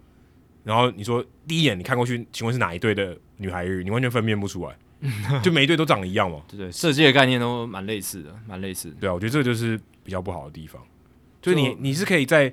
[0.66, 3.84] 然后你说第一眼你看过去，请问是哪一队的女孩日？
[3.84, 4.76] 你完全分辨不出来，
[5.40, 6.42] 就每一队都长得一样嘛。
[6.48, 8.90] 对对，设计的概念都蛮类似的，蛮类似。
[9.00, 10.82] 对啊，我觉得这个就是比较不好的地方，
[11.40, 12.52] 就是你你是可以在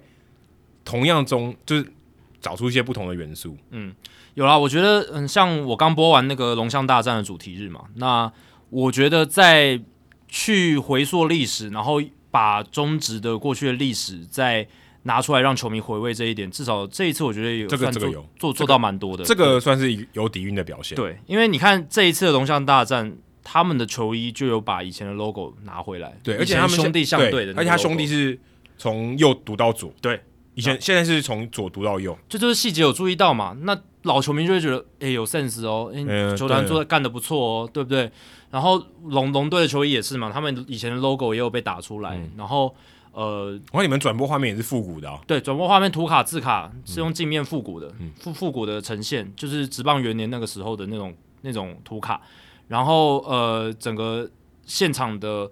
[0.85, 1.92] 同样中，就是
[2.40, 3.58] 找出一些不同的元素。
[3.72, 3.95] 嗯，
[4.35, 8.32] 有啦，我觉得嗯，像我刚播完那个龙象大战的主题日嘛，那
[8.69, 9.82] 我觉得在
[10.27, 12.00] 去回溯历史，然后。
[12.33, 14.67] 把中职的过去的历史再
[15.03, 20.95] 拿出来让球迷回味这一点，至少这一次我觉得有这个这个有做做到蛮多的，这个算是有底蕴的表现。
[20.95, 28.40] 对，因为你看这一次的龙象大战，他们的球衣就有把以前的 logo 拿回来，对，而且他们兄弟相对的，而且他兄弟是
[28.77, 30.22] 从右读到左，对，
[30.56, 33.56] 以前现在是从左读到右，这就是细节有注意到嘛？
[33.61, 38.09] 那老球迷就会觉得，哎，有 sense 哦，哎，球团做的干得不错哦，对不对？
[38.51, 42.15] 然后龙龙队的球衣也是嘛，他们以前的 logo 也有被打出来。
[42.15, 42.73] 嗯、然后
[43.14, 45.22] 呃，我看你们转播画面也是复古的啊。
[45.25, 52.22] 对，转播画面图卡字卡是用镜面复古的，复复、嗯、古的呈现，就是直棒元年那个时候的那种那种图卡。
[52.67, 54.30] 然后呃，整个
[54.66, 55.50] 现场的，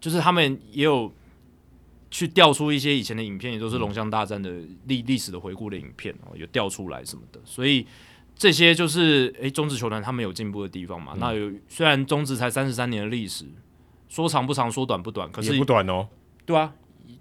[0.00, 1.12] 就是他们也有
[2.10, 4.50] 去调出一些以前的影片，也都是龙象大战的
[4.86, 7.86] 历历史的回顾的影片哦，有调出来什么的，所以。
[8.40, 11.10] 这些就是诶，中职球团他们有进步的地方嘛？
[11.14, 13.44] 嗯、那有虽然中职才三十三年的历史，
[14.08, 16.06] 说长不长，说短不短，可是也不短哦。
[16.46, 16.72] 对啊，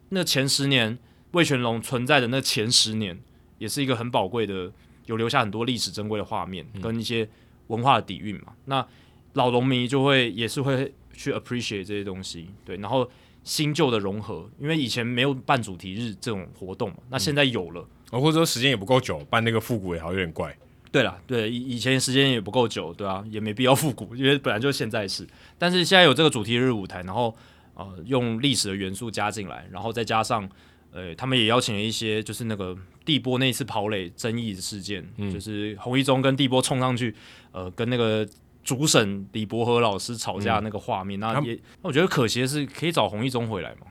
[0.09, 0.98] 那前十年
[1.32, 3.19] 魏全龙存在的那前十年，
[3.57, 4.72] 也是一个很宝贵的，
[5.06, 7.27] 有留下很多历史珍贵的画面跟一些
[7.67, 8.48] 文化的底蕴嘛。
[8.48, 8.88] 嗯、那
[9.33, 13.09] 老农迷就会也是会去 appreciate 这些东西，对，然后
[13.43, 20.57] 新旧的融合，因为以前没有办主题日这种活动嘛，那现在有了，哦、嗯，或者说时间也不够久，办那个复古也好有点怪。
[20.90, 25.27] 对了，对以以前时间也不够久，对啊，也没必要复古，因为本来就现在是。
[25.57, 27.35] 但是现在有这个主题日舞台，然后
[27.77, 30.49] 呃用历史的元素加进来，然后再加上
[30.91, 32.75] 呃他们也邀请了一些就是那个
[33.06, 37.15] 帝波那次跑垒争议的事件，嗯、就是洪一中跟帝波冲上去，
[37.51, 38.27] 呃跟那个
[38.64, 43.88] 主审李伯和老师吵架那个画面，嗯、那也那我觉得可惜的是可以找洪一中回来嘛。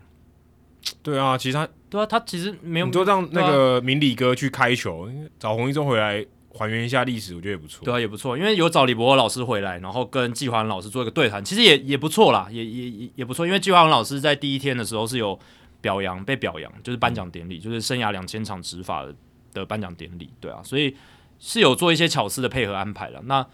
[1.03, 6.25] 对啊，其实他对啊，他其实没有，你就让那个明理哥去开球，啊、找洪一中回来。
[6.57, 7.85] 还原一下历史，我觉得也不错。
[7.85, 13.47] 对啊，也不错，因为有找李博老师回来，然后跟季华文老师做一个对谈，其实也也不错啦，也也也也不错。
[13.47, 15.39] 因为季华文老师在第一天的时候是有
[15.81, 19.15] 表扬，被表扬，就是颁奖典礼，嗯、就是生涯两千场执法的
[19.53, 20.31] 的颁奖典礼。
[20.41, 20.97] 对啊，所以
[21.39, 23.21] 是有做一些巧思的配合安排了。
[23.27, 23.47] 那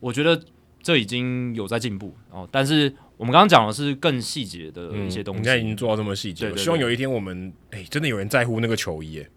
[0.00, 0.42] 我觉得
[0.82, 2.48] 这已经有在进步哦。
[2.50, 6.56] 但是我们刚刚讲的是更细节的一些东西，人、嗯、家已经做到这么细节了。
[6.56, 9.28] 希望有一天我们哎、欸，真的有人在乎那个球衣，哎，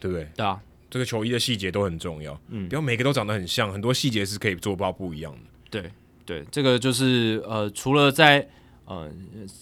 [0.00, 0.28] 对不对？
[0.36, 0.60] 对啊，
[0.90, 2.38] 这个球衣的细节都很重要。
[2.48, 5.38] 嗯，不要每个都长得很像，很多细节是可以做到不一样的。
[5.70, 5.90] 对
[6.24, 8.48] 对，这个就是呃，除了在
[8.84, 9.10] 呃，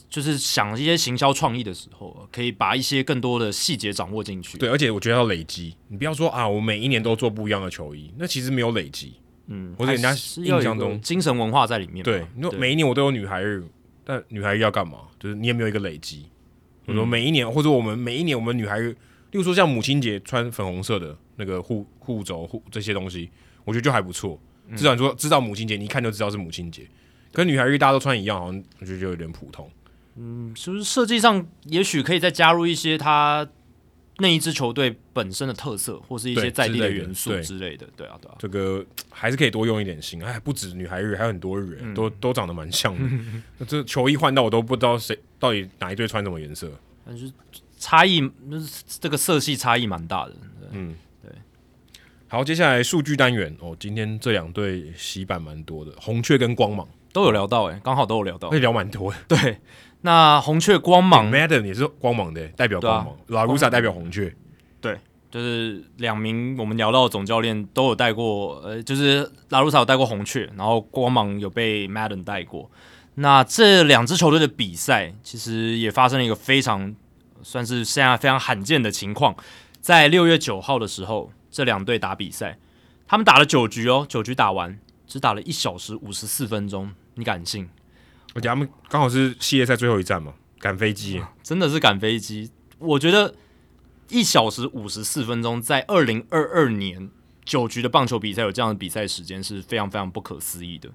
[0.09, 4.57] 就是想一些行销创意的时候，可以把一些更多的细节掌握进去。
[4.57, 9.15] 对，而且我觉得要累积，你不要说啊，我每一年都做不一样的球衣，那其实没有累积。
[9.49, 12.03] 嗯，或者人家印象中精神文化在里面。
[12.05, 13.65] 对，你说每一年我都有女孩日，
[14.05, 15.03] 但女孩日要干嘛？
[15.19, 16.27] 就是你也没有一个累积。
[16.87, 18.97] 我说每一年，或者我们每一年我们女孩日，
[19.37, 23.29] 例如说像母亲节穿粉红色的那个护护肘护这些东西，
[23.67, 24.41] 我觉得就还不错。
[24.75, 26.87] 至少你说知道母亲节，你一看就知道是母亲节。
[27.33, 29.71] 跟女孩日大家都穿一样，好像我觉得就有点普通。
[30.17, 33.47] 嗯，是不是设计上也许可以再加入一些他。
[34.19, 40.25] 那一支球队本身的特色，或是一些在地的元素之类的，对，对啊，对啊，这个还是可以多用一点心。
[40.25, 43.17] 哎，不止女孩日，还有很多日，嗯、都都长得蛮像的。
[43.59, 46.73] 那 这球衣换到我都不知道谁到底哪一队穿什么颜色，
[47.05, 47.31] 但是
[47.77, 50.33] 差异，就是这个色系差异蛮大的。
[50.73, 51.31] 嗯，对。
[52.29, 59.19] 好，接下来数据单元哦，今天这两队洗版蛮多的，红雀跟光芒都有聊到，哎，刚好都有聊到，可以聊蛮多的。
[59.29, 59.59] 对。
[60.03, 63.17] 那红雀光芒，Madden 也是光芒的，代表光芒。
[63.29, 64.33] 拉鲁萨代表红雀，
[64.81, 64.97] 对，
[65.31, 72.71] 就是两名我们聊到的总教练都有带过，呃，就是拉鲁萨有带过红雀，然后光芒有被 Madden 带过。
[73.15, 76.95] 那这两支球队的比赛，其实也发生了一个非常
[77.47, 79.37] 算是现在非常罕见的情况，
[79.81, 82.59] 在六月九号的时候，这两队打比赛，
[83.07, 84.77] 他们打了九局哦，九局打完
[85.07, 87.69] 只打了一小时五十四分钟，你敢信？
[88.35, 92.51] 而且他们刚好是系列赛最后一站嘛，赶飞机，真的是赶飞机。
[92.81, 93.33] 我觉得
[94.09, 97.09] 一小时五十四分钟，在二零二二年
[97.45, 100.91] 九局的棒球比赛有这样的比赛时间是非常非常不可思议的。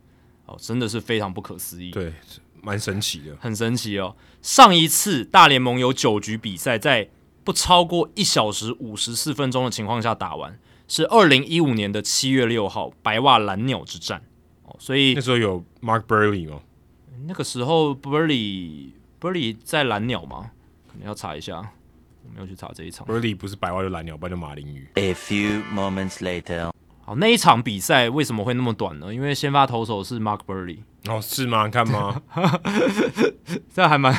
[0.48, 2.14] 哦，真的是非常不可思议，对，
[2.62, 4.14] 蛮神奇的，很神奇哦。
[4.42, 7.10] 上一次大联盟有九局比赛在
[7.44, 14.24] 不超过一小时五十四分钟的情况下打完，是二零一五年的七月六号白袜蓝鸟之战。
[14.64, 16.62] 哦，所以那时候有 Mark Buehrle 吗？
[17.28, 20.52] 那个时候，Buehrle Buehrle 在蓝鸟吗？
[20.92, 23.06] 可能要查一下，我没有去查这一场。
[23.06, 24.88] Buehrle 不是白袜就蓝鸟，不然就马林鱼。
[24.96, 26.72] A few moments later，
[27.12, 29.14] 好，那一场比赛为什么会那么短呢？
[29.14, 30.78] 因为先发投手是 Mark Buehrle。
[31.10, 31.68] 哦，是吗？
[31.68, 32.22] 看吗？
[33.76, 34.18] 这还蛮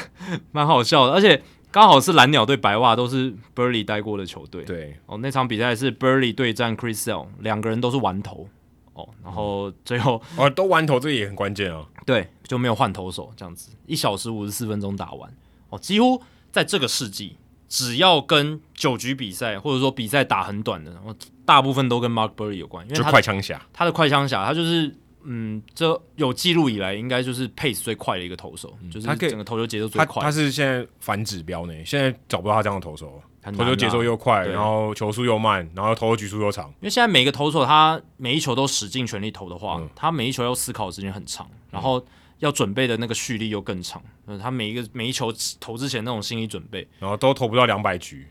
[0.50, 4.62] 蛮好笑的，而且刚好是蓝鸟对白袜都是 Buehrle 带过的球队。
[4.64, 8.46] 对，哦，那场比赛是 Buehrle 对战 Chris Sale，两个人都是完投。
[8.92, 11.86] 哦，然后最后哦，都完投，这个也很关键哦。
[12.04, 15.34] 对，就没有换投手，这样子一小时五十四分钟打完。
[15.70, 17.38] 哦，几乎在这个世纪，
[17.70, 30.26] 只要跟九局比赛或者说比赛打很短的，然后大部分都跟 Mark Buehrle 有关，因为快枪侠，他的快枪侠，他就是嗯，这有记录以来应该就是 pace 最快的一个投手，嗯、就是他整个投球节奏最快他。
[30.26, 33.22] 他是现在反指标呢，现在找不到他这样的投手。
[33.56, 36.68] 投球节奏又快，然后球速又慢，然后投球局数又长。
[36.78, 42.00] 因为现在每个投手他每一球都使尽全力投的话，嗯、他每一球要思考的时间很长，然后
[42.38, 44.00] 要准备的那个蓄力又更长。
[44.28, 48.28] 嗯，他每一个每一球投之前那种心理准备，然后都投不到两百局。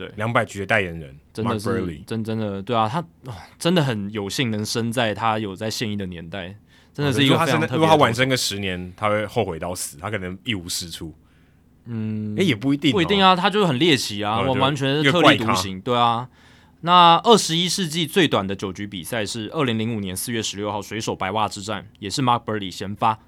[0.00, 3.04] 对，两百局的代言人真的是真真的对啊，他
[3.58, 6.56] 真的很有幸能生在他有在现役的年代，
[6.94, 7.74] 真的是一个非常特别的。
[7.74, 11.14] 如果他晚生个十年，他会后悔到死，他可能一无是处。
[11.84, 16.26] 嗯，哎，也不一定，不一定啊，他就是很猎奇啊，完完全是特立独行，对啊。
[16.80, 23.18] 那二十一世纪最短的九局比赛是二零零五年四月十六号水手白袜之战，也是 Mark Buehrle 先发，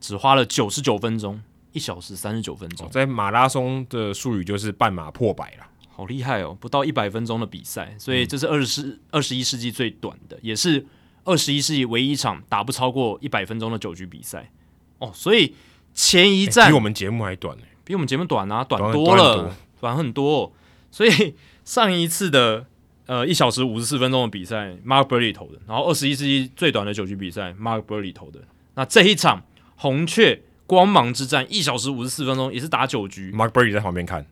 [0.00, 1.40] 只花了九十九分钟，
[1.72, 5.66] 一小时三十九分钟，在马拉松的术语就是半马破百了，
[6.00, 10.86] 好厉害哦，不到一百分钟的比赛，所以这是二十二十一世纪最短的，也是
[11.24, 14.50] 二十一世纪唯一一场打不超过一百分钟的九局比赛
[14.98, 15.54] 哦，所以
[15.92, 17.64] 前一战比我们节目还短呢。
[17.84, 20.52] 比我们节目短啊，短多了，短很多，短很多。
[20.90, 22.64] 所以上一次的
[23.04, 28.40] 呃一小时五十四分钟的比赛，Mark Buehrle 投的，然后二十一世纪最短的九局比赛，Mark Buehrle 投的。
[28.76, 29.42] 那这一场
[29.76, 34.24] 红雀光芒之战，一小时五十四分钟也是打九局，Mark Buehrle 在旁边看，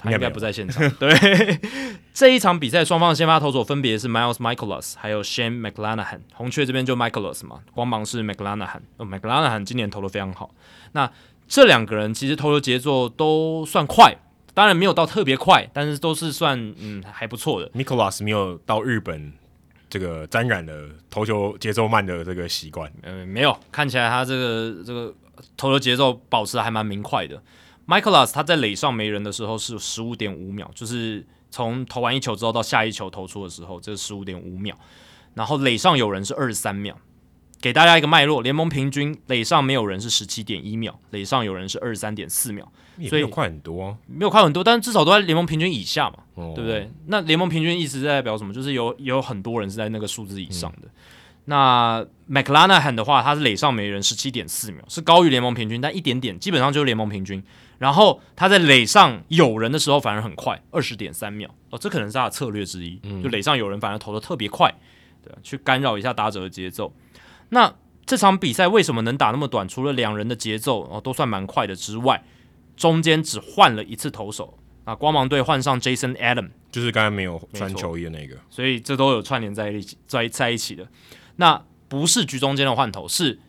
[0.00, 0.88] 他应该不在现场。
[0.98, 1.10] 对，
[2.14, 6.20] 这一场比赛双方的先发投手分别是 Miles Michaelas，还有 Shane McClanahan。
[6.32, 8.80] 红雀这边就 Michaelas 嘛，光芒是 McClanahan。
[8.96, 10.54] 哦，McClanahan 今年投的非常好。
[10.92, 11.10] 那
[11.46, 14.16] 这两个人其实投球节奏都算快，
[14.54, 17.68] 当然没有到特别快，但是都是算嗯还不错的。
[17.70, 19.32] Mikolas 没有到日本
[19.90, 25.12] 这个沾染了投球节奏慢的这个习惯，呃，没有，看起来他这个这个
[25.56, 27.42] 投球节奏保持的还蛮明快的。
[27.90, 34.76] Mikolas 他在垒上没人的时候是十五点五秒，就是从投完一球之后到下一球投出的时候，这是十五点五秒，
[35.34, 36.96] 然后垒上有人是二十三秒。
[37.60, 42.66] 给大家一个脉络，联盟平均垒上没有人是十七点一秒，垒上有人是二十三点四秒，
[43.06, 46.90] 所以快很多，啊，没有快很多，但是至少都在联盟平均以下嘛，哦、对不对？
[47.08, 48.54] 那联盟平均意思是代表什么？
[48.54, 50.88] 就是有有很多人是在那个数字以上的。
[50.88, 50.90] 嗯、
[51.44, 57.44] 那 McClanahan 的话，他是垒上没人十七点四秒，是高于联盟平均，但一点点，基本上就是联盟平均。
[57.80, 64.70] 然后他在垒上有人的时候反而很快，二十点三秒哦，这可能是他的策略之一，嗯、就垒上有人反而投的特别快，
[65.24, 66.92] 对，去干扰一下打者的节奏。
[67.48, 69.66] 那这场比赛为什么能打那么短？
[69.66, 72.22] 除了两人的节奏哦都算蛮快的之外，
[72.76, 80.86] 中间只换了一次投手啊，光芒队换上 Jason Adam，就是刚才没有穿球衣的那个，所以这都有串联在一起，在在一起的。
[81.36, 83.40] 那不是局中间的换头，是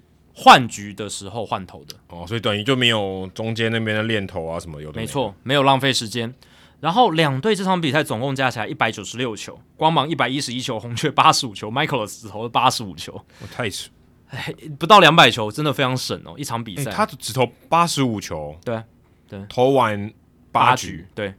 [0.43, 5.03] 换局的时候换投的哦，所以等于就没有中间那边的练投啊什么有的没。
[5.03, 6.33] 没错，没有浪费时间。
[6.79, 13.91] 然后两队这场比赛总共加起来一百九十六球，光芒一百一十一球，红雀八十五球，Michael 只投了八十五球，我太扯。
[14.29, 16.33] 哎，不到两百球，真的非常省哦！
[16.37, 18.81] 一场比赛，他只投八十五球，对
[19.29, 20.11] 对，投完
[20.51, 21.33] 八局，八局对，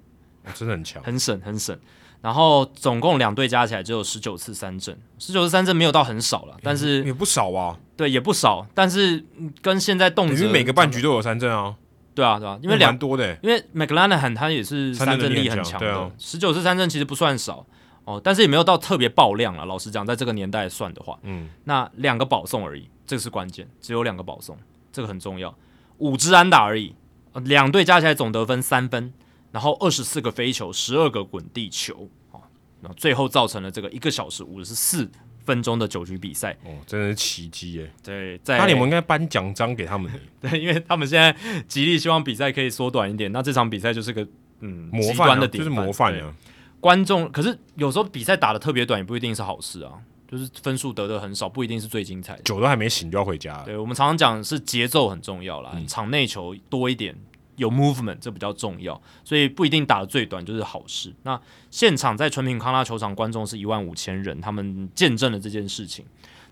[0.54, 1.76] 真的很强，很省很省。
[2.22, 7.76] 然后总共两队加起来只有十九次三振，十九次三振没有到很少了，但是也不少啊。
[7.96, 9.22] 对，也不少，但是
[9.60, 11.74] 跟现在动辄每个半局都有三振啊。
[12.14, 17.66] 对啊，对啊，因为两多的，因为 McClanahan 他也是三振力很强的，十九次三振其实不算少。
[18.04, 19.64] 哦，但是也没有到特别爆量了。
[19.64, 24.58] 老实讲，在这个年代算的话，嗯，那两个保送而已，这个是关键，只有两个保送，
[24.92, 25.54] 这个很重要。
[25.98, 26.96] 五支安打而已，
[27.44, 29.12] 两队加起来总得分三分，
[29.52, 32.40] 然后二十四个飞球，十二个滚地球，哦，
[32.80, 35.08] 然后最后造成了这个一个小时五十四
[35.44, 36.56] 分钟的九局比赛。
[36.64, 37.92] 哦，真的是奇迹耶！
[38.02, 40.10] 对，在那你们应该颁奖章给他们。
[40.40, 41.36] 对，因为他们现在
[41.68, 44.26] 极力希望比赛可以缩短一点，那这场比赛就是个
[44.60, 46.34] 嗯模范、啊、的点，就是模范呀。
[46.80, 49.92] 观众，可是有时候比赛打的特别短，也不一定是好事啊。
[50.28, 52.42] 就是分数得的很少，不一定是最精彩的。
[52.42, 53.64] 酒都还没醒就要回家了。
[53.66, 57.14] 对，我们常常讲是节奏很重要啦，嗯、场内球多一点，
[57.56, 61.12] 有 movement 这比较重要，所以不一定打的最短就是好事。
[61.22, 61.40] 那
[61.70, 66.04] 现场在纯平康拉球场，观众是一万五千人，他们见证了这件事情。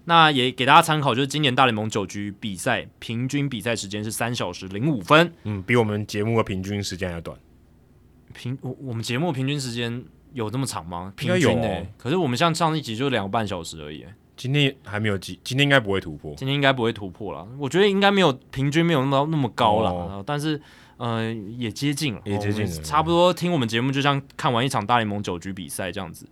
[0.05, 7.39] 那也给大家参考，就是今年大联盟九局比赛平均比赛时间是三小时零五分，嗯，比我们节目的平均时间还要短。
[8.33, 10.05] 平我我们节目平均时间。
[10.33, 11.13] 有这么长吗？
[11.17, 11.81] 平均呢、欸？
[11.81, 14.07] 哦、可是我们像上一集就两个半小时而已。
[14.37, 16.33] 今天还没有今今天应该不会突破。
[16.37, 17.45] 今天应该不会突破了。
[17.59, 19.91] 我觉得应该没有平均没有那么那么高了。
[19.91, 20.63] 哦、但是
[21.01, 23.35] 呃也接近了，也接近了，哦、差不多。
[23.35, 26.27] 听我们节目就像看完一场大联盟九局比赛这样子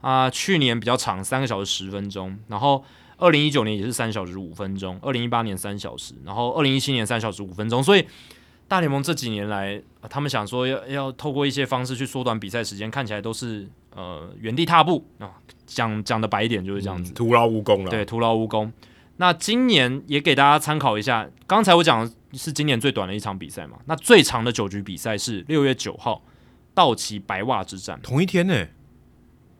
[0.00, 0.30] 啊、呃。
[0.30, 2.36] 去年比较长，三个小时十分钟。
[2.48, 2.84] 然后
[3.18, 4.98] 二零一九年也是三小时五分钟。
[5.02, 7.82] 二零一八年三小时，然后二零一七年三小时五分钟。
[7.82, 8.04] 所以。
[8.66, 15.32] 大联盟这几年来，他们想说要要透过一些方式去缩短比赛时间，看起来都是呃原地踏步啊。
[15.66, 17.90] 讲讲的白一点就是这样子，徒劳无功了。
[17.90, 18.72] 对，徒劳无功。
[19.18, 23.78] 那今年也给大家参考一下，刚才我讲的是今年最短的一场比赛嘛？
[23.86, 26.22] 那最长的九局比赛是六月九号
[26.74, 28.66] 道奇白袜之战，同一天呢？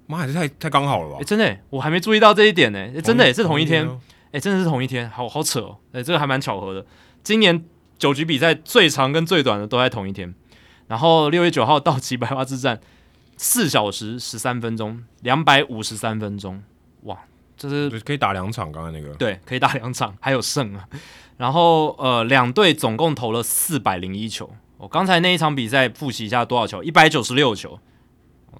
[0.07, 1.19] 妈，还是太太刚好了吧？
[1.20, 3.01] 哎，真的，我还没注意到这一点呢。
[3.01, 3.89] 真的，是同一天。
[4.33, 5.78] 哎，真的是同一天，好好扯哦。
[5.93, 6.85] 哎，这个还蛮巧合的。
[7.23, 7.65] 今年。
[7.97, 10.35] 九局比赛最长跟最短的都在同一天，
[10.89, 12.78] 然后六月九号道奇白袜之战
[13.36, 16.61] 四小时十三分钟，两百五十三分钟，
[17.03, 17.17] 哇，
[17.57, 18.73] 这是可以打两场。
[18.73, 20.86] 刚才那个对，可以打两场，还有胜啊。
[21.36, 24.50] 然后呃，两队总共投了四百零一球。
[24.76, 27.78] 我、刚才那一场比赛复习一下多少球，一百九十六球，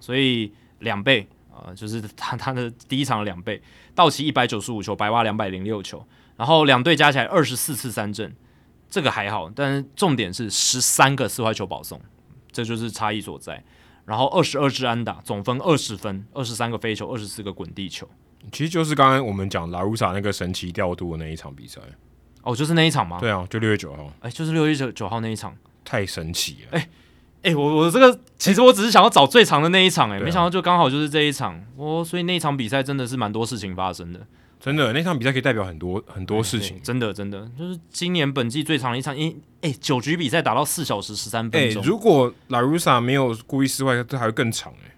[0.01, 3.63] 所以两倍啊、呃，就是他他的第一场两倍。
[3.95, 6.05] 道奇一百九十五球，白袜两百零六球，
[6.37, 8.35] 然后两队加起来二十四次三振。
[8.91, 12.01] 这个还好，但是重点是十三个四坏球保送，
[12.53, 13.63] 这就是差异所在。
[14.05, 18.09] 然后二十二支安打，总分二十分，二十三个飞球，二十四个滚地球，
[18.53, 21.81] 其实就是刚刚我们讲拉鲁萨那个神奇调度的那一场比赛。
[22.45, 23.19] 哦，就是那一场吗？
[23.19, 24.13] 对啊，就六月九号。
[24.21, 26.79] 哎，就是六月九九号那一场，太神奇了。
[26.79, 26.89] 哎
[27.43, 31.63] 哎，我我这个其实我只是想要找最长的那一场，哎，没想到就刚好就是这一场。
[31.77, 34.21] 哦，所以那一场比赛真的是蛮多事情发生的。
[34.61, 36.81] 真的，那场比赛可以代表很多很多事情。
[36.83, 41.83] 真的，真的就是今年本季最长的一场，因哎九局比赛打到四小时十三分钟。
[41.83, 44.95] 如果拉鲁萨没有故意失坏，这还会更长哎，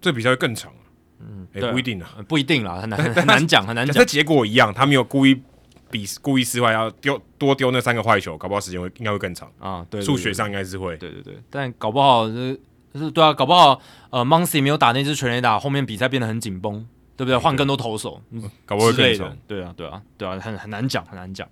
[0.00, 0.72] 这比赛会更长。
[1.20, 3.94] 嗯，哎不一定啊，不一定啦，很难很难讲，很难讲。
[3.94, 5.40] 这结果一样，他没有故意
[5.94, 9.86] 比故意失坏，要丢多丢那三个坏球，搞不好时间会应该会更长啊。
[9.88, 10.96] 对，数学上应该是会。
[10.96, 12.60] 对对对，但搞不好就是
[12.92, 16.84] 就是对啊，搞不好呃 m o n c y 没有打那支全垒打，后面比赛变得很紧绷。
[17.16, 17.36] 对不对？
[17.36, 19.36] 换更多投手，嗯，搞不好更长。
[19.46, 21.48] 对啊，对啊，对啊，很很难讲，很难讲。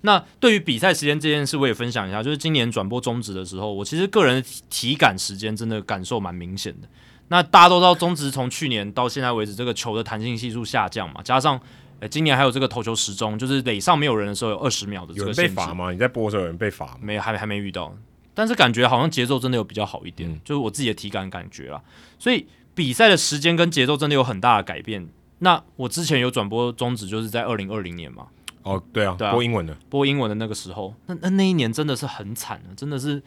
[0.00, 2.20] 那对于比赛时间这件事，我也分享一下。
[2.20, 6.88] 就是今年转播终止的时候，我其实个人的体感时间真的感受蛮明显的。
[7.28, 11.60] 那大家都知道，中职从去年到现在为止，这个球的弹性系数下降嘛，加上
[12.00, 15.90] 欸，今年还有这个投球时钟，就是垒上没有人的时候有二十秒的这个有人被罚吗？
[15.90, 16.98] 你在播的时候有人被罚吗？
[17.00, 17.94] 没，还还没遇到，
[18.34, 21.80] 但是感觉好像节奏真的有比较好一点，嗯、就是我自己的体感感觉啦。
[22.18, 25.08] 所以比赛的时间跟节奏真的有很大的改变。
[25.38, 28.26] 那我之前有转播终止，就是在二零二零年嘛。
[28.62, 33.22] 哦，对啊，对啊，播英文的，播英文的那个时候，那那那一年真的是很惨的，真的是。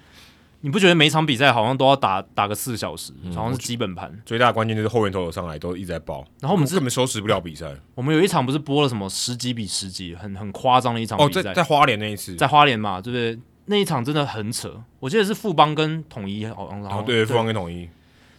[0.62, 4.12] 你不觉得每场比赛好像都要打打个四小时，嗯、好像是基本盘。
[4.26, 7.72] 最大的关键就是后援投手上来都一直在爆，然后我们根本收拾不了比赛。
[7.94, 11.40] 我们有一场不是播了什么十几比十几，很很夸张的一场比赛。
[11.40, 13.40] 哦，在在花莲那一次，在花莲嘛，对不对？
[13.66, 14.82] 那一场真的很扯。
[15.00, 17.88] 我记得是富邦跟统一，哦，然后、哦、对，富邦跟统一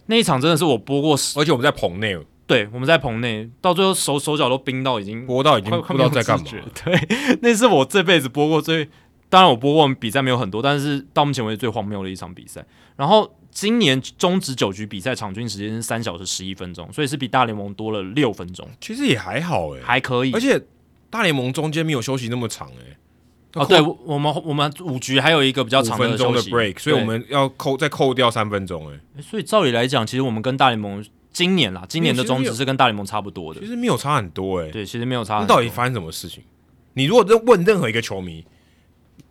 [0.07, 2.17] 那一场真的是我播过，而且我们在棚内。
[2.45, 6.45] 对，我们在棚内，到最后手手脚都冰到已经播到已经不知道在干嘛。
[6.83, 8.89] 对，那是我这辈子播过最。
[9.29, 12.65] 当然，我播过我们比赛没有很多，但是到目前为止最荒谬的一场比赛。
[12.95, 18.67] 然后今年中止九局比赛场均时间是三小时十一分钟，所以是比大联盟多了六分钟。
[18.81, 20.33] 其实也还好诶、欸，还可以。
[20.33, 20.59] 而且
[21.11, 22.97] 大联盟中间没有休息那么长诶、欸。
[23.61, 29.21] 哦，对，我们我们五局还有一个比较长的分钟的 break，所以我们要扣再扣掉三分钟诶、欸。
[29.21, 33.59] 所以照理来讲，其实我们跟大联盟今年啦，今年的中职是跟大联盟差不多的。
[33.59, 34.71] 其实没有差很多诶、欸。
[34.71, 35.55] 对，其实没有差很多。
[35.55, 36.43] 那到底发生什么事情？
[36.93, 38.43] 你如果问任何一个球迷。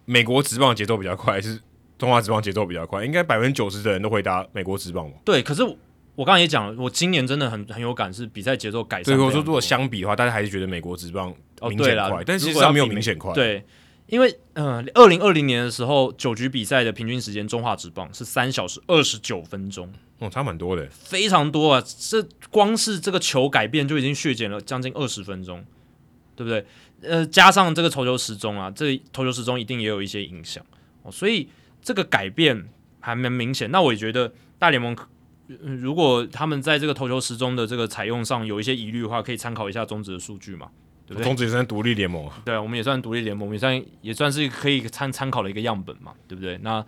[0.08, 1.60] 美国职棒节奏比较快，还是
[1.98, 3.04] 中华职棒节奏比较快？
[3.04, 5.18] 应该百分之九十的人都回答美国职棒吧？
[5.22, 9.04] 对，可是我刚刚也讲了，我今年真的很很有感，是比赛节奏改善。
[9.04, 11.28] 所以我说，如果相比的话，大家还是觉得美国职棒
[11.68, 13.34] 明显快，哦、但是实际上没有明显快。
[13.34, 13.62] 对，
[14.06, 21.84] 因为嗯，二零二零年的时候，九局比赛的平均时间，中华职棒是三小时二十九分钟，哦，差蛮多的，非常多啊！
[22.00, 25.62] 这光是这个球改变就已经削减了将近二十分钟，
[26.34, 26.64] 对不对？
[27.02, 30.64] 呃，加上这个投球时钟啊，这投球时钟一定也有一些影响
[31.02, 31.48] 哦，所以
[31.80, 32.68] 这个改变
[32.98, 33.70] 还蛮明显。
[33.70, 34.96] 那我也觉得大联盟、
[35.48, 40.68] 呃、如果他们在这个投球时钟的这个采用上有一些疑虑的话，可以参考一下中职的数据嘛，
[41.06, 41.24] 对不对？
[41.24, 46.58] 中职也算独立联盟，对，我们也算独立联盟，也算也算是可以参参考的一个样本嘛，对不对？
[46.62, 46.84] 那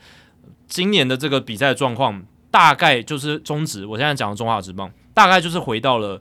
[0.67, 6.21] 今年的这个比赛状况大概就是中职，我现在讲的中华职棒，大概就是回到了。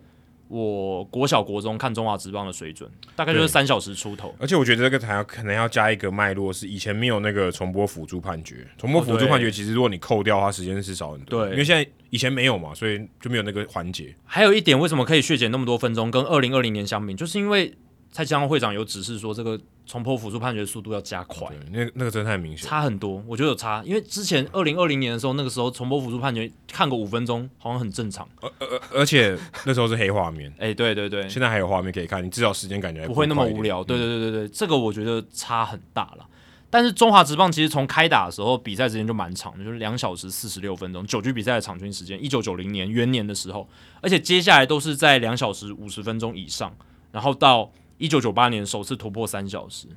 [0.50, 4.36] 我国小国中看中华职棒的水准，大概就是三小时出头。
[4.40, 8.68] 而且我觉得这个还要可能要加一个脉络，是以前没有那个重播辅助判决。
[8.78, 11.46] 重播辅助判决其实如果你扣掉的话，时间是少很多。
[11.46, 14.14] 对，因为现在以前没有嘛，所以就没有那个环节。
[14.26, 16.10] 还有一点，为什么可以削减那么多分钟？
[16.12, 17.74] 跟二零二零年相比，就是因为。
[18.12, 21.48] 蔡江会长有指示说，这个重播辅助判决的速度要加快。
[21.72, 23.24] 那那个真的太明显，差很多。
[23.28, 28.28] 我觉得有差，因为之前二零二零年的时候，那个时候重播辅助判决看个五分钟，好像很正常。
[28.42, 33.84] 而而而且那时候是黑画面， 哎、欸，对对对，现在还有画面可以看，你至少时间感觉不，不会那么无聊。
[33.84, 36.26] 对对对对对，这个我觉得差很大了。
[36.72, 43.68] 但是中华职棒其实从开打的时候，比赛时间就蛮长的，就是两小时四十六分钟，九局比赛的场均时间，一九九零年元年的时候，
[44.02, 46.76] 而且接下来都是在两小时五十分钟以上，
[47.12, 47.72] 然后到。
[48.00, 49.88] 一九九八年首次突破三小时，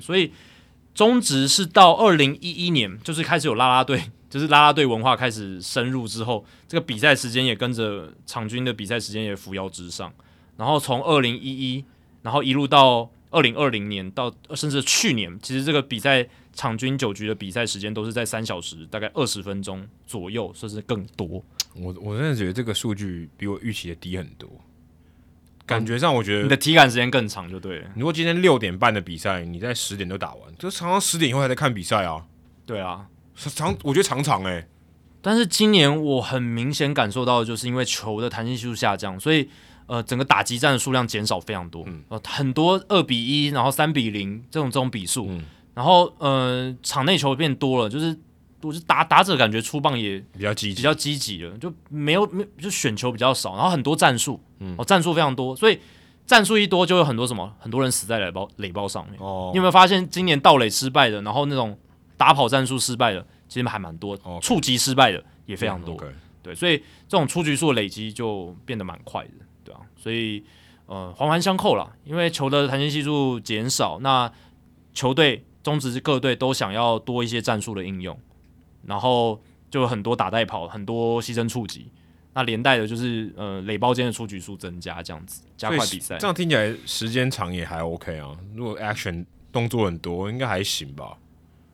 [0.00, 0.30] 所以
[0.94, 10.12] 中职是到二零一一年，就是开始有啦啦队，就是啦啦队文化开始深入之后，这个比赛时间也跟着场均的比赛时间也扶摇直上。
[10.58, 11.84] 然后从二零一一，
[12.20, 21.42] 然后一路到二零二零年，到甚至去年，其实这个比赛场均九局的比赛时间都是在三小时，大概二十分钟左右，甚至更多。
[21.74, 24.48] 我我真的觉得这个数据比我预期的低很多。
[25.66, 27.88] 感觉上，我觉得你的体感时间更长就对了。
[27.96, 32.24] 如果今天六点半的比赛，你在十点就打完，就常常十点以后还在看比赛啊。
[32.66, 34.68] 对啊，常我觉得常常哎、欸。
[35.20, 39.48] 但是今年我很明显感受到的就是因为球的弹性系数下降，所以
[39.86, 41.84] 呃整个打击战的数量减少非常多。
[41.86, 48.18] 嗯、呃，很多二比一，然后三比零这种这种比数，嗯、然后呃场内球变多了，就是。
[48.62, 55.78] 我就打打者感觉出棒也比较积极，比较积极了，就没有没就选球比较少，然后很多战术，嗯，哦战术非常多，所以
[56.24, 59.18] 战术一多就有很多什么，很多人死在垒包垒包上面。
[59.20, 61.76] 哦，你有没有发现今年盗垒失败的，然后那种
[62.16, 64.80] 打跑战术失败的，其实还蛮多，触击 Okay.
[64.80, 65.96] 失败的也非常多。
[65.96, 66.12] Okay.
[66.42, 69.30] 对，所以这种出局数累积就变得蛮快的，
[69.64, 70.44] 对啊，所以
[70.86, 74.30] 呃环环相扣啦，因为球的弹性系数减少，那
[74.94, 78.18] 球队中职各队都想要多一些战术的应用。
[78.84, 81.90] 然后就有很多打带跑，很多牺牲触及，
[82.34, 86.18] 那连带的就是呃垒包间的出局数增加，这样子加快比赛。
[86.18, 88.36] 这样听起来时间长也还 OK 啊。
[88.54, 91.16] 如果 action 动作很多，应该还行吧，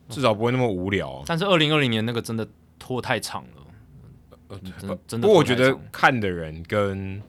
[0.09, 1.23] 至少不会那么无聊啊。
[1.25, 2.47] 但是二零二零年那个真的
[2.77, 4.95] 拖太长了，呃。
[5.17, 7.21] 不过我觉得看的人跟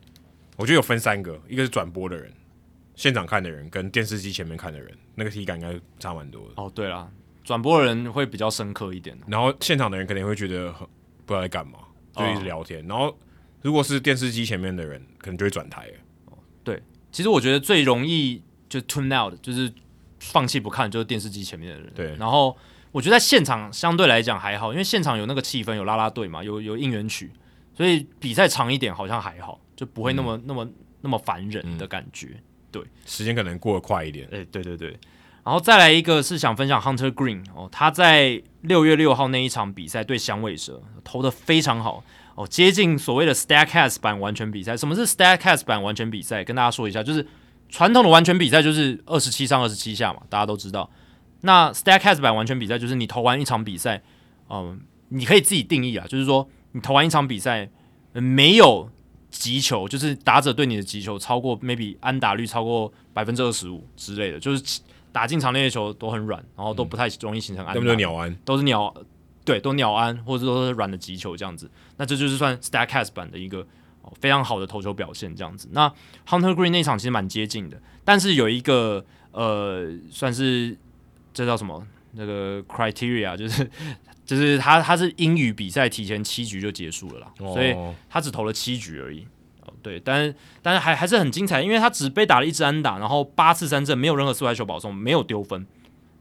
[0.56, 2.32] 我觉得有分三个，一个是转播的人，
[2.94, 6.54] 现场看的人跟电视机前面看的人，那个体感应该差蛮多的。
[6.56, 7.10] 哦，对了。
[7.42, 10.86] 转播的人会比较深刻一点，然后现场的人肯定会觉得很
[11.26, 11.78] 不知道在干嘛，
[12.14, 12.80] 就一直聊天。
[12.82, 13.18] 哦、然后
[13.62, 15.88] 如果是电视机前面的人，可能就会转台。
[16.26, 19.72] 哦，对，其实我觉得最容易就 tune out，就是
[20.18, 21.92] 放弃不看，就是电视机前面的人。
[21.94, 22.16] 对。
[22.16, 22.56] 然后
[22.92, 27.30] 我觉得在现场相对来讲还好，因为现场有那个气氛，有啦啦队嘛，有有应援曲，
[27.74, 30.68] 所以比赛长一点好像还好，就不会那么、嗯、那么
[31.00, 32.28] 那么烦人的感觉。
[32.34, 34.28] 嗯、对，时间可能过得快一点。
[34.32, 34.96] 哎，对对对。
[35.42, 42.04] 然后再来一个是想分享 Hunter Green 哦，他在六月六号那一场比赛对响尾蛇投的非常好
[42.34, 44.76] 哦，接近所谓的 Stacks 版完全比赛。
[44.76, 46.44] 什么是 Stacks 版完全比赛？
[46.44, 47.26] 跟大家说一下，就是
[47.70, 50.88] 传统的完全比赛就是二十七上二十七下嘛，大家都知道。
[51.40, 54.02] 那 Stacks 版完全比赛就是你投完一场比赛，
[54.50, 54.78] 嗯，
[55.08, 57.70] 你可以自己定义啊，就是说你投完一场比赛
[58.12, 58.90] 没有
[59.30, 64.80] 击球，就是打者对你的击球超过 maybe 安打率超过百分之二十五之类的，就是。
[65.12, 68.94] 打进场那些球都很软，然后都不太容易形成安打，都是鸟安，都是鸟，
[69.44, 71.70] 对，都鸟安，或者都是软的击球这样子。
[71.96, 73.66] 那这就是算 Statcast 版的一个
[74.20, 75.68] 非常好的投球表现这样子。
[75.72, 75.88] 那
[76.26, 80.76] Hunter Green 那场其实蛮接近的，但是有一个呃，算是
[81.32, 81.86] 这叫什么？
[82.12, 83.70] 那个 criteria 就是
[84.26, 87.72] 就是他他是英语比赛提前七局就结束了啦，哦、所以
[88.08, 89.26] 他只投了七局而已。
[89.82, 95.66] 对，但是但是还还是很精彩，因为他只被打了一支安打，然后八次三振，没有任何四坏球保送，没有丢分。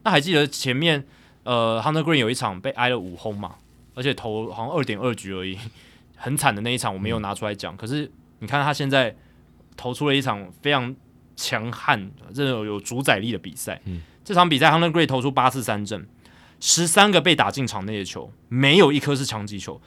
[0.02, 1.04] 那还记得前面
[1.42, 3.56] 呃，Hunter Green 有一场被挨了五轰嘛，
[3.94, 5.58] 而且投好像二点二局而已，
[6.16, 7.74] 很惨的那一场我没有拿出来讲。
[7.74, 9.14] 嗯、可是你看他现在
[9.76, 10.94] 投出了一场非常
[11.36, 13.80] 强悍、这种有主宰力的比赛。
[13.84, 16.06] 嗯、这场比赛 Hunter Green 投出八次三振，
[16.60, 19.80] 十三个被打进场内的球，没有一颗是强击球。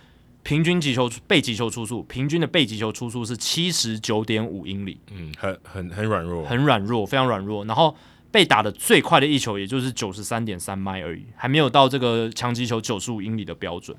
[0.44, 7.64] 平均击球被击球出速，平均的被击球出速是七十九点五英里，嗯，很很很软弱，很软弱，非常软弱。
[7.64, 7.96] 然后
[8.30, 13.96] 被打的最快的一球也就是九十三点三迈而已，还没有到这个强击球九十五英里的标准。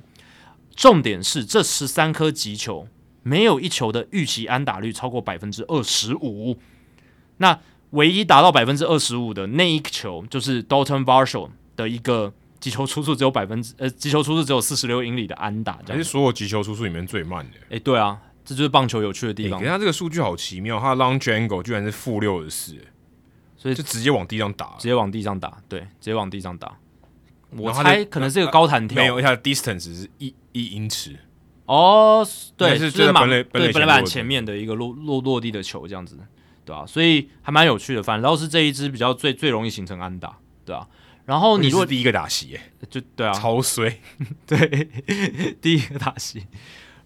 [0.77, 2.87] 重点是这十三颗击球
[3.23, 6.59] 没有一球的预期安打率超过百分之二十五，
[7.39, 7.59] 那
[7.91, 12.35] 唯一达到百分之二十五的那一球就是 Dalton Varsho 的一个。
[12.65, 17.59] 击球出速只有百分之呃，击球出速只有四十六英里的安打，这是所有击球出速里面最慢的。
[17.65, 19.61] 哎、欸，对啊，这就是棒球有趣的地方。
[19.61, 22.79] 你看他这个数据好奇妙，他的 launch angle 居然是负六十四，
[23.55, 26.79] 所以就直接往地上打，直接往地上打，对，直接往地上打。
[27.51, 31.15] 我猜可能是一个高弹跳，没有，它的 distance 是一一英尺。
[31.67, 32.27] 哦，
[32.57, 36.19] 对，是就是本垒本垒板前面的一个落落落地的球这样子，
[36.65, 38.03] 对啊，所以还蛮有趣的。
[38.03, 40.89] 反倒是这一支比较最最容易形成安打，对啊。
[41.27, 44.01] 然后你如果第一个打席，哎，就对啊，超衰，
[44.47, 44.89] 对，
[45.61, 46.47] 第一个打席。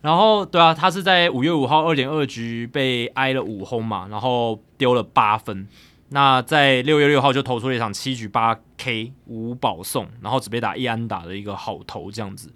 [0.00, 5.68] 然后对啊，他是在五月五号二点二局被挨了五轰嘛，然后丢了八分。
[6.10, 12.52] 那在六月六号就投出了一场七局八 K 五保送，然后只被打一安打的一个好投这样子。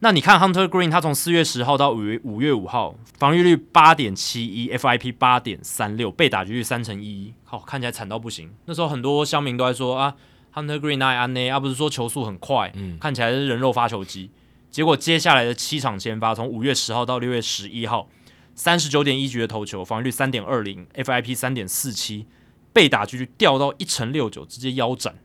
[0.00, 8.50] 那你看 Hunter Green，他从四月十号到五月五月五号，防御率八点七一，FIP 八点三六，被打局率三成一一，好，看起来惨到不行。
[8.64, 10.14] 那时候很多乡民都在说啊。
[10.52, 11.50] Hunter Green 那安呢？
[11.50, 14.30] 而不是说球速很快，嗯，看起来是人肉发球机。
[14.70, 18.08] 结果接下来的七场先发，从五月十号到六月十一号，
[18.54, 22.26] 三十九点一局的投球，防御率三点二零，FIP 三点四七，
[22.72, 25.16] 被打击率掉到一成六九，直接腰斩，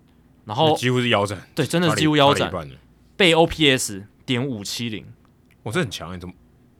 [0.45, 2.51] 然后几乎是腰斩，对，真的是几乎腰斩。
[3.15, 5.05] 被 OPS 点五七零，
[5.63, 6.33] 我这很强哎，怎么？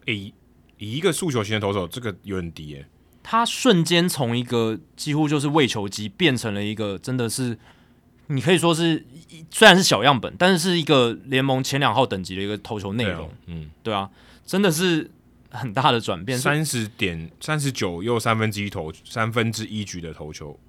[0.08, 0.34] 诶，
[0.78, 2.86] 以一个速球型的投手，这个有点低诶。
[3.22, 7.58] 他瞬间从一个几乎就是喂球机，变成了一个真的是。
[8.28, 9.06] 你可以说是
[9.52, 14.10] 虽然是小样本，但是是一个联盟前两号等级的一个投球内容，嗯，对啊，
[14.46, 15.10] 真的是
[15.52, 16.38] 很大的转变。
[16.38, 20.60] 三十点三十九又三分之一投三分之一局的投球，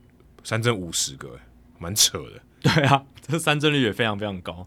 [0.44, 1.39] 三振五十个，
[1.78, 2.43] 蛮扯的。
[2.75, 4.67] 对啊， 这三振率也非常非常高。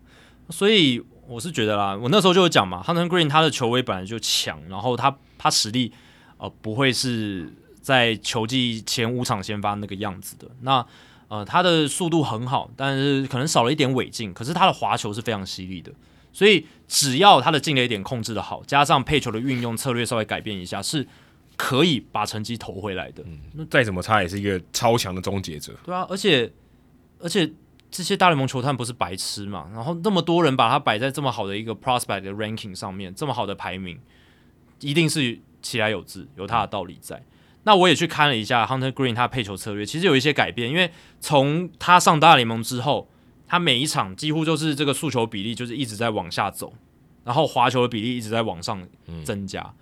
[0.50, 5.92] 所以我是觉得啦，我那时候就有讲嘛，Hunter Green 他的球威本来就强，然后他他实力
[6.38, 10.50] 呃不会是在球季前五场先发那个样子的。
[10.62, 10.86] 那
[11.30, 14.34] 呃，他的速度很好，但是可能少了一点尾劲。
[14.34, 15.92] 可是他的滑球是非常犀利的，
[16.34, 21.08] 所以只要他的进垒点控制的好，加上配球的运用策略稍微改变一下，是
[21.56, 23.24] 可以把成绩投回来的。
[23.28, 25.72] 嗯，那再怎么差也是一个超强的终结者。
[25.86, 26.52] 对啊，而且
[27.20, 27.48] 而且
[27.92, 34.00] 这些大联盟球探不是白痴嘛，然后那么多人把他摆在这么好的一个 prospect 的 ranking 上面，这么好的排名，
[34.80, 37.18] 一定是其来有自，有他的道理在。
[37.18, 37.26] 嗯
[37.70, 40.90] 那我也去看了一下 Hunter Green 他的配球策略，其实有一些改变，因为
[41.20, 43.08] 从他上大联盟之后，
[43.46, 46.74] 他每一场几乎就是这个诉求比例就是一直在往下走，
[47.24, 48.84] 然后滑球的比例一直在往上
[49.24, 49.74] 增加，嗯、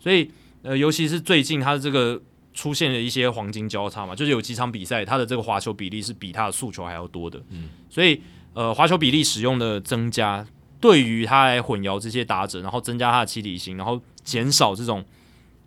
[0.00, 0.30] 所以
[0.62, 2.18] 呃，尤其是最近他的这个
[2.54, 8.22] 出现了一些黄金交叉嘛，就是有几场比赛他的这个滑球比例是比他的诉求还要多的，嗯，所以
[8.54, 10.46] 呃，滑球比例使用的增加，
[10.80, 15.04] 对于他来混淆这些打者，然后增加他的起底型，然后减少这种。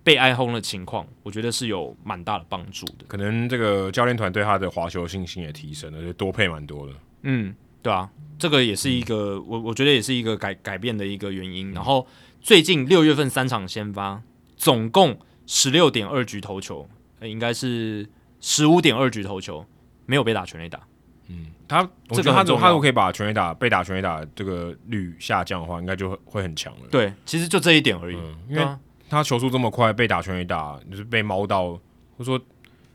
[0.07, 3.03] 被挨轰的情况，我觉得是有蛮大的帮助的。
[3.09, 6.93] 可能这个教练团对他的滑球信心也提升了，就多配蛮多的。
[7.23, 11.73] 嗯，对啊，这个也是一个、嗯、我我觉得也是一个改改变的一个原因。
[11.73, 12.07] 然后
[12.39, 14.21] 最近六月份三场先发，
[14.55, 16.87] 总共十六点二局投球，
[17.19, 18.07] 应该是
[18.39, 19.65] 十五点二局投球，
[20.05, 20.79] 没有被打全垒打。
[21.27, 26.87] 嗯，他这个他如果他如果可以把全垒打被打全垒打这个率下降的话，应该就会会很强了。
[26.89, 28.65] 对，其实就这一点而已，嗯、因为。
[29.09, 31.79] 他球速这么快，被打全垒打，就是被猫到，或
[32.19, 32.39] 者说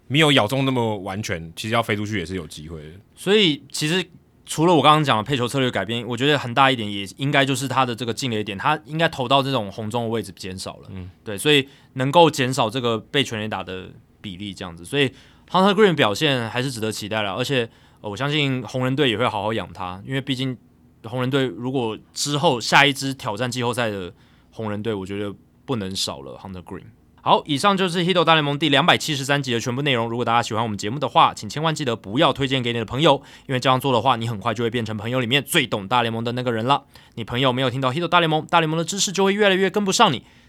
[0.09, 2.89] 没有咬中那么完全，其实要飞出去也是有机会的。
[3.15, 4.05] 所以其实
[4.45, 10.89] 除了我刚刚讲的配球策略改变，我觉得很大一点也应该就是他的这个进垒点，他应该投到这种红中的位置减少了。
[10.91, 13.89] 嗯，对，所以能够减少这个被全垒打的
[14.21, 15.11] 比例，这样子，所以
[15.51, 17.33] Hunter Greene 表现还是值得期待了。
[17.33, 17.67] 而且
[18.03, 20.59] 我相信红人队也会好好养他，因为毕竟
[21.05, 24.13] 红人队如果之后下一支挑战季后赛的
[24.51, 25.35] 红人队，我觉得。
[25.65, 26.85] 不能少了 Hunter Green。
[27.25, 30.09] 好，以上就是《Hito 大联盟》第两百七十三集的全部内容。
[30.09, 36.83] 如果大家喜欢我们节目的话，请千万记得不要推荐给你的朋友，因为这样做的话，你很快就会变成朋友里面最懂大联盟的那个人了。
[37.15, 40.25] 你朋友没有听到《Hito 大联盟》，大联盟的知识就会越来越跟不上你。